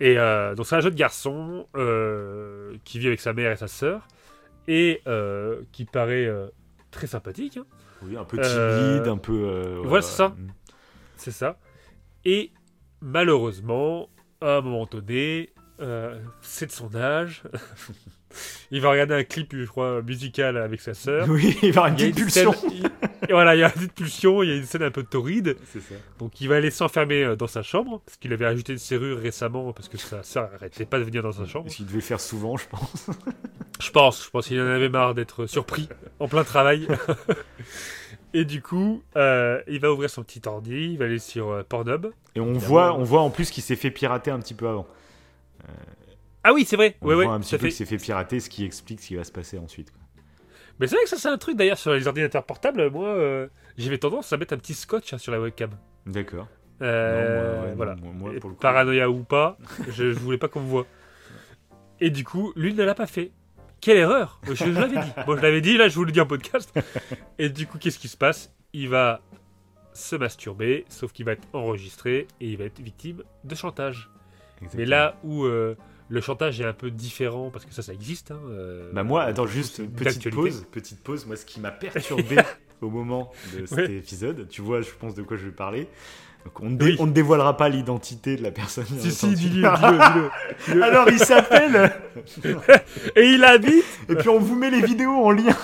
Et 0.00 0.18
euh, 0.18 0.54
donc 0.54 0.66
c'est 0.66 0.76
un 0.76 0.80
jeune 0.80 0.94
garçon 0.94 1.66
euh, 1.76 2.74
qui 2.84 2.98
vit 2.98 3.06
avec 3.08 3.20
sa 3.20 3.32
mère 3.32 3.52
et 3.52 3.56
sa 3.56 3.68
sœur 3.68 4.08
et 4.66 5.02
euh, 5.06 5.62
qui 5.72 5.84
paraît 5.84 6.24
euh, 6.26 6.48
très 6.90 7.06
sympathique, 7.06 7.58
hein, 7.58 7.66
Oui, 8.02 8.16
un 8.16 8.24
peu 8.24 8.38
timide, 8.38 8.48
Euh, 8.56 9.12
un 9.12 9.18
peu. 9.18 9.32
euh, 9.44 9.82
voilà, 9.84 10.02
c'est 10.02 10.16
ça. 10.16 10.28
mm. 10.30 10.48
c'est 11.16 11.30
ça. 11.30 11.58
Et 12.24 12.50
malheureusement, 13.00 14.08
à 14.40 14.56
un 14.56 14.60
moment 14.62 14.86
donné, 14.86 15.50
euh, 15.80 16.18
c'est 16.42 16.66
de 16.66 16.72
son 16.72 16.94
âge. 16.94 17.42
il 18.70 18.80
va 18.80 18.90
regarder 18.90 19.14
un 19.14 19.24
clip, 19.24 19.54
je 19.56 19.64
crois, 19.64 20.02
musical 20.02 20.56
avec 20.56 20.80
sa 20.80 20.94
sœur. 20.94 21.26
Oui, 21.28 21.56
il 21.62 21.72
va 21.72 21.82
avoir 21.84 21.86
une 21.88 21.96
petite 21.96 22.16
pulsion. 22.16 22.52
scène- 22.52 22.70
il- 22.72 22.90
et 23.28 23.32
voilà, 23.32 23.54
il 23.56 23.60
y 23.60 23.62
a 23.64 23.68
une 23.68 23.72
petite 23.72 23.94
pulsion, 23.94 24.42
il 24.42 24.48
y 24.50 24.52
a 24.52 24.56
une 24.56 24.64
scène 24.64 24.82
un 24.82 24.90
peu 24.90 25.02
torride. 25.02 25.56
Ça. 25.72 25.78
Donc 26.18 26.40
il 26.40 26.48
va 26.48 26.56
aller 26.56 26.70
s'enfermer 26.70 27.22
euh, 27.24 27.36
dans 27.36 27.46
sa 27.46 27.62
chambre, 27.62 28.02
parce 28.04 28.18
qu'il 28.18 28.32
avait 28.32 28.44
ajouté 28.44 28.72
une 28.72 28.78
serrure 28.78 29.18
récemment, 29.18 29.72
parce 29.72 29.88
que 29.88 29.96
sa 29.96 30.22
sœur 30.22 30.50
arrêtait 30.54 30.84
pas 30.84 30.98
de 30.98 31.04
venir 31.04 31.22
dans 31.22 31.32
sa 31.32 31.46
chambre. 31.46 31.70
Ce 31.70 31.76
qu'il 31.76 31.86
devait 31.86 32.00
faire 32.02 32.20
souvent, 32.20 32.56
je 32.56 32.66
pense. 32.68 33.06
Je 33.80 33.90
pense, 33.90 34.24
je 34.24 34.30
pense 34.30 34.46
qu'il 34.46 34.60
en 34.60 34.66
avait 34.66 34.88
marre 34.90 35.14
d'être 35.14 35.46
surpris 35.46 35.88
en 36.20 36.28
plein 36.28 36.44
travail. 36.44 36.86
Et 38.34 38.44
du 38.44 38.60
coup, 38.62 39.02
euh, 39.16 39.60
il 39.68 39.78
va 39.80 39.92
ouvrir 39.92 40.10
son 40.10 40.24
petit 40.24 40.42
ordi, 40.46 40.90
il 40.92 40.98
va 40.98 41.04
aller 41.04 41.20
sur 41.20 41.50
euh, 41.50 41.62
Pornhub. 41.62 42.06
Et 42.34 42.40
on 42.40 42.46
Évidemment. 42.50 42.58
voit, 42.66 42.94
on 42.98 43.04
voit 43.04 43.20
en 43.20 43.30
plus 43.30 43.50
qu'il 43.50 43.62
s'est 43.62 43.76
fait 43.76 43.92
pirater 43.92 44.30
un 44.32 44.40
petit 44.40 44.54
peu 44.54 44.66
avant. 44.68 44.86
Ah 46.42 46.52
oui, 46.52 46.64
c'est 46.66 46.76
vrai, 46.76 46.96
On 47.00 47.06
ouais, 47.08 47.14
voit 47.14 47.24
ouais, 47.24 47.30
un 47.30 47.38
tout 47.38 47.44
petit 47.46 47.54
à 47.54 47.58
peu 47.58 47.66
fait. 47.66 47.70
s'est 47.70 47.86
fait 47.86 47.96
pirater, 47.96 48.38
ce 48.40 48.50
qui 48.50 48.64
explique 48.64 49.00
ce 49.00 49.08
qui 49.08 49.14
va 49.16 49.24
se 49.24 49.32
passer 49.32 49.58
ensuite. 49.58 49.90
quoi. 49.90 50.00
Mais 50.78 50.86
c'est 50.86 50.96
vrai 50.96 51.04
que 51.04 51.10
ça, 51.10 51.16
c'est 51.16 51.28
un 51.28 51.38
truc 51.38 51.56
d'ailleurs 51.56 51.78
sur 51.78 51.92
les 51.94 52.06
ordinateurs 52.06 52.44
portables. 52.44 52.90
Moi, 52.90 53.06
euh, 53.08 53.46
j'avais 53.78 53.98
tendance 53.98 54.32
à 54.32 54.36
mettre 54.36 54.52
un 54.54 54.58
petit 54.58 54.74
scotch 54.74 55.12
hein, 55.14 55.18
sur 55.18 55.32
la 55.32 55.40
webcam. 55.40 55.70
D'accord. 56.04 56.48
Euh, 56.82 57.56
moi, 57.60 57.66
ouais, 57.68 57.74
voilà. 57.76 57.94
moi- 57.96 58.32
pour 58.40 58.50
le 58.50 58.56
coup- 58.56 58.60
Paranoïa 58.60 59.08
ou 59.08 59.22
pas, 59.22 59.56
je, 59.88 60.12
je 60.12 60.18
voulais 60.18 60.36
pas 60.38 60.48
qu'on 60.48 60.60
me 60.60 60.68
voit. 60.68 60.86
Et 62.00 62.10
du 62.10 62.24
coup, 62.24 62.52
lui 62.56 62.74
ne 62.74 62.82
l'a 62.82 62.94
pas 62.94 63.06
fait. 63.06 63.30
Quelle 63.80 63.98
erreur 63.98 64.40
Je 64.52 64.64
l'avais 64.64 64.96
dit. 65.00 65.12
Bon, 65.26 65.36
je 65.36 65.42
l'avais 65.42 65.60
dit, 65.60 65.76
là, 65.76 65.88
je 65.88 65.94
vous 65.94 66.04
le 66.04 66.10
dis 66.12 66.20
en 66.20 66.26
podcast. 66.26 66.72
Et 67.38 67.48
du 67.48 67.66
coup, 67.66 67.78
qu'est-ce 67.78 67.98
qui 67.98 68.08
se 68.08 68.16
passe? 68.16 68.52
Il 68.72 68.88
va 68.88 69.20
se 69.92 70.16
masturber, 70.16 70.84
sauf 70.88 71.12
qu'il 71.12 71.24
va 71.24 71.32
être 71.32 71.46
enregistré 71.52 72.26
et 72.40 72.48
il 72.50 72.56
va 72.56 72.64
être 72.64 72.80
victime 72.80 73.22
de 73.44 73.54
chantage. 73.54 74.10
Mais 74.76 74.84
là 74.86 75.16
où 75.24 75.44
euh, 75.44 75.76
le 76.08 76.20
chantage 76.20 76.60
est 76.60 76.64
un 76.64 76.72
peu 76.72 76.90
différent, 76.90 77.50
parce 77.50 77.64
que 77.64 77.72
ça, 77.74 77.82
ça 77.82 77.92
existe. 77.92 78.30
Hein, 78.30 78.40
euh, 78.48 78.90
Bah 78.92 79.02
moi, 79.02 79.22
attends, 79.24 79.46
juste 79.46 79.82
petite 79.94 80.30
pause, 80.30 80.66
petite 80.70 81.00
pause. 81.02 81.26
Moi, 81.26 81.36
ce 81.36 81.44
qui 81.44 81.60
m'a 81.60 81.70
perturbé 81.70 82.36
au 82.80 82.90
moment 82.90 83.30
de 83.58 83.66
cet 83.66 83.78
Ouais. 83.78 83.92
épisode, 83.96 84.48
tu 84.48 84.62
vois, 84.62 84.80
je 84.80 84.90
pense 84.98 85.14
de 85.14 85.22
quoi 85.22 85.36
je 85.36 85.44
vais 85.46 85.50
parler. 85.52 85.88
Donc, 86.44 86.60
on, 86.60 86.68
ne 86.68 86.82
Oui. 86.82 86.92
dé- 86.92 86.96
on 87.00 87.06
ne 87.06 87.12
dévoilera 87.12 87.56
pas 87.56 87.70
l'identité 87.70 88.36
de 88.36 88.42
la 88.42 88.50
personne. 88.50 88.84
Si, 88.84 89.10
si, 89.10 89.28
dis-le, 89.34 89.62
dis-le. 90.66 90.82
Alors, 90.82 91.08
il 91.08 91.18
s'appelle. 91.18 91.90
Et 93.16 93.30
il 93.30 93.42
habite 93.44 93.84
Et 94.10 94.14
puis 94.14 94.28
on 94.28 94.38
vous 94.38 94.54
met 94.54 94.70
les 94.70 94.82
vidéos 94.82 95.24
en 95.24 95.30
lien. 95.30 95.56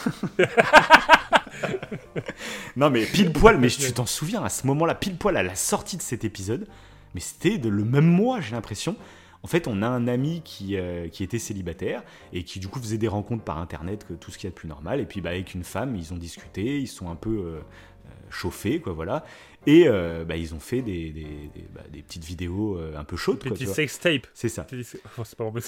non 2.77 2.91
mais 2.91 3.05
pile 3.05 3.33
poil, 3.33 3.59
mais 3.59 3.69
tu 3.69 3.93
t'en 3.93 4.07
souviens 4.07 4.43
à 4.43 4.49
ce 4.49 4.67
moment-là, 4.69 4.95
pile 4.95 5.17
poil 5.17 5.37
à 5.37 5.43
la 5.43 5.55
sortie 5.55 5.97
de 5.97 6.03
cet 6.03 6.25
épisode, 6.25 6.67
mais 7.15 7.21
c'était 7.21 7.59
le 7.59 7.85
même 7.85 8.07
mois, 8.07 8.41
j'ai 8.41 8.53
l'impression. 8.53 8.97
En 9.43 9.47
fait, 9.47 9.67
on 9.69 9.81
a 9.81 9.87
un 9.89 10.07
ami 10.07 10.43
qui, 10.45 10.77
euh, 10.77 11.09
qui 11.09 11.23
était 11.25 11.39
célibataire 11.39 12.03
et 12.35 12.45
qui 12.45 12.61
du 12.61 12.69
coup 12.69 12.79
faisait 12.79 12.99
des 12.99 13.09
rencontres 13.09 13.43
par 13.43 13.57
internet, 13.59 14.07
que 14.07 14.13
tout 14.13 14.31
ce 14.31 14.37
qu'il 14.37 14.45
y 14.47 14.49
a 14.49 14.51
de 14.51 14.55
plus 14.55 14.69
normal. 14.69 15.01
Et 15.01 15.07
puis 15.07 15.21
bah, 15.23 15.31
avec 15.31 15.55
une 15.55 15.65
femme, 15.65 15.97
ils 15.97 16.13
ont 16.13 16.17
discuté, 16.19 16.79
ils 16.79 16.87
sont 16.89 17.09
un 17.11 17.15
peu 17.17 17.31
euh, 17.31 17.43
euh, 17.43 18.11
chauffés, 18.29 18.81
quoi, 18.81 18.93
voilà. 18.93 19.25
Et 19.67 19.85
euh, 19.89 20.25
bah, 20.27 20.37
ils 20.37 20.55
ont 20.55 20.61
fait 20.61 20.83
des, 20.83 21.11
des, 21.11 21.23
des- 21.55 21.67
bah, 21.75 21.81
des 21.91 22.03
petites 22.03 22.25
vidéos 22.25 22.79
un 22.97 23.05
peu 23.05 23.17
chaudes, 23.17 23.41
quoi, 23.41 23.51
Petit 23.53 23.61
tu 23.61 23.65
vois. 23.67 23.75
sex 23.75 23.99
tape. 24.01 24.27
C'est 24.35 24.51
ça. 24.51 24.67
C'est 24.71 25.01
pas 25.37 25.45
ouais. 25.45 25.61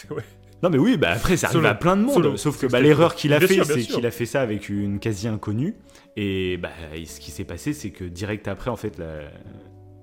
Non 0.63 0.71
mais 0.71 0.79
oui, 0.79 0.97
bah 0.97 1.11
après 1.11 1.37
ça 1.37 1.49
arrive 1.49 1.57
Solo. 1.59 1.69
à 1.69 1.75
plein 1.75 1.97
de 1.97 2.03
monde. 2.03 2.15
Solo. 2.23 2.37
Sauf 2.37 2.59
que 2.61 2.67
bah, 2.67 2.81
l'erreur 2.81 3.15
qu'il 3.17 3.33
a 3.33 3.39
Bien 3.39 3.49
fait, 3.49 3.65
c'est 3.65 3.81
qu'il 3.81 4.07
a 4.07 4.11
fait 4.11 4.27
ça 4.27 4.43
avec 4.43 4.69
une 4.69 5.01
quasi 5.01 5.29
inconnue. 5.29 5.75
Et 6.17 6.57
bah, 6.59 6.71
ce 7.07 7.19
qui 7.21 7.31
s'est 7.31 7.45
passé, 7.45 7.73
c'est 7.73 7.91
que 7.91 8.05
direct 8.05 8.47
après, 8.49 8.71
en 8.71 8.77
fait, 8.77 8.99
la- 8.99 9.31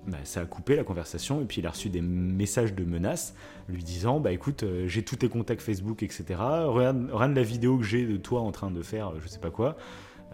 bah, 0.06 0.18
ça 0.24 0.40
a 0.40 0.44
coupé 0.44 0.76
la 0.76 0.84
conversation. 0.84 1.40
Et 1.40 1.44
puis 1.44 1.60
il 1.60 1.66
a 1.66 1.70
reçu 1.70 1.88
des 1.88 2.00
messages 2.00 2.74
de 2.74 2.84
menaces 2.84 3.34
lui 3.68 3.82
disant 3.82 4.20
Bah 4.20 4.32
écoute, 4.32 4.62
euh, 4.62 4.86
j'ai 4.86 5.02
tous 5.02 5.16
tes 5.16 5.28
contacts 5.28 5.62
Facebook, 5.62 6.02
etc. 6.02 6.24
Regarde, 6.38 7.10
regarde 7.12 7.34
la 7.34 7.42
vidéo 7.42 7.78
que 7.78 7.84
j'ai 7.84 8.06
de 8.06 8.16
toi 8.16 8.40
en 8.40 8.52
train 8.52 8.70
de 8.70 8.82
faire, 8.82 9.08
euh, 9.08 9.20
je 9.22 9.28
sais 9.28 9.40
pas 9.40 9.50
quoi. 9.50 9.76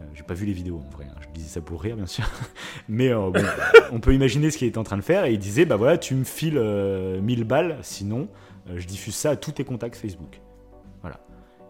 Euh, 0.00 0.04
j'ai 0.14 0.22
pas 0.22 0.34
vu 0.34 0.44
les 0.44 0.52
vidéos 0.52 0.76
en 0.76 0.90
vrai, 0.90 1.06
hein. 1.06 1.18
je 1.20 1.28
disais 1.32 1.48
ça 1.48 1.60
pour 1.62 1.82
rire 1.82 1.96
bien 1.96 2.06
sûr. 2.06 2.24
Mais 2.88 3.08
euh, 3.08 3.30
bon, 3.30 3.42
on 3.92 4.00
peut 4.00 4.14
imaginer 4.14 4.50
ce 4.50 4.58
qu'il 4.58 4.68
était 4.68 4.78
en 4.78 4.84
train 4.84 4.98
de 4.98 5.02
faire. 5.02 5.24
Et 5.24 5.32
il 5.32 5.38
disait 5.38 5.64
Bah 5.64 5.76
voilà, 5.76 5.96
tu 5.96 6.14
me 6.14 6.24
files 6.24 6.58
euh, 6.58 7.20
1000 7.20 7.44
balles, 7.44 7.78
sinon 7.82 8.28
je 8.74 8.84
diffuse 8.84 9.14
ça 9.14 9.30
à 9.30 9.36
tous 9.36 9.52
tes 9.52 9.64
contacts 9.64 9.94
Facebook. 9.94 10.40
Voilà. 11.00 11.20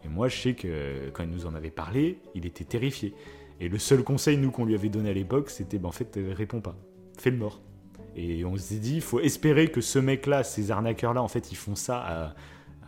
Et 0.03 0.09
moi, 0.09 0.29
je 0.29 0.41
sais 0.41 0.55
que 0.55 1.11
quand 1.13 1.25
il 1.25 1.29
nous 1.29 1.45
en 1.45 1.55
avait 1.55 1.71
parlé, 1.71 2.21
il 2.35 2.47
était 2.47 2.65
terrifié. 2.65 3.13
Et 3.61 3.69
le 3.69 3.79
seul 3.79 4.03
conseil, 4.03 4.39
nous, 4.39 4.51
qu'on 4.51 4.65
lui 4.65 4.75
avait 4.75 4.89
donné 4.89 5.11
à 5.11 5.13
l'époque, 5.13 5.51
c'était 5.51 5.77
bah, 5.77 5.89
en 5.89 5.93
fait, 5.93 6.19
réponds 6.35 6.63
pas. 6.63 6.75
Fais 7.19 7.31
le 7.31 7.37
mort. 7.37 7.61
Et 8.17 8.45
on 8.45 8.57
s'est 8.57 8.77
dit, 8.77 8.97
il 8.97 9.03
faut 9.03 9.21
espérer 9.21 9.69
que 9.69 9.81
ce 9.81 9.99
mec-là, 9.99 10.43
ces 10.43 10.71
arnaqueurs-là, 10.71 11.23
en 11.23 11.29
fait, 11.29 11.53
ils 11.53 11.57
font 11.57 11.75
ça 11.75 11.99
à, 11.99 12.25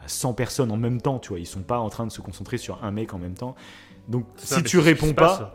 à 0.02 0.08
100 0.08 0.32
personnes 0.32 0.70
en 0.72 0.76
même 0.78 1.00
temps, 1.00 1.18
tu 1.18 1.28
vois. 1.28 1.38
Ils 1.38 1.46
sont 1.46 1.60
pas 1.60 1.78
en 1.78 1.90
train 1.90 2.06
de 2.06 2.12
se 2.12 2.22
concentrer 2.22 2.56
sur 2.56 2.82
un 2.82 2.90
mec 2.90 3.12
en 3.12 3.18
même 3.18 3.34
temps. 3.34 3.54
Donc, 4.08 4.24
si 4.36 4.62
tu 4.62 4.78
réponds 4.78 5.12
pas, 5.12 5.54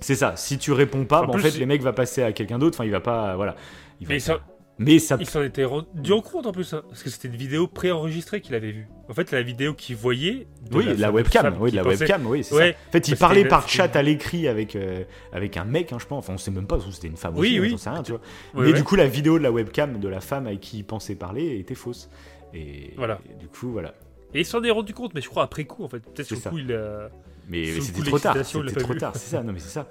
c'est 0.00 0.14
ça. 0.14 0.34
Si 0.36 0.58
tu 0.58 0.72
réponds 0.72 1.04
pas, 1.04 1.22
En 1.22 1.26
bah, 1.26 1.34
en 1.34 1.38
fait, 1.38 1.58
les 1.58 1.66
mecs 1.66 1.82
va 1.82 1.92
passer 1.92 2.22
à 2.22 2.32
quelqu'un 2.32 2.58
d'autre. 2.58 2.76
Enfin, 2.76 2.86
il 2.86 2.90
va 2.90 3.00
pas, 3.00 3.36
voilà. 3.36 3.56
Il 4.00 4.06
va 4.06 4.14
Mais 4.14 4.20
ça, 4.20 4.40
mais 4.80 4.98
ça, 4.98 5.16
Il 5.20 5.26
s'en 5.26 5.42
était 5.42 5.64
rendu 5.64 6.10
compte 6.22 6.46
en 6.46 6.52
plus, 6.52 6.72
hein, 6.72 6.82
parce 6.88 7.02
que 7.02 7.10
c'était 7.10 7.28
une 7.28 7.36
vidéo 7.36 7.66
préenregistrée 7.66 8.40
qu'il 8.40 8.54
avait 8.54 8.72
vue. 8.72 8.88
En 9.08 9.14
fait, 9.14 9.30
la 9.30 9.42
vidéo 9.42 9.74
qu'il 9.74 9.94
voyait. 9.96 10.46
de 10.70 10.76
oui, 10.76 10.96
la, 10.96 11.12
webcam, 11.12 11.54
oui, 11.60 11.70
qui 11.70 11.76
la 11.76 11.82
pensait- 11.84 11.98
webcam, 12.00 12.26
oui, 12.26 12.42
c'est 12.44 12.54
Ouais, 12.54 12.72
ça. 12.72 12.78
En 12.88 12.92
fait, 12.92 13.08
il 13.08 13.16
parlait 13.16 13.44
par 13.44 13.68
chat 13.68 13.94
à 13.94 14.02
l'écrit 14.02 14.48
avec, 14.48 14.74
euh, 14.76 15.04
avec 15.32 15.56
un 15.56 15.64
mec, 15.64 15.92
hein, 15.92 15.98
je 16.00 16.06
pense. 16.06 16.24
Enfin, 16.24 16.32
on 16.34 16.38
sait 16.38 16.50
même 16.50 16.66
pas, 16.66 16.78
que 16.78 16.90
c'était 16.90 17.08
une 17.08 17.16
femme 17.16 17.34
Oui, 17.36 17.58
aussi, 17.60 17.68
hein, 17.68 17.72
oui. 17.72 17.78
sais 17.78 17.90
rien, 17.90 18.02
tu 18.02 18.12
vois. 18.12 18.20
Mais 18.54 18.60
ouais. 18.62 18.72
du 18.72 18.82
coup, 18.82 18.96
la 18.96 19.06
vidéo 19.06 19.38
de 19.38 19.42
la 19.44 19.52
webcam 19.52 20.00
de 20.00 20.08
la 20.08 20.20
femme 20.20 20.46
avec 20.46 20.60
qui 20.60 20.78
il 20.78 20.84
pensait 20.84 21.14
parler 21.14 21.58
était 21.58 21.74
fausse. 21.74 22.08
Et, 22.54 22.94
Voilà. 22.96 23.20
et 23.30 23.34
du 23.38 23.48
coup, 23.48 23.70
voilà. 23.70 23.94
Et 24.32 24.40
il 24.40 24.46
s'en 24.46 24.62
est 24.62 24.70
rendu 24.70 24.94
compte, 24.94 25.12
mais 25.14 25.20
je 25.20 25.28
crois 25.28 25.42
après 25.42 25.64
coup, 25.64 25.84
en 25.84 25.88
fait. 25.88 26.00
Peut-être 26.00 26.30
le 26.30 26.36
coup, 26.36 26.58
il 26.58 26.72
a. 26.72 27.10
Mais, 27.48 27.80
c'était 27.80 28.00
de 28.00 28.06
trop 28.06 28.18
tard. 28.18 28.36
C'était 28.44 28.80
trop 28.80 28.94
tard, 28.94 29.12
c'est 29.14 29.30
ça. 29.36 29.42
Non, 29.42 29.52
mais 29.52 29.58
c'est 29.58 29.68
ça. 29.70 29.88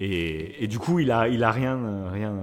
Et, 0.00 0.64
et 0.64 0.66
du 0.66 0.78
coup, 0.78 0.98
il 0.98 1.10
a, 1.10 1.28
il 1.28 1.44
a 1.44 1.50
rien, 1.52 2.08
rien, 2.10 2.34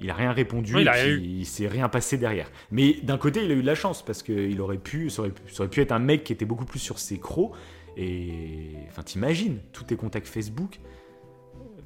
il 0.00 0.10
a 0.10 0.14
rien 0.14 0.32
répondu. 0.32 0.74
Il 0.80 0.88
a 0.88 0.92
rien 0.92 1.06
Il 1.16 1.44
s'est 1.44 1.66
rien 1.68 1.88
passé 1.88 2.16
derrière. 2.16 2.50
Mais 2.70 2.94
d'un 3.02 3.18
côté, 3.18 3.44
il 3.44 3.50
a 3.50 3.54
eu 3.54 3.62
de 3.62 3.66
la 3.66 3.74
chance 3.74 4.02
parce 4.04 4.22
qu'il 4.22 4.60
aurait 4.60 4.78
pu, 4.78 5.10
ça 5.10 5.20
aurait 5.22 5.30
pu, 5.30 5.42
ça 5.52 5.62
aurait 5.62 5.70
pu 5.70 5.80
être 5.80 5.92
un 5.92 5.98
mec 5.98 6.24
qui 6.24 6.32
était 6.32 6.44
beaucoup 6.44 6.64
plus 6.64 6.78
sur 6.78 6.98
ses 6.98 7.18
crocs. 7.18 7.52
Et 7.96 8.70
enfin, 8.88 9.02
t'imagines 9.02 9.58
tous 9.72 9.84
tes 9.84 9.96
contacts 9.96 10.26
Facebook. 10.28 10.80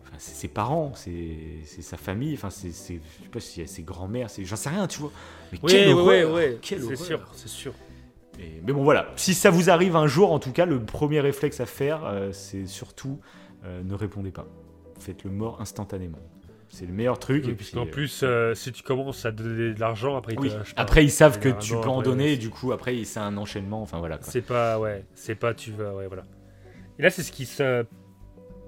Enfin, 0.02 0.16
c'est 0.18 0.34
ses 0.34 0.48
parents, 0.48 0.92
c'est 0.94 1.36
c'est 1.64 1.82
sa 1.82 1.96
famille, 1.96 2.34
enfin, 2.34 2.50
c'est, 2.50 2.68
je 2.68 2.72
sais 2.74 3.00
pas 3.30 3.40
si 3.40 3.66
ses 3.66 3.82
grands-mères, 3.82 4.28
j'en 4.42 4.56
sais 4.56 4.70
rien, 4.70 4.86
tu 4.86 5.00
vois. 5.00 5.12
Mais 5.52 5.58
Ouais, 5.62 5.70
quelle 5.70 5.94
ouais, 5.94 6.22
horreur, 6.24 6.58
quelle 6.62 6.78
C'est 6.80 6.84
horreur. 6.84 6.98
sûr, 6.98 7.20
c'est 7.34 7.48
sûr. 7.48 7.72
Et- 8.38 8.60
mais 8.64 8.72
bon, 8.72 8.84
voilà. 8.84 9.12
Si 9.16 9.34
ça 9.34 9.50
vous 9.50 9.68
arrive 9.68 9.96
un 9.96 10.06
jour, 10.06 10.32
en 10.32 10.38
tout 10.38 10.52
cas, 10.52 10.64
le 10.64 10.82
premier 10.82 11.20
réflexe 11.20 11.60
à 11.60 11.66
faire, 11.66 12.04
euh, 12.04 12.30
c'est 12.32 12.66
surtout 12.66 13.18
euh, 13.64 13.82
ne 13.82 13.94
répondez 13.94 14.30
pas. 14.30 14.46
Faites 14.98 15.24
le 15.24 15.30
mort 15.30 15.60
instantanément. 15.60 16.18
C'est 16.70 16.86
le 16.86 16.92
meilleur 16.92 17.18
truc. 17.18 17.44
Oui, 17.44 17.52
et 17.52 17.54
parce 17.54 17.70
puis, 17.70 17.78
qu'en 17.78 17.86
euh, 17.86 17.90
plus, 17.90 18.20
euh, 18.22 18.54
si 18.54 18.72
tu 18.72 18.82
commences 18.82 19.24
à 19.24 19.30
donner 19.30 19.72
de 19.72 19.80
l'argent, 19.80 20.16
après, 20.16 20.34
ils 20.34 20.38
oui. 20.38 20.52
Après, 20.76 21.04
ils 21.04 21.10
savent 21.10 21.38
que 21.40 21.48
tu 21.48 21.72
peux 21.72 21.88
en 21.88 22.02
donner, 22.02 22.24
ouais, 22.24 22.32
et 22.34 22.36
du 22.36 22.50
coup, 22.50 22.72
après, 22.72 23.04
c'est 23.04 23.20
un 23.20 23.36
enchaînement. 23.36 23.80
Enfin, 23.80 23.98
voilà. 23.98 24.18
C'est 24.20 24.42
pas, 24.42 24.78
ouais, 24.78 25.04
c'est 25.14 25.34
pas, 25.34 25.54
tu 25.54 25.72
vas, 25.72 25.94
ouais, 25.94 26.06
voilà. 26.06 26.24
Et 26.98 27.02
là, 27.02 27.10
c'est 27.10 27.22
ce 27.22 27.32
qui 27.32 27.46
se. 27.46 27.86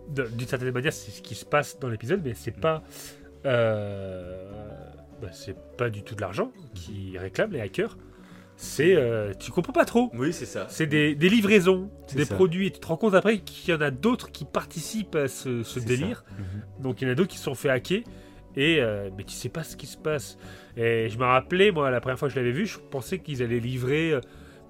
D'une 0.09 0.47
certaine 0.47 0.73
manière, 0.73 0.93
c'est 0.93 1.11
ce 1.11 1.23
qui 1.23 1.35
se 1.35 1.45
passe 1.45 1.79
dans 1.79 1.89
l'épisode, 1.89 2.23
mais 2.25 2.35
c'est 2.35 2.59
pas. 2.59 2.83
euh, 3.45 4.51
bah, 5.21 5.29
c'est 5.33 5.57
pas 5.77 5.91
du 5.91 6.03
tout 6.03 6.15
de 6.15 6.21
l'argent 6.21 6.51
qui 6.75 7.19
réclament 7.19 7.53
les 7.53 7.61
hackers. 7.61 7.97
C'est. 8.63 8.95
euh, 8.95 9.33
tu 9.41 9.51
comprends 9.51 9.73
pas 9.73 9.87
trop. 9.87 10.11
Oui, 10.15 10.33
c'est 10.35 10.45
ça. 10.47 10.67
C'est 10.69 10.87
des, 10.87 11.15
des 11.15 11.29
livraisons, 11.31 11.91
des 12.15 12.27
ça. 12.27 12.35
produits, 12.35 12.67
et 12.67 12.71
tu 12.71 12.79
te 12.81 12.87
rends 12.87 12.97
compte 12.99 13.15
après 13.15 13.39
qu'il 13.39 13.73
y 13.73 13.77
en 13.77 13.81
a 13.81 13.91
d'autres 13.91 14.31
qui 14.31 14.45
participent 14.45 15.15
à 15.17 15.29
ce, 15.29 15.79
délire. 15.81 16.25
Mhm. 16.39 16.83
Donc 16.83 17.01
il 17.01 17.07
y 17.07 17.09
en 17.09 17.13
a 17.13 17.15
d'autres 17.15 17.31
qui 17.31 17.39
se 17.39 17.45
sont 17.45 17.55
fait 17.55 17.71
hacker. 17.71 18.01
Et 18.57 18.79
euh, 18.81 19.09
mais 19.17 19.25
tu 19.25 19.33
sais 19.33 19.49
pas 19.49 19.63
ce 19.63 19.77
qui 19.77 19.87
se 19.87 19.97
passe. 19.97 20.37
Et 20.77 21.09
je 21.09 21.17
me 21.19 21.25
rappelais, 21.25 21.71
moi, 21.71 21.91
la 21.91 22.01
première 22.01 22.19
fois 22.19 22.29
que 22.29 22.35
je 22.35 22.39
l'avais 22.41 22.53
vu, 22.53 22.67
je 22.67 22.79
pensais 22.79 23.19
qu'ils 23.19 23.43
allaient 23.43 23.61
livrer, 23.61 24.11
euh, 24.13 24.21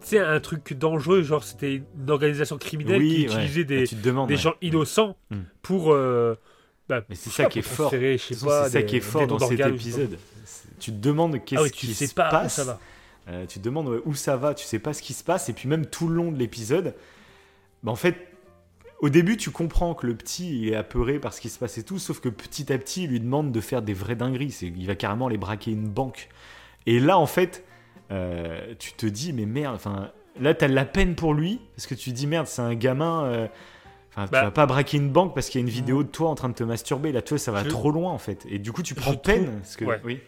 tu 0.03 0.09
sais, 0.09 0.19
un 0.21 0.39
truc 0.39 0.75
dangereux, 0.75 1.23
genre 1.23 1.43
c'était 1.43 1.77
une 1.99 2.11
organisation 2.11 2.59
criminelle 2.59 3.01
Oui, 3.01 3.09
qui 3.09 3.29
ouais. 3.29 3.35
utilisait 3.35 3.65
des, 3.65 3.85
demandes. 4.03 4.31
ouais. 4.31 4.37
gens 4.37 4.55
innocents 4.63 5.17
Mm. 5.31 5.37
pour. 5.63 5.93
euh, 5.93 6.35
bah, 6.89 7.03
Mais 7.09 7.15
c'est 7.17 7.31
ça 7.31 7.47
qui 7.47 7.59
est 7.61 7.63
fort. 7.63 7.91
C'est 7.91 8.19
ça 8.19 8.69
des- 8.71 8.85
qui 8.85 8.97
est 8.97 9.01
fort 9.01 9.27
dans 9.27 9.39
cet 9.39 9.59
épisode. 9.61 10.17
Tu 10.79 10.93
te 10.93 10.97
demandes 10.99 11.43
qu'est-ce 11.45 11.61
Ah 11.61 11.65
oui, 11.65 11.71
tu 11.71 11.87
qui 11.87 11.95
sais 11.95 12.07
se 12.07 12.15
pas 12.15 12.29
où 12.29 12.31
passe. 12.31 12.55
ça 12.55 12.65
va. 12.65 12.81
Euh, 13.29 13.47
tu 13.47 13.59
te 13.61 13.65
demandes 13.65 13.89
ouais, 13.89 14.01
où 14.05 14.15
ça 14.15 14.37
va, 14.37 14.55
tu 14.55 14.65
sais 14.65 14.79
pas 14.79 14.93
ce 14.93 15.03
qui 15.03 15.13
se 15.13 15.23
passe, 15.23 15.49
et 15.49 15.53
puis 15.53 15.69
même 15.69 15.87
tout 15.87 16.09
le 16.09 16.15
long 16.15 16.33
de 16.33 16.39
l'épisode, 16.39 16.95
bah, 17.83 17.93
en 17.93 17.97
fait, 17.97 18.17
au 19.01 19.09
début, 19.09 19.37
tu 19.37 19.51
comprends 19.51 19.95
que 19.95 20.07
le 20.07 20.15
petit 20.15 20.63
il 20.63 20.69
est 20.71 20.75
apeuré 20.75 21.19
par 21.19 21.33
ce 21.33 21.41
qui 21.41 21.49
se 21.49 21.59
passe 21.59 21.79
et 21.79 21.83
tout, 21.85 21.99
sauf 21.99 22.21
que 22.21 22.29
petit 22.29 22.73
à 22.73 22.79
petit, 22.79 23.05
il 23.05 23.11
lui 23.11 23.21
demande 23.21 23.53
de 23.53 23.61
faire 23.61 23.83
des 23.83 23.95
vraies 23.95 24.17
dingueries. 24.17 24.51
C'est, 24.51 24.67
il 24.67 24.87
va 24.87 24.95
carrément 24.95 25.27
aller 25.29 25.39
braquer 25.39 25.71
une 25.71 25.89
banque. 25.89 26.29
Et 26.87 26.99
là, 27.01 27.19
en 27.19 27.27
fait, 27.27 27.65
euh, 28.11 28.75
tu 28.79 28.93
te 28.95 29.07
dis, 29.07 29.33
mais 29.33 29.47
merde, 29.47 29.75
enfin, 29.77 30.11
là, 30.39 30.53
t'as 30.55 30.69
de 30.69 30.75
la 30.75 30.85
peine 30.85 31.15
pour 31.15 31.33
lui, 31.35 31.61
parce 31.77 31.87
que 31.87 31.95
tu 31.95 32.11
te 32.11 32.15
dis, 32.17 32.27
merde, 32.27 32.47
c'est 32.47 32.63
un 32.63 32.75
gamin. 32.75 33.25
euh, 33.25 33.47
Enfin, 34.13 34.25
tu 34.25 34.33
Bah. 34.33 34.43
vas 34.43 34.51
pas 34.51 34.67
braquer 34.67 34.97
une 34.97 35.09
banque 35.11 35.35
parce 35.37 35.49
qu'il 35.49 35.61
y 35.61 35.63
a 35.63 35.67
une 35.67 35.73
vidéo 35.73 36.03
de 36.03 36.09
toi 36.09 36.31
en 36.31 36.35
train 36.35 36.49
de 36.49 36.55
te 36.55 36.65
masturber. 36.65 37.13
Là, 37.13 37.23
tu 37.23 37.29
vois, 37.29 37.39
ça 37.39 37.53
va 37.53 37.63
Je- 37.63 37.69
trop 37.69 37.93
loin 37.93 38.11
en 38.11 38.19
fait. 38.19 38.45
Et 38.51 38.59
du 38.59 38.73
coup, 38.73 38.83
tu 38.83 38.97
prends 38.97 39.15
peine. 39.15 39.45
trouve- 39.45 39.57
Parce 39.61 39.77
que, 39.77 39.85
ouais. 39.85 40.01
Oui. 40.05 40.19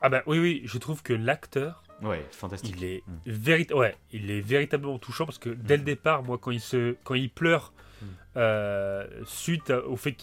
Ah 0.00 0.08
bah 0.08 0.22
oui, 0.28 0.38
oui, 0.38 0.62
je 0.64 0.78
trouve 0.78 1.02
que 1.02 1.12
l'acteur, 1.12 1.82
Ouais, 2.02 2.24
fantastique. 2.32 2.74
il 2.78 2.84
est, 2.84 3.02
Mm. 3.06 3.12
vérit- 3.30 3.72
ouais, 3.74 3.96
il 4.12 4.30
est 4.30 4.40
véritablement 4.40 4.98
touchant 4.98 5.24
parce 5.26 5.38
que 5.38 5.50
dès 5.50 5.76
le 5.76 5.82
départ, 5.84 6.22
moi, 6.22 6.38
quand 6.40 6.50
il, 6.50 6.60
se, 6.60 6.96
quand 7.04 7.14
il 7.14 7.30
pleure, 7.30 7.72
Mm. 8.00 8.04
euh, 8.38 9.06
suite 9.26 9.70
au 9.70 9.96
fait 9.96 10.16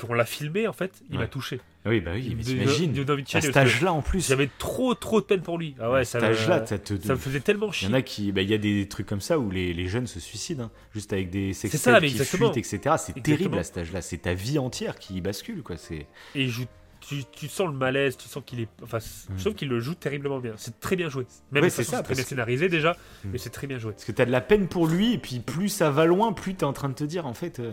qu'on 0.00 0.14
l'a 0.14 0.24
filmé, 0.24 0.66
en 0.66 0.72
fait, 0.72 1.02
il 1.10 1.16
Ouais. 1.16 1.22
m'a 1.22 1.28
touché. 1.28 1.60
Oui, 1.84 2.00
bah 2.00 2.12
oui, 2.14 2.24
Il 2.30 2.36
mais 2.36 2.42
t'imagines. 2.44 2.94
il 2.94 3.36
À 3.36 3.40
cet 3.40 3.56
âge-là 3.56 3.92
en 3.92 4.02
plus. 4.02 4.28
J'avais 4.28 4.48
trop, 4.58 4.94
trop 4.94 5.20
de 5.20 5.26
peine 5.26 5.42
pour 5.42 5.58
lui. 5.58 5.74
Ah 5.80 5.90
ouais, 5.90 6.00
à 6.00 6.04
ça 6.04 6.20
cet 6.20 6.28
âge-là, 6.30 6.64
ça 6.64 6.78
te. 6.78 6.96
ça 7.00 7.14
me 7.14 7.18
faisait 7.18 7.40
tellement 7.40 7.68
Il 7.68 7.72
chier. 7.72 7.88
y 7.88 7.90
en 7.90 7.94
a 7.94 8.02
qui. 8.02 8.30
bah, 8.30 8.40
Il 8.42 8.48
y 8.48 8.54
a 8.54 8.58
des 8.58 8.86
trucs 8.88 9.06
comme 9.06 9.20
ça 9.20 9.36
où 9.40 9.50
les, 9.50 9.74
les 9.74 9.88
jeunes 9.88 10.06
se 10.06 10.20
suicident, 10.20 10.64
hein, 10.64 10.70
juste 10.94 11.12
avec 11.12 11.30
des 11.30 11.52
mais 12.00 12.06
qui 12.08 12.18
fuitent, 12.24 12.56
etc. 12.56 12.94
C'est 12.98 13.20
terrible 13.20 13.58
à 13.58 13.64
cet 13.64 13.78
âge-là. 13.78 14.00
C'est 14.00 14.18
ta 14.18 14.32
vie 14.34 14.60
entière 14.60 14.96
qui 14.96 15.20
bascule, 15.20 15.62
quoi. 15.64 15.76
C'est. 15.76 16.06
Et 16.36 16.46
je- 16.48 16.62
tu, 17.06 17.24
tu 17.32 17.48
sens 17.48 17.66
le 17.66 17.72
malaise, 17.74 18.16
tu 18.16 18.28
sens 18.28 18.42
qu'il 18.46 18.60
est. 18.60 18.68
Enfin, 18.82 18.98
Mm. 18.98 19.32
je 19.36 19.40
trouve 19.42 19.54
qu'il 19.54 19.68
le 19.68 19.80
joue 19.80 19.94
terriblement 19.94 20.38
bien. 20.38 20.52
C'est 20.56 20.78
très 20.80 20.96
bien 20.96 21.08
joué. 21.08 21.26
Même 21.50 21.64
Ouais, 21.64 21.70
c'est 21.70 21.84
ça, 21.84 22.02
très 22.02 22.14
bien 22.14 22.22
que- 22.22 22.28
scénarisé 22.28 22.68
déjà, 22.68 22.92
Mm. 23.24 23.28
mais 23.32 23.38
c'est 23.38 23.50
très 23.50 23.66
bien 23.66 23.78
joué. 23.78 23.92
Parce 23.92 24.04
que 24.04 24.12
t'as 24.12 24.24
de 24.24 24.30
la 24.30 24.40
peine 24.40 24.68
pour 24.68 24.86
lui, 24.86 25.14
et 25.14 25.18
puis 25.18 25.40
plus 25.40 25.68
ça 25.68 25.90
va 25.90 26.04
loin, 26.06 26.32
plus 26.32 26.54
t'es 26.54 26.64
en 26.64 26.72
train 26.72 26.88
de 26.88 26.94
te 26.94 27.04
dire, 27.04 27.26
en 27.26 27.34
fait. 27.34 27.58
euh, 27.60 27.72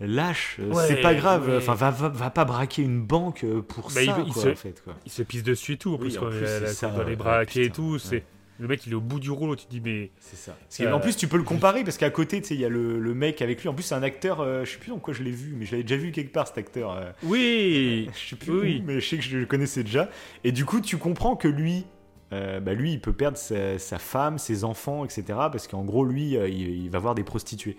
Lâche, 0.00 0.58
euh, 0.60 0.72
Ouais, 0.72 0.84
c'est 0.86 1.00
pas 1.00 1.12
grave. 1.14 1.48
ouais. 1.48 1.56
Enfin, 1.56 1.74
va, 1.74 1.90
va, 1.90 2.08
va 2.08 2.30
pas 2.30 2.44
braquer 2.44 2.82
une 2.82 3.02
banque 3.02 3.42
euh, 3.42 3.62
pour 3.62 3.84
Bah, 3.88 3.94
ça, 3.94 4.00
il- 4.02 4.26
il 4.28 4.32
quoi, 4.32 4.42
se- 4.42 4.48
en 4.50 4.54
fait. 4.54 4.80
Quoi. 4.84 4.94
Il 5.04 5.10
se 5.10 5.22
pisse 5.24 5.42
dessus 5.42 5.72
et 5.72 5.76
tout. 5.76 5.90
En 5.90 5.92
Oui, 5.94 6.10
plus, 6.10 6.18
en 6.18 6.26
plus, 6.30 6.40
la- 6.40 6.66
ça, 6.68 6.88
doit 6.90 7.02
les 7.04 7.16
braquer 7.16 7.64
et 7.64 7.70
tout, 7.70 7.98
c'est. 7.98 8.24
Le 8.60 8.66
mec, 8.66 8.84
il 8.86 8.92
est 8.92 8.96
au 8.96 9.00
bout 9.00 9.20
du 9.20 9.30
rouleau. 9.30 9.54
Tu 9.56 9.66
te 9.66 9.70
dis, 9.70 9.80
mais. 9.80 10.10
C'est 10.18 10.36
ça. 10.36 10.56
Que, 10.76 10.82
Euh, 10.84 10.92
En 10.92 11.00
plus, 11.00 11.16
tu 11.16 11.28
peux 11.28 11.36
le 11.36 11.44
comparer 11.44 11.84
parce 11.84 11.96
qu'à 11.96 12.10
côté, 12.10 12.40
tu 12.40 12.48
sais, 12.48 12.54
il 12.54 12.60
y 12.60 12.64
a 12.64 12.68
le, 12.68 12.98
le 12.98 13.14
mec 13.14 13.40
avec 13.42 13.62
lui. 13.62 13.68
En 13.68 13.74
plus, 13.74 13.84
c'est 13.84 13.94
un 13.94 14.02
acteur, 14.02 14.40
euh, 14.40 14.64
je 14.64 14.72
sais 14.72 14.78
plus 14.78 14.90
dans 14.90 14.98
quoi 14.98 15.14
je 15.14 15.22
l'ai 15.22 15.30
vu, 15.30 15.54
mais 15.56 15.64
je 15.64 15.72
l'avais 15.72 15.84
déjà 15.84 15.96
vu 15.96 16.10
quelque 16.10 16.32
part 16.32 16.48
cet 16.48 16.58
acteur. 16.58 16.90
euh, 16.92 17.12
Oui 17.22 18.10
je 18.14 18.28
sais 18.30 18.36
plus 18.36 18.50
Oui. 18.52 18.80
où, 18.82 18.86
mais 18.86 19.00
je 19.00 19.08
sais 19.08 19.16
que 19.16 19.22
je 19.22 19.36
le 19.38 19.46
connaissais 19.46 19.84
déjà. 19.84 20.08
Et 20.44 20.52
du 20.52 20.64
coup, 20.64 20.80
tu 20.80 20.96
comprends 20.96 21.36
que 21.36 21.46
lui, 21.48 21.84
euh, 22.32 22.58
bah 22.60 22.74
lui, 22.74 22.92
il 22.94 23.00
peut 23.00 23.12
perdre 23.12 23.38
sa, 23.38 23.78
sa 23.78 23.98
femme, 23.98 24.38
ses 24.38 24.64
enfants, 24.64 25.04
etc. 25.04 25.22
Parce 25.28 25.68
qu'en 25.68 25.84
gros, 25.84 26.04
lui, 26.04 26.36
euh, 26.36 26.48
il, 26.48 26.84
il 26.84 26.90
va 26.90 26.98
voir 26.98 27.14
des 27.14 27.24
prostituées. 27.24 27.76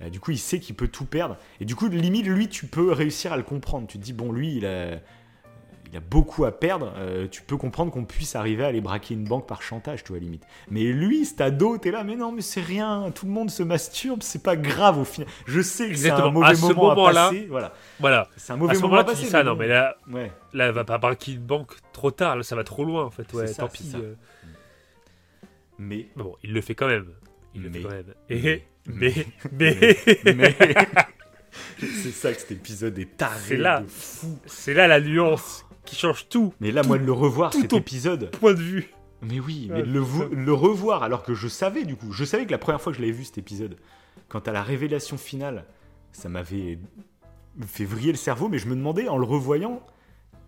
Euh, 0.00 0.08
du 0.10 0.20
coup, 0.20 0.30
il 0.30 0.38
sait 0.38 0.60
qu'il 0.60 0.74
peut 0.76 0.88
tout 0.88 1.04
perdre. 1.04 1.36
Et 1.60 1.64
du 1.64 1.74
coup, 1.74 1.88
limite, 1.88 2.26
lui, 2.26 2.48
tu 2.48 2.66
peux 2.66 2.92
réussir 2.92 3.32
à 3.32 3.36
le 3.36 3.42
comprendre. 3.42 3.86
Tu 3.86 3.98
te 3.98 4.02
dis, 4.04 4.12
bon, 4.14 4.32
lui, 4.32 4.56
il 4.56 4.64
a, 4.64 5.00
il 5.92 5.96
a 5.96 6.00
beaucoup 6.00 6.44
à 6.44 6.52
perdre. 6.52 6.92
Euh, 6.98 7.26
tu 7.28 7.42
peux 7.42 7.56
comprendre 7.56 7.90
qu'on 7.90 8.04
puisse 8.04 8.36
arriver 8.36 8.62
à 8.64 8.68
aller 8.68 8.80
braquer 8.80 9.14
une 9.14 9.24
banque 9.24 9.46
par 9.48 9.60
chantage, 9.60 10.04
tu 10.04 10.12
vois, 10.12 10.20
limite. 10.20 10.44
Mais 10.70 10.84
lui, 10.84 11.24
cet 11.24 11.40
ado, 11.40 11.78
t'es 11.78 11.90
là, 11.90 12.04
mais 12.04 12.14
non, 12.14 12.30
mais 12.30 12.42
c'est 12.42 12.60
rien. 12.60 13.10
Tout 13.14 13.26
le 13.26 13.32
monde 13.32 13.50
se 13.50 13.62
masturbe, 13.64 14.22
c'est 14.22 14.42
pas 14.42 14.54
grave 14.56 14.98
au 14.98 15.04
final. 15.04 15.28
Je 15.46 15.60
sais 15.60 15.88
que 15.90 15.96
c'est 15.96 16.10
un 16.10 16.30
mauvais 16.30 16.46
À 16.46 16.54
ce 16.54 16.60
moment 16.72 16.90
à 17.06 17.12
passer. 17.12 17.46
Voilà. 17.50 17.72
Voilà. 17.98 18.28
C'est 18.36 18.52
un 18.52 18.54
À 18.54 18.58
mauvais 18.58 18.74
ce 18.76 18.80
moment 18.82 18.94
à 18.94 18.98
moment-là, 18.98 19.12
tu 19.12 19.16
passer. 19.16 19.24
dis 19.24 19.30
ça, 19.30 19.42
non, 19.42 19.56
mais 19.56 19.66
là, 19.66 19.96
Ouais. 20.10 20.30
là, 20.52 20.66
elle 20.68 20.74
va 20.74 20.84
pas 20.84 20.98
braquer 20.98 21.32
une 21.32 21.40
banque 21.40 21.72
trop 21.92 22.10
tard. 22.12 22.36
Là, 22.36 22.42
ça 22.44 22.54
va 22.54 22.62
trop 22.62 22.84
loin, 22.84 23.04
en 23.04 23.10
fait. 23.10 23.32
Ouais, 23.32 23.48
ça, 23.48 23.62
tant 23.62 23.68
pis. 23.68 23.92
euh. 23.96 24.14
Mais 25.78 26.08
Bon, 26.16 26.36
il 26.44 26.52
le 26.52 26.60
fait 26.60 26.74
quand 26.74 26.86
même. 26.88 27.06
Il 27.54 27.62
le 27.62 27.70
Mais- 27.70 27.78
fait 27.78 27.84
quand 27.84 27.90
même. 27.94 28.14
mais- 28.28 28.36
Et, 28.36 28.64
mais, 28.86 29.12
mais, 29.52 29.96
mais 30.34 30.56
c'est 31.78 32.10
ça 32.12 32.32
que 32.32 32.40
cet 32.40 32.52
épisode 32.52 32.98
est 32.98 33.16
taré 33.16 33.38
C'est 33.40 33.56
là. 33.56 33.80
de 33.80 33.86
fou. 33.88 34.38
c'est 34.46 34.74
là 34.74 34.86
la 34.86 35.00
nuance 35.00 35.64
qui 35.90 35.96
change 35.96 36.28
tout. 36.28 36.54
Mais 36.60 36.70
là, 36.70 36.82
moi, 36.84 36.98
de 36.98 37.04
le 37.04 37.12
revoir, 37.12 37.52
cet 37.52 37.72
épisode. 37.72 38.30
Point 38.30 38.54
de 38.54 38.60
vue. 38.60 38.94
Mais 39.22 39.40
oui, 39.40 39.68
mais 39.70 39.82
le, 39.82 40.00
revoir, 40.52 41.02
alors 41.02 41.22
que 41.22 41.34
je 41.34 41.48
savais 41.48 41.84
du 41.84 41.94
coup, 41.94 42.10
je 42.12 42.24
savais 42.24 42.46
que 42.46 42.52
la 42.52 42.58
première 42.58 42.80
fois 42.80 42.92
que 42.92 42.96
je 42.96 43.02
l'avais 43.02 43.12
vu 43.12 43.24
cet 43.24 43.36
épisode, 43.36 43.76
quant 44.28 44.38
à 44.38 44.52
la 44.52 44.62
révélation 44.62 45.18
finale, 45.18 45.66
ça 46.12 46.30
m'avait 46.30 46.78
fait 47.66 47.84
vriller 47.84 48.12
le 48.12 48.18
cerveau, 48.18 48.48
mais 48.48 48.58
je 48.58 48.66
me 48.66 48.74
demandais 48.74 49.08
en 49.08 49.18
le 49.18 49.26
revoyant, 49.26 49.82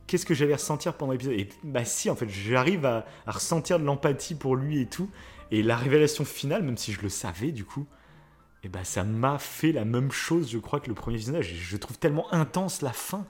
qu'est-ce 0.06 0.24
que 0.24 0.32
j'allais 0.32 0.54
ressentir 0.54 0.94
pendant 0.94 1.12
l'épisode? 1.12 1.34
Et 1.34 1.48
bah 1.64 1.84
si, 1.84 2.08
en 2.08 2.16
fait, 2.16 2.30
j'arrive 2.30 2.86
à, 2.86 3.04
à 3.26 3.32
ressentir 3.32 3.78
de 3.78 3.84
l'empathie 3.84 4.36
pour 4.36 4.56
lui 4.56 4.80
et 4.80 4.86
tout, 4.86 5.10
et 5.50 5.62
la 5.62 5.76
révélation 5.76 6.24
finale, 6.24 6.62
même 6.62 6.78
si 6.78 6.92
je 6.92 7.02
le 7.02 7.10
savais 7.10 7.52
du 7.52 7.64
coup, 7.64 7.86
et 8.64 8.68
bah 8.68 8.84
ça 8.84 9.02
m'a 9.04 9.38
fait 9.38 9.72
la 9.72 9.84
même 9.84 10.12
chose, 10.12 10.50
je 10.50 10.58
crois, 10.58 10.80
que 10.80 10.88
le 10.88 10.94
premier 10.94 11.16
visionnage. 11.16 11.52
Et 11.52 11.56
Je 11.56 11.76
trouve 11.76 11.98
tellement 11.98 12.32
intense 12.32 12.80
la 12.80 12.92
fin. 12.92 13.26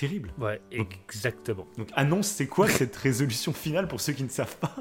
Terrible. 0.00 0.32
Ouais, 0.38 0.62
exactement. 0.72 1.66
Donc 1.76 1.88
annonce, 1.94 2.26
c'est 2.28 2.46
quoi 2.46 2.66
cette 2.68 2.96
résolution 2.96 3.52
finale 3.52 3.86
pour 3.86 4.00
ceux 4.00 4.14
qui 4.14 4.24
ne 4.24 4.30
savent 4.30 4.56
pas? 4.56 4.74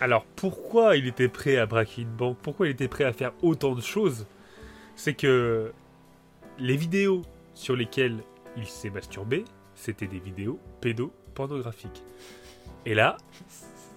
Alors, 0.00 0.24
pourquoi 0.36 0.96
il 0.96 1.08
était 1.08 1.26
prêt 1.26 1.56
à 1.56 1.66
braquer 1.66 2.02
une 2.02 2.08
banque? 2.14 2.38
Pourquoi 2.40 2.68
il 2.68 2.70
était 2.70 2.86
prêt 2.86 3.02
à 3.02 3.12
faire 3.12 3.32
autant 3.42 3.74
de 3.74 3.80
choses? 3.80 4.26
C'est 4.94 5.14
que 5.14 5.72
les 6.60 6.76
vidéos 6.76 7.22
sur 7.54 7.74
lesquelles 7.74 8.18
il 8.56 8.66
s'est 8.68 8.90
masturbé, 8.90 9.44
c'était 9.74 10.06
des 10.06 10.20
vidéos 10.20 10.60
pédopornographiques. 10.80 12.04
Et 12.86 12.94
là, 12.94 13.16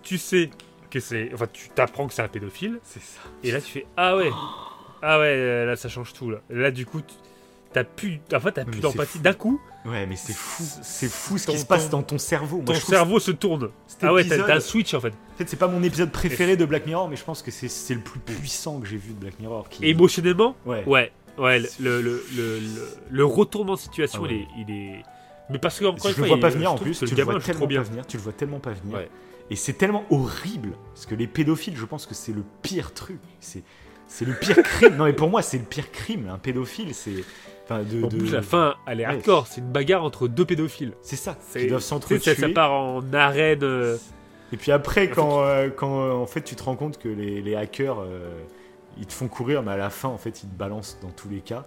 tu 0.01 0.17
sais 0.17 0.49
que 0.89 0.99
c'est... 0.99 1.29
Enfin, 1.35 1.45
tu 1.53 1.69
t'apprends 1.69 2.07
que 2.07 2.15
c'est 2.15 2.23
un 2.23 2.27
pédophile, 2.27 2.79
C'est 2.83 2.99
ça. 2.99 3.21
et 3.43 3.51
là 3.51 3.61
tu 3.61 3.71
fais 3.71 3.85
Ah 3.95 4.17
ouais 4.17 4.31
Ah 5.03 5.19
ouais, 5.19 5.65
là 5.67 5.75
ça 5.75 5.87
change 5.87 6.13
tout, 6.13 6.31
là. 6.31 6.39
Là, 6.49 6.71
du 6.71 6.87
coup, 6.87 7.01
tu- 7.01 7.13
t'as 7.73 7.83
plus... 7.83 8.19
En 8.33 8.39
fait, 8.39 8.51
t'as 8.53 8.65
Mais 8.65 8.71
plus 8.71 8.81
d'empathie. 8.81 9.19
D'un 9.19 9.33
coup, 9.33 9.59
Ouais, 9.85 10.05
mais 10.05 10.15
c'est 10.15 10.33
fou. 10.33 10.63
C'est- 10.83 11.09
fou 11.11 11.37
ce 11.39 11.47
qui 11.47 11.57
se 11.57 11.65
passe 11.65 11.89
ton- 11.89 11.97
dans 11.97 12.03
ton 12.03 12.17
cerveau. 12.19 12.57
Moi, 12.57 12.75
ton 12.75 12.79
cerveau 12.79 13.19
se 13.19 13.31
tourne. 13.31 13.69
Ah 14.01 14.13
ouais, 14.13 14.23
t'as 14.27 14.55
un 14.55 14.59
switch, 14.59 14.93
en 14.93 14.99
fait. 15.01 15.09
En 15.33 15.37
fait, 15.37 15.49
c'est 15.49 15.57
pas 15.57 15.67
mon 15.67 15.81
épisode 15.83 16.11
préféré 16.11 16.55
de 16.57 16.65
Black 16.65 16.85
Mirror, 16.85 17.09
mais 17.09 17.15
je 17.15 17.23
pense 17.23 17.41
que 17.41 17.49
c'est 17.51 17.93
le 17.95 18.01
plus 18.01 18.19
puissant 18.19 18.79
que 18.79 18.87
j'ai 18.87 18.97
vu 18.97 19.13
de 19.13 19.19
Black 19.19 19.39
Mirror. 19.39 19.67
Qui... 19.69 19.85
Émotionnellement, 19.87 20.55
Ouais. 20.65 20.83
Ouais, 20.85 21.11
ouais, 21.39 21.59
le, 21.79 22.01
le, 22.01 22.23
le, 22.35 22.59
le, 23.09 23.25
retournement 23.25 23.73
de 23.73 23.79
situation, 23.79 24.21
Ah 24.23 24.27
ouais. 24.27 24.45
il, 24.57 24.61
est, 24.61 24.69
il 24.69 24.75
est. 24.99 25.03
Mais 25.49 25.57
parce 25.59 25.79
que, 25.79 25.85
encore 25.85 25.97
Je 26.11 26.15
une 26.15 26.21
le 26.21 26.27
fois, 26.27 26.37
vois 26.37 26.39
pas 26.39 26.49
venir 26.53 26.71
en 26.73 26.77
plus. 26.77 26.99
Tu 26.99 27.05
le 27.15 27.23
vois 27.23 27.39
tellement 27.39 27.67
pas 27.67 27.81
venir. 27.81 28.05
Tu 28.07 28.17
le 28.17 28.23
vois 28.23 28.33
tellement 28.33 28.59
pas 28.59 28.71
venir. 28.71 28.99
Et 29.49 29.55
c'est 29.57 29.73
tellement 29.73 30.05
horrible 30.09 30.73
parce 30.93 31.05
que 31.05 31.13
les 31.15 31.27
pédophiles, 31.27 31.75
je 31.75 31.83
pense 31.85 32.05
que 32.05 32.13
c'est 32.13 32.31
le 32.31 32.43
pire 32.61 32.93
truc. 32.93 33.19
C'est 33.41 33.63
c'est 34.13 34.25
le 34.25 34.33
pire 34.33 34.61
crime. 34.61 34.95
Non, 34.97 35.05
mais 35.05 35.13
pour 35.13 35.29
moi, 35.29 35.41
c'est 35.41 35.57
le 35.57 35.63
pire 35.63 35.89
crime. 35.91 36.29
Un 36.31 36.37
pédophile, 36.37 36.93
c'est. 36.93 37.23
Enfin, 37.63 37.83
de. 37.83 38.03
En 38.03 38.07
de- 38.07 38.17
plus, 38.17 38.31
la 38.33 38.41
fin, 38.41 38.75
elle 38.85 38.99
est 38.99 39.07
Ouais. 39.07 39.13
hardcore. 39.15 39.47
C'est 39.47 39.61
une 39.61 39.71
bagarre 39.71 40.03
entre 40.03 40.27
deux 40.27 40.45
pédophiles. 40.45 40.93
C'est 41.01 41.15
ça. 41.15 41.37
Ils 41.55 41.69
doivent 41.69 41.81
s'entretuer. 41.81 42.19
ça, 42.19 42.35
ça 42.35 42.49
part 42.49 42.73
en 42.73 43.01
arène. 43.13 43.63
euh, 43.63 43.97
Et 44.53 44.57
puis 44.57 44.71
après, 44.73 45.09
quand, 45.09 45.41
euh, 45.43 45.69
quand 45.69 46.01
euh, 46.01 46.11
en 46.11 46.25
fait 46.25 46.41
tu 46.41 46.55
te 46.55 46.63
rends 46.63 46.75
compte 46.75 46.97
que 46.99 47.07
les, 47.07 47.41
les 47.41 47.55
hackers 47.55 48.01
euh, 48.01 48.29
ils 48.97 49.05
te 49.05 49.13
font 49.13 49.29
courir, 49.29 49.63
mais 49.63 49.71
à 49.71 49.77
la 49.77 49.89
fin 49.89 50.09
en 50.09 50.17
fait 50.17 50.43
ils 50.43 50.49
te 50.49 50.55
balancent 50.55 50.97
dans 51.01 51.11
tous 51.11 51.29
les 51.29 51.39
cas, 51.39 51.63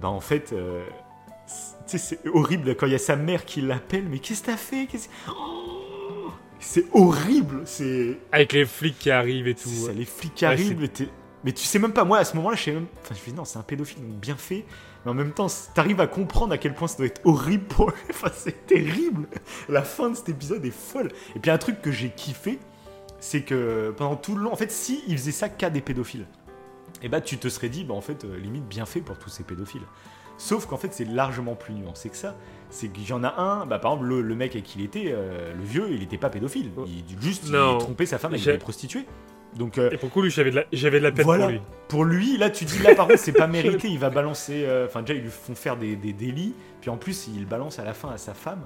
bah 0.00 0.08
en 0.08 0.20
fait, 0.20 0.54
c'est- 1.86 2.18
horrible 2.28 2.74
quand 2.76 2.86
il 2.86 2.92
y 2.92 2.94
a 2.94 2.98
sa 2.98 3.16
mère 3.16 3.44
qui 3.46 3.62
l'appelle, 3.62 4.04
mais 4.10 4.18
qu'est-ce 4.18 4.42
que 4.42 4.46
t'as 4.46 4.56
fait? 4.58 4.86
Oh 5.30 6.30
C'est 6.60 6.84
horrible, 6.92 7.62
c'est. 7.64 8.18
avec 8.30 8.52
les 8.52 8.64
flics 8.66 8.98
qui 8.98 9.10
arrivent 9.10 9.48
et 9.48 9.54
tout. 9.54 9.68
Ça, 9.70 9.92
les 9.92 10.04
flics 10.04 10.34
qui 10.34 10.44
Ouais, 10.44 10.50
arrivent, 10.52 10.88
mais, 11.44 11.52
tu 11.52 11.64
sais 11.64 11.78
même 11.78 11.92
pas, 11.92 12.04
moi 12.04 12.18
à 12.18 12.24
ce 12.24 12.36
moment-là, 12.36 12.56
je 12.56 12.62
sais 12.64 12.72
même. 12.72 12.86
Enfin, 13.02 13.14
je 13.14 13.20
me 13.20 13.26
dis 13.26 13.32
non, 13.34 13.44
c'est 13.44 13.58
un 13.58 13.62
pédophile, 13.62 14.00
donc 14.02 14.16
bien 14.20 14.36
fait, 14.36 14.64
mais 15.04 15.10
en 15.10 15.14
même 15.14 15.32
temps, 15.32 15.46
t'arrives 15.74 16.00
à 16.00 16.06
comprendre 16.06 16.52
à 16.52 16.58
quel 16.58 16.74
point 16.74 16.88
ça 16.88 16.96
doit 16.98 17.06
être 17.06 17.20
horrible 17.24 17.64
pour. 17.64 17.92
Enfin, 18.10 18.30
c'est 18.34 18.66
terrible. 18.66 19.26
La 19.68 19.82
fin 19.82 20.10
de 20.10 20.14
cet 20.16 20.28
épisode 20.28 20.64
est 20.64 20.70
folle. 20.70 21.10
Et 21.34 21.40
puis 21.40 21.50
un 21.50 21.58
truc 21.58 21.82
que 21.82 21.90
j'ai 21.90 22.10
kiffé, 22.10 22.58
c'est 23.20 23.42
que 23.42 23.92
pendant 23.96 24.16
tout 24.16 24.34
le 24.36 24.42
long, 24.44 24.52
en 24.52 24.56
fait, 24.56 24.70
si 24.70 25.02
il 25.08 25.16
faisait 25.18 25.32
ça 25.32 25.48
qu'à 25.48 25.70
des 25.70 25.80
pédophiles, 25.80 26.26
et 27.02 27.08
bah 27.08 27.20
tu 27.20 27.38
te 27.38 27.48
serais 27.48 27.68
dit, 27.68 27.84
bah 27.84 27.94
en 27.94 28.00
fait, 28.00 28.24
euh, 28.24 28.36
limite 28.38 28.66
bien 28.68 28.86
fait 28.86 29.00
pour 29.00 29.18
tous 29.18 29.28
ces 29.30 29.42
pédophiles. 29.42 29.82
Sauf 30.38 30.66
qu'en 30.66 30.76
fait, 30.76 30.92
c'est 30.92 31.04
largement 31.04 31.54
plus 31.54 31.74
nuancé 31.74 32.08
que 32.08 32.16
ça. 32.16 32.36
C'est 32.70 32.88
qu'il 32.88 33.06
y 33.08 33.12
en 33.12 33.22
a 33.22 33.34
un, 33.40 33.66
bah, 33.66 33.78
par 33.78 33.92
exemple, 33.92 34.08
le, 34.08 34.22
le 34.22 34.34
mec 34.34 34.52
avec 34.52 34.64
qui 34.64 34.78
il 34.78 34.84
était, 34.84 35.10
euh, 35.12 35.52
le 35.54 35.62
vieux, 35.62 35.90
il 35.90 36.00
n'était 36.00 36.16
pas 36.18 36.30
pédophile. 36.30 36.70
Il, 36.86 37.04
juste, 37.20 37.42
il 37.46 37.52
Non. 37.52 37.78
trompait 37.78 38.06
sa 38.06 38.18
femme 38.18 38.32
avec 38.32 38.44
des 38.44 38.58
prostituées. 38.58 39.04
Donc, 39.56 39.76
euh, 39.78 39.90
Et 39.92 39.96
pour 39.98 40.08
le 40.08 40.12
coup, 40.12 40.22
lui, 40.22 40.30
j'avais 40.30 40.50
de 40.50 40.56
la, 40.56 40.64
j'avais 40.72 40.98
de 40.98 41.04
la 41.04 41.12
peine 41.12 41.24
Voilà. 41.24 41.44
pour 41.44 41.52
lui. 41.52 41.60
pour 41.88 42.04
lui, 42.04 42.36
là, 42.38 42.48
tu 42.50 42.64
dis, 42.64 42.78
là, 42.78 42.94
par 42.94 43.06
contre, 43.06 43.18
c'est 43.18 43.32
pas 43.32 43.46
mérité. 43.48 43.88
Il 43.88 43.98
va 43.98 44.08
balancer. 44.10 44.62
euh, 44.64 44.86
Enfin, 44.86 45.02
déjà, 45.02 45.14
ils 45.14 45.22
lui 45.22 45.30
font 45.30 45.54
faire 45.54 45.76
des, 45.76 45.94
des 45.96 46.12
délits. 46.12 46.54
Puis 46.80 46.88
en 46.90 46.96
plus, 46.96 47.28
il 47.34 47.46
balance 47.46 47.78
à 47.78 47.84
la 47.84 47.92
fin 47.92 48.10
à 48.10 48.16
sa 48.18 48.32
femme. 48.34 48.60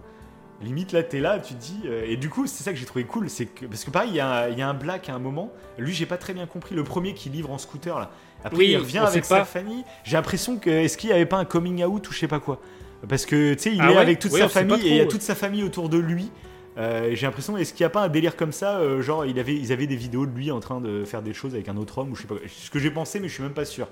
Limite, 0.62 0.92
là, 0.92 1.02
t'es 1.02 1.20
là, 1.20 1.38
tu 1.38 1.54
te 1.54 1.60
dis. 1.60 1.80
euh, 1.86 2.04
et 2.06 2.16
du 2.16 2.30
coup, 2.30 2.46
c'est 2.46 2.62
ça 2.64 2.72
que 2.72 2.78
j'ai 2.78 2.86
trouvé 2.86 3.04
cool. 3.04 3.28
c'est 3.28 3.46
que 3.46 3.66
Parce 3.66 3.84
que 3.84 3.90
pareil, 3.90 4.10
il 4.12 4.16
y, 4.16 4.20
a 4.20 4.48
il 4.48 4.58
y 4.58 4.62
a 4.62 4.68
un 4.68 4.74
black 4.74 5.08
à 5.08 5.14
un 5.14 5.18
moment. 5.18 5.52
Lui, 5.76 5.92
j'ai 5.92 6.06
pas 6.06 6.16
très 6.16 6.32
bien 6.32 6.46
compris. 6.46 6.74
Le 6.74 6.84
premier 6.84 7.12
qui 7.14 7.28
livre 7.28 7.50
en 7.50 7.58
scooter, 7.58 7.98
là. 7.98 8.10
Après, 8.44 8.56
Oui, 8.56 8.68
il 8.70 8.76
revient 8.76 8.98
avec 8.98 9.24
sa 9.24 9.44
famille. 9.44 9.84
J'ai 10.04 10.16
l'impression 10.16 10.56
que. 10.56 10.70
Est-ce 10.70 10.96
qu'il 10.96 11.10
y 11.10 11.12
avait 11.12 11.26
pas 11.26 11.36
un 11.38 11.44
coming 11.44 11.84
out 11.84 12.08
ou 12.08 12.12
je 12.12 12.18
sais 12.18 12.28
pas 12.28 12.40
quoi? 12.40 12.60
Parce 13.08 13.26
que, 13.26 13.52
tu 13.54 13.62
sais, 13.62 13.72
il 13.74 13.80
Ah 13.82 13.90
est 13.90 13.94
ouais? 13.94 14.00
avec 14.00 14.18
toute 14.20 14.32
Oui, 14.32 14.40
sa 14.40 14.48
famille 14.48 14.80
et 14.86 14.90
il 14.90 14.96
y 14.96 15.00
a 15.00 15.06
toute 15.06 15.20
sa 15.22 15.34
famille 15.34 15.62
autour 15.62 15.88
de 15.88 15.98
lui. 15.98 16.30
Euh, 16.78 17.14
j'ai 17.14 17.26
l'impression, 17.26 17.56
est-ce 17.56 17.72
qu'il 17.72 17.84
n'y 17.84 17.86
a 17.86 17.90
pas 17.90 18.02
un 18.02 18.08
délire 18.08 18.36
comme 18.36 18.52
ça 18.52 18.78
euh, 18.78 19.00
Genre, 19.00 19.24
il 19.24 19.38
avait, 19.38 19.54
ils 19.54 19.72
avaient 19.72 19.86
des 19.86 19.96
vidéos 19.96 20.26
de 20.26 20.32
lui 20.36 20.50
en 20.50 20.60
train 20.60 20.80
de 20.80 21.04
faire 21.04 21.22
des 21.22 21.32
choses 21.32 21.54
avec 21.54 21.68
un 21.68 21.76
autre 21.76 21.98
homme, 21.98 22.12
ou 22.12 22.16
je 22.16 22.22
sais 22.22 22.28
pas. 22.28 22.34
Ce 22.48 22.70
que 22.70 22.78
j'ai 22.78 22.90
pensé, 22.90 23.18
mais 23.20 23.28
je 23.28 23.34
suis 23.34 23.42
même 23.42 23.54
pas 23.54 23.64
sûr. 23.64 23.88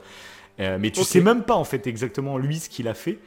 Euh, 0.60 0.76
mais 0.80 0.90
tu 0.90 1.00
Ok. 1.00 1.06
sais 1.06 1.20
même 1.20 1.42
pas, 1.42 1.54
en 1.54 1.64
fait, 1.64 1.86
exactement 1.86 2.38
lui 2.38 2.58
ce 2.60 2.68
qu'il 2.68 2.86
a 2.88 2.94
fait. 2.94 3.18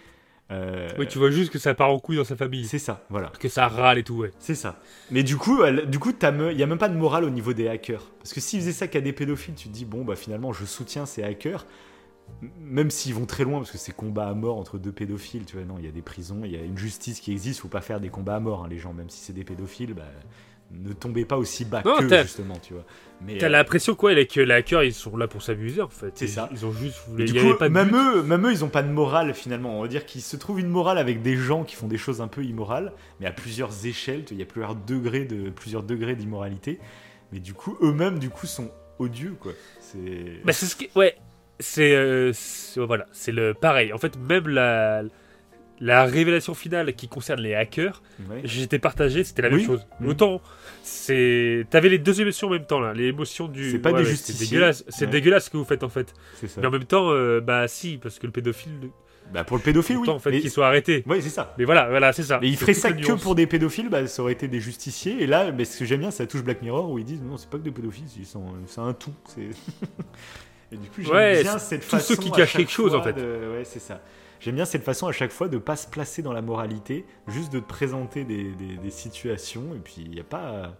Oui, 0.97 1.05
tu 1.08 1.18
vois 1.18 1.30
juste 1.30 1.51
que 1.51 1.60
ça 1.60 1.74
part 1.74 1.89
en 1.89 1.99
couille 1.99 2.16
dans 2.16 2.24
sa 2.24 2.38
famille. 2.38 2.64
C'est 2.66 2.80
ça, 2.80 3.03
voilà. 3.10 3.34
Que 3.38 3.49
ça 3.49 3.68
râle 3.68 3.97
et 3.97 4.03
tout, 4.03 4.16
ouais. 4.16 4.32
C'est 4.39 4.55
ça. 4.55 4.80
Mais 5.12 5.24
du 5.24 5.36
coup, 5.36 5.62
elle- 5.64 5.89
du 5.89 5.99
coup, 5.99 6.14
t'as 6.14 6.32
me- 6.32 6.53
il 6.53 6.58
y 6.58 6.64
a 6.64 6.66
même 6.68 6.78
pas 6.78 6.88
de 6.88 6.95
morale 6.95 7.26
au 7.26 7.30
niveau 7.30 7.51
des 7.51 7.68
hackers. 7.68 8.03
Parce 8.20 8.34
que 8.34 8.39
s'ils 8.39 8.62
faisaient 8.62 8.72
ça 8.72 8.88
qu'à 8.88 9.01
des 9.01 9.12
pédophiles, 9.12 9.55
tu 9.55 9.68
te 9.68 9.74
dis 9.74 9.84
bon 9.84 10.05
bah 10.05 10.16
finalement 10.16 10.53
je 10.53 10.64
soutiens 10.64 11.05
ces 11.05 11.22
hackers, 11.22 11.66
même 12.61 12.91
s'ils 12.91 13.13
vont 13.13 13.25
très 13.25 13.43
loin 13.43 13.59
parce 13.59 13.71
que 13.71 13.78
c'est 13.78 13.95
combat 13.95 14.28
à 14.28 14.34
mort 14.34 14.57
entre 14.57 14.78
deux 14.78 14.91
pédophiles. 14.91 15.45
Tu 15.45 15.55
vois, 15.57 15.65
non, 15.65 15.75
il 15.80 15.86
y 15.86 15.88
a 15.88 15.91
des 15.91 16.01
prisons, 16.01 16.41
il 16.43 16.51
y 16.51 16.55
a 16.57 16.61
une 16.61 16.78
justice 16.78 17.19
qui 17.19 17.32
existe. 17.32 17.61
Faut 17.61 17.67
pas 17.67 17.82
faire 17.82 17.99
des 17.99 18.09
combats 18.09 18.36
à 18.36 18.39
mort, 18.39 18.65
hein, 18.65 18.67
les 18.69 18.78
gens. 18.78 18.93
Même 18.93 19.09
si 19.09 19.19
c'est 19.19 19.34
des 19.34 19.43
pédophiles, 19.43 19.93
bah, 19.93 20.03
ne 20.71 20.93
tombez 20.93 21.25
pas 21.25 21.38
aussi 21.38 21.65
bas 21.65 21.82
Non, 21.86 21.95
t'as- 22.07 22.23
justement, 22.23 22.57
tu 22.61 22.73
vois. 22.73 22.84
Mais 23.21 23.38
T'as 23.38 23.47
euh, 23.47 23.49
l'impression 23.49 23.95
quoi, 23.95 24.13
là, 24.13 24.25
que 24.25 24.41
les 24.41 24.53
hackers, 24.53 24.84
ils 24.84 24.93
sont 24.93 25.17
là 25.17 25.28
pour 25.28 25.41
s'amuser, 25.41 25.82
en 25.82 25.89
fait. 25.89 26.11
C'est 26.15 26.28
ça. 26.28 26.49
Ils 26.51 26.65
ont 26.65 26.71
juste. 26.71 26.97
Il 27.17 27.32
du 27.32 27.39
coup, 27.39 27.55
pas 27.55 27.69
même 27.69 27.95
eux, 27.95 28.21
même 28.21 28.45
eux, 28.45 28.51
ils 28.51 28.63
ont 28.63 28.69
pas 28.69 28.84
de 28.84 28.91
morale 28.91 29.34
finalement. 29.34 29.80
On 29.80 29.82
va 29.82 29.88
dire 29.88 30.05
qu'ils 30.05 30.21
se 30.21 30.36
trouvent 30.36 30.59
une 30.59 30.69
morale 30.69 30.97
avec 30.97 31.21
des 31.21 31.36
gens 31.36 31.63
qui 31.63 31.75
font 31.75 31.88
des 31.88 31.97
choses 31.97 32.21
un 32.21 32.28
peu 32.28 32.43
immorales, 32.43 32.93
mais 33.19 33.25
à 33.25 33.32
plusieurs 33.32 33.86
échelles. 33.86 34.25
Il 34.30 34.38
y 34.38 34.43
a 34.43 34.45
plusieurs 34.45 34.75
degrés 34.75 35.25
de 35.25 35.49
plusieurs 35.49 35.84
degrés 35.84 36.15
d'immoralité. 36.15 36.80
Mais 37.32 37.39
du 37.39 37.53
coup, 37.53 37.78
eux-mêmes, 37.82 38.19
du 38.19 38.30
coup, 38.30 38.45
sont 38.45 38.69
odieux, 38.99 39.36
quoi. 39.39 39.53
C'est. 39.80 40.41
Bah, 40.45 40.53
c'est 40.53 40.65
ce 40.65 40.75
qui. 40.75 40.89
Ouais. 40.95 41.15
C'est. 41.60 41.95
euh, 41.95 42.32
c'est- 42.34 42.80
voilà. 42.80 43.05
C'est 43.12 43.32
le. 43.32 43.53
Pareil. 43.53 43.93
En 43.93 43.97
fait, 43.97 44.18
même 44.18 44.47
la. 44.47 45.03
La 45.80 46.05
révélation 46.05 46.55
finale 46.55 46.95
qui 46.95 47.08
concerne 47.08 47.39
les 47.39 47.53
hackers, 47.53 48.01
Ouais. 48.32 48.41
j'étais 48.45 48.80
partagé, 48.80 49.24
c'était 49.24 49.43
la 49.43 49.49
Oui. 49.49 49.58
même 49.58 49.66
chose. 49.68 49.86
Mhm. 49.99 50.10
Autant, 50.10 50.41
c'est. 50.82 51.68
T'avais 51.70 51.89
les 51.89 51.99
deux 51.99 52.20
émotions 52.20 52.47
en 52.47 52.51
même 52.51 52.66
temps, 52.66 52.80
là. 52.80 52.95
Les 52.95 53.03
émotions 53.10 53.47
du. 53.47 53.70
C'est 53.70 53.78
pas 53.78 53.91
des 53.91 53.99
ouais, 53.99 54.05
justiciers. 54.05 54.45
C'est 54.47 54.51
dégueulasse. 54.55 54.84
C'est 54.88 55.05
Ouais. 55.05 55.12
dégueulasse 55.12 55.45
ce 55.45 55.49
que 55.51 55.58
vous 55.58 55.66
faites, 55.66 55.84
en 55.84 55.89
fait. 55.89 56.16
Ça. 56.47 56.62
Mais 56.62 56.66
en 56.68 56.72
même 56.72 56.86
temps, 56.86 57.12
euh, 57.12 57.41
bah 57.41 57.68
si, 57.68 57.97
parce 58.01 58.18
que 58.18 58.26
le 58.26 58.32
pédophile. 58.32 58.89
Bah 59.32 59.43
pour 59.43 59.58
le 59.58 59.62
pédophile, 59.62 59.97
oui. 59.97 60.10
En 60.10 60.18
fait, 60.18 60.32
Mais- 60.32 60.39
qu'il 60.39 60.49
soit 60.49 60.66
arrêté. 60.66 61.03
Ouais, 61.05 61.22
c'est 61.22 61.30
ça. 61.30 61.53
Mais 61.60 61.66
voilà, 61.66 61.89
voilà, 61.89 62.12
c'est 62.12 62.24
ça. 62.24 62.39
Mais 62.41 62.47
il 62.47 62.58
ferait 62.58 62.74
ça 62.74 62.91
que 62.91 63.12
pour 63.22 63.36
des 63.36 63.45
pédophiles, 63.45 63.89
bah, 63.89 64.08
ça 64.08 64.24
aurait 64.24 64.32
été 64.34 64.47
des 64.47 64.60
justiciers. 64.62 65.22
Et 65.22 65.28
là, 65.28 65.51
mais 65.51 65.64
ce 65.66 65.78
que 65.78 65.86
j'aime 65.86 65.99
bien, 65.99 66.10
ça 66.12 66.26
touche 66.26 66.43
Black 66.43 66.62
Mirror 66.64 66.89
où 66.89 66.97
ils 66.97 67.05
disent 67.05 67.22
non, 67.22 67.38
c'est 67.38 67.49
pas 67.51 67.58
que 67.60 67.64
des 67.64 67.72
pédophiles, 67.72 68.05
c'est 68.66 68.80
un 68.82 68.93
tout. 68.93 69.14
et 70.72 70.78
du 70.78 70.89
coup, 70.89 71.01
j'aime 71.01 71.13
Ouais, 71.15 71.41
bien 71.43 71.57
cette 71.59 71.82
tous 71.82 71.88
façon. 71.89 72.13
ceux 72.15 72.15
qui 72.22 72.32
cachent 72.32 72.53
quelque 72.55 72.72
chose, 72.72 72.93
en 72.95 73.01
fait. 73.03 73.13
de- 73.13 73.51
Ouais, 73.57 73.63
c'est 73.63 73.80
ça. 73.80 74.01
J'aime 74.39 74.55
bien 74.55 74.65
cette 74.65 74.84
façon 74.84 75.07
à 75.07 75.11
chaque 75.11 75.32
fois 75.32 75.47
de 75.47 75.57
pas 75.57 75.76
se 75.76 75.88
placer 75.88 76.22
dans 76.22 76.34
la 76.34 76.41
moralité, 76.43 77.05
juste 77.28 77.51
de 77.51 77.59
te 77.59 77.68
présenter 77.68 78.24
des, 78.24 78.51
des- 78.51 78.78
des 78.78 78.91
situations. 78.91 79.74
Et 79.76 79.80
puis, 79.80 79.95
il 79.99 80.11
n'y 80.11 80.20
a 80.20 80.24
pas. 80.24 80.76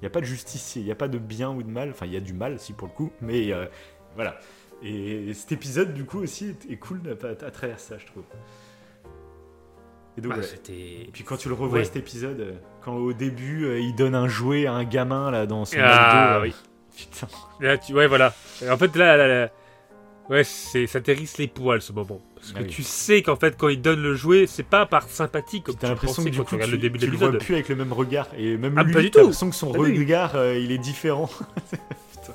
Il 0.00 0.06
a 0.06 0.10
pas 0.10 0.20
de 0.20 0.26
justicier, 0.26 0.82
il 0.82 0.84
n'y 0.84 0.92
a 0.92 0.96
pas 0.96 1.08
de 1.08 1.18
bien 1.18 1.50
ou 1.50 1.62
de 1.62 1.70
mal. 1.70 1.90
Enfin, 1.90 2.06
il 2.06 2.12
y 2.12 2.16
a 2.16 2.20
du 2.20 2.32
mal, 2.32 2.58
si, 2.60 2.72
pour 2.72 2.86
le 2.88 2.92
coup. 2.94 3.10
Mais 3.20 3.52
euh, 3.52 3.66
voilà. 4.14 4.38
Et 4.82 5.32
cet 5.34 5.50
épisode, 5.52 5.92
du 5.94 6.04
coup, 6.04 6.18
aussi, 6.20 6.50
est, 6.68 6.70
est 6.72 6.76
cool 6.76 7.00
à, 7.10 7.50
travers 7.50 7.80
ça, 7.80 7.98
je 7.98 8.06
trouve. 8.06 8.22
Et 10.16 10.20
donc, 10.20 10.32
Ah, 10.32 10.36
voilà. 10.36 10.42
c'était. 10.48 10.72
Et 10.72 11.10
puis 11.12 11.24
quand 11.24 11.36
tu 11.36 11.48
le 11.48 11.54
revois 11.54 11.78
Ouais. 11.78 11.84
cet 11.84 11.96
épisode, 11.96 12.56
quand 12.82 12.94
au 12.94 13.12
début 13.12 13.64
euh, 13.64 13.78
il 13.80 13.94
donne 13.94 14.14
un 14.14 14.28
jouet 14.28 14.66
à 14.66 14.72
un 14.72 14.84
gamin 14.84 15.30
là 15.30 15.46
dans 15.46 15.64
son 15.64 15.76
Ah, 15.80 16.36
euh, 16.38 16.42
oui. 16.42 16.54
Putain. 16.98 17.28
Là, 17.60 17.78
tu... 17.78 17.94
Ouais, 17.94 18.06
voilà. 18.06 18.34
En 18.70 18.76
fait, 18.76 18.94
là, 18.96 19.16
là, 19.16 19.26
là- 19.28 19.50
ouais, 20.30 20.44
c'est... 20.44 20.86
ça 20.86 21.00
t'hérisse 21.00 21.38
les 21.38 21.46
poils 21.48 21.80
ce 21.82 21.92
moment. 21.92 22.20
Parce 22.34 22.52
que 22.52 22.58
Ah 22.58 22.62
oui. 22.62 22.68
tu 22.68 22.82
sais 22.82 23.22
qu'en 23.22 23.36
fait, 23.36 23.56
quand 23.56 23.68
il 23.68 23.80
donne 23.82 24.00
le 24.02 24.14
jouet, 24.14 24.46
c'est 24.46 24.62
pas 24.62 24.86
par 24.86 25.08
sympathie 25.08 25.60
comme 25.62 25.74
t'as 25.76 25.88
l'impression 25.88 26.22
que 26.24 26.28
du 26.28 26.38
quand 26.38 26.44
coup 26.44 26.48
tu 26.50 26.54
regardes 26.56 26.70
le 26.70 26.78
début 26.78 26.98
de 26.98 27.04
tu 27.06 27.10
le 27.10 27.16
vois 27.16 27.28
l'épisode. 27.28 27.44
plus 27.44 27.54
avec 27.54 27.68
le 27.68 27.74
même 27.76 27.92
regard 27.92 28.28
et 28.38 28.56
même 28.56 28.74
Ah, 28.78 28.84
lui, 28.84 28.92
pas 28.92 29.00
du 29.00 29.10
t'as 29.10 29.18
tout. 29.20 29.26
l'impression 29.26 29.50
que 29.50 29.56
son 29.56 29.72
Ah 29.74 29.78
oui. 29.78 29.98
regard 29.98 30.36
euh, 30.36 30.56
il 30.58 30.70
est 30.72 30.78
différent. 30.78 31.28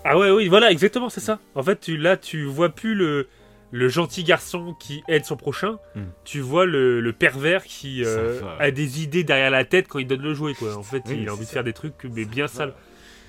Ah 0.06 0.18
ouais, 0.18 0.32
oui, 0.32 0.48
voilà, 0.48 0.72
exactement, 0.72 1.08
c'est 1.10 1.22
ça. 1.22 1.40
En 1.56 1.62
fait, 1.62 1.80
tu, 1.80 1.98
là, 1.98 2.18
tu 2.18 2.46
vois 2.46 2.70
plus 2.70 2.96
le, 2.96 3.28
le 3.72 3.88
gentil 3.90 4.24
garçon 4.24 4.76
qui 4.80 5.04
aide 5.08 5.24
son 5.24 5.38
prochain. 5.38 5.78
Hmm. 5.96 6.02
Tu 6.26 6.40
vois 6.42 6.66
le, 6.66 7.00
le 7.00 7.14
pervers 7.14 7.64
qui 7.64 8.04
euh, 8.04 8.42
a 8.60 8.72
des 8.72 9.04
idées 9.04 9.24
derrière 9.24 9.52
la 9.52 9.66
tête 9.66 9.88
quand 9.88 10.00
il 10.00 10.08
donne 10.08 10.24
le 10.24 10.34
jouet, 10.34 10.56
quoi. 10.56 10.76
En 10.76 10.84
fait, 10.84 11.04
Oui, 11.08 11.20
il 11.22 11.30
a 11.30 11.34
envie 11.34 11.46
de 11.46 11.50
faire 11.50 11.64
des 11.64 11.74
trucs, 11.74 11.94
mais 12.12 12.26
bien 12.26 12.48
sales. 12.48 12.74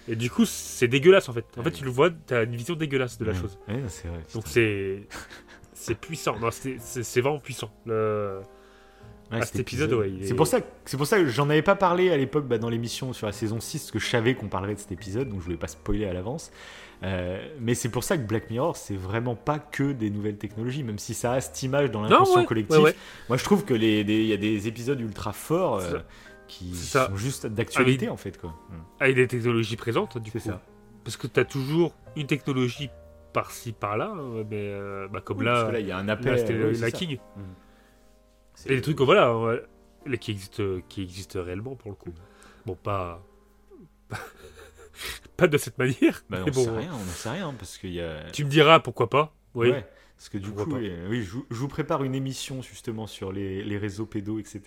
Et 0.09 0.17
du 0.17 0.31
coup, 0.31 0.45
c'est 0.45 0.89
dégueulasse, 0.89 1.29
en 1.29 1.33
fait. 1.33 1.45
En 1.57 1.61
Ouais. 1.61 1.65
fait, 1.65 1.71
tu 1.79 1.85
le 1.85 1.91
vois, 1.91 2.11
t'as 2.11 2.45
une 2.45 2.55
vision 2.57 2.75
dégueulasse 2.75 3.19
de 3.19 3.25
la 3.25 3.33
Ouais. 3.33 3.39
chose. 3.39 3.59
Ouais, 3.69 3.83
c'est 3.89 4.09
vrai. 4.09 4.21
Donc 4.35 4.45
c'est 4.47 5.07
c'est 5.73 5.95
puissant. 5.99 6.37
C'est 6.81 7.21
vraiment 7.21 7.39
puissant. 7.41 7.71
Le- 7.87 8.41
Ouais, 9.33 9.39
ah, 9.41 9.47
cet 9.47 9.59
épisode, 9.59 9.93
ouais, 9.95 10.11
est- 10.11 10.27
C'est 10.27 10.35
pour 10.35 10.47
ça, 10.47 10.61
que- 10.61 10.67
c'est 10.85 10.99
pour 10.99 11.07
ça 11.07 11.19
que 11.19 11.27
j'en 11.27 11.49
avais 11.49 11.63
pas 11.63 11.75
parlé 11.75 12.11
à 12.11 12.17
l'époque 12.17 12.47
bah, 12.47 12.59
dans 12.59 12.69
l'émission 12.69 13.15
sur 13.15 13.27
la 13.27 13.33
saison 13.33 13.59
6, 13.59 13.79
parce 13.81 13.91
que 13.91 13.99
je 13.99 14.07
savais 14.07 14.35
qu'on 14.35 14.49
parlerait 14.49 14.75
de 14.75 14.79
cet 14.79 14.93
épisode, 14.93 15.31
donc 15.31 15.41
je 15.41 15.45
voulais 15.47 15.57
pas 15.57 15.67
spoiler 15.67 16.05
à 16.05 16.13
l'avance. 16.13 16.53
Euh, 17.03 17.43
mais 17.59 17.75
c'est 17.75 17.89
pour 17.89 18.05
ça 18.05 18.19
que 18.19 18.23
Black 18.23 18.51
Mirror, 18.51 18.77
c'est 18.77 18.95
vraiment 18.97 19.35
pas 19.35 19.59
que 19.59 19.93
des 19.93 20.11
nouvelles 20.11 20.37
technologies, 20.37 20.83
même 20.83 20.99
si 20.99 21.15
ça 21.15 21.33
a 21.33 21.41
cette 21.41 21.61
image 21.63 21.91
dans 21.91 22.03
l'inconscient 22.03 22.41
ouais, 22.41 22.47
collectif. 22.47 22.77
Moi, 23.29 23.37
je 23.39 23.45
trouve 23.45 23.65
que 23.65 23.73
il 23.75 24.11
y 24.27 24.33
a 24.33 24.37
des 24.37 24.69
épisodes 24.69 25.01
ultra 25.01 25.33
forts 25.33 25.79
euh. 25.81 25.99
Qui 26.59 26.75
ça. 26.75 27.07
sont 27.09 27.17
juste 27.17 27.47
d'actualité 27.47 28.07
Ah, 28.09 28.13
en 28.13 28.17
fait, 28.17 28.39
quoi. 28.41 28.51
Mm. 28.51 28.75
Avec 29.01 29.17
des 29.17 29.27
technologies 29.29 29.77
présentes, 29.77 30.19
du 30.19 30.31
coup. 30.31 30.39
Ça. 30.39 30.61
Parce 31.05 31.17
que 31.17 31.27
t'as 31.27 31.45
toujours 31.45 31.95
une 32.17 32.27
technologie 32.27 32.91
par-ci, 33.33 33.73
par-là. 33.73 34.13
hein, 34.17 34.45
Mais 34.51 34.57
euh, 34.71 35.09
bah, 35.09 35.21
comme 35.21 35.39
Oui, 35.39 35.45
là, 35.45 35.71
que 35.71 35.79
il 35.81 35.87
y 35.87 35.93
a 35.93 35.99
un 35.99 36.05
là, 36.05 36.13
appel. 36.15 36.39
c'était 36.39 36.75
c'est 36.75 36.81
la. 36.81 36.91
King. 36.91 37.19
C'est- 38.55 38.71
Et 38.71 38.77
des 38.77 38.83
trucs, 38.83 39.01
voilà, 39.01 39.37
ouais, 39.37 39.63
là, 40.07 40.17
qui 40.17 40.31
existent, 40.31 40.63
qui 40.89 41.03
existent 41.03 41.43
réellement 41.43 41.75
pour 41.75 41.91
le 41.91 41.97
coup. 41.97 42.13
Bon, 42.67 42.77
pas. 42.77 43.23
pas 45.37 45.49
de 45.49 45.59
cette 45.59 45.79
manière. 45.79 46.23
Bah, 46.31 46.39
on 46.43 46.45
mais 46.47 46.51
bon, 46.53 46.65
sait 46.65 46.71
rien, 46.71 46.91
on 46.95 47.05
sait 47.05 47.31
rien, 47.31 47.53
parce 47.59 47.79
qu'il 47.79 47.93
y 47.93 48.01
a. 48.01 48.31
tu 48.31 48.45
me 48.45 48.51
diras 48.51 48.81
pourquoi 48.81 49.11
pas. 49.11 49.35
Oui. 49.55 49.71
Ouais, 49.71 49.87
parce 50.17 50.29
que 50.29 50.39
du 50.39 50.51
coup, 50.53 50.65
oui, 50.75 50.93
oui, 51.09 51.23
je, 51.23 51.31
vous- 51.33 51.47
je 51.51 51.57
vous 51.57 51.69
prépare 51.69 52.05
une 52.05 52.15
émission 52.15 52.63
justement 52.63 53.07
sur 53.07 53.33
les, 53.33 53.63
les 53.65 53.79
réseaux 53.79 54.07
pédos, 54.07 54.39
etc. 54.39 54.63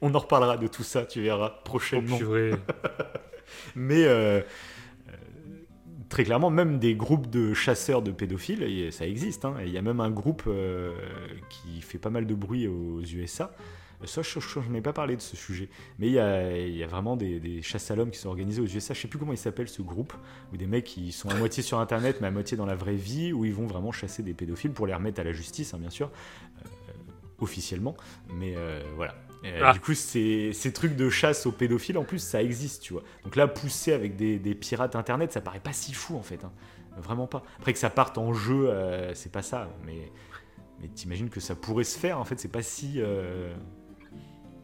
On 0.00 0.14
en 0.14 0.18
reparlera 0.18 0.56
de 0.56 0.66
tout 0.68 0.84
ça, 0.84 1.04
tu 1.04 1.20
verras 1.22 1.50
prochainement. 1.64 2.16
Mais 3.74 4.04
euh, 4.04 4.40
euh, 4.40 4.42
très 6.08 6.24
clairement, 6.24 6.50
même 6.50 6.78
des 6.78 6.94
groupes 6.94 7.28
de 7.28 7.52
chasseurs 7.54 8.00
de 8.02 8.10
pédophiles, 8.12 8.62
et 8.62 8.90
ça 8.90 9.06
existe. 9.06 9.44
hein. 9.44 9.56
Et 9.60 9.66
Il 9.66 9.72
y 9.72 9.78
a 9.78 9.82
même 9.82 10.00
un 10.00 10.10
groupe 10.10 10.44
euh, 10.46 10.92
qui 11.50 11.80
fait 11.80 11.98
pas 11.98 12.10
mal 12.10 12.26
de 12.26 12.34
bruit 12.34 12.66
aux 12.68 13.00
USA. 13.02 13.54
Ça, 14.04 14.20
je 14.22 14.40
je- 14.40 14.60
je 14.60 14.68
n'ai 14.68 14.80
pas 14.80 14.92
parlé 14.92 15.14
de 15.16 15.20
ce 15.20 15.36
sujet. 15.36 15.68
Mais 16.00 16.08
il 16.08 16.12
y 16.14 16.18
a, 16.18 16.58
il 16.58 16.76
y 16.76 16.82
a 16.82 16.88
vraiment 16.88 17.16
des, 17.16 17.38
des 17.38 17.62
chasses 17.62 17.88
à 17.90 17.94
l'homme 17.94 18.10
qui 18.10 18.18
sont 18.18 18.28
organisées 18.30 18.60
aux 18.60 18.66
USA. 18.66 18.94
Je 18.94 19.00
sais 19.00 19.06
plus 19.08 19.18
comment 19.18 19.32
il 19.32 19.38
s'appelle 19.38 19.68
ce 19.68 19.80
groupe. 19.80 20.12
Où 20.52 20.56
des 20.56 20.66
mecs 20.66 20.84
qui 20.84 21.12
sont 21.12 21.28
à 21.28 21.34
moitié 21.34 21.62
sur 21.62 21.78
Internet, 21.78 22.18
mais 22.20 22.26
à 22.26 22.30
moitié 22.32 22.56
dans 22.56 22.66
la 22.66 22.74
vraie 22.74 22.96
vie, 22.96 23.32
où 23.32 23.44
ils 23.44 23.54
vont 23.54 23.66
vraiment 23.66 23.92
chasser 23.92 24.22
des 24.24 24.34
pédophiles 24.34 24.72
pour 24.72 24.88
les 24.88 24.94
remettre 24.94 25.20
à 25.20 25.24
la 25.24 25.32
justice, 25.32 25.72
hein, 25.74 25.78
bien 25.80 25.90
sûr. 25.90 26.10
Euh, 26.64 26.68
officiellement. 27.38 27.96
Mais 28.34 28.54
euh, 28.56 28.82
voilà. 28.96 29.14
Euh, 29.44 29.60
Ah. 29.64 29.72
Du 29.72 29.80
coup, 29.80 29.94
ces, 29.94 30.52
ces 30.52 30.72
trucs 30.72 30.94
de 30.96 31.10
chasse 31.10 31.46
aux 31.46 31.52
pédophiles, 31.52 31.98
en 31.98 32.04
plus, 32.04 32.18
ça 32.20 32.42
existe, 32.42 32.82
tu 32.82 32.92
vois. 32.92 33.02
Donc 33.24 33.34
là, 33.36 33.48
pousser 33.48 33.92
avec 33.92 34.16
des, 34.16 34.38
des 34.38 34.54
pirates 34.54 34.94
internet, 34.96 35.32
ça 35.32 35.40
paraît 35.40 35.60
pas 35.60 35.72
si 35.72 35.92
fou, 35.92 36.16
en 36.16 36.22
fait. 36.22 36.44
hein. 36.44 36.52
Vraiment 36.98 37.26
pas. 37.26 37.42
Après 37.58 37.72
que 37.72 37.78
ça 37.78 37.90
parte 37.90 38.18
en 38.18 38.32
jeu, 38.32 38.68
euh, 38.68 39.14
c'est 39.14 39.32
pas 39.32 39.42
ça. 39.42 39.68
Mais, 39.84 40.12
mais 40.80 40.88
t'imagines 40.88 41.30
que 41.30 41.40
ça 41.40 41.54
pourrait 41.54 41.84
se 41.84 41.98
faire, 41.98 42.18
en 42.18 42.24
fait, 42.24 42.38
c'est 42.38 42.52
pas 42.52 42.62
si. 42.62 42.94
euh, 42.98 43.52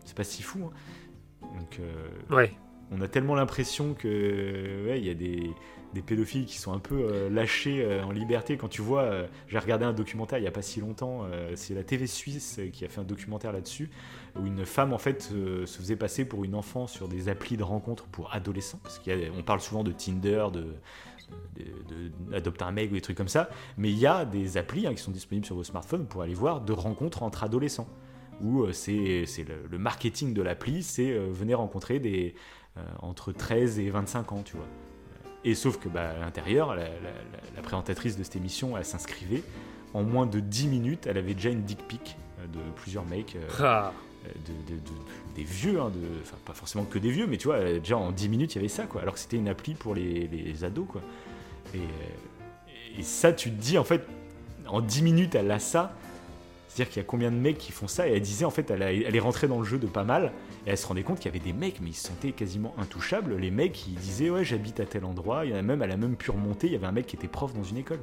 c'est 0.05 0.17
pas 0.17 0.25
si 0.25 0.43
fou. 0.43 0.71
hein. 0.71 1.49
Donc. 1.59 1.81
euh, 1.81 2.09
Ouais. 2.37 2.53
on 2.93 3.01
a 3.01 3.09
tellement 3.09 3.35
l'impression 3.35 3.95
que 3.95 4.87
ouais, 4.89 4.99
il 5.01 5.07
y 5.07 5.11
a 5.11 5.15
des, 5.15 5.51
des 5.95 6.03
pédophiles 6.03 6.45
qui 6.45 6.59
sont 6.59 6.73
un 6.73 6.79
peu 6.79 6.97
euh, 6.97 7.31
lâchés 7.31 7.83
euh, 7.83 8.05
en 8.05 8.11
liberté. 8.11 8.57
Quand 8.57 8.69
tu 8.69 8.83
vois, 8.83 9.03
euh, 9.03 9.27
j'ai 9.49 9.59
regardé 9.59 9.85
un 9.85 9.93
documentaire 9.93 10.39
il 10.39 10.45
y 10.45 10.49
a 10.49 10.53
pas 10.53 10.63
si 10.63 10.81
longtemps, 10.81 11.27
c'est 11.55 11.75
la 11.75 11.83
TV 11.83 12.07
suisse 12.07 12.61
qui 12.73 12.85
a 12.85 12.89
fait 12.89 13.01
un 13.01 13.05
documentaire 13.05 13.53
là-dessus, 13.53 13.91
où 14.39 14.47
une 14.47 14.65
femme 14.65 14.93
en 14.93 14.99
fait 14.99 15.23
se 15.23 15.65
faisait 15.67 15.97
passer 15.97 16.25
pour 16.25 16.45
une 16.45 16.55
enfant 16.55 16.87
sur 16.87 17.09
des 17.09 17.29
applis 17.29 17.57
de 17.57 17.63
rencontres 17.63 18.07
pour 18.07 18.35
adolescents, 18.35 18.81
parce 18.83 18.99
qu'on 18.99 19.43
parle 19.43 19.61
souvent 19.61 19.85
de 19.85 19.93
Tinder, 19.93 20.47
de 20.53 20.67
d'adopter 22.31 22.65
un 22.65 22.73
mec 22.73 22.91
ou 22.91 22.95
des 22.95 23.03
trucs 23.03 23.17
comme 23.17 23.29
ça, 23.29 23.51
mais 23.77 23.91
il 23.91 23.99
y 23.99 24.07
a 24.07 24.25
des 24.25 24.57
applis 24.57 24.87
hein, 24.87 24.95
qui 24.95 25.03
sont 25.03 25.11
disponibles 25.11 25.45
sur 25.45 25.57
vos 25.57 25.65
smartphones 25.65 26.07
pour 26.07 26.23
aller 26.23 26.33
voir 26.33 26.63
de 26.63 26.73
rencontres 26.73 27.23
entre 27.23 27.45
adolescents, 27.45 27.89
où 28.41 28.71
c'est 28.73 29.27
le, 29.47 29.67
le 29.69 29.79
marketing 29.79 30.33
de 30.33 30.41
l'appli, 30.41 30.83
c'est 30.83 31.13
venez 31.13 31.55
rencontrer 31.55 32.01
des 32.01 32.35
entre 33.01 33.33
13 33.33 33.79
et 33.79 33.91
25 33.91 34.33
ans, 34.33 34.43
tu 34.43 34.57
vois. 34.57 34.67
Et 35.45 35.55
sauf 35.55 35.79
que 35.79 35.89
bah, 35.89 36.11
à 36.17 36.19
l'intérieur, 36.19 36.75
la, 36.75 36.85
la- 36.85 36.89
la- 36.91 37.57
la 37.57 37.63
présentatrice 37.63 38.17
de 38.17 38.23
cette 38.25 38.37
émission, 38.37 38.77
elle 38.77 38.85
s'inscrivait. 38.85 39.43
En 39.95 40.03
moins 40.03 40.27
de 40.27 40.41
10 40.41 40.67
minutes, 40.69 41.07
elle 41.07 41.17
avait 41.19 41.35
déjà 41.35 41.49
une 41.51 41.63
dick 41.63 41.79
pic 41.89 42.17
euh, 42.41 42.47
de 42.47 42.59
plusieurs 42.77 43.07
mecs, 43.07 43.37
euh, 43.37 43.49
Ah. 43.65 43.93
de, 44.25 44.75
de- 44.75 44.81
de- 44.81 45.35
des 45.37 45.45
vieux, 45.45 45.81
hein, 45.81 45.91
enfin 46.23 46.37
pas 46.45 46.53
forcément 46.53 46.85
que 46.85 46.99
des 46.99 47.11
vieux, 47.11 47.27
mais 47.27 47.37
tu 47.39 47.47
vois, 47.47 47.57
euh, 47.57 47.79
déjà 47.79 47.97
en 47.97 48.11
10 48.11 48.29
minutes, 48.29 48.55
il 48.55 48.57
y 48.57 48.59
avait 48.59 48.69
ça, 48.69 48.85
quoi. 48.85 49.01
Alors 49.03 49.15
que 49.15 49.21
c'était 49.21 49.37
une 49.39 49.49
appli 49.49 49.75
pour 49.75 49.95
les, 49.95 50.27
les 50.27 50.65
ados, 50.65 50.87
quoi. 50.89 51.01
Et, 51.75 51.79
euh, 51.79 52.99
et 52.99 53.03
ça, 53.03 53.33
tu 53.33 53.51
te 53.51 53.57
dis, 53.61 53.79
en 53.79 53.85
fait, 53.85 54.05
en 54.67 54.81
10 54.81 55.03
minutes, 55.03 55.35
elle 55.35 55.51
a 55.51 55.59
ça. 55.61 55.95
C'est-à-dire 56.79 56.93
qu'il 56.93 57.03
y 57.03 57.05
a 57.05 57.09
combien 57.09 57.31
de 57.33 57.37
mecs 57.37 57.59
qui 57.59 57.73
font 57.73 57.89
ça 57.89 58.07
Et 58.09 58.13
elle 58.13 58.21
disait, 58.21 58.45
en 58.45 58.51
fait, 58.51 58.71
elle, 58.71 58.83
a- 58.85 58.93
elle 58.93 59.17
est 59.17 59.21
rentrée 59.21 59.49
dans 59.49 59.59
le 59.59 59.65
jeu 59.65 59.79
de 59.79 59.89
pas 59.89 60.05
mal. 60.05 60.33
Et 60.65 60.71
elle 60.71 60.79
se 60.79 60.87
rendait 60.87 61.03
compte 61.03 61.19
qu'il 61.19 61.27
y 61.27 61.37
avait 61.37 61.45
des 61.45 61.53
mecs, 61.53 61.81
mais 61.81 61.89
ils 61.91 61.95
se 61.95 62.07
sentaient 62.07 62.31
quasiment 62.31 62.73
intouchables. 62.79 63.35
Les 63.37 63.51
mecs, 63.51 63.87
ils 63.89 63.95
disaient, 63.97 64.31
ouais, 64.31 64.45
j'habite 64.45 64.79
à 64.79 64.85
tel 64.85 65.05
endroit. 65.05 65.45
Il 65.45 65.51
y 65.51 65.55
en 65.55 65.59
a 65.59 65.63
même, 65.63 65.83
elle 65.83 65.91
a 65.91 65.97
même 65.97 66.15
pu 66.15 66.31
remonter. 66.31 66.69
Il 66.69 66.73
y 66.73 66.77
avait 66.77 66.87
un 66.87 66.93
mec 66.93 67.07
qui 67.09 67.17
était 67.17 67.27
prof 67.27 67.53
dans 67.53 67.65
une 67.65 67.79
école. 67.79 67.99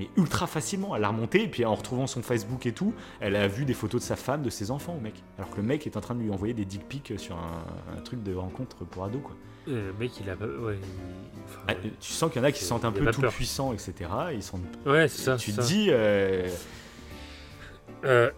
Mais 0.00 0.08
ultra 0.16 0.46
facilement. 0.48 0.96
Elle 0.96 1.04
a 1.04 1.08
remonté, 1.08 1.44
et 1.44 1.48
puis 1.48 1.64
en 1.64 1.74
retrouvant 1.74 2.06
son 2.08 2.20
Facebook 2.20 2.66
et 2.66 2.72
tout, 2.72 2.92
elle 3.20 3.36
a 3.36 3.46
vu 3.46 3.64
des 3.64 3.74
photos 3.74 4.00
de 4.02 4.06
sa 4.06 4.16
femme, 4.16 4.42
de 4.42 4.50
ses 4.50 4.72
enfants 4.72 4.96
au 4.98 5.00
mec. 5.00 5.14
Alors 5.38 5.48
que 5.50 5.56
le 5.58 5.62
mec 5.62 5.86
est 5.86 5.96
en 5.96 6.00
train 6.00 6.14
de 6.16 6.20
lui 6.22 6.30
envoyer 6.30 6.52
des 6.52 6.64
dick 6.64 6.86
pics 6.88 7.12
sur 7.18 7.36
un, 7.36 7.96
un 7.96 8.00
truc 8.00 8.22
de 8.24 8.34
rencontre 8.34 8.78
pour 8.84 9.04
ados, 9.04 9.22
quoi. 9.22 9.36
Euh, 9.68 9.92
Le 9.92 9.98
mec, 9.98 10.10
il 10.20 10.28
a. 10.28 10.34
Ouais. 10.34 10.74
il- 10.80 11.40
enfin, 11.48 11.60
Ah, 11.68 11.72
ouais. 11.72 11.92
tu 12.00 12.12
sens 12.12 12.30
qu'il 12.30 12.42
y 12.42 12.44
en 12.44 12.48
a 12.48 12.52
qui 12.52 12.60
se 12.60 12.66
sentent 12.66 12.84
un 12.84 12.92
peu 12.92 13.08
tout 13.12 13.20
peur. 13.20 13.32
puissants, 13.32 13.72
etc. 13.72 13.94
Ils 14.34 14.42
sont... 14.42 14.58
Ouais, 14.84 15.06
c'est 15.08 15.22
ça. 15.22 15.36
tu 15.36 15.52
te 15.52 15.60
dis, 15.60 15.86
euh, 15.90 16.48
Euh, 18.04 18.30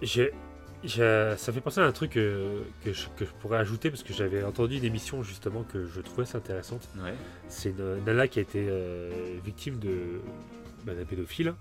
ça 1.36 1.52
fait 1.52 1.60
penser 1.60 1.80
à 1.80 1.84
un 1.84 1.92
truc 1.92 2.16
euh, 2.16 2.62
que, 2.84 2.92
je, 2.92 3.06
que 3.16 3.24
je 3.24 3.30
pourrais 3.40 3.58
ajouter 3.58 3.90
parce 3.90 4.04
que 4.04 4.12
j'avais 4.12 4.44
entendu 4.44 4.76
une 4.76 4.84
émission 4.84 5.24
justement 5.24 5.64
que 5.64 5.86
je 5.86 6.00
trouvais 6.00 6.22
assez 6.22 6.36
intéressante. 6.36 6.88
ouais. 7.02 7.14
C'est 7.48 7.70
une 7.70 8.04
nana 8.04 8.28
qui 8.28 8.38
a 8.38 8.42
été 8.42 8.66
euh, 8.68 9.10
victime 9.44 9.78
de 9.80 10.20
bah, 10.84 10.94
d'un 10.94 11.04
pédophile 11.04 11.54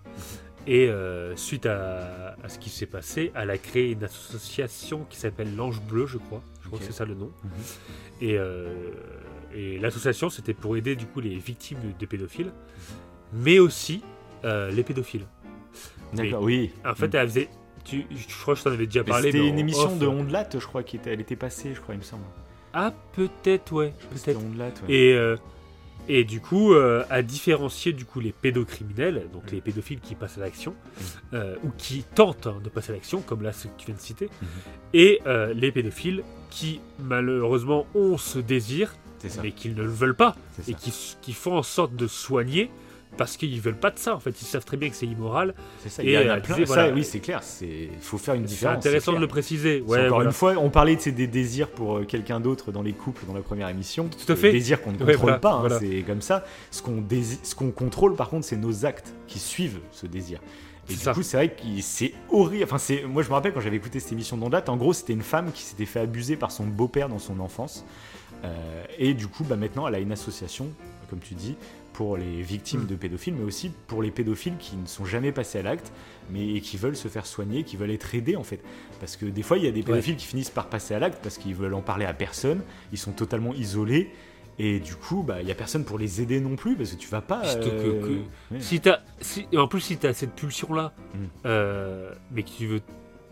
et 0.67 0.87
euh, 0.87 1.35
suite 1.35 1.65
à, 1.65 2.35
à 2.43 2.49
ce 2.49 2.59
qui 2.59 2.69
s'est 2.69 2.85
passé, 2.85 3.31
elle 3.33 3.49
a 3.49 3.57
créé 3.57 3.91
une 3.91 4.03
association 4.03 5.05
qui 5.09 5.17
s'appelle 5.17 5.55
l'Ange 5.55 5.81
Bleu, 5.81 6.05
je 6.05 6.17
crois. 6.19 6.43
Je 6.61 6.67
crois 6.67 6.77
que 6.77 6.85
c'est 6.85 6.91
ça 6.91 7.05
le 7.05 7.15
nom. 7.15 7.31
Mhm. 7.43 7.49
Et, 8.21 8.37
et 9.55 9.79
l'association, 9.79 10.29
c'était 10.29 10.53
pour 10.53 10.75
aider 10.75 10.95
du 10.97 11.05
coup 11.05 11.21
les 11.21 11.37
victimes 11.37 11.79
de, 11.79 11.97
de 11.97 12.05
pédophiles, 12.05 12.51
mais 13.31 13.59
aussi 13.59 14.03
les 14.43 14.83
pédophiles. 14.83 15.25
D'accord, 16.13 16.43
oui. 16.43 16.71
En 16.85 16.93
fait, 16.95 17.15
elle 17.15 17.27
faisait. 17.29 17.49
Tu, 17.87 18.05
je 18.11 18.41
crois 18.41 18.53
que 18.53 18.59
je 18.59 18.63
t'en 18.65 18.71
avais 18.71 18.85
déjà 18.85 19.03
parlé. 19.03 19.31
C'était 19.31 19.47
une 19.47 19.59
émission 19.59 19.85
off. 19.93 19.97
de 19.99 20.07
Ondelat, 20.07 20.49
je 20.53 20.57
crois, 20.59 20.83
qui 20.83 20.97
était, 20.97 21.13
elle 21.13 21.21
était 21.21 21.35
passée, 21.37 21.73
je 21.73 21.79
crois, 21.79 21.95
il 21.95 21.99
me 21.99 22.03
semble. 22.03 22.23
Ah, 22.73 22.93
peut-être, 23.13 23.71
ouais. 23.71 23.93
Peut-être. 24.11 24.39
Et, 24.89 25.13
euh, 25.13 25.37
Et 26.09 26.23
du 26.23 26.39
coup, 26.39 26.73
euh, 26.73 27.03
à 27.09 27.21
différencier 27.21 27.91
du 27.91 28.05
coup 28.05 28.19
les 28.21 28.31
pédocriminels, 28.31 29.27
donc 29.33 29.51
les 29.51 29.59
pédophiles 29.61 29.99
qui 29.99 30.15
passent 30.15 30.37
à 30.37 30.41
l'action, 30.41 30.73
euh, 31.33 31.55
ou 31.63 31.69
qui 31.77 32.03
tentent 32.03 32.47
hein, 32.47 32.61
de 32.63 32.69
passer 32.69 32.91
à 32.91 32.95
l'action, 32.95 33.21
comme 33.21 33.41
là 33.41 33.51
ce 33.51 33.67
que 33.67 33.73
tu 33.77 33.87
viens 33.87 33.95
de 33.95 33.99
citer, 33.99 34.29
et 34.93 35.19
euh, 35.25 35.53
les 35.53 35.71
pédophiles 35.71 36.23
qui 36.49 36.79
malheureusement 36.99 37.85
ont 37.93 38.17
ce 38.17 38.39
désir, 38.39 38.95
mais 39.41 39.51
qu'ils 39.51 39.75
ne 39.75 39.83
le 39.83 39.89
veulent 39.89 40.15
pas, 40.15 40.35
et 40.67 40.73
qui 40.73 41.33
font 41.33 41.57
en 41.57 41.63
sorte 41.63 41.93
de 41.95 42.07
soigner 42.07 42.69
parce 43.15 43.37
qu'ils 43.37 43.59
veulent 43.61 43.77
pas 43.77 43.91
de 43.91 43.99
ça. 43.99 44.15
En 44.15 44.19
fait, 44.19 44.41
ils 44.41 44.45
savent 44.45 44.65
très 44.65 44.77
bien 44.77 44.89
que 44.89 44.95
c'est 44.95 45.05
immoral. 45.05 45.53
C'est 45.81 45.89
ça. 45.89 46.03
Et, 46.03 46.07
Il 46.07 46.11
y 46.11 46.17
en 46.17 46.21
a 46.21 46.37
euh, 46.37 46.39
plein. 46.39 46.55
disait, 46.55 46.65
ça, 46.65 46.89
oui, 46.89 47.03
c'est 47.03 47.19
clair. 47.19 47.41
C'est, 47.43 47.89
il 47.91 48.01
faut 48.01 48.17
faire 48.17 48.35
une 48.35 48.47
C'est 48.47 48.53
différence. 48.55 48.77
intéressant 48.77 49.11
c'est 49.11 49.17
de 49.17 49.21
le 49.21 49.27
préciser. 49.27 49.81
Ouais, 49.81 49.99
encore 49.99 50.15
voilà. 50.15 50.25
une 50.29 50.33
fois, 50.33 50.53
on 50.57 50.69
parlait 50.69 50.95
de 50.95 51.09
des 51.09 51.27
désirs 51.27 51.69
pour 51.69 51.97
euh, 51.97 52.03
quelqu'un 52.03 52.39
d'autre 52.39 52.71
dans 52.71 52.81
les 52.81 52.93
couples 52.93 53.25
dans 53.25 53.33
la 53.33 53.41
première 53.41 53.69
émission. 53.69 54.07
Tout 54.09 54.31
à 54.31 54.35
fait. 54.35 54.51
Des 54.51 54.59
désirs 54.59 54.81
qu'on 54.81 54.91
ne 54.91 54.97
Ouais, 55.03 55.13
contrôle 55.13 55.19
voilà, 55.19 55.39
pas, 55.39 55.53
hein, 55.53 55.79
c'est 55.79 56.01
comme 56.01 56.21
ça. 56.21 56.43
Ce 56.71 56.81
qu'on, 56.81 57.03
ce 57.43 57.55
qu'on 57.55 57.71
contrôle, 57.71 58.15
par 58.15 58.29
contre, 58.29 58.45
c'est 58.45 58.57
nos 58.57 58.85
actes 58.85 59.13
qui 59.27 59.39
suivent 59.39 59.79
ce 59.91 60.05
désir. 60.05 60.39
Et 60.89 60.93
du 60.93 60.99
ça. 60.99 61.13
coup, 61.13 61.23
c'est 61.23 61.37
vrai 61.37 61.49
que 61.49 61.63
c'est 61.81 62.13
horrible. 62.29 62.63
Enfin, 62.63 62.77
c'est... 62.77 63.03
Moi, 63.03 63.21
je 63.23 63.27
me 63.29 63.33
rappelle 63.33 63.53
quand 63.53 63.59
j'avais 63.59 63.75
écouté 63.75 63.99
cette 63.99 64.11
émission 64.13 64.37
d'Ondate, 64.37 64.69
en 64.69 64.77
gros, 64.77 64.93
c'était 64.93 65.13
une 65.13 65.21
femme 65.21 65.51
qui 65.51 65.63
s'était 65.63 65.85
fait 65.85 65.99
abuser 65.99 66.37
par 66.37 66.51
son 66.51 66.65
beau-père 66.65 67.09
dans 67.09 67.19
son 67.19 67.39
enfance. 67.39 67.85
Euh, 68.45 68.83
et 68.97 69.13
du 69.13 69.27
coup, 69.27 69.43
bah, 69.43 69.55
maintenant, 69.55 69.87
elle 69.87 69.95
a 69.95 69.99
une 69.99 70.11
association, 70.11 70.67
comme 71.09 71.19
tu 71.19 71.33
dis, 71.33 71.55
pour 71.97 72.15
les 72.15 72.43
victimes 72.43 72.81
Mm. 72.83 72.85
de 72.85 72.95
pédophiles, 72.95 73.33
mais 73.35 73.43
aussi 73.43 73.71
pour 73.87 74.03
les 74.03 74.11
pédophiles 74.11 74.53
qui 74.59 74.75
ne 74.75 74.85
sont 74.85 75.03
jamais 75.05 75.31
passés 75.31 75.57
à 75.57 75.63
l'acte, 75.63 75.91
mais 76.29 76.61
qui 76.61 76.77
veulent 76.77 76.95
se 76.95 77.07
faire 77.07 77.25
soigner, 77.25 77.63
qui 77.63 77.75
veulent 77.75 77.89
être 77.89 78.13
aidés 78.13 78.35
en 78.35 78.43
fait. 78.43 78.59
Parce 78.99 79.17
que 79.17 79.25
des 79.25 79.41
fois, 79.41 79.57
il 79.57 79.63
y 79.63 79.67
a 79.67 79.71
des 79.71 79.81
pédophiles 79.81 80.15
qui 80.15 80.27
finissent 80.27 80.51
par 80.51 80.67
passer 80.69 80.93
à 80.93 80.99
l'acte 80.99 81.17
parce 81.23 81.39
qu'ils 81.39 81.55
veulent 81.55 81.73
en 81.73 81.81
parler 81.81 82.05
à 82.05 82.13
personne, 82.13 82.61
ils 82.91 82.99
sont 82.99 83.13
totalement 83.13 83.51
isolés. 83.55 84.11
Et 84.59 84.79
du 84.79 84.93
coup, 84.95 85.23
bah, 85.23 85.37
il 85.41 85.45
n'y 85.45 85.51
a 85.51 85.55
personne 85.55 85.85
pour 85.85 85.97
les 85.97 86.21
aider 86.21 86.39
non 86.39 86.55
plus, 86.55 86.75
parce 86.75 86.91
que 86.91 86.97
tu 86.97 87.07
vas 87.09 87.21
pas. 87.21 87.41
Que- 87.55 87.65
euh, 87.67 88.01
que- 88.01 88.53
ouais. 88.55 88.59
Si 88.61 88.79
si, 89.21 89.47
en 89.57 89.67
plus, 89.67 89.81
si 89.81 89.97
tu 89.97 90.05
as 90.05 90.13
cette 90.13 90.33
pulsion-là, 90.35 90.93
Mm. 91.15 91.17
euh, 91.47 92.11
mais 92.31 92.43
que 92.43 92.49
tu 92.49 92.67
veux. 92.67 92.81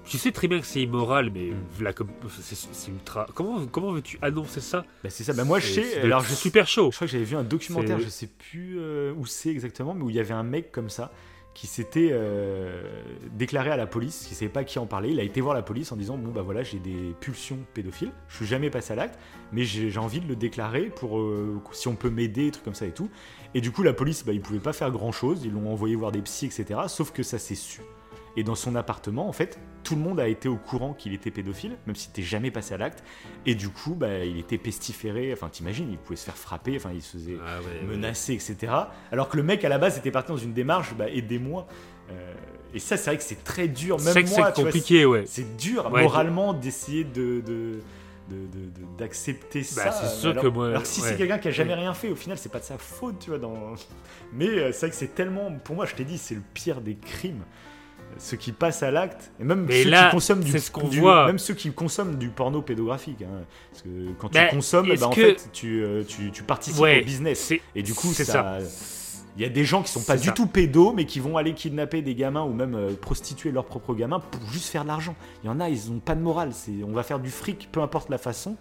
Tu 0.05 0.17
sais 0.17 0.31
très 0.31 0.47
bien 0.47 0.59
que 0.59 0.65
c'est 0.65 0.81
immoral, 0.81 1.31
mais 1.33 1.51
Mm. 1.51 1.93
comme 1.93 2.09
c'est, 2.29 2.91
ultra. 2.91 3.27
Comment, 3.33 3.65
comment 3.65 3.91
veux-tu 3.91 4.17
annoncer 4.21 4.61
ça? 4.61 4.85
Bah, 5.03 5.09
c'est 5.09 5.23
ça. 5.23 5.33
Bah, 5.33 5.43
moi, 5.43 5.59
je 5.59 5.67
sais. 5.67 6.01
Alors, 6.01 6.21
je 6.21 6.33
super 6.33 6.67
chaud. 6.67 6.91
Je 6.91 6.95
crois 6.95 7.07
que 7.07 7.11
j'avais 7.11 7.23
vu 7.23 7.35
un 7.35 7.43
documentaire, 7.43 7.99
je 7.99 8.09
sais 8.09 8.27
plus 8.27 8.77
euh, 8.79 9.13
où 9.17 9.25
c'est 9.25 9.49
exactement, 9.49 9.93
mais 9.93 10.03
où 10.03 10.09
il 10.09 10.15
y 10.15 10.19
avait 10.19 10.33
un 10.33 10.43
mec 10.43 10.71
comme 10.71 10.89
ça 10.89 11.11
qui 11.55 11.67
s'était 11.67 12.09
euh, 12.11 12.83
déclaré 13.31 13.71
à 13.71 13.77
la 13.77 13.87
police, 13.87 14.25
qui 14.27 14.35
savait 14.35 14.49
pas 14.49 14.65
qui 14.65 14.77
en 14.77 14.85
parler. 14.85 15.11
Il 15.11 15.19
a 15.21 15.23
été 15.23 15.39
voir 15.39 15.55
la 15.55 15.61
police 15.61 15.89
en 15.93 15.95
disant 15.95 16.17
bon 16.17 16.31
bah 16.31 16.41
voilà 16.41 16.63
j'ai 16.63 16.79
des 16.79 17.15
pulsions 17.21 17.57
pédophiles, 17.73 18.11
je 18.27 18.35
suis 18.35 18.45
jamais 18.45 18.69
passé 18.69 18.91
à 18.91 18.97
l'acte, 18.97 19.17
mais 19.53 19.63
j'ai 19.63 19.89
j'ai 19.89 19.99
envie 19.99 20.19
de 20.19 20.27
le 20.27 20.35
déclarer 20.35 20.87
pour 20.93 21.17
euh, 21.17 21.61
si 21.71 21.87
on 21.87 21.95
peut 21.95 22.09
m'aider, 22.09 22.51
trucs 22.51 22.65
comme 22.65 22.75
ça 22.75 22.85
et 22.85 22.91
tout. 22.91 23.09
Et 23.53 23.61
du 23.61 23.71
coup 23.71 23.83
la 23.83 23.93
police 23.93 24.25
bah 24.25 24.33
ils 24.33 24.41
pouvaient 24.41 24.59
pas 24.59 24.73
faire 24.73 24.91
grand 24.91 25.13
chose, 25.13 25.43
ils 25.45 25.53
l'ont 25.53 25.71
envoyé 25.71 25.95
voir 25.95 26.11
des 26.11 26.21
psys 26.21 26.47
etc. 26.47 26.77
Sauf 26.89 27.11
que 27.13 27.23
ça 27.23 27.39
s'est 27.39 27.55
su. 27.55 27.79
Et 28.35 28.43
dans 28.43 28.55
son 28.55 28.75
appartement, 28.75 29.29
en 29.29 29.31
fait, 29.31 29.57
tout 29.85 29.95
le 29.95 30.01
monde 30.01 30.19
a 30.19 30.27
été 30.27 30.49
au 30.49 30.57
courant 30.57 30.93
qu'il 30.93 31.13
était 31.13 31.31
pédophile, 31.31 31.77
même 31.87 31.95
s'il 31.95 32.09
n'était 32.09 32.23
jamais 32.23 32.51
passé 32.51 32.73
à 32.73 32.77
l'acte. 32.77 33.03
Et 33.45 33.55
du 33.55 33.69
coup, 33.69 33.93
bah, 33.95 34.25
il 34.25 34.37
était 34.37 34.57
pestiféré. 34.57 35.31
Enfin, 35.31 35.47
t'imagines, 35.49 35.87
il 35.89 35.97
pouvait 35.97 36.17
se 36.17 36.25
faire 36.25 36.35
frapper. 36.35 36.75
Enfin, 36.75 36.89
il 36.93 37.01
se 37.01 37.13
faisait 37.17 37.37
Ah 37.47 37.59
ouais, 37.61 37.65
ouais. 37.87 37.95
menacé, 37.95 38.33
etc. 38.33 38.73
Alors 39.13 39.29
que 39.29 39.37
le 39.37 39.43
mec 39.43 39.63
à 39.63 39.69
la 39.69 39.77
base 39.77 39.97
était 39.97 40.11
parti 40.11 40.31
dans 40.31 40.37
une 40.37 40.53
démarche, 40.53 40.93
bah, 40.95 41.09
aidez-moi. 41.09 41.67
Euh, 42.11 42.33
et 42.73 42.79
ça, 42.79 42.97
c'est 42.97 43.11
vrai 43.11 43.17
que 43.17 43.23
c'est 43.23 43.43
très 43.43 43.67
dur. 43.69 43.99
C'est 43.99 44.13
Même 44.13 44.25
que 44.25 44.29
moi, 44.29 44.35
c'est 44.35 44.41
vois, 44.41 44.51
compliqué, 44.51 45.05
ouais. 45.05 45.23
c'est 45.25 45.55
dur 45.55 45.89
Ouais, 45.93 46.01
moralement 46.03 46.53
d'essayer 46.53 47.03
de. 47.05 47.41
de- 47.41 47.79
de- 48.27 48.35
de- 48.37 48.65
de- 48.81 48.97
d'accepter 48.97 49.59
Bah, 49.59 49.65
ça 49.65 49.91
c'est 49.91 50.19
sûr 50.19 50.31
alors, 50.31 50.41
que 50.43 50.47
moi- 50.47 50.69
alors 50.69 50.83
si 50.87 50.99
ouais. 50.99 51.09
c'est 51.09 51.15
quelqu'un 51.15 51.37
qui 51.37 51.47
a 51.47 51.51
jamais 51.51 51.75
rien 51.75 51.93
fait 51.93 52.09
au 52.09 52.15
final 52.15 52.39
c'est 52.39 52.51
pas 52.51 52.57
de 52.57 52.63
sa 52.63 52.79
faute 52.79 53.19
tu 53.19 53.29
vois 53.29 53.37
dans 53.37 53.75
mais 54.33 54.47
euh, 54.47 54.71
c'est 54.71 54.79
vrai 54.79 54.89
que 54.89 54.95
c'est 54.95 55.13
tellement 55.13 55.51
pour 55.63 55.75
moi 55.75 55.85
je 55.85 55.93
t'ai 55.93 56.05
dit 56.05 56.17
c'est 56.17 56.33
le 56.33 56.41
pire 56.55 56.81
des 56.81 56.95
crimes 56.95 57.43
ceux 58.17 58.37
qui 58.37 58.51
passent 58.51 58.83
à 58.83 58.91
l'acte 58.91 59.31
et 59.39 59.43
même 59.43 59.65
Mais 59.67 59.83
ceux 59.83 59.89
là, 59.89 60.05
qui 60.05 60.11
consomment 60.15 60.43
du, 60.43 60.51
c'est 60.51 60.59
ce 60.59 60.71
qu'on 60.71 60.87
du- 60.87 60.99
voit. 60.99 61.27
même 61.27 61.37
ceux 61.39 61.53
qui 61.53 61.71
consomment 61.71 62.15
du 62.15 62.29
porno 62.29 62.61
pédographique 62.61 63.21
hein. 63.23 63.43
parce 63.71 63.83
que 63.83 63.89
quand 64.17 64.33
Bah, 64.33 64.45
tu 64.49 64.55
consommes 64.55 64.87
bah, 64.97 65.07
en 65.07 65.09
que- 65.09 65.21
fait 65.21 65.49
tu, 65.51 65.83
euh, 65.83 66.03
tu, 66.07 66.31
tu 66.31 66.43
participes 66.43 66.81
Ouais, 66.81 67.01
au 67.01 67.05
business 67.05 67.53
et 67.75 67.83
du 67.83 67.93
coup 67.93 68.07
c'est 68.13 68.25
ça, 68.25 68.57
il 69.37 69.41
y 69.41 69.45
a 69.45 69.49
des 69.49 69.65
gens 69.65 69.83
qui 69.83 69.91
sont 69.91 70.01
pas 70.01 70.15
du 70.15 70.27
ça. 70.27 70.31
tout 70.31 70.47
pédos, 70.47 70.93
mais 70.93 71.05
qui 71.05 71.19
vont 71.19 71.35
aller 71.35 71.53
kidnapper 71.53 72.01
des 72.01 72.15
gamins 72.15 72.43
ou 72.43 72.53
même 72.53 72.73
euh, 72.73 72.93
prostituer 72.93 73.51
leurs 73.51 73.65
propres 73.65 73.93
gamins 73.93 74.21
pour 74.21 74.41
juste 74.49 74.67
faire 74.69 74.83
de 74.83 74.87
l'argent. 74.87 75.13
Il 75.43 75.47
y 75.47 75.49
en 75.49 75.59
a, 75.59 75.67
ils 75.67 75.91
ont 75.91 75.99
pas 75.99 76.15
de 76.15 76.21
morale. 76.21 76.51
C'est, 76.53 76.71
on 76.87 76.93
va 76.93 77.03
faire 77.03 77.19
du 77.19 77.29
fric, 77.29 77.67
peu 77.69 77.81
importe 77.81 78.09
la 78.09 78.17
façon. 78.17 78.55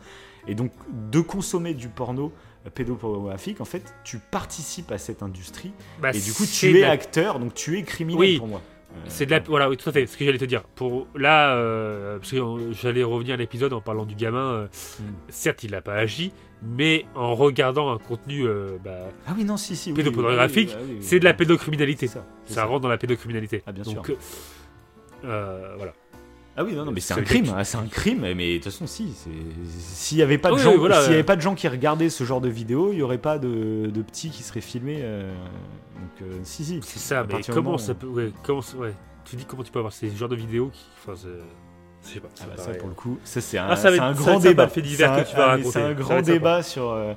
Et 0.48 0.56
donc, 0.56 0.72
de 1.12 1.20
consommer 1.20 1.74
du 1.74 1.86
porno 1.88 2.32
euh, 2.66 2.70
pédopornographique, 2.70 3.60
en 3.60 3.64
fait, 3.64 3.84
tu 4.02 4.18
participes 4.18 4.90
à 4.90 4.98
cette 4.98 5.22
industrie. 5.22 5.70
Bah, 6.02 6.10
et 6.12 6.18
du 6.18 6.32
coup, 6.32 6.44
tu 6.44 6.76
es 6.76 6.80
la- 6.80 6.90
acteur, 6.90 7.38
donc 7.38 7.54
tu 7.54 7.78
es 7.78 7.84
criminel 7.84 8.18
Oui. 8.20 8.38
pour 8.38 8.48
moi. 8.48 8.60
C'est 9.08 9.26
de 9.26 9.30
la, 9.32 9.40
voilà, 9.40 9.68
oui, 9.68 9.76
tout 9.76 9.88
à 9.88 9.92
fait, 9.92 10.06
ce 10.06 10.16
que 10.16 10.24
j'allais 10.24 10.38
te 10.38 10.44
dire. 10.44 10.62
Pour 10.62 11.06
là, 11.14 11.54
euh, 11.56 12.18
parce 12.18 12.30
que 12.30 12.36
j'allais 12.72 13.02
revenir 13.02 13.34
à 13.34 13.36
l'épisode 13.36 13.72
en 13.72 13.80
parlant 13.80 14.04
du 14.06 14.14
gamin. 14.14 14.52
euh, 14.52 14.66
Mm. 15.00 15.02
Certes, 15.28 15.64
il 15.64 15.72
n'a 15.72 15.80
pas 15.82 15.94
agi, 15.94 16.32
mais 16.62 17.04
en 17.14 17.34
regardant 17.34 17.90
un 17.92 17.98
contenu 17.98 18.46
euh, 18.46 18.76
bah, 18.84 18.92
Ah 19.26 19.32
oui, 19.36 19.44
non, 19.44 19.56
si, 19.56 19.74
si. 19.76 19.90
oui, 19.90 19.96
pédopornographique, 19.96 20.70
oui, 20.70 20.76
oui, 20.80 20.86
oui, 20.90 20.96
oui. 21.00 21.04
c'est 21.04 21.18
de 21.18 21.24
la 21.24 21.34
pédocriminalité. 21.34 22.06
C'est 22.06 22.14
ça. 22.14 22.26
c'est 22.44 22.54
Ça 22.54 22.60
ça. 22.62 22.66
rentre 22.66 22.80
dans 22.82 22.88
la 22.88 22.98
pédocriminalité. 22.98 23.62
Ah, 23.66 23.72
bien 23.72 23.82
Donc, 23.84 24.06
sûr. 24.06 24.16
euh, 25.24 25.28
euh, 25.28 25.74
voilà. 25.76 25.92
Ah 26.56 26.62
oui, 26.64 26.72
non, 26.74 26.84
non, 26.84 26.92
mais 26.92 27.00
c'est 27.00 27.14
C'est 27.14 27.20
un 27.20 27.24
crime, 27.24 27.46
hein, 27.56 27.64
c'est 27.64 27.76
un 27.78 27.86
crime, 27.86 28.20
mais 28.36 28.52
de 28.52 28.54
toute 28.62 28.64
façon, 28.72 28.86
si. 28.86 29.12
S'il 29.78 30.16
n'y 30.18 30.22
avait, 30.22 30.38
pas 30.38 30.50
de 30.50 30.54
Oui, 30.54 30.60
gens- 30.60 30.70
oui, 30.72 30.76
voilà, 30.78 31.02
y 31.02 31.06
avait 31.06 31.24
pas 31.24 31.34
de 31.36 31.40
gens 31.40 31.54
qui 31.56 31.66
regardaient 31.66 32.10
ce 32.10 32.22
genre 32.24 32.40
de 32.40 32.48
vidéos, 32.48 32.92
il 32.92 32.96
n'y 32.96 33.02
aurait 33.02 33.18
pas 33.18 33.38
de, 33.38 33.90
de 33.92 34.02
petits 34.02 34.30
qui 34.30 34.42
seraient 34.44 34.60
filmés. 34.60 34.98
euh, 35.00 35.34
donc, 35.96 36.22
euh, 36.30 36.38
si, 36.44 36.64
si. 36.64 36.80
C'est 36.84 36.98
ça, 37.00 37.24
mais 37.24 37.40
comment 37.48 37.62
moment 37.62 37.78
ça 37.78 37.94
peut. 37.94 38.06
Ouais, 38.06 38.30
comment, 38.44 38.60
ouais. 38.78 38.94
Tu 39.24 39.36
dis 39.36 39.44
comment 39.46 39.62
tu 39.64 39.72
peux 39.72 39.78
avoir 39.80 39.92
ces 39.92 40.10
genres 40.14 40.28
de 40.28 40.36
vidéos 40.36 40.70
qui. 40.72 40.84
Enfin, 41.02 41.14
je 42.04 42.08
sais 42.08 42.20
pas. 42.20 42.28
Ah 42.40 42.44
bah 42.56 42.62
ça, 42.62 42.70
pour 42.74 42.88
le 42.88 42.94
coup, 42.94 43.18
ça, 43.24 43.40
c'est 43.40 43.58
un, 43.58 43.66
Ah, 43.68 43.88
un 43.88 44.12
grand 44.12 44.38
débat. 44.38 44.68
C'est 44.68 45.04
un- 45.04 45.24
ah, 45.36 45.56
un 45.76 45.92
grand 45.94 46.22
débat 46.22 46.62
sur. 46.62 46.90
euh, 46.90 47.14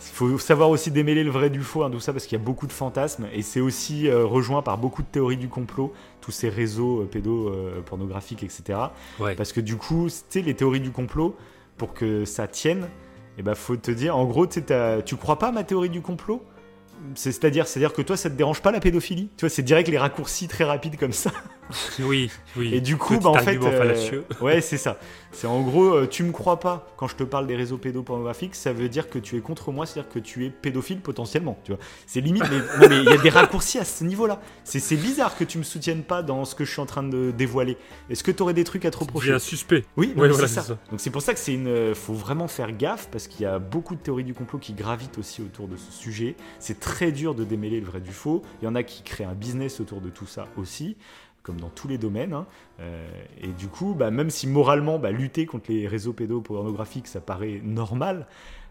Il 0.00 0.14
faut 0.14 0.38
savoir 0.38 0.70
aussi 0.70 0.90
démêler 0.90 1.24
le 1.24 1.30
vrai 1.30 1.50
du 1.50 1.60
faux, 1.62 1.82
hein, 1.82 1.90
tout 1.90 2.00
ça, 2.00 2.12
parce 2.12 2.26
qu'il 2.26 2.38
y 2.38 2.40
a 2.40 2.44
beaucoup 2.44 2.66
de 2.66 2.72
fantasmes, 2.72 3.26
et 3.32 3.42
c'est 3.42 3.60
aussi 3.60 4.08
euh, 4.08 4.24
rejoint 4.24 4.62
par 4.62 4.78
beaucoup 4.78 5.02
de 5.02 5.06
théories 5.08 5.36
du 5.36 5.48
complot, 5.48 5.92
tous 6.20 6.30
ces 6.30 6.48
réseaux 6.48 7.02
euh, 7.02 7.04
pédopornographiques, 7.06 8.42
etc. 8.42 8.78
Ouais. 9.20 9.34
Parce 9.34 9.52
que 9.52 9.60
du 9.60 9.76
coup, 9.76 10.06
tu 10.08 10.14
sais, 10.28 10.42
les 10.42 10.54
théories 10.54 10.80
du 10.80 10.90
complot, 10.90 11.36
pour 11.76 11.92
que 11.94 12.24
ça 12.24 12.46
tienne, 12.46 12.88
eh 13.38 13.42
ben, 13.42 13.54
faut 13.54 13.76
te 13.76 13.90
dire, 13.90 14.16
en 14.16 14.24
gros, 14.24 14.46
tu 14.46 15.16
crois 15.16 15.38
pas 15.38 15.48
à 15.48 15.52
ma 15.52 15.64
théorie 15.64 15.90
du 15.90 16.00
complot? 16.00 16.42
C'est- 17.14 17.32
C'est-à-dire, 17.32 17.66
c'est-à-dire 17.66 17.92
que 17.92 18.00
toi, 18.02 18.16
ça 18.16 18.30
te 18.30 18.34
dérange 18.34 18.62
pas 18.62 18.72
la 18.72 18.80
pédophilie? 18.80 19.28
Tu 19.36 19.44
vois, 19.44 19.50
c'est 19.50 19.62
direct 19.62 19.88
les 19.88 19.98
raccourcis 19.98 20.48
très 20.48 20.64
rapides 20.64 20.96
comme 20.98 21.12
ça. 21.12 21.30
Oui, 22.00 22.30
oui. 22.56 22.74
Et 22.74 22.80
du 22.80 22.96
coup, 22.96 23.18
bah, 23.18 23.30
en 23.30 23.34
fait, 23.34 23.56
euh, 23.56 23.78
fallacieux. 23.78 24.24
ouais, 24.40 24.60
c'est 24.60 24.76
ça. 24.76 24.98
C'est 25.32 25.46
en 25.46 25.60
gros, 25.62 25.94
euh, 25.94 26.06
tu 26.06 26.22
me 26.22 26.32
crois 26.32 26.60
pas 26.60 26.88
quand 26.96 27.08
je 27.08 27.16
te 27.16 27.22
parle 27.22 27.46
des 27.46 27.56
réseaux 27.56 27.76
pédopornographiques, 27.76 28.54
ça 28.54 28.72
veut 28.72 28.88
dire 28.88 29.10
que 29.10 29.18
tu 29.18 29.36
es 29.36 29.40
contre 29.40 29.70
moi, 29.72 29.84
c'est-à-dire 29.84 30.10
que 30.10 30.18
tu 30.18 30.46
es 30.46 30.50
pédophile 30.50 31.00
potentiellement. 31.00 31.58
Tu 31.64 31.72
vois, 31.72 31.80
c'est 32.06 32.20
limite. 32.20 32.44
Mais 32.80 32.98
il 32.98 33.04
y 33.04 33.12
a 33.12 33.18
des 33.18 33.28
raccourcis 33.28 33.78
à 33.78 33.84
ce 33.84 34.04
niveau-là. 34.04 34.40
C'est 34.64 34.96
bizarre 34.96 35.36
que 35.36 35.44
tu 35.44 35.58
me 35.58 35.62
soutiennes 35.62 36.02
pas 36.02 36.22
dans 36.22 36.44
ce 36.44 36.54
que 36.54 36.64
je 36.64 36.70
suis 36.70 36.80
en 36.80 36.86
train 36.86 37.02
de 37.02 37.32
dévoiler. 37.36 37.76
Est-ce 38.08 38.24
que 38.24 38.30
tu 38.30 38.42
aurais 38.42 38.54
des 38.54 38.64
trucs 38.64 38.84
à 38.84 38.90
te 38.90 38.98
reprocher 38.98 39.28
J'ai 39.28 39.34
un 39.34 39.38
suspect. 39.38 39.84
Oui, 39.96 40.06
Ouais, 40.16 40.22
mais 40.22 40.28
voilà, 40.28 40.48
c'est 40.48 40.60
ça. 40.60 40.78
Donc 40.90 41.00
c'est 41.00 41.10
pour 41.10 41.22
ça 41.22 41.34
que 41.34 41.40
c'est 41.40 41.52
une, 41.54 41.68
euh, 41.68 41.94
faut 41.94 42.14
vraiment 42.14 42.48
faire 42.48 42.72
gaffe 42.72 43.08
parce 43.10 43.26
qu'il 43.26 43.42
y 43.42 43.46
a 43.46 43.58
beaucoup 43.58 43.94
de 43.94 44.00
théories 44.00 44.24
du 44.24 44.34
complot 44.34 44.58
qui 44.58 44.72
gravitent 44.72 45.18
aussi 45.18 45.42
autour 45.42 45.68
de 45.68 45.76
ce 45.76 45.92
sujet. 45.92 46.36
C'est 46.58 46.80
très 46.80 47.12
dur 47.12 47.34
de 47.34 47.44
démêler 47.44 47.80
le 47.80 47.86
vrai 47.86 48.00
du 48.00 48.12
faux. 48.12 48.42
Il 48.62 48.64
y 48.64 48.68
en 48.68 48.74
a 48.74 48.82
qui 48.82 49.02
créent 49.02 49.24
un 49.24 49.34
business 49.34 49.80
autour 49.80 50.00
de 50.00 50.08
tout 50.08 50.26
ça 50.26 50.46
aussi, 50.56 50.96
comme 51.46 51.60
dans 51.60 51.70
tous 51.70 51.86
les 51.88 51.96
domaines. 51.96 52.32
hein. 52.34 52.46
Euh, 52.80 53.06
et 53.40 53.48
du 53.48 53.68
coup, 53.68 53.94
bah, 53.94 54.10
même 54.10 54.28
si 54.30 54.46
moralement, 54.48 54.98
bah, 54.98 55.10
lutter 55.12 55.46
contre 55.46 55.70
les 55.70 55.86
réseaux 55.86 56.12
pédopornographiques, 56.12 57.06
ça 57.06 57.20
paraît 57.20 57.60
normal. 57.62 58.26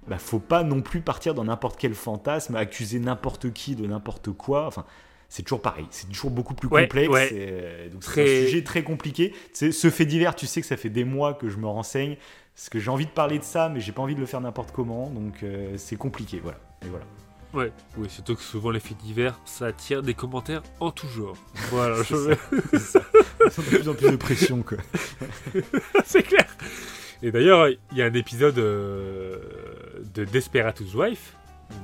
Bah, 0.07 0.17
faut 0.19 0.39
pas 0.39 0.61
non 0.63 0.81
plus 0.81 1.01
partir 1.01 1.33
dans 1.33 1.45
n'importe 1.45 1.79
quel 1.79 1.93
fantasme, 1.95 2.55
accuser 2.55 2.99
n'importe 2.99 3.51
qui 3.53 3.75
de 3.75 3.87
n'importe 3.87 4.31
quoi. 4.31 4.67
Enfin, 4.67 4.85
c'est 5.29 5.41
toujours 5.41 5.61
pareil. 5.61 5.85
C'est 5.89 6.07
toujours 6.09 6.29
beaucoup 6.31 6.53
plus 6.53 6.67
Ouais, 6.69 6.83
complexe. 6.83 7.09
ouais. 7.11 7.27
et, 7.33 7.47
euh, 7.49 7.89
donc 7.89 8.03
c'est 8.03 8.11
Très- 8.11 8.41
un 8.43 8.45
sujet 8.45 8.63
très 8.63 8.83
compliqué. 8.83 9.33
Ce 9.53 9.89
fait 9.89 10.05
divers, 10.05 10.35
tu 10.35 10.45
sais 10.45 10.61
que 10.61 10.67
ça 10.67 10.77
fait 10.77 10.89
des 10.91 11.05
mois 11.05 11.33
que 11.33 11.49
je 11.49 11.57
me 11.57 11.65
renseigne. 11.67 12.17
Parce 12.55 12.69
que 12.69 12.79
j'ai 12.79 12.89
envie 12.91 13.05
de 13.05 13.11
parler 13.11 13.39
de 13.39 13.43
ça, 13.43 13.67
mais 13.69 13.79
j'ai 13.81 13.91
pas 13.91 14.01
envie 14.01 14.15
de 14.15 14.19
le 14.19 14.25
faire 14.27 14.39
n'importe 14.41 14.71
comment. 14.71 15.09
Donc 15.09 15.41
euh, 15.43 15.73
c'est 15.77 15.95
compliqué. 15.97 16.39
Voilà. 16.41 16.59
Et 16.85 16.87
voilà. 16.89 17.05
Ouais, 17.55 17.71
oui, 17.97 18.09
surtout 18.09 18.35
que 18.35 18.41
souvent 18.41 18.69
les 18.69 18.79
faits 18.81 18.97
divers, 18.97 19.39
ça 19.45 19.67
attire 19.67 20.03
des 20.03 20.13
commentaires 20.13 20.61
en 20.81 20.91
tout 20.91 21.07
genre. 21.07 21.37
Voilà, 21.71 22.03
je... 22.03 22.35
C'est 22.71 22.79
ça. 22.79 22.99
de 22.99 23.61
plus 23.77 23.89
en 23.89 23.93
plus 23.93 24.11
de 24.11 24.15
pression, 24.17 24.61
quoi. 24.61 24.77
c'est 26.05 26.23
clair. 26.23 26.45
Et 27.23 27.31
d'ailleurs, 27.31 27.69
il 27.69 27.97
y 27.97 28.01
a 28.01 28.05
un 28.05 28.13
épisode 28.13 28.57
euh, 28.59 29.37
de 30.13 30.25
Desperate 30.25 30.79
Housewife. 30.81 31.33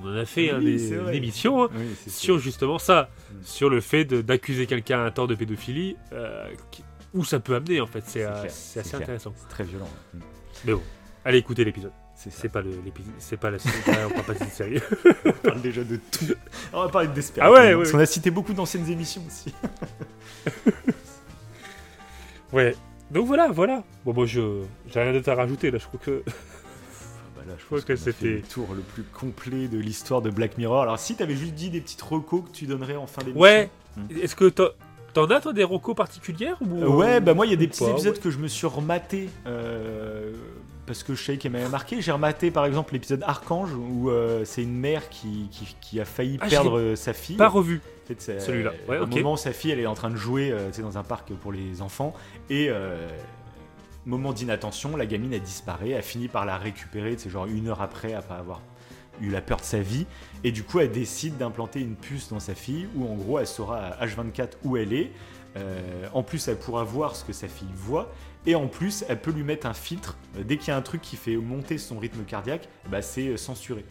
On 0.04 0.10
en 0.10 0.16
a 0.16 0.26
fait 0.26 0.50
Oui, 0.52 0.58
un 0.58 0.60
des- 0.60 0.78
c'est 0.78 0.96
vrai. 0.96 1.12
une 1.12 1.18
émission 1.24 1.64
hein, 1.64 1.70
Oui, 1.74 1.96
sur 2.12 2.38
justement 2.38 2.78
ça, 2.78 3.10
Mm. 3.32 3.36
sur 3.44 3.70
le 3.70 3.80
fait 3.82 4.04
de- 4.06 4.22
d'accuser 4.22 4.68
quelqu'un 4.68 5.06
à 5.06 5.12
tort 5.12 5.28
de 5.28 5.36
pédophilie, 5.36 5.96
euh, 6.14 6.48
qui- 6.70 6.84
où 7.14 7.24
ça 7.24 7.40
peut 7.40 7.56
amener 7.56 7.80
en 7.82 7.88
fait. 7.88 8.04
C'est 8.06 8.24
euh, 8.26 8.44
assez 8.44 8.82
clair. 8.82 9.02
intéressant. 9.02 9.34
c'est 9.38 9.48
très 9.50 9.64
violent. 9.64 9.90
Mm. 10.14 10.20
Mais 10.66 10.74
bon, 10.74 10.82
allez 11.26 11.38
écouter 11.40 11.64
l'épisode. 11.64 11.92
C'est 12.30 12.50
pas 12.50 12.62
le- 12.62 12.78
c'est 13.20 13.38
pas 13.38 13.50
la 13.50 13.58
ouais, 13.88 14.06
on 14.06 14.10
parle 14.10 14.24
pas 14.26 14.34
de 14.34 14.40
cette 14.40 14.54
série. 14.54 14.80
On 15.26 15.32
parle 15.32 15.62
déjà 15.62 15.84
de 15.84 15.96
tout. 15.96 16.26
On 16.74 16.84
va 16.84 16.90
parler 16.90 17.08
de 17.08 17.14
Desperate. 17.14 17.50
Ah 17.50 17.52
ouais, 17.52 17.70
ouais, 17.74 17.78
parce 17.78 17.92
qu'on 17.92 18.00
a 18.00 18.06
cité 18.06 18.30
beaucoup 18.30 18.54
d'anciennes 18.54 18.88
émissions 18.90 19.24
aussi. 19.28 19.54
ouais. 22.54 22.76
Donc 23.10 23.28
voilà, 23.28 23.50
voilà. 23.50 23.84
Bon, 24.06 24.14
moi, 24.14 24.26
je 24.26 24.62
j'ai 24.88 25.02
rien 25.02 25.14
d'autre 25.14 25.30
à 25.30 25.36
rajouter 25.36 25.72
là. 25.72 25.78
Je 25.80 25.86
crois 25.88 26.00
que 26.04 26.24
Ah 26.28 26.32
bah 27.38 27.42
là, 27.48 27.54
je 27.60 27.66
crois 27.66 27.82
que 27.82 27.96
c'était- 27.96 28.26
le 28.36 28.42
tour 28.42 28.74
le 28.74 28.82
plus 28.82 29.04
complet 29.04 29.68
de 29.68 29.78
l'histoire 29.80 30.22
de 30.22 30.30
Black 30.30 30.58
Mirror. 30.58 30.84
Alors, 30.84 31.00
si 31.00 31.16
t'avais 31.16 31.36
juste 31.36 31.54
dit 31.56 31.70
des 31.70 31.82
petites 31.82 32.02
recos 32.02 32.44
que 32.46 32.52
tu 32.56 32.66
donnerais 32.68 32.96
en 32.96 33.08
fin 33.08 33.22
d'émission. 33.22 33.42
ouais. 33.42 33.70
Hmm. 33.98 34.06
Est-ce 34.22 34.38
que 34.38 34.48
t'en, 34.48 35.26
as 35.30 35.42
toi 35.42 35.52
des 35.52 35.66
recos 35.66 35.96
particulières 35.96 36.58
ou 36.62 36.82
Euh, 36.84 36.88
ouais, 36.88 37.20
bah 37.20 37.34
moi, 37.34 37.46
il 37.46 37.50
y 37.50 37.54
a 37.54 37.58
des 37.58 37.68
petits 37.68 37.84
épisodes 37.84 38.16
ouais. 38.16 38.22
que 38.22 38.30
je 38.30 38.38
me 38.38 38.48
suis 38.48 38.68
rematé. 38.68 39.30
euh, 39.48 40.32
parce 40.92 41.04
que 41.04 41.16
je 41.16 41.24
sais 41.24 41.38
qu'elle 41.38 41.54
m'avait 41.54 41.70
marqué. 41.70 42.02
J'ai 42.02 42.12
rematé 42.12 42.52
par 42.52 42.66
exemple 42.66 42.92
l'épisode 42.92 43.24
Archange 43.26 43.74
où 43.74 44.10
euh, 44.10 44.44
c'est 44.44 44.62
une 44.62 44.78
mère 44.78 45.08
qui, 45.08 45.48
qui, 45.50 45.74
qui 45.80 46.02
a 46.02 46.06
failli 46.06 46.38
Ah, 46.42 46.48
perdre 46.50 46.78
euh, 46.78 46.96
sa 46.98 47.14
fille. 47.14 47.38
Pas 47.38 47.48
revu. 47.48 47.80
Celui-là. 48.20 48.74
Ouais, 48.90 48.98
à 48.98 49.00
un 49.00 49.04
ok. 49.04 49.16
moment, 49.16 49.38
sa 49.38 49.54
fille, 49.54 49.72
elle 49.72 49.80
est 49.80 49.86
en 49.86 49.94
train 49.94 50.10
de 50.10 50.18
jouer 50.18 50.52
euh, 50.52 50.70
dans 50.82 50.98
un 50.98 51.04
parc 51.04 51.32
pour 51.32 51.54
les 51.54 51.82
enfants. 51.82 52.14
Et 52.50 52.68
euh, 52.70 53.08
moment 54.06 54.34
d'inattention, 54.34 54.98
la 54.98 55.06
gamine, 55.06 55.32
elle 55.32 55.42
disparaît. 55.42 55.92
Elle 55.92 56.04
finit 56.04 56.28
par 56.28 56.44
la 56.44 56.58
récupérer, 56.58 57.16
c'est 57.18 57.30
genre 57.30 57.46
une 57.46 57.70
heure 57.70 57.82
après, 57.82 58.14
après 58.14 58.36
avoir 58.36 58.60
eu 59.22 59.30
la 59.30 59.40
peur 59.40 59.60
de 59.60 59.64
sa 59.64 59.80
vie. 59.80 60.08
Et 60.44 60.52
du 60.52 60.64
coup, 60.64 60.82
elle 60.82 60.92
décide 60.92 61.38
d'implanter 61.38 61.80
une 61.80 61.96
puce 61.96 62.28
dans 62.28 62.42
sa 62.42 62.54
fille 62.54 62.90
où, 62.98 63.06
en 63.08 63.16
gros, 63.16 63.40
elle 63.40 63.48
saura 63.48 63.78
à 63.78 64.06
H24 64.06 64.50
où 64.66 64.76
elle 64.76 64.92
est. 64.92 65.14
Euh, 65.58 66.08
en 66.14 66.24
plus, 66.24 66.48
elle 66.48 66.58
pourra 66.58 66.84
voir 66.84 67.16
ce 67.16 67.24
que 67.24 67.34
sa 67.34 67.48
fille 67.48 67.68
voit. 67.74 68.12
Et 68.46 68.56
en 68.56 68.68
plus, 68.68 69.06
elle 69.08 69.22
peut 69.22 69.32
lui 69.32 69.44
mettre 69.44 69.68
un 69.68 69.74
filtre. 69.74 70.18
Euh, 70.38 70.44
Dès 70.44 70.58
qu'il 70.58 70.70
y 70.70 70.72
a 70.72 70.78
un 70.78 70.82
truc 70.82 71.02
qui 71.02 71.16
fait 71.16 71.36
monter 71.36 71.78
son 71.78 72.00
rythme 72.00 72.24
cardiaque, 72.24 72.68
bah, 72.90 73.02
c'est 73.02 73.28
euh, 73.28 73.38
censuré. 73.38 73.86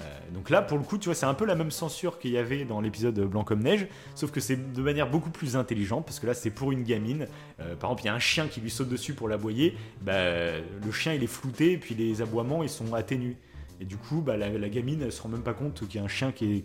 Euh, 0.00 0.02
donc 0.32 0.48
là, 0.48 0.62
pour 0.62 0.78
le 0.78 0.84
coup, 0.84 0.96
tu 0.96 1.06
vois, 1.06 1.14
c'est 1.14 1.26
un 1.26 1.34
peu 1.34 1.44
la 1.44 1.54
même 1.56 1.70
censure 1.70 2.18
qu'il 2.18 2.30
y 2.30 2.38
avait 2.38 2.64
dans 2.64 2.80
l'épisode 2.80 3.18
Blanc 3.20 3.44
comme 3.44 3.62
neige, 3.62 3.86
sauf 4.14 4.30
que 4.30 4.40
c'est 4.40 4.72
de 4.72 4.82
manière 4.82 5.10
beaucoup 5.10 5.30
plus 5.30 5.56
intelligente, 5.56 6.06
parce 6.06 6.20
que 6.20 6.26
là, 6.26 6.32
c'est 6.32 6.50
pour 6.50 6.72
une 6.72 6.84
gamine. 6.84 7.26
Par 7.58 7.90
exemple, 7.90 8.02
il 8.04 8.06
y 8.06 8.08
a 8.08 8.14
un 8.14 8.18
chien 8.18 8.46
qui 8.46 8.62
lui 8.62 8.70
saute 8.70 8.88
dessus 8.88 9.12
pour 9.12 9.28
l'aboyer, 9.28 9.76
bah, 10.00 10.58
le 10.58 10.92
chien, 10.92 11.12
il 11.12 11.22
est 11.22 11.26
flouté, 11.26 11.72
et 11.72 11.78
puis 11.78 11.94
les 11.94 12.22
aboiements, 12.22 12.62
ils 12.62 12.70
sont 12.70 12.94
atténués. 12.94 13.36
Et 13.78 13.84
du 13.84 13.98
coup, 13.98 14.22
bah, 14.22 14.38
la, 14.38 14.68
gamine, 14.70 15.02
elle 15.02 15.12
se 15.12 15.20
rend 15.20 15.28
même 15.28 15.42
pas 15.42 15.52
compte 15.52 15.86
qu'il 15.86 15.96
y 15.96 15.98
a 15.98 16.04
un 16.04 16.08
chien 16.08 16.32
qui, 16.32 16.62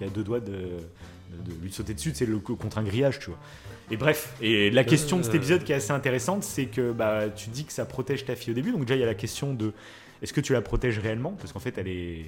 a 0.00 0.08
deux 0.08 0.24
doigts 0.24 0.40
de, 0.40 0.50
de- 0.50 1.52
de 1.52 1.62
lui 1.62 1.72
sauter 1.72 1.94
dessus, 1.94 2.10
c'est 2.14 2.28
contre 2.42 2.78
un 2.78 2.82
grillage, 2.82 3.20
tu 3.20 3.30
vois. 3.30 3.38
Et 3.92 3.96
bref, 3.96 4.34
et 4.40 4.70
la 4.70 4.84
question 4.84 5.18
de 5.18 5.22
cet 5.22 5.34
Euh. 5.34 5.36
épisode 5.36 5.64
qui 5.64 5.72
est 5.72 5.76
assez 5.76 5.92
intéressante, 5.92 6.42
c'est 6.42 6.66
que 6.66 6.92
bah, 6.92 7.28
tu 7.28 7.50
dis 7.50 7.64
que 7.64 7.72
ça 7.72 7.84
protège 7.84 8.24
ta 8.24 8.34
fille 8.34 8.50
au 8.52 8.54
début, 8.54 8.72
donc 8.72 8.80
déjà 8.86 8.96
il 8.96 9.00
y 9.00 9.04
a 9.04 9.06
la 9.06 9.14
question 9.14 9.52
de 9.54 9.72
est-ce 10.22 10.32
que 10.32 10.40
tu 10.40 10.52
la 10.54 10.62
protèges 10.62 10.98
réellement? 10.98 11.32
Parce 11.38 11.52
qu'en 11.52 11.58
fait, 11.60 11.76
elle 11.78 11.88
est, 11.88 12.24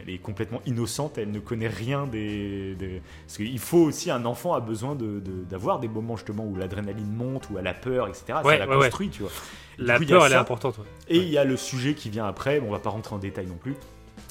elle 0.00 0.14
est 0.14 0.18
complètement 0.18 0.62
innocente, 0.66 1.18
elle 1.18 1.30
ne 1.30 1.40
connaît 1.40 1.68
rien 1.68 2.06
des. 2.06 2.74
des- 2.76 3.02
Parce 3.26 3.36
qu'il 3.36 3.58
faut 3.58 3.78
aussi, 3.78 4.10
un 4.10 4.24
enfant 4.24 4.54
a 4.54 4.60
besoin 4.60 4.94
de- 4.94 5.20
de- 5.20 5.44
d'avoir 5.50 5.78
des 5.78 5.88
moments 5.88 6.16
justement 6.16 6.46
où 6.46 6.56
l'adrénaline 6.56 7.12
monte, 7.12 7.50
où 7.50 7.58
elle 7.58 7.66
a 7.66 7.74
peur, 7.74 8.08
etc. 8.08 8.38
Ouais, 8.44 8.54
ça 8.54 8.58
la 8.60 8.68
ouais, 8.68 8.76
ouais. 8.76 8.84
construit, 8.86 9.10
tu 9.10 9.22
vois. 9.22 9.30
Et 9.78 9.82
La 9.82 9.98
coup, 9.98 10.06
peur, 10.06 10.24
elle 10.24 10.32
est 10.32 10.34
ça. 10.36 10.40
importante. 10.40 10.78
ouais. 10.78 10.84
Et 11.08 11.18
il 11.18 11.28
y 11.28 11.36
a 11.38 11.44
le 11.44 11.56
sujet 11.58 11.92
qui 11.94 12.08
vient 12.08 12.26
après, 12.26 12.60
bon, 12.60 12.68
on 12.68 12.72
va 12.72 12.78
pas 12.78 12.90
rentrer 12.90 13.14
en 13.14 13.18
détail 13.18 13.46
non 13.46 13.56
plus, 13.56 13.74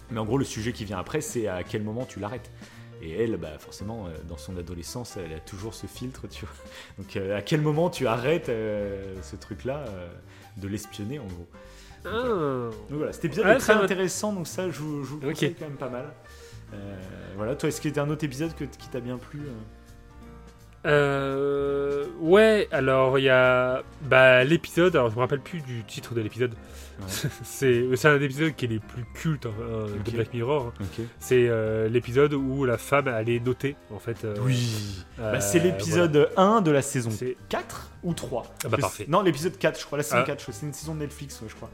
mais 0.10 0.20
en 0.20 0.26
gros, 0.26 0.38
le 0.40 0.46
sujet 0.46 0.72
qui 0.72 0.86
vient 0.86 0.98
après, 0.98 1.22
c'est 1.22 1.48
à 1.48 1.62
quel 1.64 1.84
moment 1.84 2.06
tu 2.06 2.20
l'arrêtes. 2.20 2.50
Et 3.02 3.12
elle, 3.24 3.38
bah, 3.38 3.58
forcément, 3.60 4.08
euh, 4.08 4.10
dans 4.28 4.38
son 4.38 4.58
adolescence, 4.58 5.18
elle 5.18 5.34
a 5.34 5.40
toujours 5.40 5.74
ce 5.74 5.86
filtre, 5.88 6.28
tu 6.28 6.46
vois. 6.46 6.56
Donc, 6.98 7.16
euh, 7.16 7.38
à 7.38 7.42
quel 7.42 7.62
moment 7.62 7.90
tu 7.90 8.08
arrêtes 8.08 8.50
euh, 8.50 9.16
ce 9.22 9.36
truc-là 9.36 9.86
de 10.58 10.68
l'espionner, 10.68 11.20
en 11.20 11.26
gros? 11.28 11.48
Ah. 12.06 12.70
Donc 12.90 12.98
voilà, 13.00 13.12
cet 13.14 13.26
épisode 13.26 13.46
Ouais, 13.46 13.56
est 13.56 13.58
très 13.58 13.74
intéressant, 13.74 14.32
donc 14.32 14.48
ça, 14.48 14.70
je 14.70 14.80
vous, 14.80 15.04
je 15.04 15.10
vous 15.10 15.20
le 15.20 15.28
Ok. 15.28 15.34
conseille 15.34 15.56
quand 15.56 15.66
même 15.68 15.78
pas 15.78 15.90
mal. 15.90 16.06
Voilà, 17.36 17.56
toi, 17.56 17.70
est-ce 17.70 17.82
qu'il 17.82 17.96
y 17.96 18.00
a 18.00 18.04
un 18.04 18.10
autre 18.10 18.24
épisode 18.24 18.56
que- 18.56 18.64
qui 18.66 18.88
t'a 18.90 19.00
bien 19.00 19.18
plu 19.18 19.42
euh 20.86 22.06
ouais, 22.20 22.68
alors 22.72 23.20
il 23.20 23.24
y 23.26 23.30
a 23.30 23.84
bah, 24.04 24.44
l'épisode, 24.44 24.96
alors 24.96 25.10
je 25.10 25.16
me 25.16 25.20
rappelle 25.20 25.42
plus 25.42 25.62
du 25.62 25.84
titre 25.84 26.14
de 26.14 26.22
l'épisode. 26.22 26.54
Ouais. 27.00 27.06
c'est 27.44 28.06
un 28.06 28.22
épisode 28.22 28.56
qui 28.56 28.66
est 28.66 28.70
les 28.70 28.80
plus 28.80 29.06
cultes 29.14 29.46
hein, 29.46 29.86
de 30.06 30.12
Black 30.12 30.34
Mirror. 30.34 30.74
Ok. 30.80 31.06
C'est 31.20 31.48
euh, 31.48 31.88
l'épisode 31.90 32.34
où 32.34 32.66
la 32.66 32.78
femme 32.78 33.08
elle 33.08 33.30
est 33.30 33.40
notée 33.40 33.76
en 33.94 34.00
fait. 34.00 34.24
euh, 34.26 34.36
Oui. 34.42 35.06
euh, 35.20 35.34
Bah, 35.34 35.42
c'est 35.42 35.60
l'épisode 35.60 36.30
1 36.38 36.62
de 36.62 36.72
la 36.72 36.82
saison 36.82 37.10
voilà. 37.10 37.34
C'est 37.34 37.38
4 37.50 37.92
ou 38.04 38.14
3 38.14 38.44
Ah 38.66 38.70
bah, 38.70 38.78
parfait. 38.78 39.06
Non, 39.08 39.22
l'épisode 39.22 39.58
4, 39.58 39.80
je 39.80 39.86
crois. 39.86 39.98
La 39.98 40.04
saison 40.04 40.18
Ah. 40.22 40.26
4, 40.26 40.40
je 40.40 40.44
crois. 40.46 40.54
c'est 40.54 40.66
une 40.66 40.74
saison 40.74 40.96
de 40.96 41.00
Netflix, 41.00 41.40
ouais, 41.42 41.48
je 41.50 41.56
crois. 41.56 41.70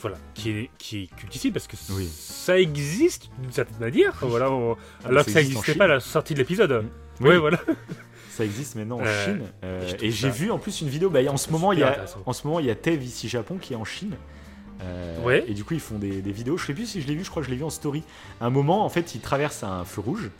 voilà, 0.00 0.16
qui 0.34 0.50
est 0.50 0.70
qui 0.78 1.02
est 1.02 1.16
cultissime 1.16 1.52
parce 1.52 1.66
que 1.66 1.76
Oui. 1.90 2.08
ça 2.08 2.58
existe 2.58 3.28
d'une 3.40 3.52
certaine 3.52 3.78
manière. 3.80 4.14
Voilà, 4.22 4.50
on- 4.50 4.76
Ah, 5.04 5.08
alors 5.08 5.24
que 5.24 5.30
ça 5.32 5.40
n'existait 5.42 5.74
pas 5.74 5.84
à 5.84 5.88
la 5.88 6.00
sortie 6.00 6.34
de 6.34 6.38
l'épisode. 6.38 6.84
Oui. 7.20 7.28
Ouais, 7.30 7.38
voilà. 7.38 7.58
Ça 8.30 8.44
existe 8.44 8.76
maintenant 8.76 8.98
en 9.00 9.04
Euh, 9.04 9.24
Chine. 9.24 9.42
euh, 9.64 9.90
et 10.00 10.10
j'ai 10.12 10.30
vu 10.30 10.50
en 10.52 10.58
plus 10.58 10.80
une 10.80 10.88
vidéo. 10.88 11.10
Bah, 11.10 11.20
en 11.28 11.36
ce 11.36 11.50
moment, 11.50 11.72
il 11.72 11.80
y 11.80 11.82
a, 11.82 12.04
en 12.24 12.32
ce 12.32 12.46
moment, 12.46 12.60
il 12.60 12.66
y 12.66 12.70
a 12.70 12.76
Tev 12.76 13.02
ici 13.04 13.28
Japon 13.28 13.56
qui 13.60 13.72
est 13.72 13.76
en 13.76 13.84
Chine. 13.84 14.14
Euh, 14.82 15.24
Ouais. 15.24 15.44
Et 15.48 15.54
du 15.54 15.64
coup, 15.64 15.74
ils 15.74 15.80
font 15.80 15.98
des, 15.98 16.22
des 16.22 16.30
vidéos. 16.30 16.56
Je 16.56 16.64
sais 16.66 16.74
plus 16.74 16.86
si 16.86 17.00
je 17.02 17.08
l'ai 17.08 17.16
vu. 17.16 17.24
Je 17.24 17.30
crois 17.30 17.42
que 17.42 17.46
je 17.46 17.50
l'ai 17.50 17.56
vu 17.58 17.64
en 17.64 17.70
story. 17.70 18.04
À 18.40 18.46
un 18.46 18.50
moment, 18.50 18.84
en 18.84 18.88
fait, 18.88 19.16
ils 19.16 19.20
traversent 19.20 19.64
un 19.64 19.84
feu 19.84 20.00
rouge. 20.00 20.30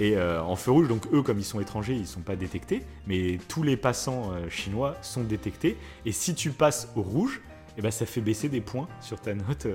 Et 0.00 0.18
en 0.20 0.56
feu 0.56 0.72
rouge, 0.72 0.88
donc 0.88 1.04
eux, 1.14 1.22
comme 1.22 1.38
ils 1.38 1.44
sont 1.44 1.60
étrangers, 1.60 1.94
ils 1.94 2.06
sont 2.06 2.20
pas 2.20 2.36
détectés. 2.36 2.82
Mais 3.06 3.38
tous 3.48 3.62
les 3.62 3.76
passants 3.78 4.32
chinois 4.50 4.96
sont 5.00 5.22
détectés. 5.22 5.76
Et 6.04 6.10
si 6.12 6.34
tu 6.34 6.50
passes 6.50 6.88
au 6.96 7.02
rouge, 7.02 7.40
et 7.78 7.82
ben 7.82 7.90
ça 7.90 8.04
fait 8.06 8.20
baisser 8.20 8.48
des 8.50 8.60
points 8.60 8.88
sur 9.00 9.20
ta 9.20 9.34
note. 9.34 9.66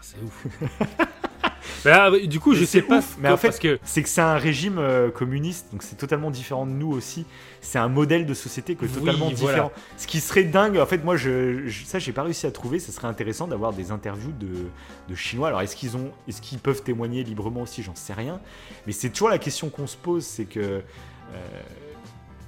C'est 0.00 0.16
ouf. 0.22 0.46
Là, 1.84 2.10
du 2.26 2.40
coup, 2.40 2.54
je 2.54 2.64
sais 2.64 2.80
pas. 2.82 3.00
mais 3.18 3.28
en 3.28 3.36
fait, 3.36 3.52
C'est 3.84 4.02
que 4.02 4.08
c'est 4.08 4.20
un 4.20 4.36
régime 4.36 4.78
euh, 4.78 5.10
communiste, 5.10 5.66
donc 5.72 5.82
c'est 5.82 5.96
totalement 5.96 6.30
différent 6.30 6.66
de 6.66 6.70
nous 6.72 6.90
aussi. 6.90 7.26
C'est 7.60 7.78
un 7.78 7.88
modèle 7.88 8.24
de 8.26 8.32
société 8.34 8.74
totalement 8.76 9.30
différent. 9.30 9.72
Ce 9.96 10.06
qui 10.06 10.20
serait 10.20 10.44
dingue, 10.44 10.78
en 10.78 10.86
fait, 10.86 10.98
moi, 11.04 11.16
je, 11.16 11.66
je- 11.66 11.84
ça, 11.84 11.98
j'ai 11.98 12.12
pas 12.12 12.22
réussi 12.22 12.46
à 12.46 12.50
trouver. 12.50 12.78
Ça 12.78 12.92
serait 12.92 13.08
intéressant 13.08 13.46
d'avoir 13.48 13.72
des 13.72 13.90
interviews 13.90 14.32
de, 14.32 14.66
de 15.08 15.14
Chinois. 15.14 15.48
Alors, 15.48 15.60
est-ce 15.62 15.76
qu'ils 15.76 15.96
ont, 15.96 16.10
est-ce 16.28 16.40
qu'ils 16.40 16.58
peuvent 16.58 16.82
témoigner 16.82 17.22
librement 17.24 17.62
aussi? 17.62 17.82
J'en 17.82 17.94
sais 17.94 18.14
rien. 18.14 18.40
Mais 18.86 18.92
c'est 18.92 19.10
toujours 19.10 19.28
la 19.30 19.38
question 19.38 19.68
qu'on 19.68 19.86
se 19.86 19.96
pose, 19.96 20.24
c'est 20.24 20.44
que 20.46 20.60
euh, 20.60 20.82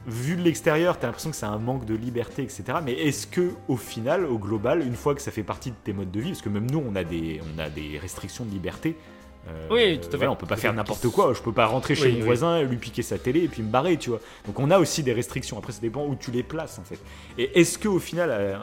vu 0.07 0.37
de 0.37 0.43
l'extérieur, 0.43 0.99
t'as 0.99 1.09
l'impression 1.09 1.31
que 1.31 1.37
c'est 1.37 1.47
un 1.47 1.59
manque 1.59 1.85
de 1.85 1.95
liberté, 1.95 2.43
etc. 2.43 2.65
Mais 2.85 2.93
est-ce 2.93 3.27
que, 3.27 3.51
au 3.69 3.77
final, 3.77 4.25
au 4.25 4.39
global, 4.39 4.83
une 4.87 4.95
fois 4.95 5.15
que 5.15 5.21
ça 5.23 5.31
fait 5.33 5.43
partie 5.43 5.71
de 5.71 5.77
tes 5.83 5.93
modes 5.93 6.11
de 6.11 6.21
vie, 6.21 6.31
parce 6.31 6.43
que 6.43 6.49
même 6.49 6.71
nous, 6.71 6.83
on 6.87 6.95
a 6.97 7.05
des, 7.05 7.41
on 7.55 7.59
a 7.59 7.69
des 7.69 7.99
restrictions 7.99 8.45
de 8.45 8.51
liberté. 8.51 8.97
euh, 9.49 9.69
Oui, 9.71 9.99
tout 10.01 10.09
à 10.09 10.11
fait. 10.13 10.17
voilà, 10.19 10.33
on 10.33 10.37
peut 10.37 10.47
pas 10.47 10.57
faire 10.57 10.73
n'importe 10.75 11.09
quoi. 11.09 11.33
Je 11.35 11.43
peux 11.43 11.53
pas 11.53 11.67
rentrer 11.67 11.95
chez 11.95 12.05
Oui, 12.07 12.13
mon 12.13 12.19
oui. 12.21 12.25
voisin, 12.25 12.63
lui 12.63 12.77
piquer 12.77 13.03
sa 13.03 13.19
télé 13.19 13.41
et 13.45 13.49
puis 13.49 13.63
me 13.63 13.71
barrer, 13.71 13.97
tu 13.97 14.11
vois. 14.11 14.21
Donc 14.47 14.59
on 14.61 14.71
a 14.71 14.79
aussi 14.79 15.03
des 15.03 15.13
restrictions. 15.13 15.59
Après, 15.59 15.73
ça 15.73 15.81
dépend 15.81 16.07
où 16.07 16.15
tu 16.15 16.31
les 16.31 16.43
places, 16.43 16.79
en 16.79 16.85
fait. 16.85 16.99
Et 17.39 17.59
est-ce 17.61 17.77
que 17.79 17.89
au 17.89 17.99
final, 17.99 18.31
euh, 18.33 18.57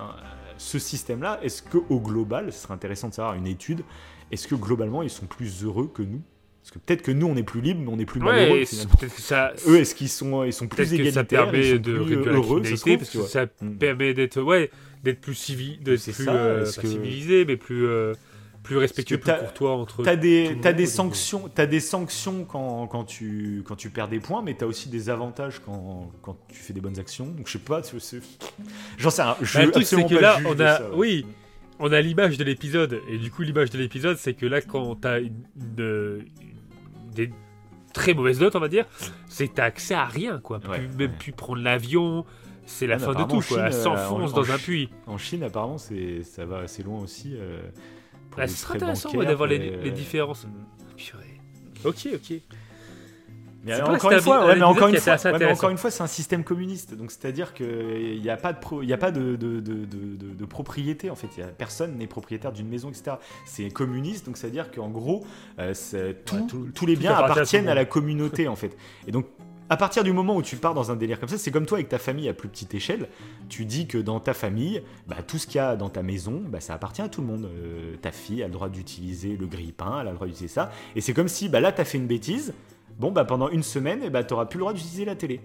ce 0.57 0.79
système-là, 0.79 1.39
est-ce 1.43 1.61
que 1.61 1.77
au 1.89 1.99
global, 1.99 2.53
ce 2.53 2.59
serait 2.59 2.73
intéressant 2.73 3.09
de 3.09 3.13
savoir 3.13 3.33
une 3.35 3.47
étude, 3.47 3.83
est-ce 4.31 4.47
que 4.47 4.55
globalement, 4.55 5.03
ils 5.03 5.09
sont 5.09 5.25
plus 5.25 5.63
heureux 5.63 5.91
que 5.93 6.01
nous 6.03 6.21
Parce 6.63 6.71
que 6.71 6.79
peut-être 6.79 7.01
que 7.01 7.11
nous, 7.11 7.27
on 7.27 7.35
est 7.35 7.43
plus 7.43 7.59
libre, 7.59 7.81
mais 7.83 7.91
on 7.91 7.99
est 7.99 8.05
plus 8.05 8.21
malheureux. 8.21 8.59
ouais, 8.59 8.65
peut-être 8.97 9.13
que 9.15 9.21
ça. 9.21 9.51
Eux, 9.67 9.79
est-ce 9.79 9.93
qu'ils 9.93 10.07
sont, 10.07 10.45
ils 10.45 10.53
sont 10.53 10.67
plus 10.67 10.77
Peut-être 10.77 10.91
que 10.91 10.95
ça 10.95 11.01
égalitaires 11.21 11.43
permet 11.51 11.59
ils 11.69 11.75
sont 11.75 11.81
de 11.81 11.97
plus 12.05 12.15
la 12.15 12.31
heureux, 12.31 12.61
ça 12.63 12.97
parce 12.97 13.09
que 13.09 13.21
ça 13.23 13.45
Mm. 13.61 13.75
permet 13.77 14.13
d'être 14.13 14.41
ouais, 14.41 14.71
d'être 15.03 15.19
plus 15.19 15.35
C'est 15.97 16.13
plus 16.13 16.25
euh, 16.29 16.63
que- 16.81 16.87
civilisé, 16.87 17.43
mais 17.43 17.57
plus 17.57 17.85
euh, 17.85 18.13
plus 18.63 18.77
respectueux, 18.77 19.17
plus 19.17 19.33
courtois 19.33 19.71
entre. 19.73 20.03
T'as 20.03 20.15
des, 20.15 20.51
monde, 20.51 20.61
des 20.71 20.85
sanctions, 20.85 21.49
t'as 21.53 21.65
des 21.65 21.81
sanctions 21.81 22.45
quand, 22.45 22.87
quand, 22.87 23.03
tu, 23.03 23.61
quand 23.67 23.75
tu 23.75 23.89
perds 23.89 24.07
des 24.07 24.21
points, 24.21 24.41
mais 24.41 24.53
t'as 24.53 24.65
aussi 24.65 24.87
des 24.87 25.09
avantages 25.09 25.59
quand, 25.65 26.13
quand 26.21 26.37
tu 26.47 26.55
fais 26.61 26.71
des 26.71 26.79
bonnes 26.79 26.97
actions. 26.97 27.25
Donc 27.25 27.47
je 27.47 27.51
sais 27.51 27.59
pas, 27.59 27.81
j'en 28.97 29.09
sais 29.09 29.21
rien. 29.21 29.35
Je 29.41 29.57
Bah, 29.57 29.65
le 29.65 29.71
truc, 29.71 29.85
c'est 29.85 30.05
que 30.07 30.15
là, 30.15 30.39
on 30.45 30.57
a- 30.61 30.77
ça, 30.77 30.89
oui. 30.95 31.25
On 31.79 31.91
a 31.91 31.99
l'image 31.99 32.37
de 32.37 32.43
l'épisode, 32.45 33.01
et 33.09 33.17
du 33.17 33.31
coup, 33.31 33.41
l'image 33.41 33.71
de 33.71 33.77
l'épisode, 33.79 34.15
c'est 34.17 34.35
que 34.35 34.45
là, 34.45 34.61
quand 34.61 34.95
t'as 34.95 35.19
une, 35.19 35.33
une- 35.57 36.23
des 37.13 37.31
très 37.93 38.13
mauvaises 38.13 38.39
notes, 38.39 38.55
on 38.55 38.59
va 38.59 38.67
dire, 38.69 38.85
c'est 39.27 39.53
t'as 39.53 39.65
accès 39.65 39.93
à 39.93 40.05
rien, 40.05 40.39
quoi. 40.39 40.59
Ouais, 40.67 40.79
Plus- 40.79 40.87
même 40.97 41.11
ouais. 41.11 41.17
plus 41.19 41.31
prendre 41.31 41.61
l'avion, 41.61 42.25
c'est 42.65 42.87
la 42.87 42.97
fin 42.97 43.07
de 43.07 43.11
apparemment, 43.11 43.39
tout, 43.41 43.47
quoi. 43.47 43.63
en 43.63 43.65
Elle 43.67 43.73
s'enfonce 43.73 44.31
euh, 44.31 44.33
en- 44.33 44.37
dans 44.41 44.51
un 44.51 44.57
puits. 44.57 44.89
En 45.07 45.17
Chine, 45.17 45.43
apparemment, 45.43 45.77
c'est, 45.77 46.23
ça 46.23 46.45
va 46.45 46.59
assez 46.59 46.81
loin 46.83 46.99
aussi. 46.99 47.33
euh, 47.35 47.61
pour 48.29 48.37
Bah, 48.37 48.45
les 48.45 48.51
ce 48.51 48.57
serait 48.57 48.65
frais 48.69 48.75
intéressant 48.77 49.09
bancaires, 49.11 49.27
d'avoir 49.27 49.47
les, 49.49 49.57
les 49.59 49.89
euh, 49.89 49.91
différences. 49.91 50.47
Purée. 50.97 51.39
Ok, 51.85 52.07
ok. 52.15 52.33
Mais 53.65 53.73
encore 53.95 54.11
une 54.11 54.17
fois, 54.23 54.39
ouais, 54.47 54.55
mais 54.59 54.65
encore 54.65 54.87
une 54.89 54.93
fois, 54.99 55.13
ouais, 55.31 55.39
mais 55.39 55.45
encore 55.53 55.69
une 55.69 55.77
fois, 55.77 55.91
c'est 55.91 56.03
un 56.03 56.07
système 56.07 56.43
communiste. 56.43 56.95
Donc 56.95 57.11
c'est-à-dire 57.11 57.53
qu'il 57.53 58.21
n'y 58.21 58.29
a 58.29 58.37
pas 58.37 58.53
de, 58.53 58.59
pro- 58.59 58.81
il 58.81 58.89
y 58.89 58.93
a 58.93 58.97
pas 58.97 59.11
de, 59.11 59.35
de, 59.35 59.59
de, 59.59 59.85
de- 59.85 59.85
de- 59.85 60.33
de 60.33 60.45
propriété 60.45 61.09
en 61.09 61.15
fait. 61.15 61.27
Il 61.37 61.39
y 61.39 61.43
a 61.43 61.47
personne 61.47 61.97
n'est 61.97 62.07
propriétaire 62.07 62.51
d'une 62.51 62.67
maison, 62.67 62.89
etc. 62.89 63.17
C'est 63.45 63.69
communiste, 63.69 64.25
donc 64.25 64.37
c'est-à-dire 64.37 64.71
qu'en 64.71 64.89
gros, 64.89 65.23
euh, 65.59 65.73
tout- 66.47 66.69
tous 66.75 66.85
les 66.85 66.95
tout 66.95 66.99
biens 67.01 67.11
à 67.13 67.23
appartiennent 67.25 67.67
à, 67.69 67.75
la 67.75 67.85
communauté 67.85 68.47
en 68.47 68.55
fait. 68.55 68.75
Et 69.07 69.11
donc 69.11 69.25
à 69.69 69.77
partir 69.77 70.03
du 70.03 70.11
moment 70.11 70.35
où 70.35 70.41
tu 70.41 70.57
pars 70.57 70.73
dans 70.73 70.91
un 70.91 70.95
délire 70.97 71.19
comme 71.19 71.29
ça, 71.29 71.37
c'est 71.37 71.49
comme 71.49 71.65
toi 71.65 71.77
avec 71.77 71.87
ta 71.89 71.97
famille 71.97 72.27
à 72.27 72.33
plus 72.33 72.49
petite 72.49 72.75
échelle. 72.75 73.07
Tu 73.49 73.63
dis 73.65 73.87
que 73.87 73.97
dans 73.97 74.19
ta 74.19 74.33
famille, 74.33 74.83
bah, 75.07 75.15
tout 75.25 75.37
ce 75.37 75.47
qu'il 75.47 75.55
y 75.55 75.59
a 75.59 75.77
dans 75.77 75.89
ta 75.89 76.03
maison, 76.03 76.43
bah, 76.45 76.59
ça 76.59 76.73
appartient 76.73 77.01
à 77.01 77.07
tout 77.07 77.21
le 77.21 77.27
monde. 77.27 77.45
Euh, 77.45 77.95
ta 78.01 78.11
fille 78.11 78.43
a 78.43 78.47
le 78.47 78.53
droit 78.53 78.67
d'utiliser 78.69 79.37
le 79.37 79.47
grille-pain, 79.47 79.99
elle 80.01 80.07
a 80.07 80.11
le 80.11 80.15
droit 80.15 80.27
d'utiliser 80.27 80.53
ça. 80.53 80.69
Et 80.97 81.01
c'est 81.01 81.13
comme 81.13 81.29
si 81.29 81.47
bah, 81.47 81.61
là, 81.61 81.71
t'as 81.71 81.85
fait 81.85 81.97
une 81.97 82.07
bêtise. 82.07 82.53
Bon, 82.97 83.11
bah, 83.11 83.25
pendant 83.25 83.49
une 83.49 83.63
semaine, 83.63 84.01
eh 84.03 84.09
bah, 84.09 84.23
t'auras 84.23 84.45
plus 84.45 84.57
le 84.57 84.61
droit 84.61 84.73
d'utiliser 84.73 85.05
la 85.05 85.15
télé. 85.15 85.41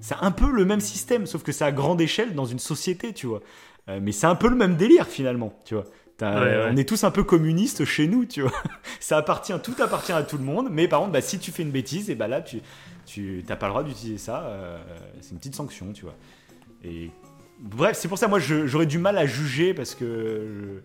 C'est 0.00 0.16
un 0.20 0.30
peu 0.30 0.50
le 0.50 0.64
même 0.64 0.80
système, 0.80 1.26
sauf 1.26 1.42
que 1.42 1.52
c'est 1.52 1.64
à 1.64 1.72
grande 1.72 2.00
échelle 2.00 2.34
dans 2.34 2.44
une 2.44 2.58
société, 2.58 3.12
tu 3.12 3.26
vois. 3.26 3.40
Euh, 3.88 3.98
mais 4.02 4.12
c'est 4.12 4.26
un 4.26 4.34
peu 4.34 4.48
le 4.48 4.56
même 4.56 4.76
délire 4.76 5.06
finalement, 5.06 5.52
tu 5.64 5.74
vois. 5.74 5.84
On 6.20 6.76
est 6.76 6.88
tous 6.88 7.04
un 7.04 7.12
peu 7.12 7.22
communistes 7.22 7.84
chez 7.84 8.08
nous, 8.08 8.24
tu 8.24 8.42
vois. 8.42 8.52
Ça 9.00 9.16
appartient, 9.16 9.54
tout 9.62 9.76
appartient 9.80 10.12
à 10.12 10.22
tout 10.24 10.36
le 10.36 10.44
monde, 10.44 10.68
mais 10.70 10.88
par 10.88 11.00
contre, 11.00 11.12
bah, 11.12 11.20
si 11.20 11.38
tu 11.38 11.52
fais 11.52 11.62
une 11.62 11.70
bêtise, 11.70 12.10
et 12.10 12.16
bah 12.16 12.26
là, 12.26 12.40
tu, 12.40 12.60
tu 13.06 13.44
n'as 13.48 13.56
pas 13.56 13.66
le 13.66 13.72
droit 13.72 13.84
d'utiliser 13.84 14.18
ça. 14.18 14.42
Euh, 14.46 14.78
c'est 15.20 15.30
une 15.30 15.38
petite 15.38 15.54
sanction, 15.54 15.92
tu 15.92 16.02
vois. 16.02 16.16
Et 16.84 17.10
bref, 17.60 17.96
c'est 17.96 18.08
pour 18.08 18.18
ça, 18.18 18.26
moi, 18.26 18.40
j'aurais 18.40 18.86
du 18.86 18.98
mal 18.98 19.16
à 19.16 19.26
juger 19.26 19.74
parce 19.74 19.94
que 19.94 20.82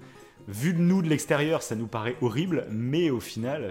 vu 0.47 0.73
de 0.73 0.79
nous 0.79 1.01
de 1.01 1.09
l'extérieur, 1.09 1.63
ça 1.63 1.75
nous 1.75 1.87
paraît 1.87 2.15
horrible, 2.21 2.67
mais 2.69 3.09
au 3.09 3.19
final, 3.19 3.63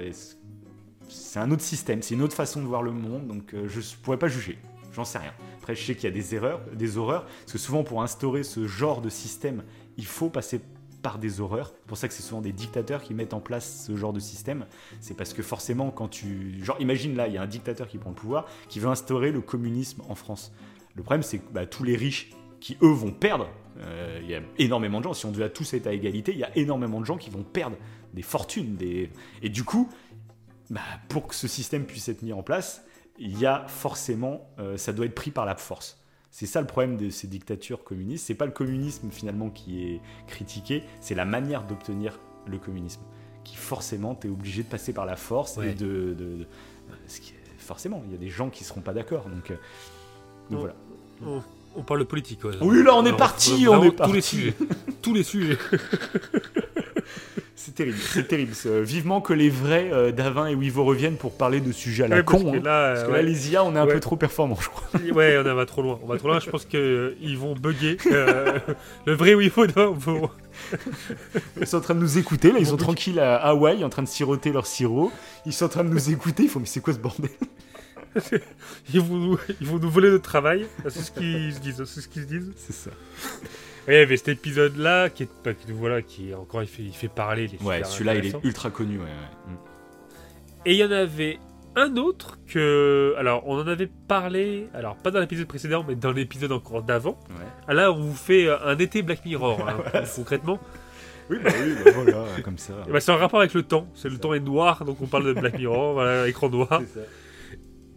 c'est 1.08 1.38
un 1.38 1.50
autre 1.50 1.62
système, 1.62 2.02
c'est 2.02 2.14
une 2.14 2.22
autre 2.22 2.34
façon 2.34 2.60
de 2.60 2.66
voir 2.66 2.82
le 2.82 2.92
monde, 2.92 3.26
donc 3.26 3.54
euh, 3.54 3.68
je 3.68 3.78
ne 3.78 4.02
pourrais 4.02 4.18
pas 4.18 4.28
juger. 4.28 4.58
J'en 4.94 5.04
sais 5.04 5.18
rien. 5.18 5.32
Après, 5.58 5.74
je 5.74 5.84
sais 5.84 5.94
qu'il 5.94 6.04
y 6.04 6.08
a 6.08 6.10
des 6.10 6.34
erreurs, 6.34 6.60
des 6.74 6.98
horreurs, 6.98 7.24
parce 7.24 7.52
que 7.52 7.58
souvent, 7.58 7.82
pour 7.82 8.02
instaurer 8.02 8.42
ce 8.42 8.66
genre 8.66 9.00
de 9.00 9.08
système, 9.08 9.62
il 9.96 10.06
faut 10.06 10.28
passer 10.28 10.60
par 11.02 11.18
des 11.18 11.40
horreurs. 11.40 11.72
C'est 11.74 11.86
pour 11.86 11.96
ça 11.96 12.08
que 12.08 12.14
c'est 12.14 12.22
souvent 12.22 12.40
des 12.40 12.52
dictateurs 12.52 13.02
qui 13.02 13.14
mettent 13.14 13.34
en 13.34 13.40
place 13.40 13.84
ce 13.86 13.96
genre 13.96 14.12
de 14.12 14.20
système. 14.20 14.66
C'est 15.00 15.16
parce 15.16 15.34
que 15.34 15.42
forcément, 15.42 15.90
quand 15.90 16.08
tu. 16.08 16.62
Genre, 16.62 16.76
imagine 16.80 17.16
là, 17.16 17.26
il 17.26 17.34
y 17.34 17.38
a 17.38 17.42
un 17.42 17.46
dictateur 17.46 17.88
qui 17.88 17.98
prend 17.98 18.10
le 18.10 18.16
pouvoir, 18.16 18.46
qui 18.68 18.80
veut 18.80 18.88
instaurer 18.88 19.32
le 19.32 19.40
communisme 19.40 20.02
en 20.08 20.14
France. 20.14 20.52
Le 20.94 21.02
problème, 21.02 21.22
c'est 21.22 21.38
que 21.38 21.52
bah, 21.52 21.66
tous 21.66 21.84
les 21.84 21.96
riches 21.96 22.30
qui, 22.60 22.76
eux, 22.82 22.92
vont 22.92 23.12
perdre. 23.12 23.48
Euh, 23.80 24.20
il 24.22 24.30
y 24.30 24.34
a 24.34 24.40
énormément 24.58 24.98
de 24.98 25.04
gens, 25.04 25.14
si 25.14 25.26
on 25.26 25.32
devait 25.32 25.50
tous 25.50 25.74
être 25.74 25.86
à 25.86 25.92
égalité, 25.92 26.32
il 26.32 26.38
y 26.38 26.44
a 26.44 26.56
énormément 26.56 27.00
de 27.00 27.06
gens 27.06 27.16
qui 27.16 27.30
vont 27.30 27.42
perdre 27.42 27.76
des 28.14 28.22
fortunes. 28.22 28.76
Des... 28.76 29.10
Et 29.42 29.48
du 29.48 29.64
coup, 29.64 29.88
bah, 30.70 30.80
pour 31.08 31.28
que 31.28 31.34
ce 31.34 31.48
système 31.48 31.84
puisse 31.84 32.08
être 32.08 32.22
mis 32.22 32.32
en 32.32 32.42
place, 32.42 32.82
il 33.18 33.38
y 33.38 33.46
a 33.46 33.64
forcément, 33.68 34.48
euh, 34.58 34.76
ça 34.76 34.92
doit 34.92 35.06
être 35.06 35.14
pris 35.14 35.30
par 35.30 35.46
la 35.46 35.54
force. 35.54 35.98
C'est 36.30 36.46
ça 36.46 36.60
le 36.60 36.66
problème 36.66 36.96
de 36.96 37.10
ces 37.10 37.26
dictatures 37.26 37.84
communistes. 37.84 38.26
C'est 38.26 38.34
pas 38.34 38.46
le 38.46 38.52
communisme 38.52 39.10
finalement 39.10 39.50
qui 39.50 39.84
est 39.84 40.00
critiqué, 40.26 40.82
c'est 41.00 41.14
la 41.14 41.26
manière 41.26 41.62
d'obtenir 41.64 42.18
le 42.46 42.58
communisme. 42.58 43.02
Qui 43.44 43.56
forcément, 43.56 44.14
tu 44.14 44.28
es 44.28 44.30
obligé 44.30 44.62
de 44.62 44.68
passer 44.68 44.92
par 44.92 45.04
la 45.04 45.16
force 45.16 45.58
et 45.58 45.74
de. 45.74 46.46
forcément, 47.58 48.02
il 48.06 48.12
y 48.12 48.14
a 48.14 48.18
des 48.18 48.28
gens 48.28 48.50
qui 48.50 48.64
seront 48.64 48.80
pas 48.80 48.94
d'accord. 48.94 49.28
Donc, 49.28 49.50
euh, 49.50 49.56
voilà. 50.50 50.74
On, 51.74 51.82
parle 51.82 52.00
de 52.00 52.04
politique. 52.04 52.40
Oui, 52.60 52.82
là, 52.82 52.94
on 52.94 53.04
est 53.04 53.16
parti. 53.16 53.66
On, 53.68 53.82
est 53.82 53.90
parti. 53.90 54.10
Tous 54.10 54.14
les 54.14 54.22
sujets. 54.22 54.54
tous 55.02 55.14
les 55.14 55.22
sujets. 55.22 55.58
C'est 57.64 57.76
terrible, 57.76 57.98
c'est 58.00 58.26
terrible. 58.26 58.52
vivement 58.82 59.20
que 59.20 59.32
les 59.32 59.48
vrais 59.48 59.88
euh, 59.92 60.10
Davin 60.10 60.48
et 60.48 60.54
Wivo 60.56 60.82
reviennent 60.84 61.14
pour 61.14 61.30
parler 61.36 61.60
de 61.60 61.70
sujets 61.70 62.02
à 62.02 62.08
la 62.08 62.24
con. 62.24 62.42
Parce, 62.42 63.04
que, 63.04 63.08
hein. 63.08 63.12
là, 63.12 63.22
les 63.22 63.52
IA, 63.52 63.62
on 63.62 63.76
est 63.76 63.78
un 63.78 63.86
peu 63.86 64.00
trop 64.00 64.16
performants, 64.16 64.58
je 64.60 64.68
crois. 64.68 64.88
Ouais, 65.12 65.38
on 65.38 65.54
va 65.54 65.64
trop 65.64 65.80
loin. 65.80 66.00
On 66.02 66.06
va 66.08 66.18
trop 66.18 66.26
loin. 66.26 66.40
Je 66.40 66.50
pense 66.50 66.64
qu'ils 66.64 66.80
euh, 66.80 67.36
vont 67.38 67.54
bugger. 67.54 67.98
Euh, 68.10 68.58
le 69.06 69.14
vrai 69.14 69.34
Wivo, 69.34 69.64
non, 69.76 69.96
Ils 71.60 71.66
sont 71.68 71.76
en 71.76 71.80
train 71.80 71.94
de 71.94 72.00
nous 72.00 72.18
écouter. 72.18 72.50
Là, 72.50 72.58
ils 72.58 72.66
sont 72.66 72.76
tranquilles 72.76 73.20
à 73.20 73.36
Hawaï, 73.36 73.84
en 73.84 73.90
train 73.90 74.02
de 74.02 74.08
siroter 74.08 74.50
leur 74.50 74.66
sirop. 74.66 75.12
Ils 75.46 75.52
sont 75.52 75.66
en 75.66 75.68
train 75.68 75.84
de 75.84 75.90
nous 75.90 76.10
écouter. 76.10 76.42
Ils 76.42 76.48
font, 76.48 76.58
mais 76.58 76.66
c'est 76.66 76.80
quoi 76.80 76.94
ce 76.94 76.98
bordel? 76.98 77.30
Ils, 78.92 79.00
vont, 79.00 79.38
ils 79.60 79.66
vont 79.66 79.78
nous 79.78 79.88
voler 79.88 80.10
notre 80.10 80.24
travail. 80.24 80.66
C'est 80.88 81.00
ce 81.00 81.12
qu'ils 81.12 81.54
se 81.54 81.60
disent. 81.60 81.84
C'est 81.84 82.00
ce 82.00 82.08
qu'ils 82.08 82.22
se 82.22 82.26
disent. 82.26 82.52
C'est 82.56 82.74
ça. 82.74 82.90
Il 83.88 83.94
y 83.94 83.96
avait 83.96 84.16
cet 84.16 84.28
épisode-là 84.28 85.10
qui 85.10 85.24
est, 85.24 85.28
voilà, 85.70 86.02
qui 86.02 86.34
encore 86.34 86.62
il 86.62 86.68
fait, 86.68 86.82
il 86.82 86.94
fait 86.94 87.08
parler. 87.08 87.50
ouais, 87.62 87.82
celui-là 87.84 88.14
il 88.14 88.26
est 88.26 88.44
ultra 88.44 88.70
connu. 88.70 88.98
Ouais, 88.98 89.04
mm. 89.04 89.56
Et 90.66 90.72
il 90.72 90.76
y 90.76 90.84
en 90.84 90.92
avait 90.92 91.38
un 91.74 91.96
autre 91.96 92.38
que, 92.46 93.14
alors 93.18 93.42
on 93.46 93.58
en 93.58 93.66
avait 93.66 93.88
parlé, 94.08 94.68
alors 94.74 94.96
pas 94.96 95.10
dans 95.10 95.20
l'épisode 95.20 95.46
précédent, 95.46 95.84
mais 95.86 95.96
dans 95.96 96.12
l'épisode 96.12 96.52
encore 96.52 96.82
d'avant. 96.82 97.18
Ouais. 97.30 97.74
Là, 97.74 97.90
on 97.90 98.00
vous 98.00 98.14
fait 98.14 98.48
un 98.48 98.78
été 98.78 99.02
Black 99.02 99.24
Mirror, 99.24 99.68
hein, 99.68 100.02
concrètement. 100.16 100.60
Oui, 101.30 101.38
bah 101.42 101.50
oui, 101.64 101.74
bah 101.84 101.90
voilà, 101.94 102.24
comme 102.44 102.58
ça. 102.58 102.74
Bah, 102.88 103.00
c'est 103.00 103.12
en 103.12 103.16
rapport 103.16 103.40
avec 103.40 103.54
le 103.54 103.62
temps. 103.62 103.86
C'est 103.94 104.08
le 104.08 104.18
temps 104.18 104.34
est 104.34 104.40
noir, 104.40 104.84
donc 104.84 104.98
on 105.00 105.06
parle 105.06 105.26
de 105.26 105.32
Black 105.32 105.58
Mirror, 105.58 105.92
voilà, 105.94 106.28
écran 106.28 106.48
noir. 106.48 106.80
C'est 106.80 107.00
ça. 107.00 107.06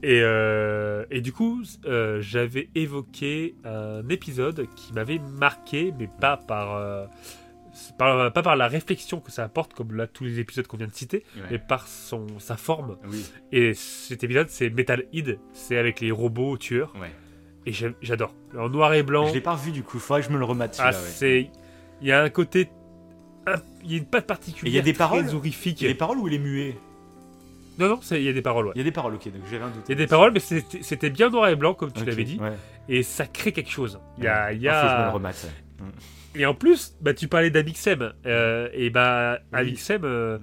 Et, 0.06 0.22
euh, 0.22 1.03
et, 1.10 1.19
du 1.19 1.34
coup, 1.34 1.64
euh, 1.88 2.22
j'avais 2.22 2.69
évoqué 2.76 3.56
un 3.65 4.07
épisode 4.07 4.68
qui 4.76 4.94
m'avait 4.94 5.18
marqué, 5.18 5.91
mais 5.98 6.07
pas 6.22 6.38
par, 6.38 6.76
euh, 6.76 7.07
pas 7.98 8.30
par 8.30 8.56
la 8.56 8.68
réflexion 8.68 9.19
que 9.19 9.32
ça 9.32 9.44
apporte, 9.44 9.73
comme 9.73 9.95
là 9.95 10.06
tous 10.06 10.23
les 10.23 10.40
épisodes 10.40 10.68
qu'on 10.68 10.77
vient 10.77 10.86
de 10.86 10.94
citer, 10.94 11.23
mais 11.49 11.57
par 11.57 11.88
son, 11.88 12.27
sa 12.38 12.56
forme. 12.56 12.98
Et 13.52 13.73
cet 13.73 14.23
épisode, 14.23 14.49
c'est 14.49 14.69
Metal 14.69 15.06
Head, 15.11 15.40
c'est 15.53 15.76
avec 15.76 16.02
les 16.02 16.11
robots 16.11 16.56
tueurs. 16.60 16.94
Et 17.65 17.72
j'adore. 18.03 18.36
En 18.56 18.69
noir 18.69 18.94
et 18.94 19.02
blanc. 19.02 19.26
Je 19.26 19.34
l'ai 19.34 19.41
pas 19.41 19.56
revu 19.56 19.72
du 19.72 19.82
coup, 19.82 19.98
faudrait 19.98 20.22
que 20.22 20.27
je 20.27 20.32
me 20.32 20.38
le 20.38 20.45
remette. 20.45 20.77
Ah, 20.80 20.94
c'est. 20.94 21.49
Il 22.02 22.07
y 22.07 22.11
a 22.11 22.22
un 22.22 22.30
côté. 22.30 22.69
Il 23.84 23.91
y 23.91 23.95
a 23.95 23.98
une 23.98 24.06
patte 24.06 24.27
particulière. 24.27 24.72
Il 24.72 24.76
y 24.76 24.80
a 24.80 24.84
des 24.84 24.94
paroles. 24.94 25.34
Horrifiques. 25.34 25.82
Il 25.82 25.86
y 25.86 25.90
a 25.90 25.94
des 25.94 25.98
paroles 25.98 26.19
où 26.19 26.27
il 26.27 26.36
est 26.36 26.40
muet 26.40 26.77
non, 27.80 27.89
non, 27.89 27.99
il 28.11 28.22
y 28.22 28.30
a 28.30 28.34
des 28.34 28.41
paroles, 28.41 28.68
ouais. 28.68 28.72
Il 28.76 28.80
y 28.80 28.81
a 28.81 28.84
des 28.84 28.91
paroles, 28.91 29.15
ok, 29.15 29.26
donc 29.26 29.41
j'ai 29.49 29.57
rien 29.57 29.68
doute. 29.68 29.84
Il 29.88 29.91
y 29.91 29.95
a 29.95 29.97
des 29.97 30.07
paroles, 30.07 30.31
mais 30.34 30.39
c'était 30.39 31.10
bien 31.10 31.30
noir 31.30 31.49
et 31.49 31.56
blanc, 31.56 31.73
comme 31.73 31.91
tu 31.91 32.06
l'avais 32.06 32.23
dit. 32.23 32.39
Et 32.88 33.03
ça 33.03 33.26
crée 33.26 33.52
quelque 33.52 33.72
chose. 33.72 33.99
Il 34.18 34.23
y 34.23 34.27
a. 34.27 34.53
Y 34.53 34.68
a... 34.68 35.10
Remette, 35.11 35.52
Et 36.35 36.45
en 36.45 36.53
plus, 36.53 36.95
bah, 37.02 37.14
tu 37.14 37.27
parlais 37.27 37.49
d'Amixem. 37.49 38.14
Euh, 38.26 38.69
et 38.73 38.89
bah, 38.89 39.39
Amixem, 39.52 40.03
euh, 40.03 40.38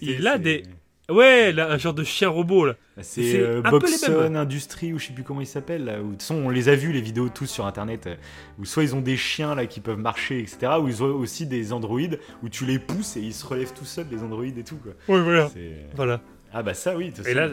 il, 0.00 0.26
a 0.26 0.38
des. 0.38 0.62
Ouais, 1.10 1.52
là, 1.52 1.70
un 1.70 1.78
genre 1.78 1.94
de 1.94 2.04
chien 2.04 2.28
robot 2.28 2.66
là. 2.66 2.74
Bah, 2.94 3.02
c'est 3.02 3.40
euh, 3.40 3.62
Boxon 3.62 4.34
Industrie 4.34 4.92
ou 4.92 4.98
je 4.98 5.06
sais 5.06 5.12
plus 5.14 5.24
comment 5.24 5.40
il 5.40 5.46
s'appelle. 5.46 5.86
De 5.86 6.10
toute 6.10 6.20
façon, 6.20 6.34
on 6.34 6.50
les 6.50 6.68
a 6.68 6.74
vus 6.74 6.92
les 6.92 7.00
vidéos 7.00 7.30
tous 7.30 7.46
sur 7.46 7.64
internet. 7.64 8.06
Euh, 8.06 8.16
où 8.58 8.66
soit 8.66 8.82
ils 8.82 8.94
ont 8.94 9.00
des 9.00 9.16
chiens 9.16 9.54
là 9.54 9.64
qui 9.64 9.80
peuvent 9.80 9.98
marcher, 9.98 10.38
etc. 10.38 10.72
Ou 10.82 10.88
ils 10.88 11.02
ont 11.02 11.14
aussi 11.14 11.46
des 11.46 11.72
androïdes 11.72 12.20
où 12.42 12.50
tu 12.50 12.66
les 12.66 12.78
pousses 12.78 13.16
et 13.16 13.20
ils 13.20 13.32
se 13.32 13.46
relèvent 13.46 13.72
tout 13.72 13.86
seuls, 13.86 14.06
les 14.10 14.22
androïdes 14.22 14.58
et 14.58 14.64
tout 14.64 14.76
quoi. 14.76 14.92
Ouais, 15.08 15.22
voilà. 15.22 15.50
Voilà. 15.96 16.20
Ah 16.52 16.62
bah 16.62 16.74
ça 16.74 16.96
oui. 16.96 17.12
Et 17.26 17.34
là, 17.34 17.50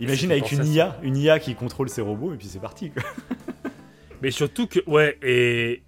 imagine 0.00 0.30
avec 0.30 0.52
une 0.52 0.66
IA, 0.66 0.98
une 1.02 1.16
IA 1.16 1.38
qui 1.38 1.54
contrôle 1.54 1.88
ses 1.88 2.02
robots 2.02 2.32
et 2.32 2.36
puis 2.36 2.48
c'est 2.48 2.60
parti. 2.60 2.90
Quoi. 2.90 3.02
Mais 4.22 4.30
surtout 4.30 4.66
que 4.66 4.80
ouais 4.86 5.18
et, 5.22 5.82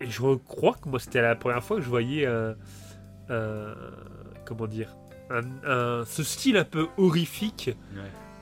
je 0.00 0.34
crois 0.36 0.74
que 0.74 0.88
moi 0.88 0.98
c'était 0.98 1.22
la 1.22 1.34
première 1.36 1.62
fois 1.62 1.76
que 1.76 1.82
je 1.82 1.88
voyais 1.88 2.26
un, 2.26 2.54
comment 4.44 4.66
dire 4.66 4.96
un, 5.30 6.04
ce 6.04 6.22
style 6.22 6.56
un 6.56 6.64
peu 6.64 6.88
horrifique. 6.96 7.70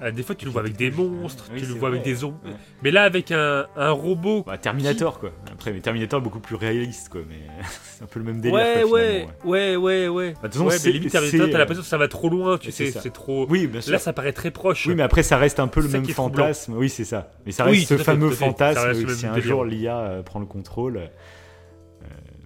Euh, 0.02 0.10
des 0.10 0.22
fois, 0.22 0.34
tu 0.34 0.44
le 0.44 0.50
vois 0.50 0.60
avec 0.60 0.76
des 0.76 0.90
monstres, 0.90 1.46
tu 1.56 1.64
le 1.64 1.74
vois 1.74 1.88
avec 1.88 2.02
des 2.02 2.16
zombies. 2.16 2.36
Mais 2.82 2.90
là, 2.90 3.04
avec 3.04 3.32
un, 3.32 3.66
un 3.76 3.90
robot. 3.90 4.42
Bah, 4.46 4.58
Terminator, 4.58 5.18
quoi. 5.18 5.32
Après, 5.50 5.72
mais 5.72 5.80
Terminator 5.80 6.20
beaucoup 6.20 6.40
plus 6.40 6.56
réaliste, 6.56 7.08
quoi. 7.08 7.22
Mais 7.28 7.40
c'est 7.82 8.04
un 8.04 8.06
peu 8.06 8.18
le 8.18 8.26
même 8.26 8.40
délire. 8.40 8.56
Ouais, 8.56 8.84
ouais, 8.84 9.26
ouais, 9.44 9.76
ouais, 9.76 10.08
ouais. 10.08 10.34
Bah, 10.42 10.48
ouais, 10.54 10.76
mais 10.84 10.92
limite, 10.92 11.12
Terminator, 11.12 11.50
t'as 11.50 11.58
l'impression 11.58 11.82
que 11.82 11.88
ça 11.88 11.98
va 11.98 12.08
trop 12.08 12.28
loin, 12.28 12.58
tu 12.58 12.70
sais, 12.70 12.90
c'est 12.90 13.12
trop. 13.12 13.46
Oui, 13.48 13.66
bien 13.66 13.80
sûr. 13.80 13.92
Là, 13.92 13.98
ça 13.98 14.12
paraît 14.12 14.32
très 14.32 14.50
proche. 14.50 14.86
Oui, 14.86 14.94
mais 14.94 15.02
après, 15.02 15.22
ça 15.22 15.36
reste 15.36 15.60
un 15.60 15.68
peu 15.68 15.80
le 15.80 15.88
même 15.88 16.06
fantasme. 16.06 16.74
Oui, 16.76 16.88
c'est 16.88 17.04
ça. 17.04 17.30
Mais 17.46 17.52
ça 17.52 17.64
reste 17.64 17.86
ce 17.86 17.96
fameux 17.96 18.30
fantasme. 18.30 19.08
Si 19.08 19.26
un 19.26 19.40
jour 19.40 19.64
l'IA 19.64 19.98
euh, 19.98 20.22
prend 20.22 20.40
le 20.40 20.46
contrôle, 20.46 20.98
euh, 20.98 21.06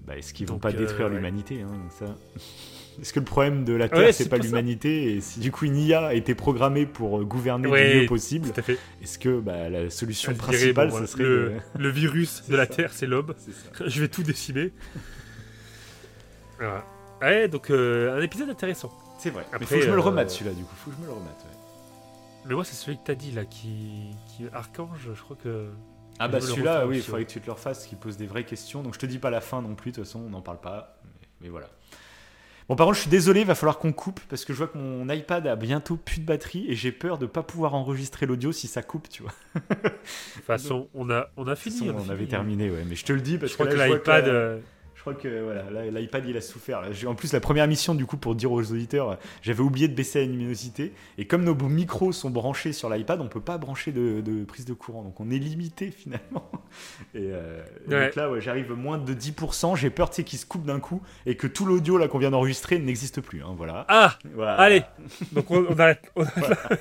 bah, 0.06 0.16
est-ce 0.16 0.32
qu'ils 0.32 0.46
vont 0.46 0.58
pas 0.58 0.72
détruire 0.72 1.08
l'humanité 1.08 1.62
hein, 1.62 1.72
ça? 1.98 2.06
Est-ce 3.00 3.12
que 3.12 3.20
le 3.20 3.24
problème 3.24 3.64
de 3.64 3.72
la 3.72 3.88
Terre, 3.88 4.12
c'est 4.12 4.28
pas, 4.28 4.36
l'humanité 4.36 5.14
Et 5.14 5.20
si 5.20 5.40
du 5.40 5.50
coup 5.50 5.64
une 5.64 5.76
IA 5.76 6.06
a 6.06 6.14
été 6.14 6.34
programmée 6.34 6.86
pour 6.86 7.20
euh, 7.20 7.24
gouverner 7.24 7.70
le 7.70 8.00
mieux 8.02 8.06
possible, 8.06 8.52
est-ce 9.02 9.18
que 9.18 9.40
bah, 9.40 9.68
la 9.68 9.90
solution 9.90 10.34
principale, 10.34 10.92
ce 10.92 11.06
serait. 11.06 11.24
Le, 11.78 11.88
virus 11.88 12.44
de 12.48 12.56
la 12.56 12.66
Terre, 12.66 12.92
c'est 12.92 13.06
l'homme. 13.06 13.34
Je 13.86 14.00
vais 14.00 14.08
tout 14.08 14.22
décimer. 14.22 14.72
voilà. 16.58 16.84
Ouais, 17.22 17.48
donc 17.48 17.70
euh, 17.70 18.18
un 18.18 18.22
épisode 18.22 18.50
intéressant. 18.50 18.92
C'est 19.18 19.30
vrai. 19.30 19.44
Après, 19.52 19.66
faut 19.66 19.74
que 19.74 19.82
je 19.82 19.90
me 19.90 19.94
le 19.94 20.00
remette 20.00 20.28
euh, 20.28 20.30
celui-là, 20.30 20.52
du 20.52 20.62
coup. 20.62 20.74
Faut 20.76 20.90
que 20.90 20.96
je 20.96 21.02
me 21.02 21.06
le 21.06 21.12
remette. 21.12 21.46
Mais 22.46 22.54
moi, 22.54 22.64
c'est 22.64 22.74
celui 22.74 22.96
que 22.96 23.04
t'as 23.04 23.14
dit 23.14 23.32
là, 23.32 23.44
qui... 23.44 24.14
qui. 24.28 24.44
Archange, 24.52 25.10
je 25.14 25.20
crois 25.20 25.36
que. 25.36 25.68
Ah 26.18 26.28
bah 26.28 26.40
celui-là, 26.40 26.86
oui, 26.86 26.96
il 26.96 27.02
faudrait 27.02 27.24
que 27.24 27.30
tu 27.30 27.40
te 27.40 27.46
le 27.46 27.52
refasses, 27.52 27.86
qui 27.86 27.96
pose 27.96 28.16
des 28.16 28.26
vraies 28.26 28.44
questions. 28.44 28.82
Donc 28.82 28.94
je 28.94 28.98
te 28.98 29.06
dis 29.06 29.18
pas 29.18 29.30
la 29.30 29.40
fin 29.40 29.62
non 29.62 29.74
plus, 29.74 29.90
de 29.90 29.96
toute 29.96 30.04
façon, 30.04 30.20
on 30.20 30.30
n'en 30.30 30.42
parle 30.42 30.60
pas. 30.60 31.00
mais 31.40 31.48
voilà. 31.48 31.68
Bon, 32.70 32.76
par 32.76 32.86
contre, 32.86 32.98
je 32.98 33.02
suis 33.02 33.10
désolé, 33.10 33.40
il 33.40 33.46
va 33.48 33.56
falloir 33.56 33.78
qu'on 33.78 33.90
coupe 33.90 34.20
parce 34.28 34.44
que 34.44 34.52
je 34.52 34.58
vois 34.58 34.68
que 34.68 34.78
mon 34.78 35.08
iPad 35.08 35.44
a 35.48 35.56
bientôt 35.56 35.96
plus 35.96 36.20
de 36.20 36.24
batterie 36.24 36.66
et 36.68 36.76
j'ai 36.76 36.92
peur 36.92 37.18
de 37.18 37.26
pas 37.26 37.42
pouvoir 37.42 37.74
enregistrer 37.74 38.26
l'audio 38.26 38.52
si 38.52 38.68
ça 38.68 38.80
coupe, 38.80 39.08
tu 39.08 39.24
vois. 39.24 39.32
de 39.56 39.74
toute 39.88 40.44
façon, 40.44 40.86
on 40.94 41.10
a, 41.10 41.30
on 41.36 41.48
a 41.48 41.56
fini. 41.56 41.90
on, 41.90 42.08
avait 42.08 42.26
terminé, 42.26 42.70
ouais. 42.70 42.84
Mais 42.88 42.94
je 42.94 43.04
te 43.04 43.12
le 43.12 43.22
dis 43.22 43.38
parce 43.38 43.50
je 43.50 43.56
que, 43.58 43.64
crois 43.64 43.74
que 43.74 43.92
l'iPad. 43.92 44.62
Je 45.00 45.02
crois 45.02 45.14
que 45.14 45.42
voilà, 45.44 45.70
là, 45.70 45.98
l'iPad 45.98 46.26
il 46.28 46.36
a 46.36 46.42
souffert. 46.42 46.82
En 47.06 47.14
plus, 47.14 47.32
la 47.32 47.40
première 47.40 47.66
mission, 47.66 47.94
du 47.94 48.04
coup, 48.04 48.18
pour 48.18 48.34
dire 48.34 48.52
aux 48.52 48.60
auditeurs, 48.70 49.18
j'avais 49.40 49.62
oublié 49.62 49.88
de 49.88 49.94
baisser 49.94 50.20
la 50.20 50.26
luminosité. 50.26 50.92
Et 51.16 51.26
comme 51.26 51.42
nos 51.42 51.54
micros 51.54 52.12
sont 52.12 52.28
branchés 52.28 52.74
sur 52.74 52.90
l'iPad, 52.90 53.18
on 53.22 53.28
peut 53.28 53.40
pas 53.40 53.56
brancher 53.56 53.92
de, 53.92 54.20
de 54.20 54.44
prise 54.44 54.66
de 54.66 54.74
courant. 54.74 55.02
Donc 55.02 55.18
on 55.18 55.30
est 55.30 55.38
limité 55.38 55.90
finalement. 55.96 56.50
Et, 57.14 57.30
euh, 57.32 57.62
Ouais. 57.88 58.04
donc 58.08 58.14
là, 58.16 58.30
ouais, 58.30 58.42
j'arrive 58.42 58.72
moins 58.74 58.98
de 58.98 59.14
10%. 59.14 59.74
J'ai 59.74 59.88
peur, 59.88 60.10
qu'il 60.10 60.38
se 60.38 60.44
coupe 60.44 60.66
d'un 60.66 60.80
coup 60.80 61.00
et 61.24 61.34
que 61.34 61.46
tout 61.46 61.64
l'audio 61.64 61.96
là 61.96 62.06
qu'on 62.06 62.18
vient 62.18 62.30
d'enregistrer 62.30 62.78
n'existe 62.78 63.22
plus. 63.22 63.42
hein, 63.42 63.54
voilà. 63.56 63.86
Ah 63.88 64.18
Voilà. 64.34 64.56
Allez 64.56 64.82
Donc 65.32 65.50
on, 65.50 65.64
on 65.66 65.78
arrête. 65.78 66.12
on 66.14 66.24
arrête 66.24 66.46
là. 66.70 66.76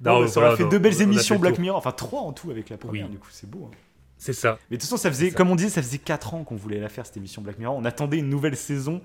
Non, 0.00 0.12
Non, 0.12 0.20
mais 0.20 0.28
ça 0.28 0.34
voilà, 0.34 0.48
aurait 0.50 0.56
fait 0.58 0.62
non, 0.62 0.68
deux 0.68 0.78
belles 0.78 1.02
émissions 1.02 1.40
Black. 1.40 1.58
Mirror, 1.58 1.76
enfin 1.76 1.90
trois 1.90 2.20
en 2.20 2.32
tout 2.32 2.52
avec 2.52 2.70
la 2.70 2.76
première, 2.76 3.06
Oui. 3.06 3.10
du 3.10 3.18
coup 3.18 3.28
c'est 3.32 3.50
beau. 3.50 3.68
hein. 3.68 3.76
C'est 4.20 4.32
ça. 4.34 4.58
Mais 4.70 4.76
de 4.76 4.80
toute 4.82 4.88
façon, 4.90 4.96
ça 5.02 5.10
faisait, 5.10 5.30
ça. 5.30 5.36
comme 5.36 5.50
on 5.50 5.56
disait, 5.56 5.70
ça 5.70 5.82
faisait 5.82 5.98
4 5.98 6.34
ans 6.34 6.44
qu'on 6.44 6.54
voulait 6.56 6.78
la 6.78 6.88
faire 6.90 7.06
cette 7.06 7.16
émission 7.16 7.40
Black 7.42 7.58
Mirror. 7.58 7.74
On 7.76 7.84
attendait 7.86 8.18
une 8.18 8.28
nouvelle 8.28 8.56
saison. 8.56 9.00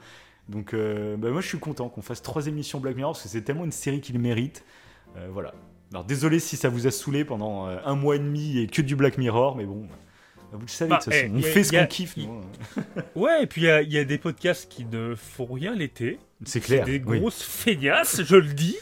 Donc 0.50 0.74
euh, 0.76 1.16
bah, 1.18 1.32
moi 1.32 1.42
je 1.42 1.48
suis 1.48 1.58
content 1.58 1.90
qu'on 1.90 2.04
fasse 2.04 2.22
trois 2.22 2.46
émissions 2.48 2.80
Black 2.80 2.96
Mirror 2.96 3.14
parce 3.14 3.24
que 3.24 3.30
c'est 3.30 3.42
tellement 3.42 3.66
une 3.66 3.72
série 3.72 4.02
qu'il 4.02 4.20
mérite. 4.20 4.64
Euh, 5.18 5.28
voilà. 5.32 5.54
Alors 5.92 6.04
désolé 6.04 6.40
si 6.40 6.58
ça 6.58 6.70
vous 6.70 6.86
a 6.86 6.92
saoulé 6.92 7.24
pendant 7.26 7.68
euh, 7.68 7.78
un 7.86 7.96
mois 7.96 8.16
et 8.18 8.20
demi 8.20 8.60
et 8.60 8.68
que 8.68 8.82
du 8.84 8.96
Black 8.96 9.18
Mirror, 9.18 9.56
mais 9.56 9.66
bon, 9.66 9.86
bah, 9.86 9.96
vous 10.52 10.60
le 10.62 10.68
savez 10.68 10.90
Bah, 10.90 10.98
de 11.00 11.04
toute 11.06 11.14
façon. 11.14 11.26
eh, 11.28 11.32
on 11.34 11.40
a- 11.40 11.42
fait 11.42 11.64
ce 11.64 11.72
qu'on 11.72 11.88
kiffe. 11.88 12.18
y- 12.18 12.28
hein. 12.28 12.84
Ouais, 13.16 13.44
et 13.44 13.48
puis 13.48 13.62
il 13.62 13.66
y 13.66 13.70
a- 13.70 13.82
il 13.82 13.92
y, 13.92 13.98
a 13.98 14.04
des 14.04 14.18
podcasts 14.20 14.70
qui 14.70 14.86
ne 14.86 15.16
font 15.16 15.46
rien 15.52 15.74
l'été. 15.74 16.20
C'est 16.46 16.60
C'est 16.60 16.60
clair. 16.62 16.86
des 16.86 17.02
oui. 17.06 17.20
grosses 17.20 17.42
feignasses, 17.44 18.22
je 18.24 18.36
le 18.36 18.54
dis. 18.54 18.78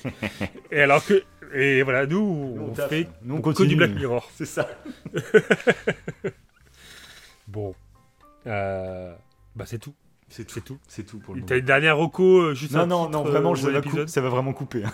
et 0.71 0.81
alors 0.81 1.03
que. 1.05 1.23
Et 1.55 1.83
voilà, 1.83 2.05
nous, 2.07 2.55
Nous, 2.55 2.71
on 2.71 2.75
fait 2.87 3.07
Nous, 3.23 3.35
on 3.35 3.41
continue. 3.41 3.69
du 3.69 3.75
Black 3.75 3.91
Mirror. 3.91 4.29
C'est 4.35 4.45
ça. 4.45 4.67
Bon. 7.47 7.75
Euh, 8.47 9.13
bah, 9.55 9.65
c'est 9.67 9.77
tout. 9.79 9.93
C'est 10.29 10.45
tout. 10.45 10.53
C'est 10.55 10.61
tout. 10.63 10.79
C'est 10.87 11.03
tout 11.05 11.19
pour 11.19 11.35
le 11.35 11.43
T'as 11.43 11.57
une 11.57 11.65
dernière 11.65 11.97
reco 11.97 12.39
euh, 12.41 12.55
juste 12.55 12.73
Non, 12.73 12.87
non, 12.87 13.05
titre, 13.05 13.11
non, 13.19 13.23
vraiment, 13.23 13.51
euh, 13.51 13.55
ça 13.55 13.69
couper- 13.81 14.07
ça 14.07 14.21
va 14.21 14.29
vraiment 14.29 14.53
couper. 14.53 14.83
hein. 14.83 14.93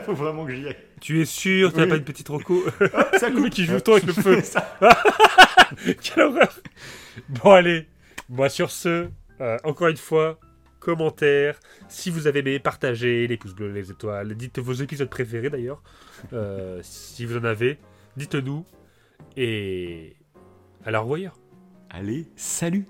Faut 0.06 0.14
vraiment 0.14 0.44
que 0.44 0.52
j'y 0.54 0.66
aille. 0.66 0.76
Tu 1.00 1.20
es 1.20 1.24
sûr 1.24 1.72
T'as 1.72 1.86
pas 1.86 1.96
une 1.96 2.04
petite 2.04 2.28
reco 2.28 2.64
Ça 3.18 3.28
Le 3.28 3.34
coupe. 3.34 3.44
mec 3.44 3.52
qui 3.52 3.64
joue 3.64 3.78
tout 3.80 3.92
avec 3.92 4.04
le 4.04 4.12
feu. 4.12 4.40
Ça. 4.42 4.76
Quelle 6.02 6.24
horreur 6.24 6.52
Bon, 7.28 7.52
allez. 7.52 7.86
Moi, 8.28 8.48
sur 8.48 8.70
ce, 8.70 9.08
euh, 9.40 9.56
encore 9.62 9.88
une 9.88 9.96
fois, 9.96 10.38
commentaires. 10.82 11.58
Si 11.88 12.10
vous 12.10 12.26
avez 12.26 12.40
aimé, 12.40 12.58
partagez 12.58 13.26
les 13.26 13.36
pouces 13.36 13.54
bleus, 13.54 13.72
les 13.72 13.90
étoiles. 13.90 14.34
Dites 14.34 14.58
vos 14.58 14.72
épisodes 14.72 15.08
préférés 15.08 15.50
d'ailleurs. 15.50 15.82
Euh, 16.32 16.80
si 16.82 17.24
vous 17.24 17.36
en 17.36 17.44
avez, 17.44 17.78
dites-nous. 18.16 18.64
Et 19.36 20.16
à 20.84 20.90
la 20.90 21.00
revoyeur. 21.00 21.38
Allez, 21.88 22.26
salut 22.36 22.86